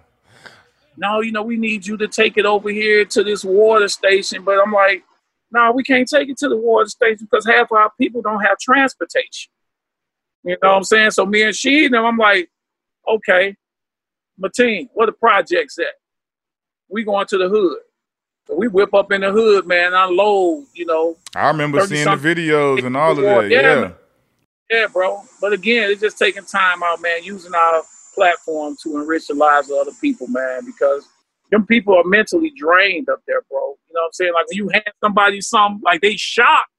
no, 0.98 1.22
you 1.22 1.32
know, 1.32 1.44
we 1.44 1.58
need 1.58 1.86
you 1.86 1.98
to 1.98 2.08
take 2.08 2.38
it 2.38 2.46
over 2.46 2.70
here 2.70 3.06
to 3.06 3.24
this 3.24 3.44
water 3.44 3.88
station. 3.88 4.44
But 4.44 4.60
I'm 4.64 4.72
like, 4.72 5.04
no, 5.52 5.72
we 5.72 5.84
can't 5.84 6.08
take 6.08 6.30
it 6.30 6.38
to 6.38 6.50
the 6.50 6.58
water 6.58 6.88
station 6.88 7.28
because 7.30 7.46
half 7.46 7.72
our 7.72 7.92
people 8.00 8.22
don't 8.22 8.42
have 8.42 8.58
transportation. 8.58 9.52
You 10.44 10.58
know 10.64 10.70
what 10.70 10.78
I'm 10.78 10.84
saying? 10.84 11.12
So 11.12 11.26
me 11.26 11.44
and 11.44 11.56
she, 11.56 11.86
and 11.86 11.96
I'm 11.96 12.18
like, 12.18 12.50
okay, 13.08 13.56
Mateen, 14.42 14.90
where 14.94 15.08
the 15.08 15.14
projects 15.14 15.78
at? 15.80 15.96
We 16.90 17.04
going 17.04 17.28
to 17.28 17.38
the 17.38 17.50
hood. 17.50 17.80
So 18.48 18.56
we 18.56 18.68
whip 18.68 18.94
up 18.94 19.12
in 19.12 19.22
the 19.22 19.32
hood, 19.32 19.68
man, 19.68 19.94
unload, 19.94 20.66
you 20.74 20.86
know. 20.86 21.18
I 21.36 21.48
remember 21.50 21.86
seeing 21.86 22.06
the 22.06 22.16
videos 22.16 22.84
and 22.84 22.98
all 22.98 23.12
of 23.12 23.18
that. 23.18 23.50
Yeah. 23.50 23.62
Yeah. 23.62 23.92
yeah, 24.72 24.88
bro. 24.88 25.22
But 25.40 25.54
again, 25.54 25.92
it's 25.92 26.02
just 26.02 26.18
taking 26.18 26.46
time 26.46 26.82
out, 26.82 27.00
man, 27.02 27.24
using 27.24 27.54
our 27.54 27.84
platform 28.16 28.76
to 28.84 28.98
enrich 28.98 29.28
the 29.28 29.36
lives 29.36 29.70
of 29.70 29.78
other 29.78 29.92
people, 30.02 30.28
man, 30.28 30.66
because 30.66 31.08
them 31.52 31.66
people 31.66 31.96
are 31.96 32.04
mentally 32.04 32.52
drained 32.56 33.08
up 33.10 33.22
there, 33.28 33.42
bro. 33.50 33.60
You 33.88 33.94
know 33.94 34.02
what 34.02 34.06
I'm 34.06 34.14
saying? 34.14 34.34
Like 34.34 34.48
when 34.48 34.58
you 34.58 34.70
hand 34.70 34.94
somebody 35.04 35.42
something, 35.42 35.82
like 35.84 36.02
they 36.02 36.16
shocked 36.16 36.72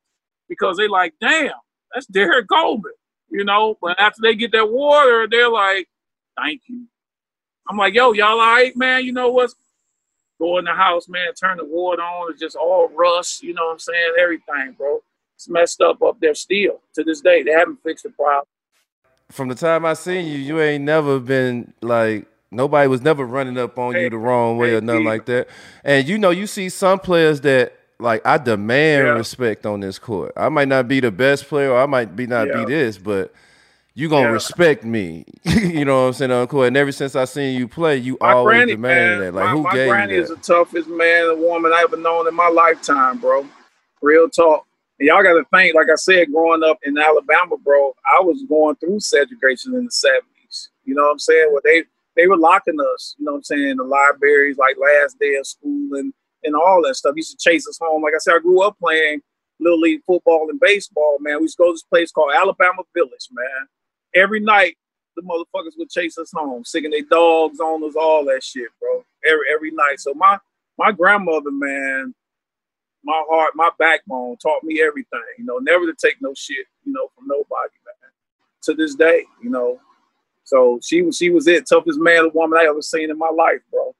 because 0.48 0.76
they 0.76 0.88
like, 0.88 1.14
damn, 1.20 1.52
that's 1.92 2.06
Derrick 2.06 2.48
Coleman, 2.48 2.92
you 3.30 3.44
know. 3.44 3.76
But 3.80 4.00
after 4.00 4.20
they 4.22 4.34
get 4.34 4.52
that 4.52 4.70
water, 4.70 5.26
they're 5.30 5.50
like, 5.50 5.88
thank 6.36 6.62
you. 6.68 6.86
I'm 7.70 7.76
like, 7.76 7.94
yo, 7.94 8.12
y'all 8.12 8.30
all 8.30 8.36
right, 8.38 8.76
man? 8.76 9.04
You 9.04 9.12
know 9.12 9.30
what's 9.30 9.54
go 10.40 10.58
in 10.58 10.64
the 10.64 10.72
house, 10.72 11.08
man, 11.08 11.32
turn 11.34 11.58
the 11.58 11.64
water 11.64 12.02
on, 12.02 12.32
it's 12.32 12.40
just 12.40 12.56
all 12.56 12.88
rust, 12.88 13.42
you 13.44 13.54
know 13.54 13.66
what 13.66 13.72
I'm 13.72 13.78
saying? 13.78 14.12
Everything, 14.18 14.74
bro. 14.76 15.00
It's 15.36 15.48
messed 15.48 15.80
up 15.80 16.02
up 16.02 16.18
there 16.18 16.34
still. 16.34 16.80
To 16.94 17.04
this 17.04 17.20
day, 17.20 17.42
they 17.44 17.52
haven't 17.52 17.80
fixed 17.84 18.04
the 18.04 18.10
problem. 18.10 18.46
From 19.30 19.48
the 19.48 19.54
time 19.54 19.84
I 19.84 19.92
seen 19.92 20.26
you, 20.26 20.38
you 20.38 20.60
ain't 20.60 20.82
never 20.82 21.20
been 21.20 21.72
like 21.80 22.26
nobody 22.50 22.88
was 22.88 23.02
never 23.02 23.24
running 23.24 23.56
up 23.56 23.78
on 23.78 23.94
hey, 23.94 24.04
you 24.04 24.10
the 24.10 24.18
wrong 24.18 24.56
way 24.56 24.70
hey, 24.70 24.76
or 24.76 24.80
nothing 24.80 25.04
like 25.04 25.26
that. 25.26 25.46
And 25.84 26.08
you 26.08 26.18
know, 26.18 26.30
you 26.30 26.48
see 26.48 26.68
some 26.68 26.98
players 26.98 27.42
that 27.42 27.78
like 28.00 28.26
I 28.26 28.38
demand 28.38 29.06
yeah. 29.06 29.12
respect 29.12 29.66
on 29.66 29.80
this 29.80 29.98
court. 29.98 30.32
I 30.36 30.48
might 30.48 30.68
not 30.68 30.88
be 30.88 30.98
the 30.98 31.12
best 31.12 31.46
player, 31.46 31.70
or 31.70 31.80
I 31.80 31.86
might 31.86 32.16
be 32.16 32.26
not 32.26 32.48
yeah. 32.48 32.64
be 32.64 32.72
this, 32.72 32.98
but 32.98 33.32
you 34.00 34.08
gonna 34.08 34.28
yeah. 34.28 34.32
respect 34.32 34.82
me. 34.82 35.26
you 35.44 35.84
know 35.84 36.00
what 36.00 36.06
I'm 36.08 36.12
saying, 36.14 36.30
Uncle? 36.30 36.62
And 36.62 36.74
ever 36.74 36.90
since 36.90 37.14
I 37.14 37.26
seen 37.26 37.58
you 37.58 37.68
play, 37.68 37.98
you 37.98 38.16
my 38.20 38.32
always 38.32 38.56
granny, 38.56 38.72
demanded 38.72 39.20
that. 39.20 39.34
Like 39.34 39.44
my, 39.44 39.50
who 39.50 39.62
my 39.62 39.72
gave 39.74 39.88
granny 39.90 40.14
is 40.14 40.30
the 40.30 40.36
toughest 40.36 40.88
man 40.88 41.24
or 41.24 41.36
woman 41.36 41.70
I 41.72 41.82
ever 41.82 41.98
known 41.98 42.26
in 42.26 42.34
my 42.34 42.48
lifetime, 42.48 43.18
bro. 43.18 43.46
Real 44.00 44.30
talk. 44.30 44.66
And 44.98 45.06
y'all 45.06 45.22
gotta 45.22 45.44
think, 45.54 45.74
like 45.74 45.88
I 45.92 45.96
said, 45.96 46.32
growing 46.32 46.62
up 46.64 46.78
in 46.82 46.96
Alabama, 46.96 47.58
bro, 47.58 47.94
I 48.10 48.22
was 48.22 48.42
going 48.48 48.76
through 48.76 49.00
segregation 49.00 49.74
in 49.74 49.84
the 49.84 49.90
seventies. 49.90 50.70
You 50.84 50.94
know 50.94 51.02
what 51.02 51.12
I'm 51.12 51.18
saying? 51.18 51.48
Well 51.52 51.60
they 51.62 51.84
they 52.16 52.26
were 52.26 52.38
locking 52.38 52.78
us, 52.94 53.14
you 53.18 53.26
know 53.26 53.32
what 53.32 53.38
I'm 53.38 53.44
saying, 53.44 53.68
in 53.68 53.76
the 53.76 53.84
libraries, 53.84 54.56
like 54.56 54.76
last 54.80 55.18
day 55.18 55.34
of 55.34 55.46
school 55.46 55.98
and 55.98 56.14
and 56.42 56.54
all 56.54 56.82
that 56.86 56.96
stuff. 56.96 57.16
used 57.16 57.38
to 57.38 57.50
chase 57.50 57.68
us 57.68 57.78
home. 57.78 58.02
Like 58.02 58.14
I 58.14 58.18
said, 58.18 58.36
I 58.36 58.38
grew 58.38 58.62
up 58.62 58.78
playing 58.78 59.20
little 59.58 59.78
league 59.78 60.00
football 60.06 60.46
and 60.48 60.58
baseball, 60.58 61.18
man. 61.20 61.36
We 61.36 61.42
used 61.42 61.58
to 61.58 61.64
go 61.64 61.68
to 61.68 61.74
this 61.74 61.82
place 61.82 62.10
called 62.10 62.32
Alabama 62.34 62.82
Village, 62.94 63.28
man 63.30 63.68
every 64.14 64.40
night 64.40 64.76
the 65.16 65.22
motherfuckers 65.22 65.72
would 65.78 65.90
chase 65.90 66.18
us 66.18 66.30
home, 66.32 66.64
singing 66.64 66.90
their 66.90 67.02
dogs 67.10 67.60
on 67.60 67.84
us, 67.84 67.94
all 67.96 68.24
that 68.26 68.42
shit, 68.42 68.68
bro. 68.80 69.04
Every 69.24 69.44
every 69.54 69.70
night. 69.72 69.98
So 69.98 70.14
my 70.14 70.38
my 70.78 70.92
grandmother, 70.92 71.50
man, 71.50 72.14
my 73.04 73.22
heart, 73.28 73.52
my 73.54 73.70
backbone 73.78 74.36
taught 74.36 74.64
me 74.64 74.80
everything. 74.82 75.20
You 75.38 75.44
know, 75.44 75.58
never 75.58 75.86
to 75.86 75.94
take 75.94 76.16
no 76.20 76.32
shit, 76.34 76.66
you 76.84 76.92
know, 76.92 77.08
from 77.14 77.26
nobody, 77.26 77.74
man. 77.84 78.10
To 78.64 78.74
this 78.74 78.94
day, 78.94 79.24
you 79.42 79.50
know. 79.50 79.80
So 80.44 80.80
she 80.82 81.02
was 81.02 81.16
she 81.16 81.30
was 81.30 81.46
it, 81.46 81.66
toughest 81.68 82.00
man 82.00 82.26
or 82.26 82.30
woman 82.30 82.58
I 82.58 82.68
ever 82.68 82.82
seen 82.82 83.10
in 83.10 83.18
my 83.18 83.30
life, 83.30 83.60
bro. 83.70 83.94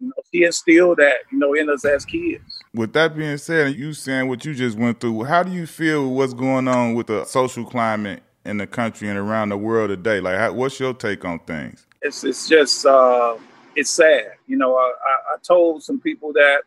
You 0.00 0.08
know, 0.08 0.22
she 0.32 0.44
instilled 0.44 0.98
that, 0.98 1.18
you 1.30 1.38
know, 1.38 1.54
in 1.54 1.70
us 1.70 1.84
as 1.84 2.04
kids. 2.04 2.42
With 2.74 2.92
that 2.94 3.16
being 3.16 3.38
said, 3.38 3.76
you 3.76 3.92
saying 3.92 4.28
what 4.28 4.44
you 4.44 4.52
just 4.52 4.76
went 4.76 5.00
through, 5.00 5.22
how 5.24 5.44
do 5.44 5.52
you 5.52 5.66
feel 5.66 6.10
what's 6.10 6.34
going 6.34 6.66
on 6.66 6.94
with 6.94 7.06
the 7.06 7.24
social 7.24 7.64
climate 7.64 8.22
in 8.44 8.58
the 8.58 8.66
country 8.66 9.08
and 9.08 9.18
around 9.18 9.48
the 9.48 9.56
world 9.56 9.90
today? 9.90 10.20
Like, 10.20 10.36
how, 10.36 10.52
what's 10.52 10.78
your 10.78 10.94
take 10.94 11.24
on 11.24 11.38
things? 11.40 11.86
It's 12.02 12.24
it's 12.24 12.48
just 12.48 12.84
uh, 12.86 13.36
it's 13.74 13.90
sad. 13.90 14.32
You 14.46 14.56
know, 14.56 14.76
I, 14.76 14.92
I, 15.06 15.34
I 15.34 15.36
told 15.42 15.82
some 15.82 16.00
people 16.00 16.32
that 16.34 16.62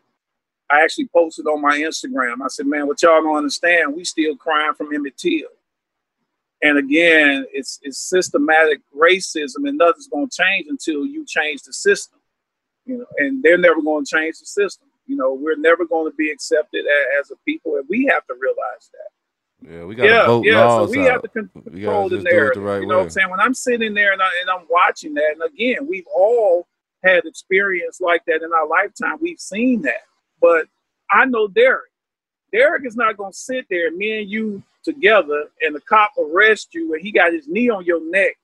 I 0.70 0.82
actually 0.82 1.08
posted 1.08 1.46
on 1.46 1.62
my 1.62 1.78
Instagram. 1.78 2.42
I 2.44 2.48
said, 2.48 2.66
man, 2.66 2.86
what 2.86 3.00
y'all 3.02 3.22
don't 3.22 3.36
understand, 3.36 3.94
we 3.94 4.04
still 4.04 4.36
crying 4.36 4.74
from 4.74 4.92
Emmett 4.94 5.16
Till. 5.16 5.48
And 6.62 6.76
again, 6.76 7.46
it's 7.52 7.78
it's 7.82 7.98
systematic 7.98 8.80
racism, 8.96 9.68
and 9.68 9.78
nothing's 9.78 10.08
going 10.08 10.28
to 10.28 10.36
change 10.36 10.66
until 10.68 11.06
you 11.06 11.24
change 11.24 11.62
the 11.62 11.72
system. 11.72 12.18
You 12.84 12.98
know, 12.98 13.06
and 13.18 13.42
they're 13.42 13.58
never 13.58 13.80
going 13.80 14.04
to 14.04 14.10
change 14.10 14.40
the 14.40 14.46
system. 14.46 14.88
You 15.06 15.16
know, 15.16 15.32
we're 15.32 15.56
never 15.56 15.84
going 15.86 16.10
to 16.10 16.16
be 16.16 16.30
accepted 16.30 16.84
as, 16.84 17.26
as 17.26 17.30
a 17.30 17.36
people, 17.44 17.76
and 17.76 17.86
we 17.88 18.06
have 18.06 18.26
to 18.26 18.34
realize 18.34 18.90
that. 18.92 19.10
Yeah, 19.60 19.84
we 19.84 19.94
got 19.96 20.04
to 20.04 20.08
yeah, 20.08 20.26
vote 20.26 20.44
yeah. 20.44 20.68
so 20.68 20.90
we 20.90 21.00
out. 21.00 21.12
have 21.12 21.22
to 21.22 21.28
control 21.28 22.08
the 22.08 22.18
narrative. 22.18 22.62
The 22.62 22.68
right 22.68 22.80
you 22.80 22.86
know 22.86 22.94
way. 22.94 22.98
what 22.98 23.04
I'm 23.04 23.10
saying? 23.10 23.30
When 23.30 23.40
I'm 23.40 23.54
sitting 23.54 23.92
there 23.92 24.12
and, 24.12 24.22
I, 24.22 24.30
and 24.40 24.50
I'm 24.50 24.66
watching 24.70 25.14
that, 25.14 25.32
and 25.32 25.42
again, 25.42 25.86
we've 25.88 26.06
all 26.14 26.68
had 27.02 27.24
experience 27.24 28.00
like 28.00 28.24
that 28.26 28.42
in 28.42 28.52
our 28.52 28.66
lifetime. 28.66 29.16
We've 29.20 29.40
seen 29.40 29.82
that. 29.82 30.02
But 30.40 30.66
I 31.10 31.24
know 31.24 31.48
Derrick. 31.48 31.90
Derrick 32.52 32.86
is 32.86 32.96
not 32.96 33.16
going 33.16 33.32
to 33.32 33.38
sit 33.38 33.66
there, 33.68 33.90
me 33.90 34.20
and 34.20 34.30
you 34.30 34.62
together, 34.84 35.44
and 35.60 35.74
the 35.74 35.80
cop 35.80 36.12
arrest 36.18 36.74
you, 36.74 36.94
and 36.94 37.02
he 37.02 37.12
got 37.12 37.32
his 37.32 37.46
knee 37.46 37.68
on 37.68 37.84
your 37.84 38.00
neck, 38.10 38.36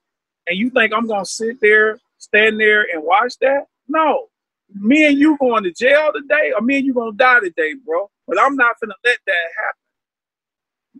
and 0.47 0.57
you 0.57 0.69
think 0.69 0.93
I'm 0.93 1.07
going 1.07 1.23
to 1.23 1.29
sit 1.29 1.59
there, 1.61 1.99
stand 2.17 2.59
there, 2.59 2.85
and 2.93 3.03
watch 3.03 3.37
that? 3.39 3.67
No. 3.87 4.27
Me 4.73 5.07
and 5.07 5.17
you 5.17 5.37
going 5.37 5.63
to 5.63 5.71
jail 5.71 6.11
today, 6.13 6.51
or 6.55 6.61
me 6.61 6.77
and 6.77 6.85
you 6.85 6.93
going 6.93 7.13
to 7.13 7.17
die 7.17 7.39
today, 7.39 7.73
bro. 7.85 8.09
But 8.27 8.39
I'm 8.39 8.55
not 8.55 8.79
going 8.79 8.89
to 8.89 8.95
let 9.03 9.19
that 9.25 9.33
happen. 9.57 9.84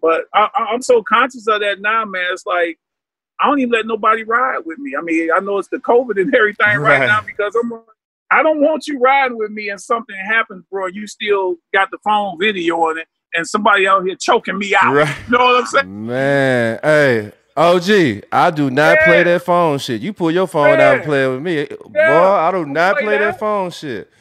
But 0.05 0.25
I, 0.35 0.67
am 0.71 0.83
so 0.83 1.01
conscious 1.01 1.47
of 1.47 1.61
that 1.61 1.81
now, 1.81 2.05
man. 2.05 2.27
It's 2.29 2.45
like 2.45 2.77
I 3.41 3.47
don't 3.47 3.57
even 3.57 3.71
let 3.71 3.87
nobody 3.87 4.23
ride 4.23 4.59
with 4.63 4.77
me. 4.77 4.93
I 4.95 5.01
mean, 5.01 5.29
I 5.35 5.39
know 5.39 5.57
it's 5.57 5.67
the 5.67 5.77
COVID 5.77 6.21
and 6.21 6.33
everything 6.35 6.77
right, 6.77 6.99
right 6.99 7.07
now 7.07 7.21
because 7.21 7.55
I'm 7.55 7.73
I 8.29 8.43
don't 8.43 8.61
want 8.61 8.87
you 8.87 8.99
riding 8.99 9.35
with 9.35 9.49
me 9.49 9.69
and 9.69 9.81
something 9.81 10.15
happens, 10.15 10.63
bro. 10.69 10.85
You 10.85 11.07
still 11.07 11.55
got 11.73 11.89
the 11.89 11.97
phone 12.03 12.37
video 12.39 12.75
on 12.81 12.99
it 12.99 13.07
and 13.33 13.47
somebody 13.47 13.87
out 13.87 14.05
here 14.05 14.15
choking 14.15 14.59
me 14.59 14.75
out. 14.79 14.93
Right. 14.93 15.15
You 15.27 15.39
know 15.39 15.43
what 15.43 15.61
I'm 15.61 15.65
saying? 15.65 16.05
Man, 16.05 16.79
hey, 16.83 17.31
OG, 17.57 18.25
I 18.31 18.51
do 18.51 18.69
not 18.69 18.97
yeah. 18.99 19.05
play 19.05 19.23
that 19.23 19.41
phone 19.41 19.79
shit. 19.79 20.01
You 20.01 20.13
pull 20.13 20.29
your 20.29 20.45
phone 20.45 20.77
yeah. 20.77 20.89
out 20.89 20.95
and 20.97 21.03
play 21.03 21.27
with 21.27 21.41
me. 21.41 21.61
Yeah. 21.61 21.65
Boy, 22.19 22.29
I 22.29 22.51
do 22.51 22.65
not 22.67 22.97
play, 22.97 23.05
play 23.05 23.17
that. 23.17 23.31
that. 23.31 23.39
phone 23.39 23.71
shit. 23.71 24.11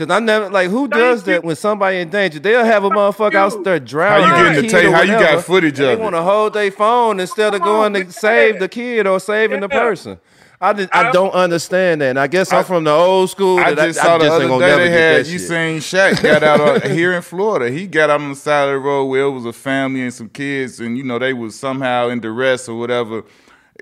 Cause 0.00 0.08
I 0.08 0.18
never 0.18 0.48
like 0.48 0.70
who 0.70 0.88
does 0.88 1.24
that 1.24 1.44
when 1.44 1.54
somebody 1.56 1.98
in 1.98 2.08
danger? 2.08 2.38
They'll 2.38 2.64
have 2.64 2.84
a 2.84 2.88
motherfucker 2.88 3.34
out 3.34 3.62
there 3.64 3.78
drowning. 3.78 4.28
How 4.28 4.38
you 4.38 4.44
getting 4.44 4.62
the 4.62 4.68
tape? 4.70 4.90
How 4.90 5.02
you 5.02 5.12
got 5.12 5.44
footage 5.44 5.72
of 5.72 5.76
they 5.76 5.92
it? 5.92 5.96
They 5.96 6.02
want 6.02 6.14
to 6.14 6.22
hold 6.22 6.54
their 6.54 6.70
phone 6.70 7.20
instead 7.20 7.54
of 7.54 7.60
going 7.60 7.92
to 7.92 8.10
save 8.10 8.60
the 8.60 8.66
kid 8.66 9.06
or 9.06 9.20
saving 9.20 9.60
the 9.60 9.68
person. 9.68 10.18
I 10.58 10.72
just, 10.72 10.88
I 10.94 11.12
don't 11.12 11.34
understand 11.34 12.00
that. 12.00 12.08
And 12.10 12.18
I 12.18 12.28
guess 12.28 12.50
I, 12.50 12.60
am 12.60 12.64
from 12.64 12.84
the 12.84 12.92
old 12.92 13.28
school. 13.28 13.58
I 13.58 13.74
just 13.74 13.98
I, 13.98 14.02
saw 14.02 14.14
I 14.14 14.18
the 14.18 14.24
just 14.24 14.42
other 14.42 14.58
day 14.58 14.76
they 14.78 14.90
had 14.90 15.26
you 15.26 15.38
seen 15.38 15.80
Shaq 15.80 16.22
got 16.22 16.42
out 16.42 16.82
here 16.86 17.12
in 17.12 17.20
Florida. 17.20 17.70
He 17.70 17.86
got 17.86 18.08
out 18.08 18.22
on 18.22 18.30
the 18.30 18.36
side 18.36 18.68
of 18.68 18.70
the 18.70 18.78
road 18.78 19.04
where 19.04 19.24
it 19.24 19.30
was 19.30 19.44
a 19.44 19.52
family 19.52 20.00
and 20.00 20.14
some 20.14 20.30
kids, 20.30 20.80
and 20.80 20.96
you 20.96 21.04
know 21.04 21.18
they 21.18 21.34
was 21.34 21.58
somehow 21.58 22.08
in 22.08 22.20
duress 22.20 22.70
or 22.70 22.78
whatever, 22.78 23.22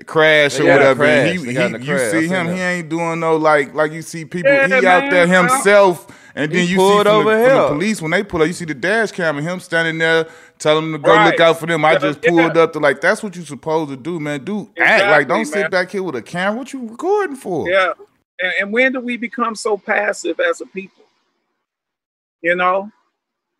crash 0.05 0.59
or 0.59 0.65
whatever. 0.65 1.25
He, 1.25 1.31
he, 1.31 1.37
you 1.37 1.99
see 1.99 2.27
him, 2.27 2.47
he 2.47 2.61
ain't 2.61 2.89
doing 2.89 3.19
no 3.19 3.37
like 3.37 3.73
like 3.73 3.91
you 3.91 4.01
see 4.01 4.25
people. 4.25 4.51
Yeah, 4.51 4.63
he 4.65 4.69
man, 4.69 4.85
out 4.85 5.11
there 5.11 5.27
himself. 5.27 6.07
And 6.35 6.51
then 6.51 6.67
you 6.67 6.77
see 6.77 7.03
from 7.03 7.03
the, 7.03 7.23
from 7.23 7.25
the, 7.25 7.67
police 7.67 8.01
when 8.01 8.11
they 8.11 8.23
pull 8.23 8.41
up, 8.41 8.47
you 8.47 8.53
see 8.53 8.65
the 8.65 8.73
dash 8.73 9.11
cam 9.11 9.37
and 9.37 9.45
him 9.45 9.59
standing 9.59 9.97
there 9.97 10.27
telling 10.57 10.91
them 10.91 11.01
to 11.01 11.05
go 11.05 11.13
right. 11.13 11.31
look 11.31 11.39
out 11.39 11.59
for 11.59 11.65
them. 11.65 11.83
I 11.83 11.97
just 11.97 12.21
pulled 12.21 12.55
yeah. 12.55 12.61
up 12.61 12.73
to 12.73 12.79
like 12.79 13.01
that's 13.01 13.23
what 13.23 13.35
you 13.35 13.43
supposed 13.43 13.89
to 13.89 13.97
do, 13.97 14.19
man. 14.19 14.43
Do 14.43 14.69
exactly, 14.75 14.83
act 14.83 15.11
like 15.11 15.27
don't 15.27 15.37
man. 15.37 15.45
sit 15.45 15.71
back 15.71 15.91
here 15.91 16.03
with 16.03 16.15
a 16.15 16.21
camera. 16.21 16.59
What 16.59 16.71
you 16.71 16.87
recording 16.87 17.35
for? 17.35 17.69
Yeah. 17.69 17.93
And, 18.39 18.53
and 18.61 18.73
when 18.73 18.93
do 18.93 18.99
we 18.99 19.17
become 19.17 19.55
so 19.55 19.77
passive 19.77 20.39
as 20.39 20.61
a 20.61 20.65
people? 20.67 21.03
You 22.41 22.55
know, 22.55 22.89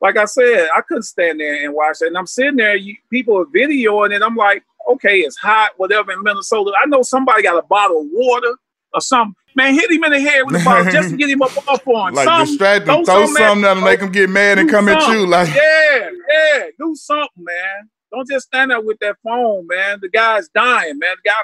like 0.01 0.17
I 0.17 0.25
said, 0.25 0.69
I 0.75 0.81
couldn't 0.81 1.03
stand 1.03 1.39
there 1.39 1.65
and 1.65 1.73
watch 1.73 1.99
that. 1.99 2.07
And 2.07 2.17
I'm 2.17 2.27
sitting 2.27 2.55
there, 2.55 2.75
you, 2.75 2.95
people 3.09 3.37
are 3.37 3.45
videoing 3.45 4.15
it. 4.15 4.21
I'm 4.21 4.35
like, 4.35 4.63
okay, 4.89 5.19
it's 5.19 5.37
hot, 5.37 5.71
whatever 5.77 6.11
in 6.11 6.23
Minnesota. 6.23 6.71
I 6.81 6.85
know 6.87 7.01
somebody 7.01 7.43
got 7.43 7.57
a 7.57 7.67
bottle 7.67 8.01
of 8.01 8.07
water 8.11 8.55
or 8.93 9.01
something. 9.01 9.35
Man, 9.55 9.73
hit 9.73 9.91
him 9.91 10.03
in 10.03 10.11
the 10.11 10.19
head 10.19 10.43
with 10.45 10.61
a 10.61 10.65
bottle 10.65 10.91
just 10.91 11.09
to 11.09 11.17
get 11.17 11.29
him 11.29 11.41
up 11.41 11.51
off 11.67 11.87
on. 11.87 12.13
Like 12.13 12.25
something, 12.25 12.45
distract 12.47 12.87
him, 12.87 13.05
throw 13.05 13.25
something 13.25 13.61
that'll 13.61 13.83
make 13.83 13.99
him 13.99 14.11
get 14.11 14.29
mad 14.29 14.59
and 14.59 14.69
come 14.69 14.87
something. 14.87 15.03
at 15.03 15.13
you. 15.13 15.27
Like 15.27 15.49
yeah, 15.49 16.09
yeah, 16.29 16.63
do 16.77 16.95
something, 16.95 17.43
man. 17.43 17.89
Don't 18.11 18.27
just 18.27 18.47
stand 18.47 18.71
there 18.71 18.81
with 18.81 18.97
that 18.99 19.17
phone, 19.23 19.67
man. 19.67 19.99
The 20.01 20.09
guy's 20.09 20.49
dying, 20.49 20.97
man. 20.97 21.15
The 21.23 21.29
guy 21.29 21.35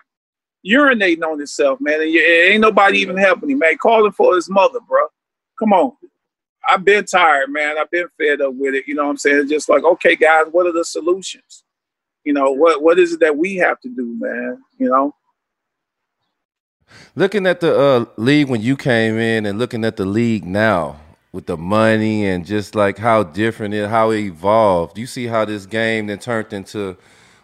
urinating 0.65 1.23
on 1.23 1.37
himself, 1.37 1.79
man. 1.81 2.01
And 2.01 2.15
ain't 2.15 2.61
nobody 2.61 2.99
even 2.99 3.17
helping 3.17 3.49
him, 3.49 3.59
man. 3.59 3.77
Calling 3.77 4.11
for 4.11 4.35
his 4.35 4.49
mother, 4.49 4.79
bro. 4.87 5.01
Come 5.59 5.73
on. 5.73 5.91
I've 6.67 6.83
been 6.83 7.05
tired, 7.05 7.51
man. 7.51 7.77
I've 7.77 7.91
been 7.91 8.07
fed 8.17 8.41
up 8.41 8.53
with 8.55 8.73
it. 8.73 8.87
You 8.87 8.95
know 8.95 9.03
what 9.03 9.11
I'm 9.11 9.17
saying? 9.17 9.41
It's 9.41 9.49
just 9.49 9.69
like, 9.69 9.83
okay, 9.83 10.15
guys, 10.15 10.45
what 10.51 10.65
are 10.65 10.71
the 10.71 10.85
solutions? 10.85 11.64
You 12.25 12.33
know, 12.33 12.51
what 12.51 12.81
what 12.81 12.99
is 12.99 13.13
it 13.13 13.19
that 13.21 13.37
we 13.37 13.55
have 13.57 13.79
to 13.81 13.89
do, 13.89 14.17
man? 14.19 14.61
You 14.77 14.89
know? 14.89 15.15
Looking 17.15 17.47
at 17.47 17.61
the 17.61 17.79
uh, 17.79 18.05
league 18.17 18.49
when 18.49 18.61
you 18.61 18.75
came 18.75 19.17
in 19.17 19.45
and 19.45 19.57
looking 19.57 19.85
at 19.85 19.95
the 19.95 20.05
league 20.05 20.45
now 20.45 20.99
with 21.31 21.45
the 21.45 21.57
money 21.57 22.25
and 22.25 22.45
just 22.45 22.75
like 22.75 22.97
how 22.97 23.23
different 23.23 23.73
it, 23.73 23.89
how 23.89 24.11
it 24.11 24.19
evolved. 24.19 24.97
You 24.97 25.05
see 25.05 25.27
how 25.27 25.45
this 25.45 25.65
game 25.65 26.07
then 26.07 26.19
turned 26.19 26.51
into 26.51 26.97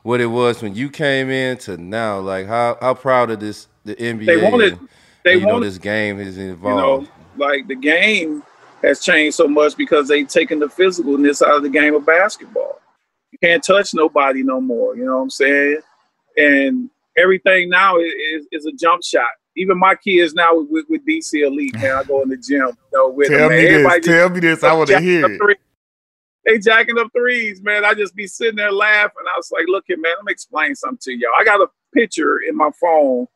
what 0.03 0.19
it 0.19 0.27
was 0.27 0.61
when 0.61 0.75
you 0.75 0.89
came 0.89 1.29
in 1.29 1.57
to 1.59 1.77
now. 1.77 2.19
Like 2.19 2.47
how 2.47 2.77
how 2.82 2.95
proud 2.95 3.29
of 3.29 3.39
this 3.39 3.67
the 3.86 3.95
NBA. 3.95 4.25
They 4.25 4.38
wanted. 4.38 4.73
And, 4.73 4.89
they 5.23 5.36
you 5.36 5.45
wanted, 5.45 5.51
know 5.53 5.59
this 5.59 5.77
game 5.77 6.19
is 6.19 6.39
evolved. 6.39 7.07
You 7.07 7.11
know, 7.38 7.45
like 7.45 7.67
the 7.67 7.75
game 7.75 8.41
has 8.82 9.01
changed 9.01 9.36
so 9.36 9.47
much 9.47 9.77
because 9.77 10.07
they've 10.07 10.27
taken 10.27 10.57
the 10.57 10.65
physicalness 10.65 11.45
out 11.45 11.57
of 11.57 11.63
the 11.63 11.69
game 11.69 11.93
of 11.93 12.03
basketball. 12.05 12.82
You 13.32 13.39
can't 13.43 13.63
touch 13.63 13.93
nobody 13.93 14.43
no 14.43 14.61
more. 14.61 14.95
You 14.95 15.05
know 15.05 15.17
what 15.17 15.23
I'm 15.23 15.29
saying? 15.29 15.82
And 16.38 16.89
everything 17.17 17.69
now 17.69 17.97
is, 17.97 18.47
is 18.51 18.65
a 18.65 18.71
jump 18.73 19.03
shot 19.03 19.27
even 19.55 19.77
my 19.77 19.95
kids 19.95 20.34
now 20.34 20.49
with, 20.53 20.86
with 20.89 21.05
DC 21.05 21.45
Elite, 21.45 21.73
man, 21.75 21.97
I 21.97 22.03
go 22.03 22.21
in 22.21 22.29
the 22.29 22.38
gym. 22.38 22.67
You 22.67 22.75
know, 22.93 23.09
with 23.09 23.27
tell 23.27 23.49
them, 23.49 23.57
me 23.57 23.65
this. 23.65 24.05
Tell 24.05 24.29
me 24.29 24.39
this. 24.39 24.63
I 24.63 24.73
want 24.73 24.89
to 24.89 24.99
hear 24.99 25.25
it. 25.25 25.59
They 26.45 26.57
jacking 26.57 26.97
up 26.97 27.09
threes, 27.15 27.61
man. 27.61 27.86
I 27.86 27.93
just 27.93 28.15
be 28.15 28.25
sitting 28.25 28.55
there 28.55 28.71
laughing. 28.71 29.23
I 29.32 29.38
was 29.38 29.51
like, 29.51 29.65
look 29.67 29.86
at 29.91 29.99
man, 29.99 30.13
let 30.17 30.25
me 30.25 30.32
explain 30.32 30.73
something 30.73 30.97
to 31.03 31.13
y'all. 31.13 31.29
I 31.38 31.43
got 31.43 31.61
a 31.61 31.67
picture 31.93 32.39
in 32.47 32.57
my 32.57 32.71
phone 32.79 33.27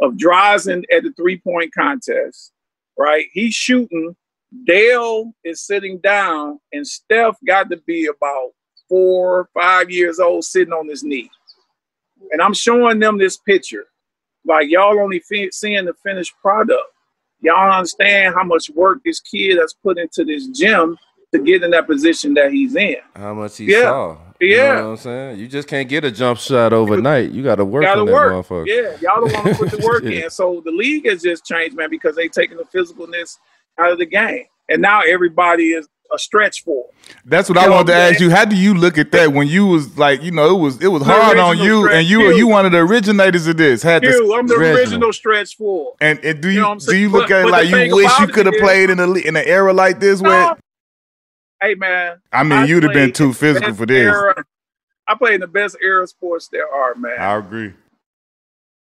of 0.00 0.14
Drazen 0.14 0.84
at 0.90 1.02
the 1.02 1.12
three 1.16 1.38
point 1.38 1.74
contest, 1.74 2.52
right? 2.98 3.26
He's 3.32 3.54
shooting. 3.54 4.16
Dell 4.66 5.34
is 5.44 5.66
sitting 5.66 5.98
down, 5.98 6.60
and 6.72 6.86
Steph 6.86 7.36
got 7.46 7.68
to 7.70 7.76
be 7.78 8.06
about 8.06 8.52
four, 8.88 9.48
five 9.54 9.90
years 9.90 10.18
old, 10.18 10.44
sitting 10.44 10.72
on 10.72 10.88
his 10.88 11.02
knee. 11.02 11.30
And 12.32 12.40
I'm 12.40 12.54
showing 12.54 12.98
them 12.98 13.18
this 13.18 13.36
picture. 13.36 13.86
Like 14.44 14.68
y'all 14.70 14.98
only 14.98 15.22
seeing 15.50 15.84
the 15.84 15.94
finished 16.04 16.34
product. 16.40 16.82
Y'all 17.40 17.70
understand 17.70 18.34
how 18.34 18.44
much 18.44 18.70
work 18.70 19.00
this 19.04 19.20
kid 19.20 19.58
has 19.58 19.74
put 19.82 19.98
into 19.98 20.24
this 20.24 20.46
gym 20.48 20.96
to 21.32 21.40
get 21.40 21.62
in 21.62 21.70
that 21.72 21.86
position 21.86 22.34
that 22.34 22.52
he's 22.52 22.76
in. 22.76 22.96
How 23.14 23.34
much 23.34 23.58
he 23.58 23.64
yeah. 23.66 23.82
saw. 23.82 24.18
You 24.40 24.48
yeah. 24.48 24.74
know 24.74 24.82
what 24.82 24.90
I'm 24.90 24.96
saying? 24.98 25.38
You 25.38 25.48
just 25.48 25.68
can't 25.68 25.88
get 25.88 26.04
a 26.04 26.10
jump 26.10 26.38
shot 26.38 26.72
overnight. 26.72 27.30
You 27.30 27.42
got 27.42 27.56
to 27.56 27.64
work 27.64 27.84
gotta 27.84 28.00
on 28.00 28.10
work. 28.10 28.48
that 28.48 28.54
motherfucker. 28.54 28.66
Yeah, 28.66 28.96
y'all 29.00 29.26
don't 29.26 29.32
want 29.32 29.46
to 29.46 29.54
put 29.54 29.70
the 29.70 29.86
work 29.86 30.02
yeah. 30.04 30.24
in. 30.24 30.30
So 30.30 30.62
the 30.64 30.70
league 30.70 31.06
has 31.06 31.22
just 31.22 31.44
changed, 31.44 31.76
man, 31.76 31.90
because 31.90 32.16
they 32.16 32.28
taking 32.28 32.56
the 32.56 32.64
physicalness 32.64 33.38
out 33.78 33.92
of 33.92 33.98
the 33.98 34.06
game. 34.06 34.44
And 34.68 34.82
now 34.82 35.00
everybody 35.00 35.72
is 35.72 35.88
a 36.12 36.18
stretch 36.18 36.64
four. 36.64 36.90
That's 37.24 37.48
what 37.48 37.60
you 37.60 37.66
I 37.66 37.68
wanted 37.68 37.88
to 37.88 37.94
ask 37.94 38.20
you. 38.20 38.30
How 38.30 38.44
do 38.44 38.56
you 38.56 38.74
look 38.74 38.98
at 38.98 39.12
that 39.12 39.32
when 39.32 39.48
you 39.48 39.66
was 39.66 39.96
like, 39.98 40.22
you 40.22 40.30
know, 40.30 40.56
it 40.56 40.60
was 40.60 40.82
it 40.82 40.88
was 40.88 41.02
the 41.02 41.12
hard 41.12 41.38
on 41.38 41.58
you, 41.58 41.88
and 41.88 42.06
you 42.06 42.20
were 42.20 42.32
you 42.32 42.46
one 42.46 42.66
of 42.66 42.72
the 42.72 42.78
originators 42.78 43.46
of 43.46 43.56
this. 43.56 43.82
Had 43.82 44.02
Q, 44.02 44.34
I'm 44.34 44.46
the 44.46 44.54
original 44.54 45.12
stretch 45.12 45.56
four. 45.56 45.94
And, 46.00 46.18
and 46.24 46.40
do 46.40 46.48
you, 46.48 46.54
you 46.54 46.60
know 46.60 46.76
do 46.76 46.96
you 46.96 47.08
look 47.08 47.28
but, 47.28 47.32
at 47.32 47.46
it 47.46 47.50
like 47.50 47.68
you 47.68 47.96
wish 47.96 48.18
you 48.20 48.28
could 48.28 48.46
have 48.46 48.56
played 48.56 48.90
in 48.90 48.98
a 48.98 49.12
in 49.12 49.36
an 49.36 49.44
era 49.46 49.72
like 49.72 50.00
this 50.00 50.20
where? 50.20 50.56
Hey 51.60 51.74
man, 51.74 52.20
I 52.32 52.42
mean, 52.42 52.52
I 52.60 52.64
you'd 52.66 52.82
have 52.82 52.92
been 52.92 53.12
too 53.12 53.32
physical 53.32 53.74
for 53.74 53.86
this. 53.86 54.06
Era, 54.06 54.44
I 55.08 55.14
played 55.14 55.36
in 55.36 55.40
the 55.40 55.46
best 55.46 55.76
era 55.82 56.02
of 56.02 56.08
sports 56.08 56.48
there 56.48 56.68
are, 56.68 56.94
man. 56.94 57.18
I 57.18 57.36
agree. 57.36 57.72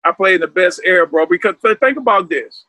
I 0.04 0.12
played 0.12 0.36
in 0.36 0.40
the 0.42 0.48
best 0.48 0.80
era, 0.84 1.06
bro. 1.06 1.26
Because 1.26 1.54
think 1.80 1.98
about 1.98 2.28
this. 2.28 2.64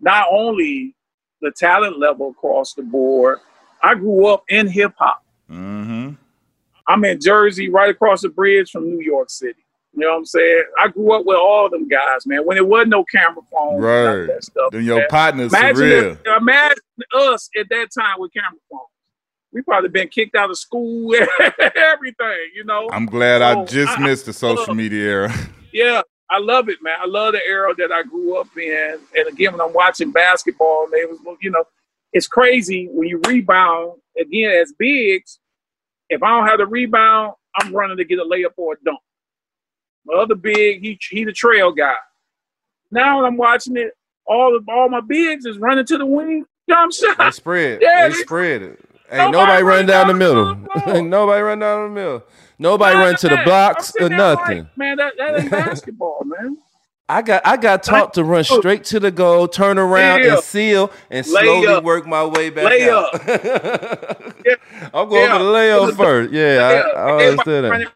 Not 0.00 0.26
only 0.30 0.94
the 1.40 1.50
talent 1.50 1.98
level 1.98 2.30
across 2.30 2.74
the 2.74 2.82
board. 2.82 3.38
I 3.82 3.94
grew 3.94 4.26
up 4.26 4.44
in 4.48 4.68
hip 4.68 4.92
hop. 4.98 5.24
Mm-hmm. 5.50 6.10
I'm 6.86 7.04
in 7.04 7.20
Jersey, 7.20 7.68
right 7.70 7.88
across 7.90 8.22
the 8.22 8.28
bridge 8.28 8.70
from 8.70 8.84
New 8.88 9.00
York 9.00 9.30
City. 9.30 9.64
You 9.92 10.00
know 10.00 10.10
what 10.10 10.18
I'm 10.18 10.24
saying? 10.26 10.62
I 10.80 10.88
grew 10.88 11.12
up 11.12 11.24
with 11.26 11.36
all 11.36 11.68
them 11.68 11.88
guys, 11.88 12.26
man. 12.26 12.46
When 12.46 12.56
there 12.56 12.64
wasn't 12.64 12.90
no 12.90 13.04
camera 13.04 13.42
phones, 13.52 13.82
Right. 13.82 14.26
that 14.26 14.44
stuff. 14.44 14.70
Then 14.72 14.84
your 14.84 14.98
man. 14.98 15.08
partner's 15.08 15.52
Imagine, 15.52 15.76
surreal. 15.82 16.12
if- 16.12 16.36
imagine 16.40 16.76
us 17.14 17.50
at 17.58 17.66
that 17.70 17.88
time 17.96 18.16
with 18.18 18.32
camera 18.32 18.58
phones. 18.70 18.82
We 19.52 19.62
probably 19.62 19.88
been 19.88 20.06
kicked 20.08 20.36
out 20.36 20.48
of 20.50 20.56
school, 20.58 21.12
everything. 21.74 22.50
You 22.54 22.64
know? 22.64 22.88
I'm 22.92 23.06
glad 23.06 23.42
I 23.42 23.64
just 23.64 23.98
I- 23.98 24.02
missed 24.02 24.26
the 24.26 24.32
social 24.32 24.70
uh, 24.70 24.74
media 24.74 25.02
era. 25.08 25.32
Yeah, 25.72 26.02
I 26.30 26.38
love 26.38 26.68
it, 26.68 26.78
man. 26.82 26.94
I 27.00 27.06
love 27.06 27.32
the 27.32 27.44
era 27.46 27.74
that 27.78 27.90
I 27.92 28.02
grew 28.04 28.38
up 28.40 28.46
in. 28.56 28.98
And 29.16 29.28
again, 29.28 29.52
when 29.52 29.60
I'm 29.60 29.72
watching 29.72 30.12
basketball, 30.12 30.86
they 30.90 31.04
was, 31.04 31.18
you 31.40 31.50
know, 31.50 31.64
it's 32.12 32.28
crazy 32.28 32.88
when 32.92 33.08
you 33.08 33.20
rebound 33.26 33.92
again 34.20 34.50
as 34.52 34.72
bigs. 34.78 35.38
If 36.08 36.22
I 36.22 36.28
don't 36.30 36.46
have 36.48 36.58
the 36.58 36.66
rebound, 36.66 37.34
I'm 37.60 37.72
running 37.74 37.96
to 37.96 38.04
get 38.04 38.18
a 38.18 38.24
layup 38.24 38.52
or 38.56 38.74
a 38.74 38.76
dunk. 38.84 38.98
My 40.06 40.14
other 40.14 40.34
big, 40.34 40.80
he 40.82 40.98
he 41.10 41.24
the 41.24 41.32
trail 41.32 41.72
guy. 41.72 41.94
Now 42.90 43.16
when 43.18 43.26
I'm 43.26 43.36
watching 43.36 43.76
it, 43.76 43.92
all 44.26 44.56
of 44.56 44.64
all 44.68 44.88
my 44.88 45.00
bigs 45.00 45.44
is 45.46 45.58
running 45.58 45.84
to 45.86 45.98
the 45.98 46.06
wing, 46.06 46.44
jump 46.68 46.92
shot. 46.92 47.18
They 47.18 47.30
spread. 47.30 47.80
Yeah, 47.82 48.08
they 48.08 48.14
they- 48.14 48.20
spread 48.22 48.62
it. 48.62 48.80
Ain't 49.12 49.20
oh, 49.20 49.30
Nobody 49.30 49.62
nobody 49.62 49.62
run 49.62 49.76
run 49.78 49.86
down 49.86 50.06
the 50.06 50.12
down 50.12 50.18
middle. 50.18 50.66
Ain't 50.96 51.08
nobody 51.08 51.42
run 51.42 51.58
down 51.58 51.82
the 51.88 52.00
middle. 52.00 52.22
Nobody 52.58 52.94
Man, 52.96 53.04
run 53.06 53.16
to 53.16 53.28
the 53.28 53.38
I'm 53.38 53.44
blocks 53.44 53.92
or 54.00 54.08
there 54.08 54.18
like, 54.18 54.38
nothing. 54.38 54.68
man, 54.76 54.96
that, 54.98 55.14
that 55.18 55.40
ain't 55.40 55.50
basketball, 55.50 56.22
man. 56.24 56.58
I 57.08 57.22
got 57.22 57.42
I 57.44 57.56
got 57.56 57.82
taught 57.82 58.14
to 58.14 58.22
run 58.24 58.44
straight 58.44 58.84
to 58.84 59.00
the 59.00 59.10
goal, 59.10 59.48
turn 59.48 59.78
around 59.78 60.20
Yeah. 60.22 60.34
and 60.34 60.42
seal, 60.44 60.92
and 61.10 61.26
Lay 61.26 61.42
slowly 61.42 61.66
up. 61.66 61.82
work 61.82 62.06
my 62.06 62.24
way 62.24 62.50
back 62.50 62.66
Lay 62.66 62.88
out. 62.88 63.10
Yeah. 64.46 64.54
I'm 64.94 65.08
going 65.08 65.24
Yeah. 65.24 65.38
for 65.38 65.44
the 65.44 65.50
layup 65.50 65.96
first. 65.96 66.32
Yeah, 66.32 66.82
I, 66.94 66.98
I 67.00 67.24
understand 67.26 67.64
that. 67.66 67.92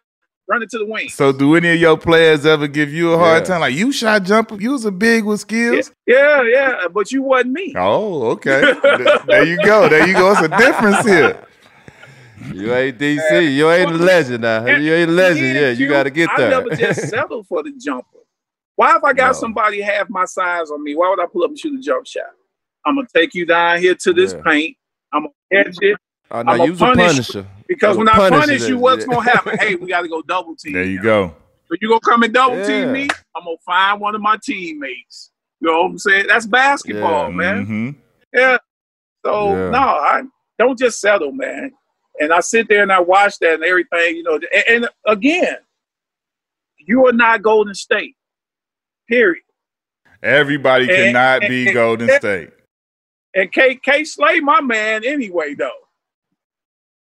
Running, 0.48 0.64
it 0.64 0.70
to 0.70 0.78
the 0.78 0.86
wing. 0.86 1.08
So, 1.08 1.32
do 1.32 1.54
any 1.56 1.70
of 1.70 1.80
your 1.80 1.96
players 1.96 2.44
ever 2.46 2.66
give 2.66 2.92
you 2.92 3.12
a 3.12 3.18
hard 3.18 3.42
Yeah. 3.42 3.48
time? 3.48 3.60
Like, 3.60 3.74
you 3.74 3.92
shot 3.92 4.22
jumper, 4.24 4.60
you 4.60 4.72
was 4.72 4.84
a 4.84 4.92
big 4.92 5.24
with 5.24 5.40
skills? 5.40 5.90
Yeah, 6.06 6.42
yeah, 6.42 6.88
but 6.92 7.10
you 7.12 7.22
wasn't 7.22 7.52
me. 7.52 7.74
Oh, 7.76 8.30
okay. 8.32 8.74
There 9.26 9.44
you 9.44 9.58
go. 9.58 9.88
There 9.88 10.06
you 10.06 10.14
go. 10.14 10.30
It's 10.32 10.40
a 10.42 10.48
difference 10.48 11.04
here. 11.04 11.44
You 12.52 12.74
ain't 12.74 12.98
DC. 12.98 13.54
You 13.54 13.70
ain't 13.70 13.90
a 13.90 13.94
legend 13.94 14.42
now. 14.42 14.66
You 14.66 14.94
ain't 14.94 15.10
a 15.10 15.12
legend. 15.12 15.54
Yeah, 15.56 15.70
you 15.70 15.76
Q, 15.76 15.88
got 15.88 16.02
to 16.04 16.10
get 16.10 16.30
I 16.30 16.36
there. 16.38 16.50
never 16.50 16.70
just 16.70 17.00
settled 17.08 17.46
for 17.46 17.62
the 17.62 17.72
jumper. 17.78 18.18
Why 18.76 18.96
if 18.96 19.04
I 19.04 19.12
got 19.12 19.32
No. 19.32 19.40
somebody 19.40 19.80
half 19.80 20.08
my 20.10 20.24
size 20.24 20.70
on 20.70 20.82
me? 20.82 20.94
Why 20.94 21.08
would 21.10 21.20
I 21.20 21.26
pull 21.26 21.44
up 21.44 21.50
and 21.50 21.58
shoot 21.58 21.78
a 21.78 21.82
jump 21.82 22.06
shot? 22.06 22.24
I'm 22.86 22.96
gonna 22.96 23.06
take 23.14 23.34
you 23.34 23.46
down 23.46 23.78
here 23.80 23.94
to 23.94 24.12
this 24.12 24.34
Yeah. 24.34 24.42
paint. 24.46 24.76
I'm 25.12 25.22
gonna 25.52 25.64
catch 25.64 25.76
it 25.80 25.98
no, 26.42 26.52
I'ma 26.52 26.64
you 26.64 26.70
was 26.72 26.80
a 26.80 26.84
punish- 26.84 27.06
punisher. 27.32 27.46
because 27.68 27.96
when 27.96 28.08
I 28.08 28.12
punisher 28.14 28.40
punish 28.40 28.68
you, 28.68 28.78
what's 28.78 29.06
yeah. 29.06 29.12
gonna 29.14 29.30
happen? 29.30 29.58
hey, 29.58 29.74
we 29.76 29.88
got 29.88 30.02
to 30.02 30.08
go 30.08 30.22
double 30.22 30.56
team. 30.56 30.72
There 30.72 30.84
you 30.84 30.96
now. 30.96 31.02
go. 31.02 31.36
So 31.68 31.76
you 31.80 31.88
gonna 31.88 32.00
come 32.00 32.22
and 32.22 32.32
double 32.34 32.58
Yeah. 32.58 32.66
team 32.66 32.92
me? 32.92 33.08
I'm 33.36 33.44
gonna 33.44 33.56
find 33.64 34.00
one 34.00 34.14
of 34.14 34.20
my 34.20 34.36
teammates. 34.42 35.30
You 35.60 35.68
know 35.70 35.82
what 35.82 35.90
I'm 35.92 35.98
saying? 35.98 36.26
That's 36.28 36.46
basketball, 36.46 37.30
Yeah. 37.30 37.36
man. 37.36 37.64
hmm 37.66 37.90
Yeah. 38.34 38.58
So 39.24 39.48
Yeah. 39.54 39.70
no, 39.70 39.78
I 39.78 40.22
don't 40.58 40.78
just 40.78 41.00
settle, 41.00 41.32
man. 41.32 41.72
And 42.20 42.32
I 42.32 42.40
sit 42.40 42.68
there 42.68 42.82
and 42.82 42.92
I 42.92 43.00
watch 43.00 43.38
that 43.40 43.54
and 43.54 43.64
everything, 43.64 44.16
you 44.16 44.22
know. 44.22 44.34
And, 44.34 44.64
and 44.68 44.88
again, 45.06 45.56
you 46.78 47.06
are 47.06 47.12
not 47.12 47.42
Golden 47.42 47.74
State. 47.74 48.14
Period. 49.08 49.42
Everybody 50.22 50.84
And- 50.84 50.92
cannot 51.14 51.42
and- 51.42 51.48
be 51.50 51.66
and- 51.66 51.74
Golden 51.74 52.08
and- 52.10 52.18
State. 52.18 52.50
And 53.34 53.50
K 53.52 53.74
K 53.76 54.04
Slay, 54.04 54.38
my 54.40 54.60
man, 54.60 55.04
anyway, 55.04 55.54
though. 55.54 55.70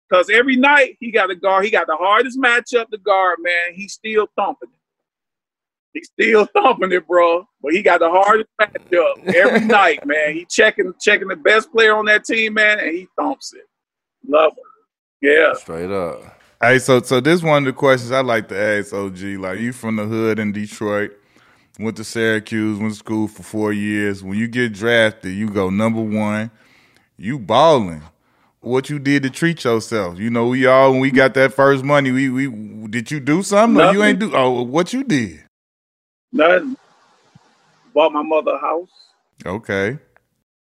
Because 0.08 0.28
every 0.30 0.56
night 0.56 0.96
he 1.00 1.10
got 1.10 1.30
a 1.30 1.34
guard. 1.34 1.64
He 1.64 1.70
got 1.70 1.86
the 1.86 1.96
hardest 1.96 2.38
matchup 2.38 2.88
to 2.90 2.98
guard, 2.98 3.38
man. 3.40 3.74
He's 3.74 3.94
still 3.94 4.28
thumping 4.36 4.68
it. 4.72 4.78
He's 5.94 6.08
still 6.08 6.46
thumping 6.54 6.92
it, 6.92 7.06
bro. 7.06 7.46
But 7.62 7.72
he 7.72 7.82
got 7.82 8.00
the 8.00 8.10
hardest 8.10 8.50
matchup 8.60 9.34
every 9.34 9.60
night, 9.66 10.04
man. 10.04 10.34
He 10.34 10.44
checking 10.44 10.92
checking 11.00 11.28
the 11.28 11.36
best 11.36 11.72
player 11.72 11.96
on 11.96 12.04
that 12.06 12.24
team, 12.24 12.54
man, 12.54 12.80
and 12.80 12.90
he 12.90 13.08
thumps 13.16 13.54
it. 13.54 13.64
Love 14.28 14.52
him. 14.52 15.30
Yeah. 15.30 15.54
Straight 15.54 15.90
up. 15.90 16.40
Hey, 16.60 16.78
so 16.78 17.00
so 17.02 17.20
this 17.20 17.42
one 17.42 17.62
of 17.62 17.66
the 17.66 17.72
questions 17.72 18.12
I 18.12 18.20
like 18.20 18.48
to 18.48 18.58
ask 18.58 18.92
OG. 18.92 19.18
Like 19.38 19.60
you 19.60 19.72
from 19.72 19.96
the 19.96 20.04
hood 20.04 20.38
in 20.38 20.52
Detroit, 20.52 21.12
went 21.78 21.96
to 21.96 22.04
Syracuse, 22.04 22.78
went 22.78 22.92
to 22.92 22.98
school 22.98 23.28
for 23.28 23.42
four 23.42 23.72
years. 23.72 24.22
When 24.22 24.38
you 24.38 24.48
get 24.48 24.72
drafted, 24.72 25.34
you 25.34 25.48
go 25.48 25.70
number 25.70 26.00
one. 26.00 26.50
You 27.16 27.38
balling. 27.38 28.02
What 28.64 28.88
you 28.90 28.98
did 28.98 29.22
to 29.24 29.30
treat 29.30 29.64
yourself? 29.64 30.18
You 30.18 30.30
know, 30.30 30.46
we 30.48 30.66
all 30.66 30.92
when 30.92 31.00
we 31.00 31.10
got 31.10 31.34
that 31.34 31.52
first 31.52 31.84
money, 31.84 32.10
we 32.10 32.28
we 32.28 32.88
did 32.88 33.10
you 33.10 33.20
do 33.20 33.42
something 33.42 33.82
or 33.84 33.92
you 33.92 34.02
ain't 34.02 34.18
do? 34.18 34.34
Oh, 34.34 34.62
what 34.62 34.92
you 34.92 35.04
did? 35.04 35.44
Nothing. 36.32 36.76
Bought 37.92 38.12
my 38.12 38.22
mother 38.22 38.52
a 38.52 38.58
house. 38.58 38.88
Okay. 39.46 39.98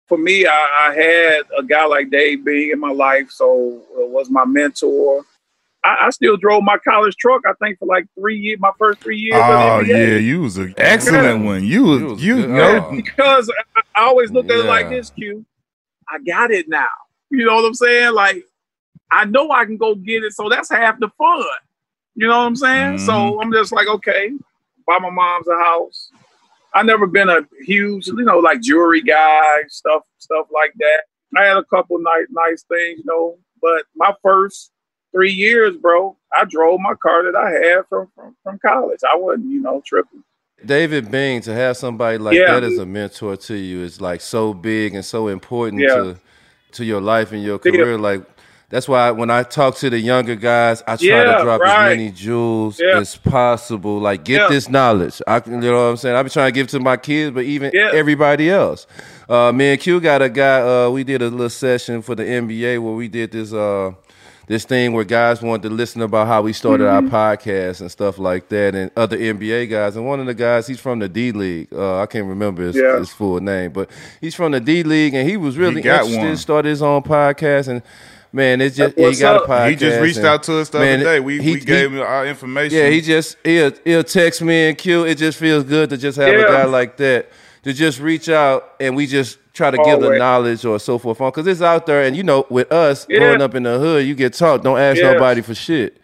For 0.08 0.18
me, 0.18 0.46
I, 0.46 0.88
I 0.90 0.94
had 0.94 1.42
a 1.56 1.62
guy 1.62 1.84
like 1.84 2.10
Dave 2.10 2.44
Bing 2.44 2.70
in 2.70 2.80
my 2.80 2.90
life, 2.92 3.30
so 3.30 3.82
uh, 3.96 4.06
was 4.06 4.28
my 4.30 4.44
mentor. 4.44 5.24
I, 5.84 5.96
I 6.06 6.10
still 6.10 6.36
drove 6.36 6.62
my 6.64 6.78
college 6.78 7.16
truck. 7.16 7.42
I 7.46 7.52
think 7.62 7.78
for 7.78 7.86
like 7.86 8.06
three 8.18 8.38
years, 8.38 8.58
my 8.60 8.72
first 8.78 9.00
three 9.02 9.18
years. 9.18 9.40
Oh 9.42 9.78
of 9.80 9.86
the 9.86 9.92
NBA. 9.92 10.12
yeah, 10.12 10.16
you 10.18 10.42
was 10.42 10.58
an 10.58 10.74
excellent 10.76 11.40
Yeah. 11.40 11.46
one. 11.46 11.64
You 11.64 11.82
was 11.84 12.00
You 12.00 12.06
was 12.08 12.24
you 12.24 12.36
good. 12.36 12.50
know 12.50 12.86
Oh. 12.90 12.96
because 12.96 13.52
I, 13.76 13.82
I 13.96 14.02
always 14.06 14.30
look 14.30 14.46
at 14.50 14.56
it 14.58 14.64
like 14.66 14.84
Yeah. 14.90 14.96
this, 14.96 15.10
Q. 15.10 15.44
I 16.08 16.18
got 16.18 16.50
it 16.50 16.68
now. 16.68 16.88
You 17.32 17.46
know 17.46 17.54
what 17.56 17.64
I'm 17.64 17.74
saying? 17.74 18.14
Like, 18.14 18.44
I 19.10 19.24
know 19.24 19.50
I 19.50 19.64
can 19.64 19.76
go 19.78 19.94
get 19.94 20.22
it, 20.22 20.32
so 20.34 20.48
that's 20.48 20.70
half 20.70 21.00
the 21.00 21.08
fun. 21.18 21.44
You 22.14 22.28
know 22.28 22.38
what 22.38 22.46
I'm 22.46 22.56
saying? 22.56 22.94
Mhm. 22.96 23.06
So 23.06 23.40
I'm 23.40 23.52
just 23.52 23.72
like, 23.72 23.88
okay, 23.88 24.30
buy 24.86 24.98
my 25.00 25.10
mom's 25.10 25.48
a 25.48 25.56
house. 25.56 26.10
I 26.74 26.82
never 26.82 27.06
been 27.06 27.28
a 27.28 27.40
huge, 27.64 28.06
you 28.06 28.22
know, 28.24 28.38
like 28.38 28.60
jewelry 28.60 29.02
guy, 29.02 29.62
stuff, 29.68 30.02
stuff 30.18 30.46
like 30.52 30.72
that. 30.78 31.02
I 31.36 31.44
had 31.44 31.56
a 31.56 31.64
couple 31.64 31.98
nice, 31.98 32.26
nice 32.30 32.62
things, 32.64 32.98
you 32.98 33.04
know, 33.06 33.38
but 33.62 33.84
my 33.96 34.12
first 34.22 34.70
three 35.12 35.32
years, 35.32 35.76
bro, 35.76 36.16
I 36.36 36.44
drove 36.44 36.80
my 36.80 36.94
car 36.94 37.22
that 37.24 37.36
I 37.36 37.50
had 37.50 37.86
from 37.88 38.08
from, 38.14 38.36
from 38.42 38.58
college. 38.58 39.00
I 39.10 39.16
wasn't, 39.16 39.50
you 39.50 39.60
know, 39.60 39.82
tripping. 39.86 40.22
David 40.64 41.10
Bing, 41.10 41.40
to 41.42 41.52
have 41.54 41.76
somebody 41.76 42.18
like 42.18 42.36
Yeah. 42.36 42.52
that 42.60 42.62
as 42.64 42.78
a 42.78 42.86
mentor 42.86 43.36
to 43.36 43.54
you 43.56 43.82
is 43.82 44.00
like 44.00 44.20
so 44.20 44.54
big 44.54 44.94
and 44.94 45.04
so 45.04 45.28
important 45.28 45.82
Yeah. 45.82 45.94
to 45.96 46.16
to 46.72 46.84
your 46.84 47.00
life 47.00 47.32
and 47.32 47.42
your 47.42 47.58
career. 47.58 47.96
Like 47.98 48.22
that's 48.68 48.88
why 48.88 49.10
when 49.10 49.30
I 49.30 49.42
talk 49.42 49.76
to 49.76 49.90
the 49.90 49.98
younger 49.98 50.34
guys, 50.34 50.82
I 50.86 50.96
try 50.96 51.06
Yeah, 51.06 51.36
to 51.38 51.42
drop 51.44 51.60
right. 51.60 51.92
as 51.92 51.96
many 51.98 52.10
jewels 52.10 52.80
Yeah. 52.82 52.98
as 52.98 53.16
possible. 53.16 53.98
Like 53.98 54.24
get 54.24 54.40
Yeah. 54.42 54.48
this 54.48 54.68
knowledge. 54.68 55.20
I 55.26 55.42
you 55.46 55.58
know 55.60 55.72
what 55.72 55.90
I'm 55.90 55.96
saying. 55.96 56.16
I've 56.16 56.24
been 56.24 56.32
trying 56.32 56.48
to 56.52 56.54
give 56.54 56.68
to 56.68 56.80
my 56.80 56.96
kids, 56.96 57.32
but 57.34 57.44
even 57.44 57.70
everybody 57.76 58.50
else. 58.50 58.86
Uh, 59.28 59.52
me 59.52 59.72
and 59.72 59.80
Q 59.80 60.00
got 60.00 60.22
a 60.22 60.28
guy. 60.28 60.60
Uh, 60.60 60.90
we 60.90 61.04
did 61.04 61.22
a 61.22 61.28
little 61.28 61.48
session 61.50 62.02
for 62.02 62.14
the 62.14 62.24
NBA 62.24 62.78
where 62.82 62.94
we 62.94 63.08
did 63.08 63.32
this. 63.32 63.52
Uh, 63.52 63.92
this 64.52 64.64
thing 64.64 64.92
where 64.92 65.02
guys 65.04 65.40
wanted 65.40 65.62
to 65.68 65.74
listen 65.74 66.02
about 66.02 66.26
how 66.26 66.42
we 66.42 66.52
started 66.52 66.84
Mm-hmm. 66.84 67.14
our 67.14 67.36
podcast 67.36 67.80
and 67.80 67.90
stuff 67.90 68.18
like 68.18 68.48
that, 68.50 68.74
and 68.74 68.90
other 68.96 69.16
NBA 69.16 69.70
guys. 69.70 69.96
And 69.96 70.06
one 70.06 70.20
of 70.20 70.26
the 70.26 70.34
guys, 70.34 70.66
he's 70.66 70.78
from 70.78 70.98
the 70.98 71.08
D 71.08 71.32
League. 71.32 71.68
Uh, 71.72 72.00
I 72.02 72.06
can't 72.06 72.26
remember 72.26 72.62
his, 72.62 72.76
Yeah. 72.76 72.98
his 72.98 73.10
full 73.10 73.40
name, 73.40 73.72
but 73.72 73.90
he's 74.20 74.34
from 74.34 74.52
the 74.52 74.60
D 74.60 74.82
League, 74.82 75.14
and 75.14 75.28
he 75.28 75.36
was 75.38 75.56
really 75.56 75.80
got 75.80 76.04
interested. 76.04 76.26
one. 76.28 76.36
Started 76.36 76.68
his 76.68 76.82
own 76.82 77.02
podcast, 77.02 77.68
and 77.68 77.82
man, 78.32 78.60
it's 78.60 78.76
just 78.76 78.94
That's 78.96 79.16
he 79.18 79.22
got 79.22 79.36
up. 79.36 79.44
a 79.44 79.48
podcast. 79.48 79.70
he 79.70 79.76
just 79.76 80.00
reached 80.00 80.16
and, 80.18 80.26
out 80.26 80.42
to 80.44 80.58
us 80.58 80.68
the 80.68 80.78
man, 80.80 81.00
other 81.00 81.04
day. 81.04 81.20
We 81.20 81.40
he- 81.40 81.52
we 81.54 81.58
he- 81.60 81.64
gave 81.64 81.90
him 81.92 82.00
our 82.00 82.26
information. 82.26 82.76
yeah, 82.78 82.88
he 82.90 83.00
just 83.00 83.36
he'll 83.44 83.72
he'll 83.84 84.04
text 84.04 84.42
me 84.42 84.68
and 84.68 84.76
Q. 84.76 85.04
It 85.04 85.14
just 85.16 85.38
feels 85.38 85.64
good 85.64 85.88
to 85.90 85.96
just 85.96 86.18
have 86.18 86.28
a 86.28 86.42
guy 86.42 86.64
like 86.64 86.96
that 86.98 87.30
to 87.62 87.72
just 87.72 88.00
reach 88.00 88.28
out 88.28 88.72
and 88.80 88.96
we 88.96 89.06
just 89.06 89.38
try 89.52 89.70
to 89.70 89.76
give 89.84 90.00
the 90.00 90.18
knowledge 90.18 90.64
or 90.64 90.78
so 90.80 90.98
forth 90.98 91.20
on 91.20 91.30
because 91.30 91.46
it's 91.46 91.60
out 91.62 91.86
there 91.86 92.02
and 92.04 92.16
you 92.16 92.22
know 92.22 92.46
with 92.50 92.72
us 92.72 93.06
Yeah. 93.08 93.18
growing 93.20 93.42
up 93.42 93.54
in 93.54 93.62
the 93.64 93.78
hood, 93.78 94.06
you 94.06 94.14
get 94.14 94.32
taught 94.34 94.62
don't 94.64 94.78
ask 94.78 94.98
Yeah. 95.00 95.12
nobody 95.12 95.40
for 95.42 95.54
shit. 95.54 95.98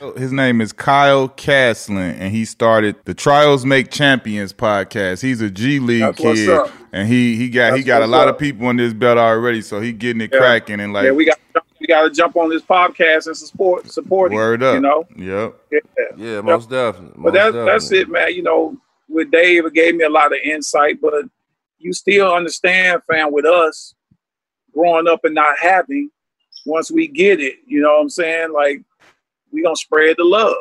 Oh, 0.00 0.12
his 0.12 0.30
name 0.30 0.60
is 0.60 0.72
Kyle 0.72 1.28
Caslin, 1.28 2.14
and 2.20 2.30
he 2.30 2.44
started 2.44 2.94
the 3.04 3.14
Trials 3.14 3.64
Make 3.66 3.90
Champions 3.90 4.52
podcast. 4.52 5.22
He's 5.22 5.40
a 5.40 5.50
G 5.50 5.80
League 5.80 6.02
That's 6.02 6.18
kid, 6.20 6.48
up. 6.50 6.70
and 6.92 7.08
he 7.08 7.34
he 7.34 7.48
got 7.48 7.76
he 7.76 7.82
got 7.82 8.02
a 8.02 8.06
lot 8.06 8.28
up. 8.28 8.34
of 8.36 8.40
people 8.40 8.68
on 8.68 8.76
this 8.76 8.92
belt 8.92 9.18
already. 9.18 9.60
So 9.60 9.80
he 9.80 9.92
getting 9.92 10.20
it 10.20 10.30
Yeah. 10.32 10.38
cracking 10.38 10.78
and 10.78 10.92
like 10.92 11.04
yeah, 11.06 11.10
we 11.10 11.24
got 11.24 11.38
we 11.80 11.86
got 11.88 12.02
to 12.02 12.10
jump 12.10 12.36
on 12.36 12.48
this 12.48 12.62
podcast 12.62 13.26
and 13.26 13.36
support 13.36 13.90
support. 13.90 14.30
him, 14.30 14.36
word 14.36 14.62
up. 14.62 14.74
You 14.74 14.80
know. 14.80 15.04
Yep. 15.16 15.54
Yeah. 15.72 15.78
Yeah, 16.16 16.40
most 16.42 16.70
definitely. 16.70 17.14
But 17.16 17.34
most 17.34 17.54
that's 17.54 17.56
that's 17.56 17.92
it, 17.92 18.08
man. 18.08 18.32
You 18.34 18.42
know, 18.44 18.76
with 19.08 19.30
Dave, 19.30 19.66
it 19.66 19.74
gave 19.74 19.94
me 19.96 20.04
a 20.04 20.10
lot 20.10 20.32
of 20.32 20.38
insight. 20.42 21.00
But 21.00 21.24
you 21.78 21.92
still 21.92 22.32
understand, 22.34 23.02
fam, 23.10 23.32
with 23.32 23.44
us 23.46 23.94
growing 24.72 25.08
up 25.08 25.24
and 25.24 25.34
not 25.34 25.58
having. 25.58 26.10
Once 26.66 26.90
we 26.90 27.08
get 27.08 27.40
it, 27.40 27.56
you 27.66 27.80
know 27.80 27.94
what 27.94 28.02
I'm 28.02 28.08
saying? 28.10 28.52
Like 28.52 28.82
we 29.52 29.62
gonna 29.62 29.76
spread 29.76 30.16
the 30.18 30.24
love. 30.24 30.54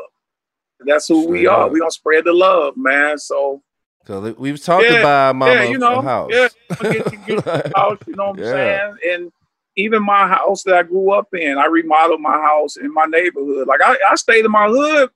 That's 0.81 1.07
who 1.07 1.27
we 1.27 1.47
are. 1.47 1.65
up. 1.65 1.71
We 1.71 1.79
gonna 1.79 1.91
spread 1.91 2.23
the 2.25 2.33
love, 2.33 2.77
man. 2.77 3.17
So 3.17 3.61
Cause 4.05 4.35
we 4.37 4.51
was 4.51 4.61
talking 4.63 4.85
Yeah, 4.89 4.99
about 4.99 5.35
mama 5.35 5.63
yeah, 5.65 5.69
you 5.71 5.77
know, 5.79 6.01
house. 6.01 6.31
yeah, 6.31 6.47
get 6.81 7.11
you, 7.11 7.17
get 7.25 7.39
a 7.45 7.63
house, 7.77 7.97
you 8.07 8.15
know 8.15 8.29
what 8.29 8.39
I'm 8.39 8.43
Yeah. 8.45 8.51
saying? 8.53 8.97
And 9.13 9.31
even 9.75 10.01
my 10.03 10.27
house 10.27 10.63
that 10.63 10.75
I 10.75 10.83
grew 10.83 11.11
up 11.11 11.33
in, 11.33 11.57
I 11.57 11.65
remodeled 11.65 12.21
my 12.21 12.37
house 12.39 12.77
in 12.77 12.93
my 12.93 13.05
neighborhood. 13.05 13.67
Like 13.67 13.81
I, 13.83 13.97
I 14.09 14.15
stayed 14.15 14.45
in 14.45 14.51
my 14.51 14.67
hood 14.67 15.09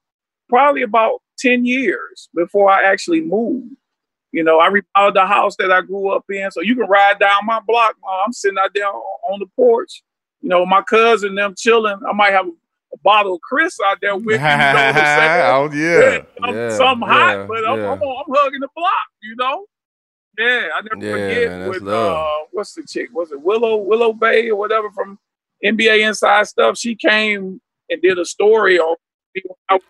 probably 0.50 0.82
about 0.82 1.22
10 1.42 1.66
years 1.66 2.30
before 2.34 2.70
I 2.70 2.84
actually 2.84 3.22
moved. 3.22 3.76
You 4.32 4.44
know, 4.44 4.60
I 4.60 4.68
remodeled 4.68 5.16
the 5.16 5.26
house 5.26 5.56
that 5.58 5.72
I 5.72 5.82
grew 5.82 6.10
up 6.10 6.24
in. 6.30 6.50
So 6.52 6.62
you 6.62 6.76
can 6.76 6.88
ride 6.88 7.20
down 7.20 7.46
my 7.46 7.60
block. 7.60 7.96
I'm 8.26 8.32
sitting 8.32 8.58
out 8.58 8.72
there 8.74 8.88
on, 8.88 9.40
the 9.40 9.48
porch. 9.58 10.04
You 10.42 10.50
know, 10.50 10.66
my 10.66 10.82
cousin, 10.82 11.36
them 11.36 11.54
chilling. 11.58 12.00
I 12.10 12.14
might 12.14 12.32
have 12.32 12.48
a, 12.48 12.52
bottle 13.04 13.36
of 13.36 13.42
Chris 13.42 13.78
out 13.86 13.98
there 14.02 14.16
with 14.16 14.26
me. 14.26 14.34
You 14.34 14.40
know 14.40 14.46
what 14.46 14.96
I'm 14.96 14.96
saying? 15.18 15.42
oh 15.46 15.70
yeah. 15.74 16.24
I'm- 16.44 16.56
Yeah, 16.56 16.78
something 16.78 17.08
hot, 17.08 17.32
yeah, 17.38 17.46
but 17.48 17.58
I'm, 17.70 17.80
yeah. 17.80 17.92
I'm, 17.92 18.02
I'm 18.02 18.36
hugging 18.36 18.60
the 18.60 18.68
block, 18.76 19.08
you 19.24 19.36
know. 19.38 19.66
Yeah, 20.38 20.68
I 20.76 20.82
never 20.82 21.06
Yeah, 21.06 21.12
forget 21.12 21.50
man, 21.52 21.70
with 21.70 21.88
uh, 21.88 22.26
what's 22.52 22.74
the 22.74 22.84
chick? 22.84 23.10
Was 23.14 23.32
it 23.32 23.42
Willow 23.42 23.78
Willow 23.78 24.12
Bay 24.14 24.50
or 24.50 24.56
whatever 24.58 24.90
from 24.92 25.20
NBA 25.64 26.08
Inside 26.08 26.48
Stuff? 26.48 26.78
She 26.78 26.96
came 26.96 27.62
and 27.90 28.02
did 28.02 28.18
a 28.18 28.26
story 28.26 28.80
on 28.80 28.96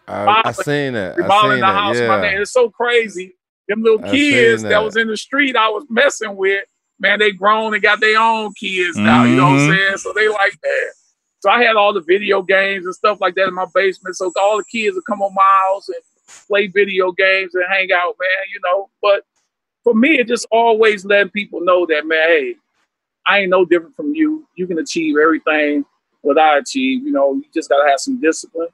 I, 0.07 0.41
I 0.45 0.51
seen 0.51 0.93
that. 0.93 1.17
I 1.17 1.41
seen 1.41 1.49
the 1.51 1.57
that. 1.61 1.73
house. 1.73 1.95
Yeah. 1.97 2.21
Man, 2.21 2.41
it's 2.41 2.51
so 2.51 2.69
crazy. 2.69 3.35
Them 3.67 3.83
little 3.83 4.03
I 4.03 4.09
kids 4.09 4.63
that. 4.63 4.69
that. 4.69 4.83
was 4.83 4.97
in 4.97 5.07
the 5.07 5.17
street 5.17 5.55
I 5.55 5.69
was 5.69 5.85
messing 5.89 6.35
with, 6.35 6.65
man, 6.99 7.19
they 7.19 7.31
grown 7.31 7.73
and 7.73 7.81
got 7.81 7.99
their 7.99 8.19
own 8.19 8.53
kids 8.53 8.97
now. 8.97 9.23
You 9.23 9.35
know 9.37 9.45
what 9.49 9.59
I'm 9.59 9.69
Mhm. 9.69 9.77
saying? 9.77 9.97
So 9.97 10.13
they 10.13 10.27
like 10.29 10.59
that. 10.61 10.93
So 11.39 11.49
I 11.49 11.63
had 11.63 11.75
all 11.75 11.93
the 11.93 12.01
video 12.01 12.41
games 12.43 12.85
and 12.85 12.93
stuff 12.93 13.19
like 13.19 13.35
that 13.35 13.47
in 13.47 13.53
my 13.55 13.65
basement. 13.73 14.15
So 14.15 14.31
all 14.39 14.57
the 14.57 14.63
kids 14.65 14.95
would 14.95 15.05
come 15.05 15.21
on 15.21 15.33
my 15.33 15.59
house 15.63 15.89
and 15.89 15.97
play 16.47 16.67
video 16.67 17.11
games 17.11 17.55
and 17.55 17.63
hang 17.69 17.91
out, 17.91 18.15
man. 18.19 18.45
You 18.53 18.59
know, 18.63 18.89
but 19.01 19.23
for 19.83 19.95
me, 19.95 20.19
it 20.19 20.27
just 20.27 20.45
always 20.51 21.03
letting 21.05 21.31
people 21.31 21.61
know 21.61 21.85
that, 21.87 22.05
man, 22.05 22.27
hey, 22.27 22.55
I 23.25 23.39
ain't 23.39 23.49
no 23.49 23.65
different 23.65 23.95
from 23.95 24.13
you. 24.13 24.47
You 24.55 24.67
can 24.67 24.77
achieve 24.79 25.15
everything 25.17 25.85
what 26.21 26.37
I 26.37 26.57
achieve. 26.59 27.03
You 27.03 27.11
know, 27.11 27.33
you 27.33 27.45
just 27.53 27.69
gotta 27.69 27.89
have 27.89 27.99
some 27.99 28.21
discipline. 28.21 28.67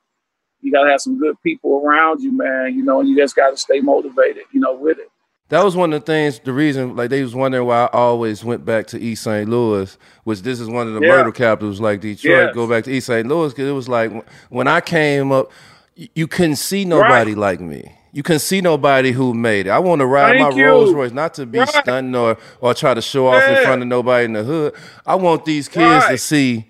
You 0.61 0.71
gotta 0.71 0.89
have 0.89 1.01
some 1.01 1.19
good 1.19 1.35
people 1.43 1.81
around 1.85 2.21
you, 2.21 2.31
man. 2.31 2.73
You 2.75 2.83
know, 2.83 2.99
and 2.99 3.07
you 3.09 3.15
just 3.15 3.35
gotta 3.35 3.57
stay 3.57 3.79
motivated. 3.79 4.43
You 4.51 4.59
know, 4.59 4.73
with 4.75 4.97
it. 4.99 5.09
That 5.49 5.63
was 5.63 5.77
one 5.77 5.93
of 5.93 6.01
the 6.01 6.05
things. 6.05 6.39
The 6.39 6.51
reason, 6.51 6.97
like, 6.97 7.09
they 7.09 7.21
was 7.21 7.33
wondering 7.33 7.65
why 7.65 7.85
I 7.85 7.89
always 7.93 8.43
went 8.43 8.65
back 8.65 8.87
to 8.87 8.99
East 8.99 9.23
St. 9.23 9.47
Louis, 9.49 9.97
which 10.25 10.41
this 10.41 10.59
is 10.59 10.67
one 10.67 10.87
of 10.89 10.93
the 10.93 10.99
Yeah. 10.99 11.07
murder 11.15 11.31
capitals, 11.31 11.79
like 11.79 12.01
Detroit. 12.01 12.47
Yes. 12.47 12.53
Go 12.53 12.67
back 12.67 12.83
to 12.83 12.91
East 12.91 13.07
St. 13.07 13.25
Louis 13.25 13.53
because 13.53 13.69
it 13.69 13.71
was 13.73 13.87
like 13.87 14.11
when 14.49 14.67
I 14.67 14.81
came 14.81 15.31
up, 15.31 15.49
you 15.95 16.27
couldn't 16.27 16.57
see 16.57 16.83
nobody 16.83 17.33
like 17.33 17.61
me. 17.61 17.93
You 18.11 18.23
couldn't 18.23 18.39
see 18.39 18.61
nobody 18.61 19.11
who 19.11 19.33
made 19.33 19.67
it. 19.67 19.69
I 19.69 19.79
want 19.79 19.99
to 20.01 20.05
ride 20.05 20.37
Thank 20.37 20.53
my 20.55 20.59
you. 20.59 20.65
Rolls 20.65 20.93
Royce, 20.93 21.11
not 21.11 21.33
to 21.35 21.45
be 21.45 21.59
Right. 21.59 21.69
stunting 21.69 22.15
or 22.15 22.37
or 22.59 22.73
try 22.73 22.93
to 22.93 23.01
show 23.01 23.27
off 23.27 23.47
in 23.47 23.63
front 23.63 23.81
of 23.81 23.87
nobody 23.87 24.25
in 24.25 24.33
the 24.33 24.43
hood. 24.43 24.73
I 25.05 25.15
want 25.15 25.45
these 25.45 25.67
kids 25.69 26.07
to 26.07 26.17
see 26.17 26.65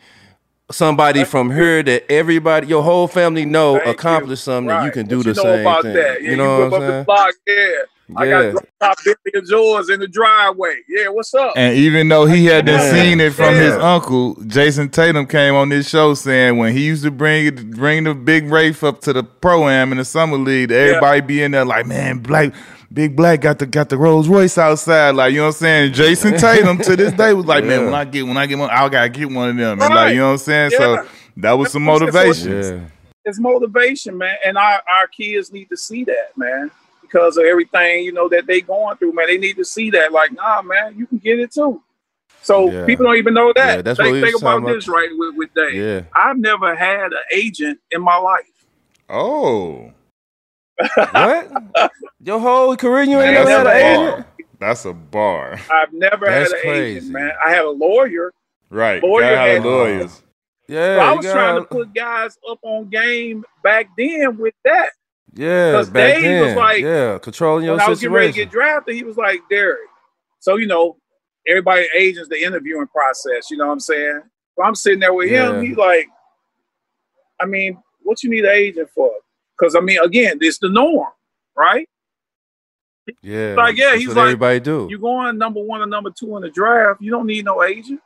somebody 0.71 1.23
from 1.23 1.51
here 1.51 1.81
that 1.83 2.11
everybody, 2.11 2.67
your 2.67 2.83
whole 2.83 3.07
family 3.07 3.45
know 3.45 3.73
Thank 3.75 3.85
you. 3.85 3.91
accomplished 3.93 4.43
something 4.43 4.67
that 4.67 4.85
you 4.85 4.91
can 4.91 5.07
do 5.07 5.17
What 5.17 5.23
the 5.25 5.29
you 5.31 5.35
know 5.35 5.43
same 5.43 5.61
about 5.61 5.83
thing. 5.83 5.93
that? 5.93 6.21
Yeah, 6.21 6.29
you 6.31 6.35
know 6.37 6.59
whip 6.59 6.71
what 6.71 6.81
I'm 6.83 6.87
saying? 6.89 6.99
the 6.99 7.05
block. 7.05 7.33
Yeah. 7.47 7.71
I 8.15 8.25
got 8.29 8.63
top 8.79 8.97
Bentley 9.03 9.31
of 9.35 9.49
yours 9.49 9.89
in 9.89 9.99
the 9.99 10.07
driveway. 10.07 10.75
Yeah, 10.87 11.09
what's 11.09 11.33
up? 11.33 11.51
And 11.57 11.75
even 11.75 12.07
though 12.07 12.25
he 12.25 12.45
hadn't 12.45 12.73
Yeah. 12.73 12.91
seen 12.91 13.19
it 13.19 13.33
from 13.33 13.53
his 13.55 13.73
uncle, 13.73 14.35
Jayson 14.47 14.89
Tatum 14.89 15.25
came 15.27 15.55
on 15.55 15.67
this 15.67 15.89
show 15.89 16.13
saying 16.13 16.57
when 16.57 16.71
he 16.71 16.85
used 16.85 17.03
to 17.03 17.11
bring 17.11 17.47
it, 17.47 17.71
bring 17.71 18.05
the 18.05 18.13
big 18.13 18.49
Wraith 18.49 18.81
up 18.81 19.01
to 19.01 19.11
the 19.11 19.23
pro 19.23 19.67
am 19.67 19.91
in 19.91 19.97
the 19.97 20.05
summer 20.05 20.37
league, 20.37 20.71
everybody 20.71 21.19
be 21.19 21.43
in 21.43 21.51
there 21.51 21.65
like, 21.65 21.85
man, 21.85 22.19
black, 22.19 22.53
big 22.91 23.15
black 23.15 23.41
got 23.41 23.59
the 23.59 23.65
got 23.65 23.89
the 23.89 23.97
Rolls 23.97 24.27
Royce 24.27 24.57
outside, 24.57 25.11
like 25.11 25.31
you 25.33 25.39
know 25.39 25.43
what 25.45 25.55
I'm 25.55 25.59
saying. 25.59 25.93
Jayson 25.93 26.37
Tatum 26.39 26.77
to 26.79 26.95
this 26.95 27.13
day 27.13 27.33
was 27.33 27.45
like, 27.45 27.63
man, 27.65 27.85
when 27.85 27.93
I 27.93 28.05
get 28.05 28.25
when 28.25 28.37
I 28.37 28.45
get 28.45 28.57
one, 28.57 28.69
I 28.69 28.87
gotta 28.89 29.09
get 29.09 29.29
one 29.31 29.49
of 29.49 29.57
them, 29.57 29.81
and 29.81 29.93
like 29.93 30.13
you 30.13 30.19
know 30.19 30.27
what 30.27 30.31
I'm 30.33 30.37
saying. 30.39 30.71
Yeah. 30.73 30.77
So 30.77 31.07
that 31.37 31.51
was 31.53 31.71
some 31.71 31.85
That's 31.85 32.01
what- 32.01 32.13
motivation. 32.13 32.51
Yeah. 32.79 32.79
it's 33.25 33.39
motivation, 33.39 34.17
man. 34.17 34.35
And 34.45 34.57
our, 34.57 34.81
our 34.97 35.07
kids 35.07 35.51
need 35.51 35.69
to 35.69 35.77
see 35.77 36.03
that, 36.05 36.35
man, 36.37 36.71
because 37.01 37.37
of 37.37 37.43
everything, 37.45 38.03
you 38.05 38.11
know, 38.13 38.27
that 38.29 38.47
they 38.47 38.61
going 38.61 38.95
through, 38.97 39.13
man. 39.13 39.27
They 39.27 39.37
need 39.37 39.57
to 39.57 39.65
see 39.65 39.89
that, 39.91 40.11
like, 40.13 40.31
nah, 40.31 40.61
man, 40.61 40.95
you 40.97 41.05
can 41.05 41.17
get 41.17 41.37
it 41.39 41.51
too. 41.53 41.81
So 42.41 42.71
Yeah. 42.71 42.85
people 42.85 43.05
don't 43.05 43.17
even 43.17 43.33
know 43.33 43.51
that. 43.53 43.75
Yeah, 43.75 43.81
that's 43.81 43.99
what 43.99 44.05
think 44.05 44.13
we 44.15 44.21
think 44.21 44.37
about 44.41 44.51
talking 44.51 44.63
about. 44.65 44.75
this 44.75 44.87
right 44.87 45.09
with, 45.11 45.35
with 45.35 45.53
Dave. 45.53 45.75
Yeah. 45.75 46.01
I've 46.15 46.37
never 46.37 46.73
had 46.75 47.07
an 47.11 47.19
agent 47.33 47.79
in 47.91 48.01
my 48.01 48.15
life. 48.17 48.49
Oh, 49.09 49.91
What? 51.11 51.91
Your 52.23 52.39
whole 52.39 52.75
career 52.75 53.03
you 53.03 53.19
ain't 53.19 53.33
never 53.33 53.49
had 53.49 53.65
that's 53.65 53.67
an 53.67 53.67
a 53.67 53.91
agent? 54.15 54.25
bar. 54.25 54.25
That's 54.59 54.85
a 54.85 54.93
bar, 54.93 55.59
I've 55.71 55.93
never 55.93 56.25
That's 56.25 56.51
had 56.51 56.57
an 56.57 56.61
crazy. 56.63 56.97
agent, 56.97 57.11
man. 57.11 57.31
I 57.45 57.49
had 57.51 57.65
a 57.65 57.69
lawyer. 57.69 58.33
right? 58.69 59.01
Lawyer 59.03 59.21
Gotta 59.35 59.51
had- 59.53 59.63
lawyers. 59.63 60.23
Yeah, 60.67 60.95
So 60.97 60.99
I 60.99 61.11
was 61.13 61.25
got- 61.25 61.33
trying 61.33 61.61
to 61.61 61.65
put 61.67 61.93
guys 61.93 62.37
up 62.49 62.59
on 62.63 62.89
game 62.89 63.45
back 63.63 63.87
then 63.97 64.37
with 64.37 64.53
that. 64.65 64.89
Yeah. 65.33 65.71
Because 65.71 65.89
Dave 65.89 66.21
then. 66.23 66.45
was 66.47 66.55
like- 66.55 66.81
yeah, 66.83 67.17
controlling 67.19 67.63
your 67.65 67.75
when 67.75 67.81
I 67.81 67.89
was 67.89 67.99
getting 68.01 68.13
ready 68.13 68.31
to 68.33 68.35
get 68.35 68.51
drafted, 68.51 68.95
he 68.95 69.03
was 69.03 69.15
like, 69.17 69.41
Derrick. 69.49 69.79
So, 70.39 70.57
you 70.57 70.67
know, 70.67 70.97
everybody 71.47 71.87
agents 71.95 72.27
the 72.29 72.43
interviewing 72.43 72.87
process, 72.87 73.49
you 73.49 73.57
know 73.57 73.67
what 73.67 73.73
I'm 73.73 73.79
saying? 73.79 74.21
So 74.57 74.63
I'm 74.63 74.75
sitting 74.75 74.99
there 74.99 75.13
with 75.13 75.29
him, 75.29 75.55
Yeah. 75.55 75.61
he's 75.61 75.77
like, 75.77 76.07
I 77.39 77.45
mean, 77.45 77.81
what 78.01 78.23
you 78.23 78.29
need 78.29 78.43
an 78.43 78.51
agent 78.51 78.89
for? 78.93 79.11
Because 79.57 79.75
I 79.75 79.79
mean, 79.79 79.99
again, 80.03 80.37
it's 80.41 80.59
the 80.59 80.69
norm, 80.69 81.07
right? 81.55 81.87
yeah, 83.21 83.55
like, 83.55 83.77
yeah, 83.77 83.95
he's 83.95 84.07
like, 84.09 84.17
everybody 84.17 84.59
do. 84.59 84.87
You're 84.89 84.99
going 84.99 85.37
number 85.37 85.61
one 85.61 85.81
or 85.81 85.85
number 85.87 86.11
two 86.11 86.35
in 86.35 86.41
the 86.43 86.49
draft, 86.49 87.01
you 87.01 87.09
don't 87.11 87.25
need 87.25 87.45
no 87.45 87.63
agent. 87.63 88.01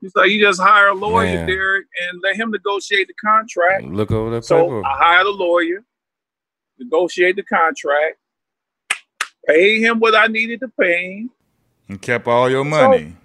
He's 0.00 0.14
like, 0.14 0.30
you 0.30 0.40
just 0.40 0.60
hire 0.60 0.88
a 0.88 0.94
lawyer, 0.94 1.24
Man. 1.24 1.46
Derrick, 1.46 1.86
and 2.08 2.20
let 2.22 2.36
him 2.36 2.50
negotiate 2.50 3.08
the 3.08 3.14
contract. 3.14 3.84
Look 3.84 4.10
over 4.10 4.30
that 4.30 4.44
So 4.44 4.64
paper. 4.64 4.84
I 4.84 4.96
hired 4.98 5.26
a 5.26 5.30
lawyer, 5.30 5.82
negotiate 6.78 7.36
the 7.36 7.42
contract, 7.42 8.16
pay 9.46 9.80
him 9.80 10.00
what 10.00 10.14
I 10.14 10.26
needed 10.26 10.60
to 10.60 10.68
pay 10.80 11.18
him, 11.20 11.30
And 11.88 12.00
kept 12.00 12.26
all 12.28 12.50
your 12.50 12.64
money. 12.64 13.16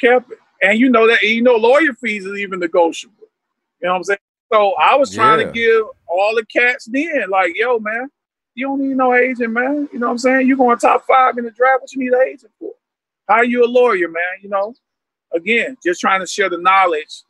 kept 0.00 0.30
it. 0.32 0.38
And 0.62 0.78
you 0.78 0.90
know 0.90 1.08
that 1.08 1.22
you 1.22 1.42
know 1.42 1.56
lawyer 1.56 1.92
fees 1.94 2.24
is 2.24 2.38
even 2.38 2.60
negotiable. 2.60 3.26
You 3.80 3.88
know 3.88 3.94
what 3.94 3.98
I'm 3.98 4.04
saying? 4.04 4.18
So 4.52 4.74
I 4.74 4.94
was 4.94 5.12
trying 5.12 5.40
Yeah. 5.40 5.46
to 5.46 5.52
give 5.52 5.86
all 6.12 6.34
the 6.34 6.46
cats 6.46 6.86
then, 6.86 7.30
like, 7.30 7.52
yo, 7.54 7.78
man, 7.78 8.08
you 8.54 8.66
don't 8.66 8.80
need 8.80 8.96
no 8.96 9.14
agent, 9.14 9.52
man. 9.52 9.88
You 9.92 9.98
know 9.98 10.06
what 10.06 10.12
I'm 10.12 10.18
saying? 10.18 10.46
You're 10.46 10.56
going 10.56 10.78
top 10.78 11.04
five 11.06 11.38
in 11.38 11.44
the 11.44 11.50
draft, 11.50 11.82
what 11.82 11.92
you 11.92 12.00
need 12.00 12.12
an 12.12 12.28
agent 12.28 12.52
for? 12.58 12.72
Hire 13.28 13.44
you 13.44 13.64
a 13.64 13.66
lawyer, 13.66 14.08
man, 14.08 14.22
you 14.42 14.48
know? 14.48 14.74
Again, 15.34 15.76
just 15.82 16.00
trying 16.00 16.20
to 16.20 16.26
share 16.26 16.50
the 16.50 16.58
knowledge 16.58 17.22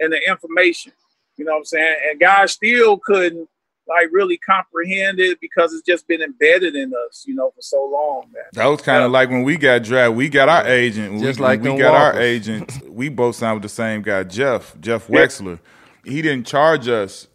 and 0.00 0.12
the 0.12 0.20
information. 0.28 0.92
You 1.36 1.44
know 1.44 1.52
what 1.52 1.58
I'm 1.58 1.64
saying? 1.66 1.96
And 2.10 2.20
guys 2.20 2.52
still 2.52 2.98
couldn't 2.98 3.48
like 3.86 4.08
really 4.12 4.38
comprehend 4.38 5.20
it 5.20 5.38
because 5.40 5.72
it's 5.74 5.86
just 5.86 6.08
been 6.08 6.22
embedded 6.22 6.74
in 6.74 6.92
us, 7.06 7.24
you 7.26 7.34
know, 7.34 7.50
for 7.54 7.60
so 7.60 7.84
long, 7.84 8.30
man. 8.32 8.44
That 8.54 8.66
was 8.66 8.80
kind 8.80 9.04
of 9.04 9.10
like 9.10 9.28
when 9.28 9.42
we 9.42 9.56
got 9.56 9.82
drafted. 9.82 10.16
We 10.16 10.28
got 10.28 10.48
our 10.48 10.66
agent. 10.66 11.20
Just 11.20 11.38
we, 11.38 11.44
like 11.44 11.60
we 11.60 11.68
them 11.68 11.78
got 11.78 11.94
our 11.94 12.20
agent. 12.20 12.80
We 12.94 13.08
both 13.08 13.34
signed 13.34 13.56
with 13.56 13.64
the 13.64 13.68
same 13.68 14.02
guy, 14.02 14.22
Jeff. 14.22 14.78
Jeff 14.80 15.08
Yeah. 15.10 15.18
Wechsler. 15.18 15.58
He 16.04 16.22
didn't 16.22 16.46
charge 16.46 16.86
us 16.86 17.26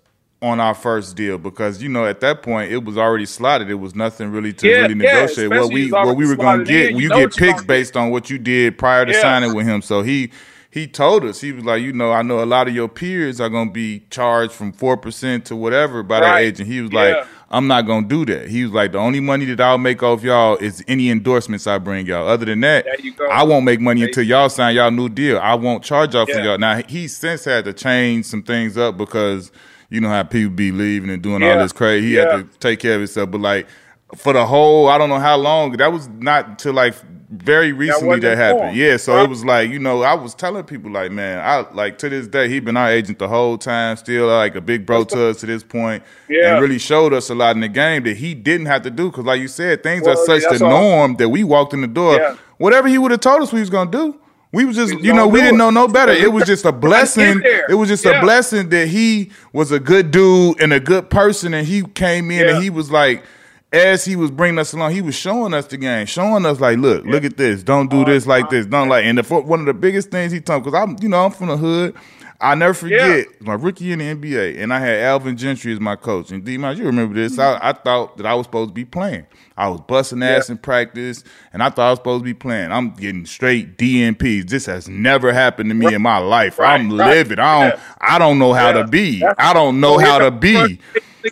on 0.41 0.60
our 0.60 0.74
first 0.74 1.18
deal 1.18 1.38
because 1.38 1.84
you 1.84 1.90
know 1.90 2.06
at 2.06 2.22
that 2.22 2.41
point 2.41 2.72
it 2.72 2.84
was 2.86 2.98
already 2.98 3.26
slotted. 3.26 3.70
It 3.70 3.76
was 3.76 3.94
nothing 3.94 4.32
really 4.32 4.53
to 4.53 4.68
Yeah, 4.68 4.82
really 4.84 4.94
yeah, 5.03 5.11
negotiate. 5.11 5.49
what 5.49 5.72
we 5.72 5.91
what 5.91 6.16
we 6.16 6.26
were 6.26 6.36
gonna 6.38 6.64
get. 6.64 6.91
in, 6.91 6.95
You, 6.95 7.03
you 7.03 7.10
know 7.10 7.28
get 7.28 7.36
picks 7.36 7.64
based 7.64 7.98
on 7.98 8.10
what 8.10 8.30
you 8.30 8.38
did 8.38 8.78
prior 8.78 9.06
to 9.06 9.11
Yeah. 9.11 9.22
signing 9.22 9.53
with 9.53 9.66
him. 9.66 9.82
So 9.82 10.02
he 10.02 10.32
he 10.72 10.86
told 10.88 11.26
us 11.26 11.41
he 11.41 11.52
was 11.52 11.66
like, 11.66 11.82
you 11.82 11.91
know, 11.91 12.11
I 12.11 12.22
know 12.22 12.44
a 12.44 12.45
lot 12.45 12.68
of 12.68 12.76
your 12.76 12.88
peers 12.88 13.41
are 13.41 13.49
gonna 13.49 13.72
be 13.72 14.03
charged 14.11 14.53
from 14.53 14.72
four 14.72 14.95
percent 14.95 15.44
to 15.45 15.56
whatever 15.57 16.03
by 16.03 16.20
that 16.22 16.26
Right. 16.26 16.45
agent. 16.45 16.70
He 16.70 16.82
was 16.82 16.91
Yeah. 16.91 16.99
like. 17.16 17.28
I'm 17.52 17.66
not 17.66 17.88
gonna 17.88 18.06
do 18.07 18.26
that. 18.26 18.48
He 18.48 18.61
was 18.61 18.72
like, 18.74 18.91
the 18.91 18.99
only 18.99 19.20
money 19.20 19.44
that 19.45 19.60
I'll 19.60 19.80
make 19.80 20.03
off 20.03 20.22
y'all 20.22 20.56
is 20.57 20.84
any 20.88 21.10
endorsements 21.10 21.66
I 21.66 21.80
bring 21.80 22.06
y'all. 22.06 22.28
Other 22.28 22.45
than 22.45 22.60
that, 22.60 22.86
There 22.86 22.94
you 23.02 23.11
go. 23.11 23.28
I 23.28 23.41
won't 23.41 23.66
make 23.66 23.80
money 23.82 24.03
until 24.03 24.22
y'all 24.22 24.49
sign 24.49 24.76
y'all 24.76 24.91
new 24.91 25.10
deal. 25.10 25.40
I 25.40 25.56
won't 25.56 25.84
charge 25.84 26.14
y'all 26.14 26.28
for 26.28 26.40
y'all. 26.40 26.60
Now 26.60 26.84
he 26.88 27.07
since 27.07 27.45
had 27.45 27.66
to 27.66 27.74
change 27.74 28.26
some 28.28 28.44
things 28.44 28.78
up 28.78 28.98
because 28.98 29.52
you 29.90 29.99
know 30.02 30.10
how 30.10 30.24
people 30.24 30.52
be 30.56 30.72
leaving 30.72 31.10
and 31.10 31.22
doing 31.22 31.44
all 31.44 31.57
this 31.57 31.72
crazy. 31.72 32.07
He 32.07 32.16
Yeah. 32.16 32.38
had 32.38 32.52
to 32.52 32.57
take 32.60 32.80
care 32.80 32.94
of 32.95 32.99
himself. 33.02 33.32
But 33.32 33.41
like 33.41 33.68
for 34.16 34.34
the 34.34 34.45
whole, 34.45 34.88
I 34.88 34.98
don't 34.98 35.10
know 35.10 35.20
how 35.20 35.38
long. 35.38 35.72
That 35.74 35.91
was 35.91 36.07
not 36.20 36.60
till 36.60 36.74
like 36.74 36.95
very 37.32 37.72
recently 37.74 38.07
wasn't 38.07 38.24
that, 38.24 38.38
happened. 38.38 38.76
Yeah, 38.76 38.98
so 38.98 39.14
Right. 39.16 39.24
it 39.24 39.30
was 39.30 39.45
like 39.45 39.70
you 39.70 39.78
know 39.78 40.02
I 40.02 40.16
was 40.16 40.34
telling 40.34 40.64
people 40.64 40.90
like 40.91 41.11
man, 41.11 41.40
I 41.40 41.64
like 41.76 41.99
to 41.99 42.10
this 42.10 42.26
day 42.28 42.49
he 42.49 42.60
been 42.60 42.76
our 42.76 42.90
agent 42.90 43.20
the 43.20 43.28
whole 43.28 43.57
time. 43.57 43.98
Still 43.98 44.26
like 44.28 44.56
a 44.56 44.61
big 44.61 44.86
bro 44.86 45.03
to 45.06 45.28
us 45.28 45.38
to 45.41 45.45
this 45.45 45.61
point, 45.64 46.02
Yeah. 46.28 46.53
and 46.53 46.61
really 46.61 46.80
showed 46.80 47.14
us 47.14 47.30
a 47.30 47.36
lot 47.36 47.53
in 47.56 47.61
the 47.61 47.68
game 47.68 48.03
that 48.03 48.18
he 48.18 48.34
didn't 48.34 48.66
have 48.66 48.82
to 48.84 48.90
do 48.90 49.10
because 49.11 49.26
like 49.26 49.41
you 49.41 49.48
said, 49.48 49.84
things 49.84 50.03
Well, 50.07 50.14
are 50.20 50.26
such 50.26 50.44
the 50.57 50.57
norm 50.68 51.16
that 51.18 51.30
we 51.30 51.44
walked 51.44 51.74
in 51.74 51.82
the 51.82 51.88
door. 51.88 52.16
Yeah. 52.16 52.34
Whatever 52.57 52.88
he 52.88 52.98
would 52.98 53.11
have 53.11 53.20
told 53.22 53.41
us 53.44 53.53
we 53.53 53.60
was 53.60 53.70
gonna 53.70 53.91
do. 53.91 54.16
We 54.51 54.65
was 54.65 54.76
just, 54.76 54.95
We 54.95 55.01
you 55.03 55.13
know, 55.13 55.27
we 55.27 55.39
didn't 55.41 55.55
it. 55.55 55.57
know 55.59 55.69
no 55.69 55.88
better. 55.88 56.11
It 56.11 56.34
was 56.34 56.45
just 56.45 56.65
a 56.65 56.71
blessing. 56.88 57.41
It 57.69 57.76
was 57.76 57.88
just 57.89 58.03
Yeah. 58.03 58.19
a 58.19 58.21
blessing 58.21 58.69
that 58.69 58.88
he 58.88 59.31
was 59.53 59.71
a 59.71 59.80
good 59.80 60.09
dude 60.11 60.59
and 60.59 60.73
a 60.73 60.80
good 60.80 61.09
person, 61.09 61.53
and 61.53 61.67
he 61.67 61.84
came 61.84 62.31
in 62.31 62.39
Yeah. 62.39 62.55
and 62.55 62.63
he 62.63 62.69
was 62.71 62.89
like, 62.89 63.23
as 63.71 64.03
he 64.03 64.15
was 64.15 64.31
bringing 64.31 64.57
us 64.57 64.73
along, 64.73 64.93
he 64.93 65.01
was 65.03 65.13
showing 65.13 65.53
us 65.53 65.67
the 65.67 65.77
game, 65.77 66.07
showing 66.07 66.43
us 66.47 66.59
like, 66.59 66.80
look, 66.80 67.05
yeah. 67.05 67.11
look 67.11 67.23
at 67.23 67.38
this, 67.38 67.61
don't 67.61 67.91
do 67.91 68.03
this 68.03 68.26
like 68.26 68.49
this, 68.49 68.65
don't 68.65 68.89
like. 68.89 69.05
And 69.05 69.19
the 69.19 69.23
one 69.41 69.59
of 69.59 69.67
the 69.67 69.76
biggest 69.76 70.09
things 70.09 70.31
he 70.31 70.41
told, 70.41 70.63
because 70.63 70.80
I'm, 70.81 70.97
you 70.99 71.09
know, 71.09 71.26
I'm 71.26 71.31
from 71.31 71.49
the 71.49 71.57
hood. 71.57 71.93
I 72.41 72.56
never 72.56 72.74
forget 72.74 73.18
yeah. 73.18 73.24
my 73.41 73.53
rookie 73.56 73.91
in 73.91 73.99
the 73.99 74.06
NBA, 74.06 74.61
and 74.61 74.74
I 74.74 74.80
had 74.80 74.99
Alvin 74.99 75.36
Gentry 75.36 75.74
as 75.74 75.80
my 75.82 75.98
coach. 75.98 76.32
And 76.32 76.45
D, 76.45 76.53
you 76.53 76.60
remember 76.60 77.14
this? 77.14 77.34
Mm-hmm. 77.34 77.64
I, 77.64 77.70
I, 77.70 77.74
thought 77.74 78.16
that 78.16 78.26
I 78.26 78.34
was 78.34 78.45
supposed 78.45 78.70
to 78.70 78.74
be 78.74 78.86
playing. 78.86 79.26
I 79.57 79.68
was 79.68 79.82
busting 79.82 80.24
ass 80.24 80.48
yeah. 80.48 80.53
in 80.53 80.57
practice, 80.60 81.26
and 81.52 81.61
I 81.61 81.70
thought 81.70 81.88
I 81.88 81.90
was 81.90 81.99
supposed 81.99 82.22
to 82.22 82.26
be 82.26 82.34
playing. 82.34 82.72
I'm 82.72 82.91
getting 82.91 83.26
straight 83.26 83.78
DNPs. 83.78 84.49
This 84.49 84.68
has 84.68 84.88
never 84.88 85.34
happened 85.34 85.70
to 85.70 85.74
me 85.74 85.88
right. 85.88 85.95
in 85.95 86.02
my 86.02 86.20
life. 86.20 86.60
Right. 86.60 86.80
I'm 86.80 86.98
right. 86.98 87.10
living. 87.10 87.40
I 87.40 87.72
don't. 87.72 87.80
I 87.99 88.18
don't 88.18 88.40
know 88.40 88.53
how 88.53 88.72
to 88.72 88.88
be. 88.88 89.20
That's 89.20 89.36
I 89.38 89.53
don't 89.53 89.82
know 89.82 89.98
how 89.98 90.20
to 90.20 90.32
be. 90.32 90.80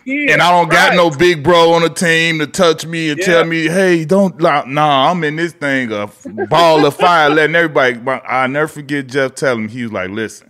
And 0.06 0.42
I 0.42 0.52
don't 0.52 0.70
got 0.70 0.96
no 0.96 1.10
big 1.10 1.44
bro 1.44 1.72
on 1.72 1.82
the 1.82 1.90
team 1.90 2.40
to 2.40 2.48
touch 2.48 2.86
me 2.86 3.10
and 3.10 3.20
yeah. 3.20 3.26
tell 3.26 3.46
me, 3.46 3.68
hey, 3.68 4.04
don't 4.04 4.40
like 4.42 4.68
nah, 4.68 5.10
I'm 5.10 5.24
in 5.24 5.38
this 5.38 5.54
thing 5.54 5.92
a 5.94 6.08
ball 6.50 6.86
of 6.86 6.96
fire, 6.96 7.30
letting 7.30 7.56
everybody 7.56 7.98
I 8.28 8.48
never 8.48 8.68
forget 8.68 9.08
Jeff 9.08 9.36
telling 9.36 9.68
me, 9.68 9.72
he 9.72 9.84
was 9.84 9.94
like, 9.94 10.10
listen, 10.10 10.47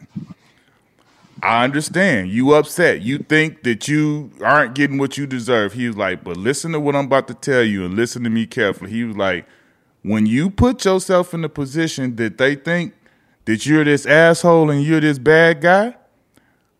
I 1.48 1.64
understand 1.64 2.30
you 2.30 2.56
upset. 2.56 3.02
You 3.04 3.20
think 3.20 3.64
that 3.64 3.88
you 3.88 4.32
aren't 4.44 4.76
getting 4.76 4.98
what 4.98 5.18
you 5.18 5.26
deserve. 5.26 5.72
He 5.72 5.88
was 5.88 5.96
like, 5.96 6.22
but 6.22 6.36
listen 6.36 6.74
to 6.74 6.80
what 6.82 6.94
I'm 6.94 7.06
about 7.06 7.30
to 7.30 7.34
tell 7.34 7.64
you 7.64 7.86
and 7.86 7.94
listen 7.94 8.26
to 8.26 8.30
me 8.30 8.46
carefully. 8.46 8.92
He 8.92 9.06
was 9.06 9.16
like, 9.16 9.46
when 10.02 10.26
you 10.26 10.50
put 10.50 10.84
yourself 10.84 11.34
in 11.34 11.44
the 11.44 11.48
position 11.48 12.18
that 12.18 12.38
they 12.38 12.56
think 12.56 12.96
that 13.46 13.66
you're 13.66 13.86
this 13.86 14.06
asshole 14.06 14.70
and 14.70 14.84
you're 14.84 15.00
this 15.00 15.20
bad 15.20 15.62
guy, 15.62 15.96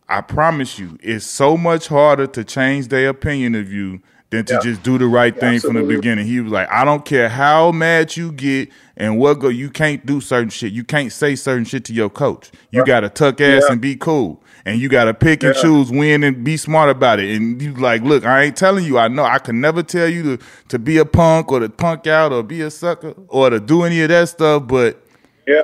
I 0.06 0.20
promise 0.20 0.78
you, 0.78 0.98
it's 1.02 1.24
so 1.24 1.56
much 1.56 1.88
harder 1.88 2.26
to 2.26 2.44
change 2.44 2.88
their 2.88 3.08
opinion 3.08 3.54
of 3.54 3.72
you 3.72 4.02
than 4.28 4.44
to 4.44 4.54
yeah. 4.54 4.60
just 4.60 4.82
do 4.82 4.98
the 4.98 5.06
right 5.06 5.34
thing 5.34 5.54
Absolutely. 5.54 5.80
from 5.80 5.88
the 5.88 5.96
beginning. 5.96 6.26
He 6.26 6.40
was 6.40 6.52
like, 6.52 6.70
I 6.70 6.84
don't 6.84 7.06
care 7.06 7.30
how 7.30 7.72
mad 7.72 8.18
you 8.18 8.32
get 8.32 8.68
and 8.98 9.18
what 9.18 9.38
go, 9.38 9.48
you 9.48 9.70
can't 9.70 10.04
do 10.04 10.20
certain 10.20 10.50
shit. 10.50 10.74
You 10.74 10.84
can't 10.84 11.10
say 11.10 11.36
certain 11.36 11.64
shit 11.64 11.86
to 11.86 11.94
your 11.94 12.10
coach. 12.10 12.50
You 12.70 12.80
right. 12.80 12.86
gotta 12.86 13.08
tuck 13.08 13.40
ass 13.40 13.62
yeah. 13.66 13.72
and 13.72 13.80
be 13.80 13.96
cool 13.96 14.42
and 14.64 14.80
you 14.80 14.88
got 14.88 15.04
to 15.04 15.14
pick 15.14 15.42
and 15.42 15.54
yeah. 15.54 15.62
choose 15.62 15.90
when 15.90 16.22
and 16.22 16.44
be 16.44 16.56
smart 16.56 16.90
about 16.90 17.20
it. 17.20 17.34
And 17.34 17.60
you 17.60 17.74
like, 17.74 18.02
look, 18.02 18.24
I 18.24 18.44
ain't 18.44 18.56
telling 18.56 18.84
you. 18.84 18.98
I 18.98 19.08
know 19.08 19.24
I 19.24 19.38
can 19.38 19.60
never 19.60 19.82
tell 19.82 20.08
you 20.08 20.36
to 20.36 20.44
to 20.68 20.78
be 20.78 20.98
a 20.98 21.04
punk 21.04 21.52
or 21.52 21.60
to 21.60 21.68
punk 21.68 22.06
out 22.06 22.32
or 22.32 22.42
be 22.42 22.60
a 22.62 22.70
sucker 22.70 23.14
or 23.28 23.50
to 23.50 23.60
do 23.60 23.82
any 23.82 24.00
of 24.02 24.08
that 24.08 24.28
stuff. 24.28 24.66
But 24.66 25.02
yeah, 25.46 25.62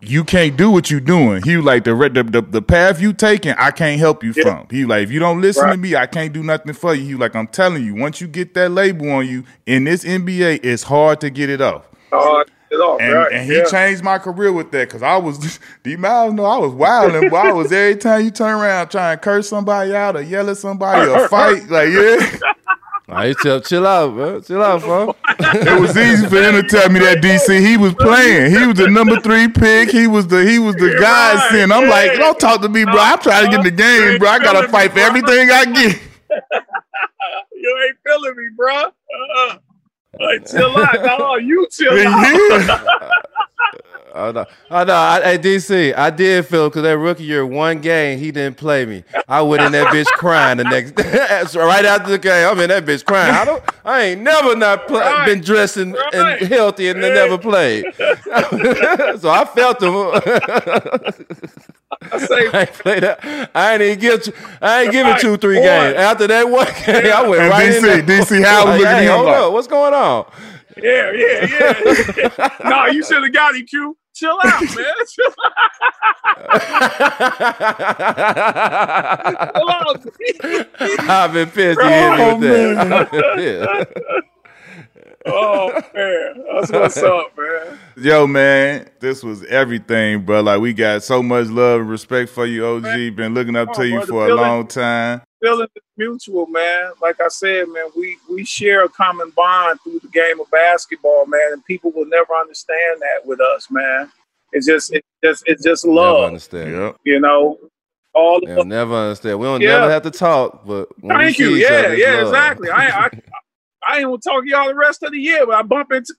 you 0.00 0.24
can't 0.24 0.56
do 0.56 0.70
what 0.70 0.90
you 0.90 1.00
doing. 1.00 1.42
He 1.42 1.56
was 1.56 1.64
like 1.64 1.84
the 1.84 1.94
the 1.94 2.22
the, 2.22 2.42
the 2.42 2.62
path 2.62 3.00
you 3.00 3.12
taking. 3.12 3.52
I 3.52 3.70
can't 3.70 3.98
help 3.98 4.22
you 4.22 4.32
yeah. 4.36 4.42
from. 4.42 4.66
He 4.70 4.84
like 4.84 5.04
if 5.04 5.10
you 5.10 5.18
don't 5.20 5.40
listen 5.40 5.64
right. 5.64 5.72
to 5.72 5.78
me, 5.78 5.96
I 5.96 6.06
can't 6.06 6.32
do 6.32 6.42
nothing 6.42 6.72
for 6.72 6.94
you. 6.94 7.04
He 7.04 7.14
like 7.14 7.34
I'm 7.34 7.48
telling 7.48 7.84
you. 7.84 7.94
Once 7.94 8.20
you 8.20 8.28
get 8.28 8.54
that 8.54 8.70
label 8.70 9.10
on 9.10 9.26
you 9.26 9.44
in 9.66 9.84
this 9.84 10.04
NBA, 10.04 10.60
it's 10.64 10.82
hard 10.82 11.20
to 11.20 11.30
get 11.30 11.50
it 11.50 11.60
off. 11.60 11.88
Hard 12.12 12.50
off, 12.80 13.00
and, 13.00 13.12
right? 13.12 13.32
and 13.32 13.46
he 13.46 13.56
yeah. 13.56 13.64
changed 13.64 14.02
my 14.02 14.18
career 14.18 14.52
with 14.52 14.70
that 14.72 14.88
because 14.88 15.02
I 15.02 15.16
was 15.16 15.58
D 15.82 15.96
Miles 15.96 16.34
know 16.34 16.44
I 16.44 16.58
was 16.58 16.72
wilding, 16.72 17.30
but 17.30 17.46
I 17.46 17.52
was 17.52 17.72
every 17.72 17.96
time 17.96 18.24
you 18.24 18.30
turn 18.30 18.60
around 18.60 18.88
trying 18.88 19.16
to 19.16 19.22
curse 19.22 19.48
somebody 19.48 19.94
out 19.94 20.16
or 20.16 20.22
yell 20.22 20.48
at 20.50 20.56
somebody 20.56 21.08
or 21.10 21.28
fight, 21.28 21.68
like 21.68 21.90
yeah. 21.90 22.38
I 23.12 23.32
tell 23.32 23.60
chill 23.60 23.86
out, 23.86 24.14
bro. 24.14 24.40
Chill 24.40 24.62
out, 24.62 24.82
bro. 24.82 25.16
it 25.28 25.80
was 25.80 25.96
easy 25.96 26.26
for 26.28 26.40
him 26.40 26.54
to 26.54 26.62
tell 26.62 26.88
me 26.90 27.00
that 27.00 27.18
DC 27.18 27.60
he 27.60 27.76
was 27.76 27.92
playing. 27.94 28.52
He 28.52 28.66
was 28.66 28.76
the 28.76 28.88
number 28.88 29.18
three 29.20 29.48
pick. 29.48 29.90
He 29.90 30.06
was 30.06 30.28
the 30.28 30.44
he 30.44 30.58
was 30.60 30.76
the 30.76 30.96
guy 31.00 31.34
right, 31.34 31.50
sin. 31.50 31.72
I'm 31.72 31.84
yeah. 31.84 31.90
like, 31.90 32.12
don't 32.14 32.38
talk 32.38 32.62
to 32.62 32.68
me, 32.68 32.84
bro. 32.84 32.98
I'm 32.98 33.18
trying 33.18 33.46
to 33.46 33.50
get 33.50 33.60
in 33.60 33.64
the 33.64 33.82
game, 33.82 34.18
bro. 34.18 34.28
I 34.28 34.38
gotta 34.38 34.68
fight 34.68 34.92
for 34.92 35.00
everything 35.00 35.50
I 35.50 35.64
get. 35.64 36.00
you 37.52 37.88
ain't 37.88 37.96
feeling 38.06 38.36
me, 38.36 38.48
bro. 38.56 38.76
Uh-uh. 38.76 39.58
Like, 40.18 40.50
chill 40.50 40.76
out. 40.76 41.18
No, 41.18 41.36
you 41.36 41.66
chill 41.70 41.92
out. 42.06 43.00
I 44.14 44.32
know. 44.32 44.46
I 44.70 44.84
know. 44.84 44.94
I, 44.94 45.20
hey, 45.22 45.38
DC, 45.38 45.96
I 45.96 46.10
did 46.10 46.46
feel 46.46 46.68
because 46.68 46.82
that 46.82 46.98
rookie 46.98 47.24
year, 47.24 47.46
one 47.46 47.80
game, 47.80 48.18
he 48.18 48.30
didn't 48.30 48.56
play 48.56 48.84
me. 48.84 49.04
I 49.28 49.42
went 49.42 49.62
in 49.62 49.72
that 49.72 49.86
bitch 49.94 50.06
crying 50.06 50.58
the 50.58 50.64
next 50.64 50.92
right 51.54 51.84
after 51.84 52.10
the 52.10 52.18
game. 52.18 52.48
I'm 52.48 52.58
in 52.60 52.68
that 52.70 52.84
bitch 52.84 53.04
crying. 53.04 53.34
I 53.34 53.44
don't. 53.44 53.62
I 53.84 54.02
ain't 54.02 54.22
never 54.22 54.56
not 54.56 54.86
play, 54.88 55.00
right. 55.00 55.26
been 55.26 55.40
dressed 55.40 55.76
and, 55.76 55.94
right. 55.94 56.14
and 56.14 56.48
healthy 56.48 56.88
and 56.88 57.00
yeah. 57.00 57.14
never 57.14 57.38
played. 57.38 57.84
so 57.96 59.30
I 59.30 59.48
felt 59.54 59.82
him. 59.82 59.94
I 62.12 62.18
say 62.18 62.48
I 62.52 62.60
ain't 62.60 62.72
play 62.72 63.00
that. 63.00 63.50
I 63.54 63.72
ain't 63.74 63.82
even 63.82 63.98
give. 63.98 64.58
I 64.60 64.82
ain't 64.82 64.92
giving 64.92 65.16
two, 65.20 65.36
three 65.36 65.60
games. 65.60 65.96
After 65.96 66.26
that 66.26 66.48
one 66.48 66.66
game. 66.86 67.12
I 67.12 67.28
went 67.28 67.42
and 67.42 67.50
right 67.50 67.70
DC, 67.70 67.76
in. 67.76 68.06
There. 68.06 68.20
DC 68.20 68.44
Howard 68.44 68.68
like, 68.68 68.80
looking 68.80 68.94
hey, 68.94 69.06
hold 69.06 69.28
up, 69.28 69.52
what's 69.52 69.66
going 69.66 69.94
on? 69.94 70.30
Yeah, 70.76 71.12
yeah, 71.12 71.46
yeah. 72.16 72.48
no, 72.64 72.86
you 72.86 73.04
should 73.04 73.22
have 73.22 73.32
got 73.32 73.54
it, 73.54 73.68
Q. 73.68 73.96
Chill 74.14 74.38
out, 74.44 74.62
man. 74.62 74.94
Chill 75.08 75.34
out. 75.44 75.70
I've 81.08 81.32
been 81.32 81.50
pissed. 81.50 81.80
Oh, 81.82 82.38
man 82.38 83.06
oh 85.26 85.70
man, 85.94 86.44
that's 86.52 86.72
what's 86.72 86.96
up, 86.98 87.36
man. 87.36 87.78
Yo, 87.96 88.26
man, 88.26 88.88
this 89.00 89.22
was 89.22 89.44
everything, 89.44 90.24
bro. 90.24 90.40
Like 90.40 90.60
we 90.60 90.72
got 90.72 91.02
so 91.02 91.22
much 91.22 91.48
love 91.48 91.82
and 91.82 91.90
respect 91.90 92.30
for 92.30 92.46
you, 92.46 92.66
OG. 92.66 92.82
Man. 92.82 93.14
Been 93.14 93.34
looking 93.34 93.56
up 93.56 93.72
to 93.74 93.86
you 93.86 94.04
for 94.06 94.28
a 94.28 94.34
long 94.34 94.66
time. 94.66 95.22
Feeling 95.40 95.68
is 95.74 95.82
mutual, 95.96 96.46
man. 96.46 96.92
Like 97.00 97.20
I 97.20 97.28
said, 97.28 97.68
man, 97.68 97.86
we 97.96 98.18
we 98.28 98.44
share 98.44 98.84
a 98.84 98.88
common 98.88 99.30
bond 99.30 99.80
through 99.82 100.00
the 100.00 100.08
game 100.08 100.38
of 100.40 100.50
basketball, 100.50 101.26
man, 101.26 101.52
and 101.52 101.64
people 101.64 101.92
will 101.92 102.06
never 102.06 102.34
understand 102.34 103.00
that 103.00 103.24
with 103.24 103.40
us, 103.40 103.70
man. 103.70 104.10
It's 104.52 104.66
just 104.66 104.92
it's 104.92 105.06
just 105.24 105.44
it's 105.46 105.62
just 105.62 105.86
love. 105.86 106.16
Never 106.16 106.26
understand. 106.26 106.70
Yep. 106.72 106.96
You 107.04 107.20
know, 107.20 107.58
all 108.14 108.40
They'll 108.44 108.64
never 108.64 108.94
understand. 108.94 109.38
We 109.38 109.46
don't 109.46 109.60
yeah. 109.60 109.78
never 109.78 109.90
have 109.90 110.02
to 110.02 110.10
talk, 110.10 110.66
but 110.66 110.88
thank 111.06 111.38
you. 111.38 111.54
Yeah, 111.54 111.92
yeah, 111.92 112.16
love. 112.16 112.28
exactly. 112.28 112.70
I, 112.70 113.06
I 113.06 113.10
I 113.86 113.96
ain't 113.98 114.06
gonna 114.06 114.18
talk 114.18 114.44
to 114.44 114.48
y'all 114.50 114.68
the 114.68 114.74
rest 114.74 115.02
of 115.02 115.12
the 115.12 115.18
year, 115.18 115.46
but 115.46 115.54
I 115.54 115.62
bump 115.62 115.92
into 115.92 116.14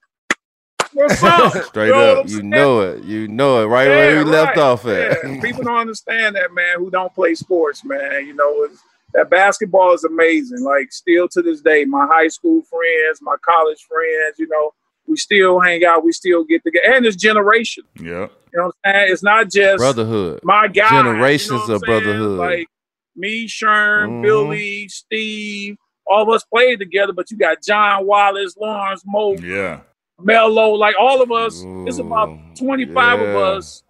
what's 0.94 1.24
up? 1.24 1.64
Straight 1.66 1.88
you 1.88 1.94
know 1.94 2.20
up, 2.20 2.30
you 2.30 2.44
know 2.44 2.82
it. 2.82 3.04
You 3.04 3.28
know 3.28 3.62
it 3.62 3.66
right 3.66 3.88
yeah, 3.88 3.96
where 3.96 4.18
we 4.18 4.32
right. 4.32 4.46
left 4.46 4.58
off 4.58 4.86
at. 4.86 5.18
Yeah. 5.24 5.42
People 5.42 5.64
don't 5.64 5.78
understand 5.78 6.36
that, 6.36 6.54
man. 6.54 6.78
Who 6.78 6.90
don't 6.90 7.14
play 7.14 7.36
sports, 7.36 7.84
man? 7.84 8.26
You 8.26 8.34
know, 8.34 8.68
that 9.14 9.30
basketball 9.30 9.94
is 9.94 10.04
amazing. 10.04 10.64
Like 10.64 10.92
still 10.92 11.28
to 11.30 11.42
this 11.42 11.62
day, 11.62 11.86
my 11.86 12.08
high 12.10 12.28
school 12.28 12.62
friends, 12.64 13.20
my 13.22 13.36
college 13.42 13.86
friends, 13.88 14.38
you 14.38 14.48
know, 14.48 14.72
we 15.08 15.18
still 15.18 15.60
hang 15.60 15.84
out, 15.84 16.04
we 16.04 16.12
still 16.12 16.44
get 16.44 16.64
together, 16.64 16.96
and 16.96 17.06
it's 17.06 17.16
generation. 17.16 17.84
Yeah, 18.00 18.04
you 18.04 18.30
know 18.54 18.66
what 18.66 18.76
I'm 18.86 18.94
saying? 18.94 19.14
It's 19.14 19.24
not 19.24 19.50
just 19.50 19.78
brotherhood. 19.78 20.42
My 20.44 20.68
guy, 20.68 20.90
generations 20.90 21.62
you 21.62 21.68
know 21.68 21.76
of 21.76 21.82
brotherhood. 21.82 22.38
Like 22.38 22.68
me, 23.16 23.48
Sherm, 23.48 24.08
mm-hmm. 24.08 24.22
Billy, 24.22 24.88
Steve 24.88 25.78
all 26.12 26.24
of 26.24 26.30
us 26.30 26.44
played 26.44 26.80
together, 26.80 27.14
but 27.14 27.32
you 27.32 27.38
got 27.38 27.62
John 27.62 28.06
Wallace, 28.06 28.56
Lawrence 28.58 29.04
Moe, 29.06 29.36
yeah, 29.36 29.82
Mello, 30.20 30.72
like 30.72 30.96
all 31.00 31.22
of 31.22 31.32
us. 31.32 31.64
Ooh, 31.64 31.88
it's 31.88 32.00
about 32.00 32.38
25 32.58 33.20
yeah. 33.20 33.26
of 33.26 33.36
us 33.36 33.84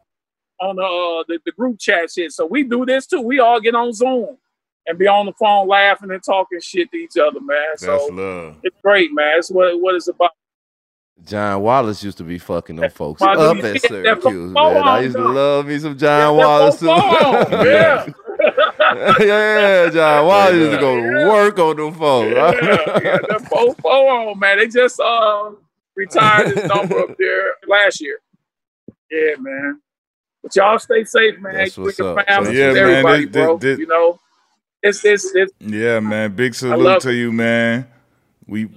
on 0.60 0.76
the, 0.76 0.84
uh, 0.84 1.24
the, 1.28 1.40
the 1.46 1.52
group 1.54 1.80
chat 1.80 2.12
shit. 2.12 2.32
So 2.32 2.46
we 2.46 2.64
do 2.64 2.86
this 2.86 3.08
too. 3.08 3.22
We 3.22 3.40
all 3.40 3.60
get 3.60 3.76
on 3.76 3.92
Zoom 3.94 4.38
and 4.88 4.98
be 4.98 5.08
on 5.08 5.26
the 5.26 5.34
phone 5.34 5.68
laughing 5.68 6.12
and 6.12 6.24
talking 6.24 6.60
shit 6.60 6.92
to 6.92 6.98
each 6.98 7.18
other, 7.18 7.40
man. 7.40 7.58
That's 7.72 7.82
so 7.82 8.08
love. 8.12 8.58
it's 8.64 8.76
great, 8.84 9.14
man. 9.14 9.40
It's 9.40 9.52
what 9.52 9.80
what 9.80 9.96
it's 9.96 10.08
about. 10.08 10.32
John 11.26 11.62
Wallace 11.62 12.04
used 12.04 12.18
to 12.18 12.24
be 12.24 12.38
fucking 12.40 12.78
them 12.78 12.90
folks 12.90 13.22
up 13.22 13.58
at 13.58 13.82
Syracuse, 13.82 14.52
man. 14.52 14.84
I 14.84 15.02
used 15.02 15.16
to 15.16 15.28
love 15.28 15.68
me 15.68 15.78
some 15.78 15.98
John 15.98 16.36
Wallace 16.36 16.80
too. 16.80 16.86
yeah. 16.88 18.08
yeah, 19.20 19.90
John 19.90 20.26
Wallace 20.28 20.56
used 20.56 20.72
to 20.72 20.78
go 20.80 20.96
to 20.96 21.30
work 21.30 21.60
on 21.60 21.78
them 21.78 21.94
folks. 21.94 22.34
Yeah, 22.36 23.00
yeah, 23.04 23.18
them 23.30 23.46
four, 23.46 23.76
on, 24.12 24.40
man. 24.40 24.58
They 24.58 24.68
just 24.68 25.00
uh, 25.00 25.52
retired 25.96 26.58
his 26.58 26.66
number 26.68 27.00
up 27.00 27.16
there 27.18 27.54
last 27.68 28.02
year. 28.02 28.20
Yeah, 29.12 29.36
man. 29.40 29.80
But 30.42 30.56
y'all 30.56 30.80
stay 30.80 31.04
safe, 31.04 31.40
man. 31.40 31.54
That's 31.54 31.78
with 31.78 32.00
your 32.00 32.20
family, 32.24 32.58
yeah, 32.58 32.66
everybody, 32.66 33.26
man. 33.26 33.32
This, 33.32 33.46
bro. 33.46 33.58
This, 33.58 33.80
you 33.80 33.86
know, 33.86 34.20
it's 34.84 35.04
it's 35.06 35.34
it's. 35.36 35.54
Yeah, 35.60 36.00
man. 36.00 36.36
Big 36.36 36.54
salute 36.54 37.02
to 37.02 37.14
you, 37.14 37.32
man. 37.32 37.88
We 38.48 38.70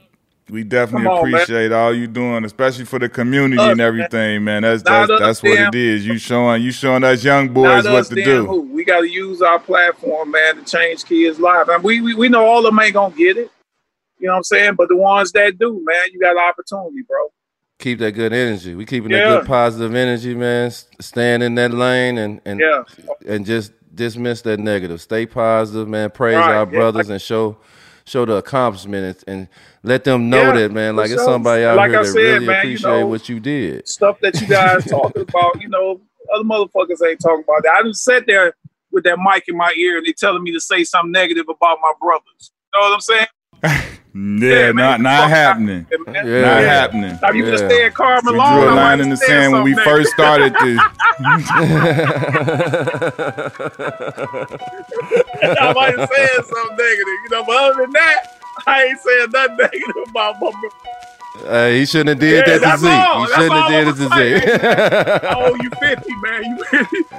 we 0.50 0.62
definitely 0.62 1.08
on, 1.08 1.18
appreciate 1.18 1.70
man. 1.70 1.78
all 1.78 1.94
you 1.94 2.06
doing, 2.06 2.44
especially 2.44 2.84
for 2.84 2.98
the 2.98 3.08
community 3.08 3.60
us, 3.60 3.72
and 3.72 3.80
everything, 3.80 4.44
man. 4.44 4.62
man. 4.62 4.62
That's 4.62 4.82
that's, 4.82 5.10
that's 5.18 5.42
what 5.42 5.58
it 5.58 5.74
is. 5.74 6.06
You 6.06 6.18
showing 6.18 6.62
you 6.62 6.70
showing 6.70 7.04
us 7.04 7.24
young 7.24 7.48
boys 7.48 7.84
what 7.84 8.06
to 8.06 8.14
do. 8.14 8.46
Who. 8.46 8.60
We 8.60 8.84
got 8.84 9.00
to 9.00 9.08
use 9.08 9.40
our 9.40 9.58
platform, 9.58 10.32
man, 10.32 10.56
to 10.56 10.64
change 10.64 11.04
kids' 11.04 11.40
lives. 11.40 11.70
And 11.70 11.82
we, 11.82 12.00
we 12.00 12.14
we 12.14 12.28
know 12.28 12.44
all 12.44 12.58
of 12.58 12.64
them 12.64 12.80
ain't 12.80 12.94
gonna 12.94 13.14
get 13.14 13.38
it. 13.38 13.50
You 14.18 14.26
know 14.26 14.34
what 14.34 14.38
I'm 14.38 14.44
saying? 14.44 14.74
But 14.74 14.88
the 14.88 14.96
ones 14.96 15.32
that 15.32 15.58
do, 15.58 15.82
man, 15.84 16.12
you 16.12 16.20
got 16.20 16.32
an 16.32 16.42
opportunity, 16.48 17.02
bro. 17.08 17.32
Keep 17.78 17.98
that 18.00 18.12
good 18.12 18.32
energy. 18.32 18.74
We 18.74 18.86
keeping 18.86 19.10
yeah. 19.10 19.28
that 19.28 19.40
good 19.40 19.46
positive 19.46 19.94
energy, 19.94 20.34
man. 20.34 20.70
Staying 21.00 21.42
in 21.42 21.54
that 21.56 21.72
lane 21.72 22.18
and 22.18 22.40
and 22.44 22.60
yeah. 22.60 22.82
and 23.26 23.46
just 23.46 23.72
dismiss 23.94 24.42
that 24.42 24.60
negative. 24.60 25.00
Stay 25.00 25.26
positive, 25.26 25.88
man. 25.88 26.10
Praise 26.10 26.36
right. 26.36 26.54
our 26.54 26.66
brothers 26.66 27.08
yeah. 27.08 27.14
and 27.14 27.22
show 27.22 27.56
show 28.06 28.24
the 28.26 28.34
accomplishment 28.36 29.24
and, 29.26 29.38
and 29.40 29.48
let 29.82 30.04
them 30.04 30.28
know 30.28 30.42
Yeah, 30.42 30.52
that 30.52 30.72
man, 30.72 30.96
like 30.96 31.06
it's 31.10 31.14
sure. 31.22 31.24
somebody 31.24 31.64
out 31.64 31.76
Like 31.76 31.90
here 31.90 32.00
I 32.00 32.02
that 32.02 32.08
said, 32.08 32.18
really 32.20 32.46
man, 32.46 32.54
you 32.54 32.58
appreciate 32.60 32.90
know, 32.90 33.06
what 33.06 33.28
you 33.28 33.40
did. 33.40 33.88
Stuff 33.88 34.20
that 34.20 34.40
you 34.40 34.46
guys 34.46 34.84
talking 34.90 35.22
about, 35.22 35.60
you 35.60 35.68
know, 35.68 36.00
other 36.34 36.44
motherfuckers 36.44 37.06
ain't 37.06 37.20
talking 37.20 37.44
about 37.44 37.62
that. 37.62 37.76
I 37.78 37.82
just 37.82 38.04
sat 38.04 38.26
there 38.26 38.54
with 38.92 39.04
that 39.04 39.18
mic 39.18 39.44
in 39.48 39.56
my 39.56 39.72
ear 39.76 39.98
and 39.98 40.06
they 40.06 40.12
telling 40.12 40.42
me 40.42 40.52
to 40.52 40.60
say 40.60 40.84
something 40.84 41.12
negative 41.12 41.46
about 41.48 41.78
my 41.82 41.92
brothers. 42.00 42.52
You 42.74 42.80
know 42.80 42.88
what 42.88 42.94
I'm 42.94 43.00
saying? 43.00 43.26
Yeah, 44.16 44.70
man, 44.72 44.76
not 44.76 45.00
not 45.00 45.28
happening. 45.30 45.86
out. 45.92 46.14
Yeah. 46.14 46.22
Not 46.22 46.26
Yeah. 46.26 46.60
happening. 46.60 47.18
Now 47.20 47.30
you 47.32 47.44
Yeah. 47.44 47.50
could 47.50 47.60
have 47.62 47.70
stayed 47.72 47.94
Karl 47.94 48.20
We 48.24 48.32
Malone. 48.32 48.60
drew 48.60 48.70
a 48.70 48.74
line 48.76 49.00
in 49.00 49.10
the 49.10 49.16
sand 49.16 49.52
when 49.52 49.64
we 49.64 49.74
something 49.74 49.92
first 49.92 50.12
started 50.12 50.54
this. 50.54 50.78
negative. 51.20 51.54
I 55.58 55.72
might 55.74 55.98
have 55.98 56.08
said 56.14 56.44
something 56.44 56.76
negative, 56.76 57.18
you 57.24 57.28
know. 57.30 57.44
But 57.44 57.56
other 57.56 57.82
than 57.82 57.92
that, 57.92 58.38
I 58.66 58.84
ain't 58.84 59.00
saying 59.00 59.30
nothing 59.32 59.56
negative 59.56 59.96
about 60.10 60.40
my 60.40 60.50
brother. 60.50 60.68
Uh, 61.42 61.68
he 61.68 61.84
shouldn't 61.86 62.10
have 62.10 62.18
did 62.20 62.46
Yeah, 62.46 62.58
that 62.58 62.62
to 62.64 62.70
that's 62.70 62.82
Zeke. 62.82 62.90
all. 62.90 63.20
He 63.20 63.26
That's 63.26 63.34
shouldn't 63.34 63.54
have 63.54 63.66
did 63.66 63.88
I'ma 63.88 63.90
it 63.90 63.96
to 63.96 64.08
say. 64.10 64.40
Zeke. 64.40 64.64
I 65.24 65.58
you 65.62 65.70
50, 65.70 66.14
man. 66.22 66.44
You, 66.44 66.56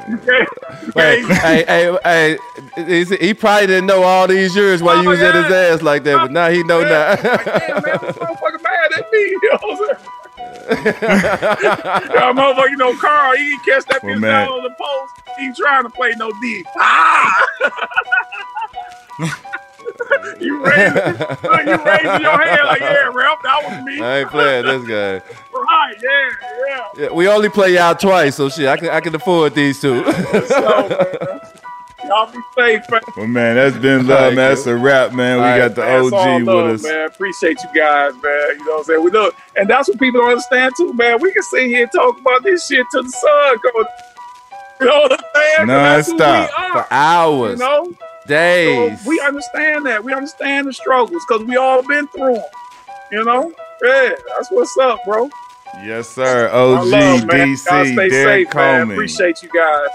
you 0.09 0.17
can't. 0.19 0.49
You 0.81 0.93
Hey, 0.95 1.21
can't. 1.23 1.41
hey, 1.41 1.65
hey, 1.67 2.37
hey, 2.75 3.03
he- 3.05 3.17
he 3.27 3.33
probably 3.33 3.67
didn't 3.67 3.87
know 3.87 4.03
all 4.03 4.27
these 4.27 4.55
years 4.55 4.81
why 4.81 4.95
you 4.95 5.09
Oh, 5.09 5.11
was 5.11 5.21
at 5.21 5.35
his 5.35 5.51
ass 5.51 5.81
like 5.81 6.03
that, 6.05 6.17
but 6.21 6.31
now 6.31 6.49
he 6.49 6.63
know 6.63 6.79
Yeah. 6.81 7.09
Like, 7.11 7.23
now. 7.23 7.37
damn, 7.59 7.83
man, 7.83 7.97
this 8.01 8.15
motherfucker 8.17 8.61
mad 8.63 8.91
at 8.97 9.05
me. 9.11 9.19
You 9.43 9.49
know 9.51 9.59
what 9.61 9.97
I'm? 9.97 9.97
Yeah, 10.67 12.33
motherfucker, 12.33 12.69
you 12.69 12.77
know, 12.77 12.95
Karl, 12.97 13.35
he 13.37 13.43
didn't 13.51 13.65
catch 13.65 13.85
that 13.87 14.01
Well, 14.01 14.15
bitch 14.15 14.21
man. 14.21 14.47
down 14.47 14.49
on 14.49 14.63
the 14.63 14.69
post. 14.79 15.13
He 15.39 15.51
trying 15.53 15.83
to 15.83 15.89
play 15.89 16.13
no 16.17 16.31
D. 16.41 16.63
Ah! 16.77 17.45
you 20.39 20.63
raising, 20.63 20.95
you 20.95 21.83
raising 21.83 22.21
your 22.21 22.37
hand 22.41 22.67
like, 22.67 22.81
yeah, 22.81 23.11
rep, 23.13 23.41
that 23.43 23.63
was 23.63 23.85
me. 23.85 24.01
I 24.01 24.19
ain't 24.19 24.29
playing 24.29 24.65
this 24.65 24.83
guy. 24.87 25.21
Right, 25.55 25.95
yeah, 26.03 26.29
yeah. 26.67 26.87
Yeah, 27.05 27.09
we 27.11 27.27
only 27.27 27.49
play 27.49 27.73
y'all 27.73 27.95
twice, 27.95 28.35
so 28.35 28.49
shit, 28.49 28.67
I 28.67 28.75
can 28.77 28.89
I 28.89 28.99
can 28.99 29.15
afford 29.15 29.55
these 29.55 29.79
two. 29.79 30.03
Y'all 32.05 32.31
be 32.31 32.37
safe, 32.55 32.81
man. 32.91 33.01
Well, 33.17 33.27
man, 33.27 33.55
that's 33.55 33.77
been 33.77 34.05
love, 34.05 34.33
man. 34.33 34.49
That's 34.49 34.67
a 34.67 34.75
wrap, 34.75 35.11
man. 35.13 35.37
We 35.37 35.43
All 35.43 35.49
right, 35.49 35.57
got 35.57 35.75
the 35.75 35.81
Man, 35.81 36.03
it's 36.05 36.13
all 36.13 36.35
OG 36.35 36.43
love, 36.43 36.65
with 36.65 36.75
us. 36.75 36.83
Man, 36.83 37.05
appreciate 37.07 37.57
you 37.63 37.69
guys, 37.81 38.13
man. 38.21 38.21
You 38.49 38.57
know 38.65 38.71
what 38.73 38.77
I'm 38.79 38.83
saying? 38.83 39.03
We 39.03 39.11
look, 39.11 39.35
and 39.55 39.67
that's 39.69 39.87
what 39.89 39.97
people 39.99 40.19
don't 40.21 40.29
understand 40.31 40.73
too, 40.77 40.93
man. 40.93 41.19
We 41.19 41.31
can 41.33 41.41
sit 41.43 41.65
here 41.67 41.83
and 41.83 41.91
talk 41.91 42.19
about 42.19 42.43
this 42.43 42.67
shit 42.67 42.85
till 42.91 43.01
the 43.03 43.09
sun 43.09 43.57
goes. 43.63 43.85
You 44.81 44.85
know 44.87 44.99
what 45.01 45.11
I'm 45.13 45.19
saying? 45.35 45.57
'Cause 45.57 45.67
that's 45.67 46.07
who 46.11 46.17
Non-stop. 46.17 46.71
For 46.73 46.93
hours, 46.93 47.59
you 47.59 47.65
know, 47.65 47.93
so 48.27 48.95
we 49.07 49.19
understand 49.19 49.85
that. 49.85 50.03
We 50.03 50.13
understand 50.13 50.67
the 50.67 50.73
struggles 50.73 51.23
because 51.27 51.45
we 51.45 51.57
all 51.57 51.83
been 51.83 52.07
through 52.07 52.35
them. 52.35 52.43
You 53.11 53.23
know, 53.23 53.53
yeah, 53.83 54.15
that's 54.35 54.49
what's 54.49 54.75
up, 54.77 54.99
bro. 55.05 55.29
Yes, 55.83 56.09
sir. 56.09 56.49
OG, 56.49 56.87
love, 56.87 57.25
man. 57.27 57.49
DC, 57.49 57.57
stay 57.57 58.09
Derrick 58.09 58.47
safe, 58.47 58.55
man. 58.55 58.79
Coleman. 58.79 58.95
Appreciate 58.95 59.43
you 59.43 59.49
guys. 59.49 59.89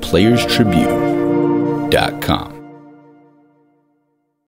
theplayerstribune.com. 0.00 2.57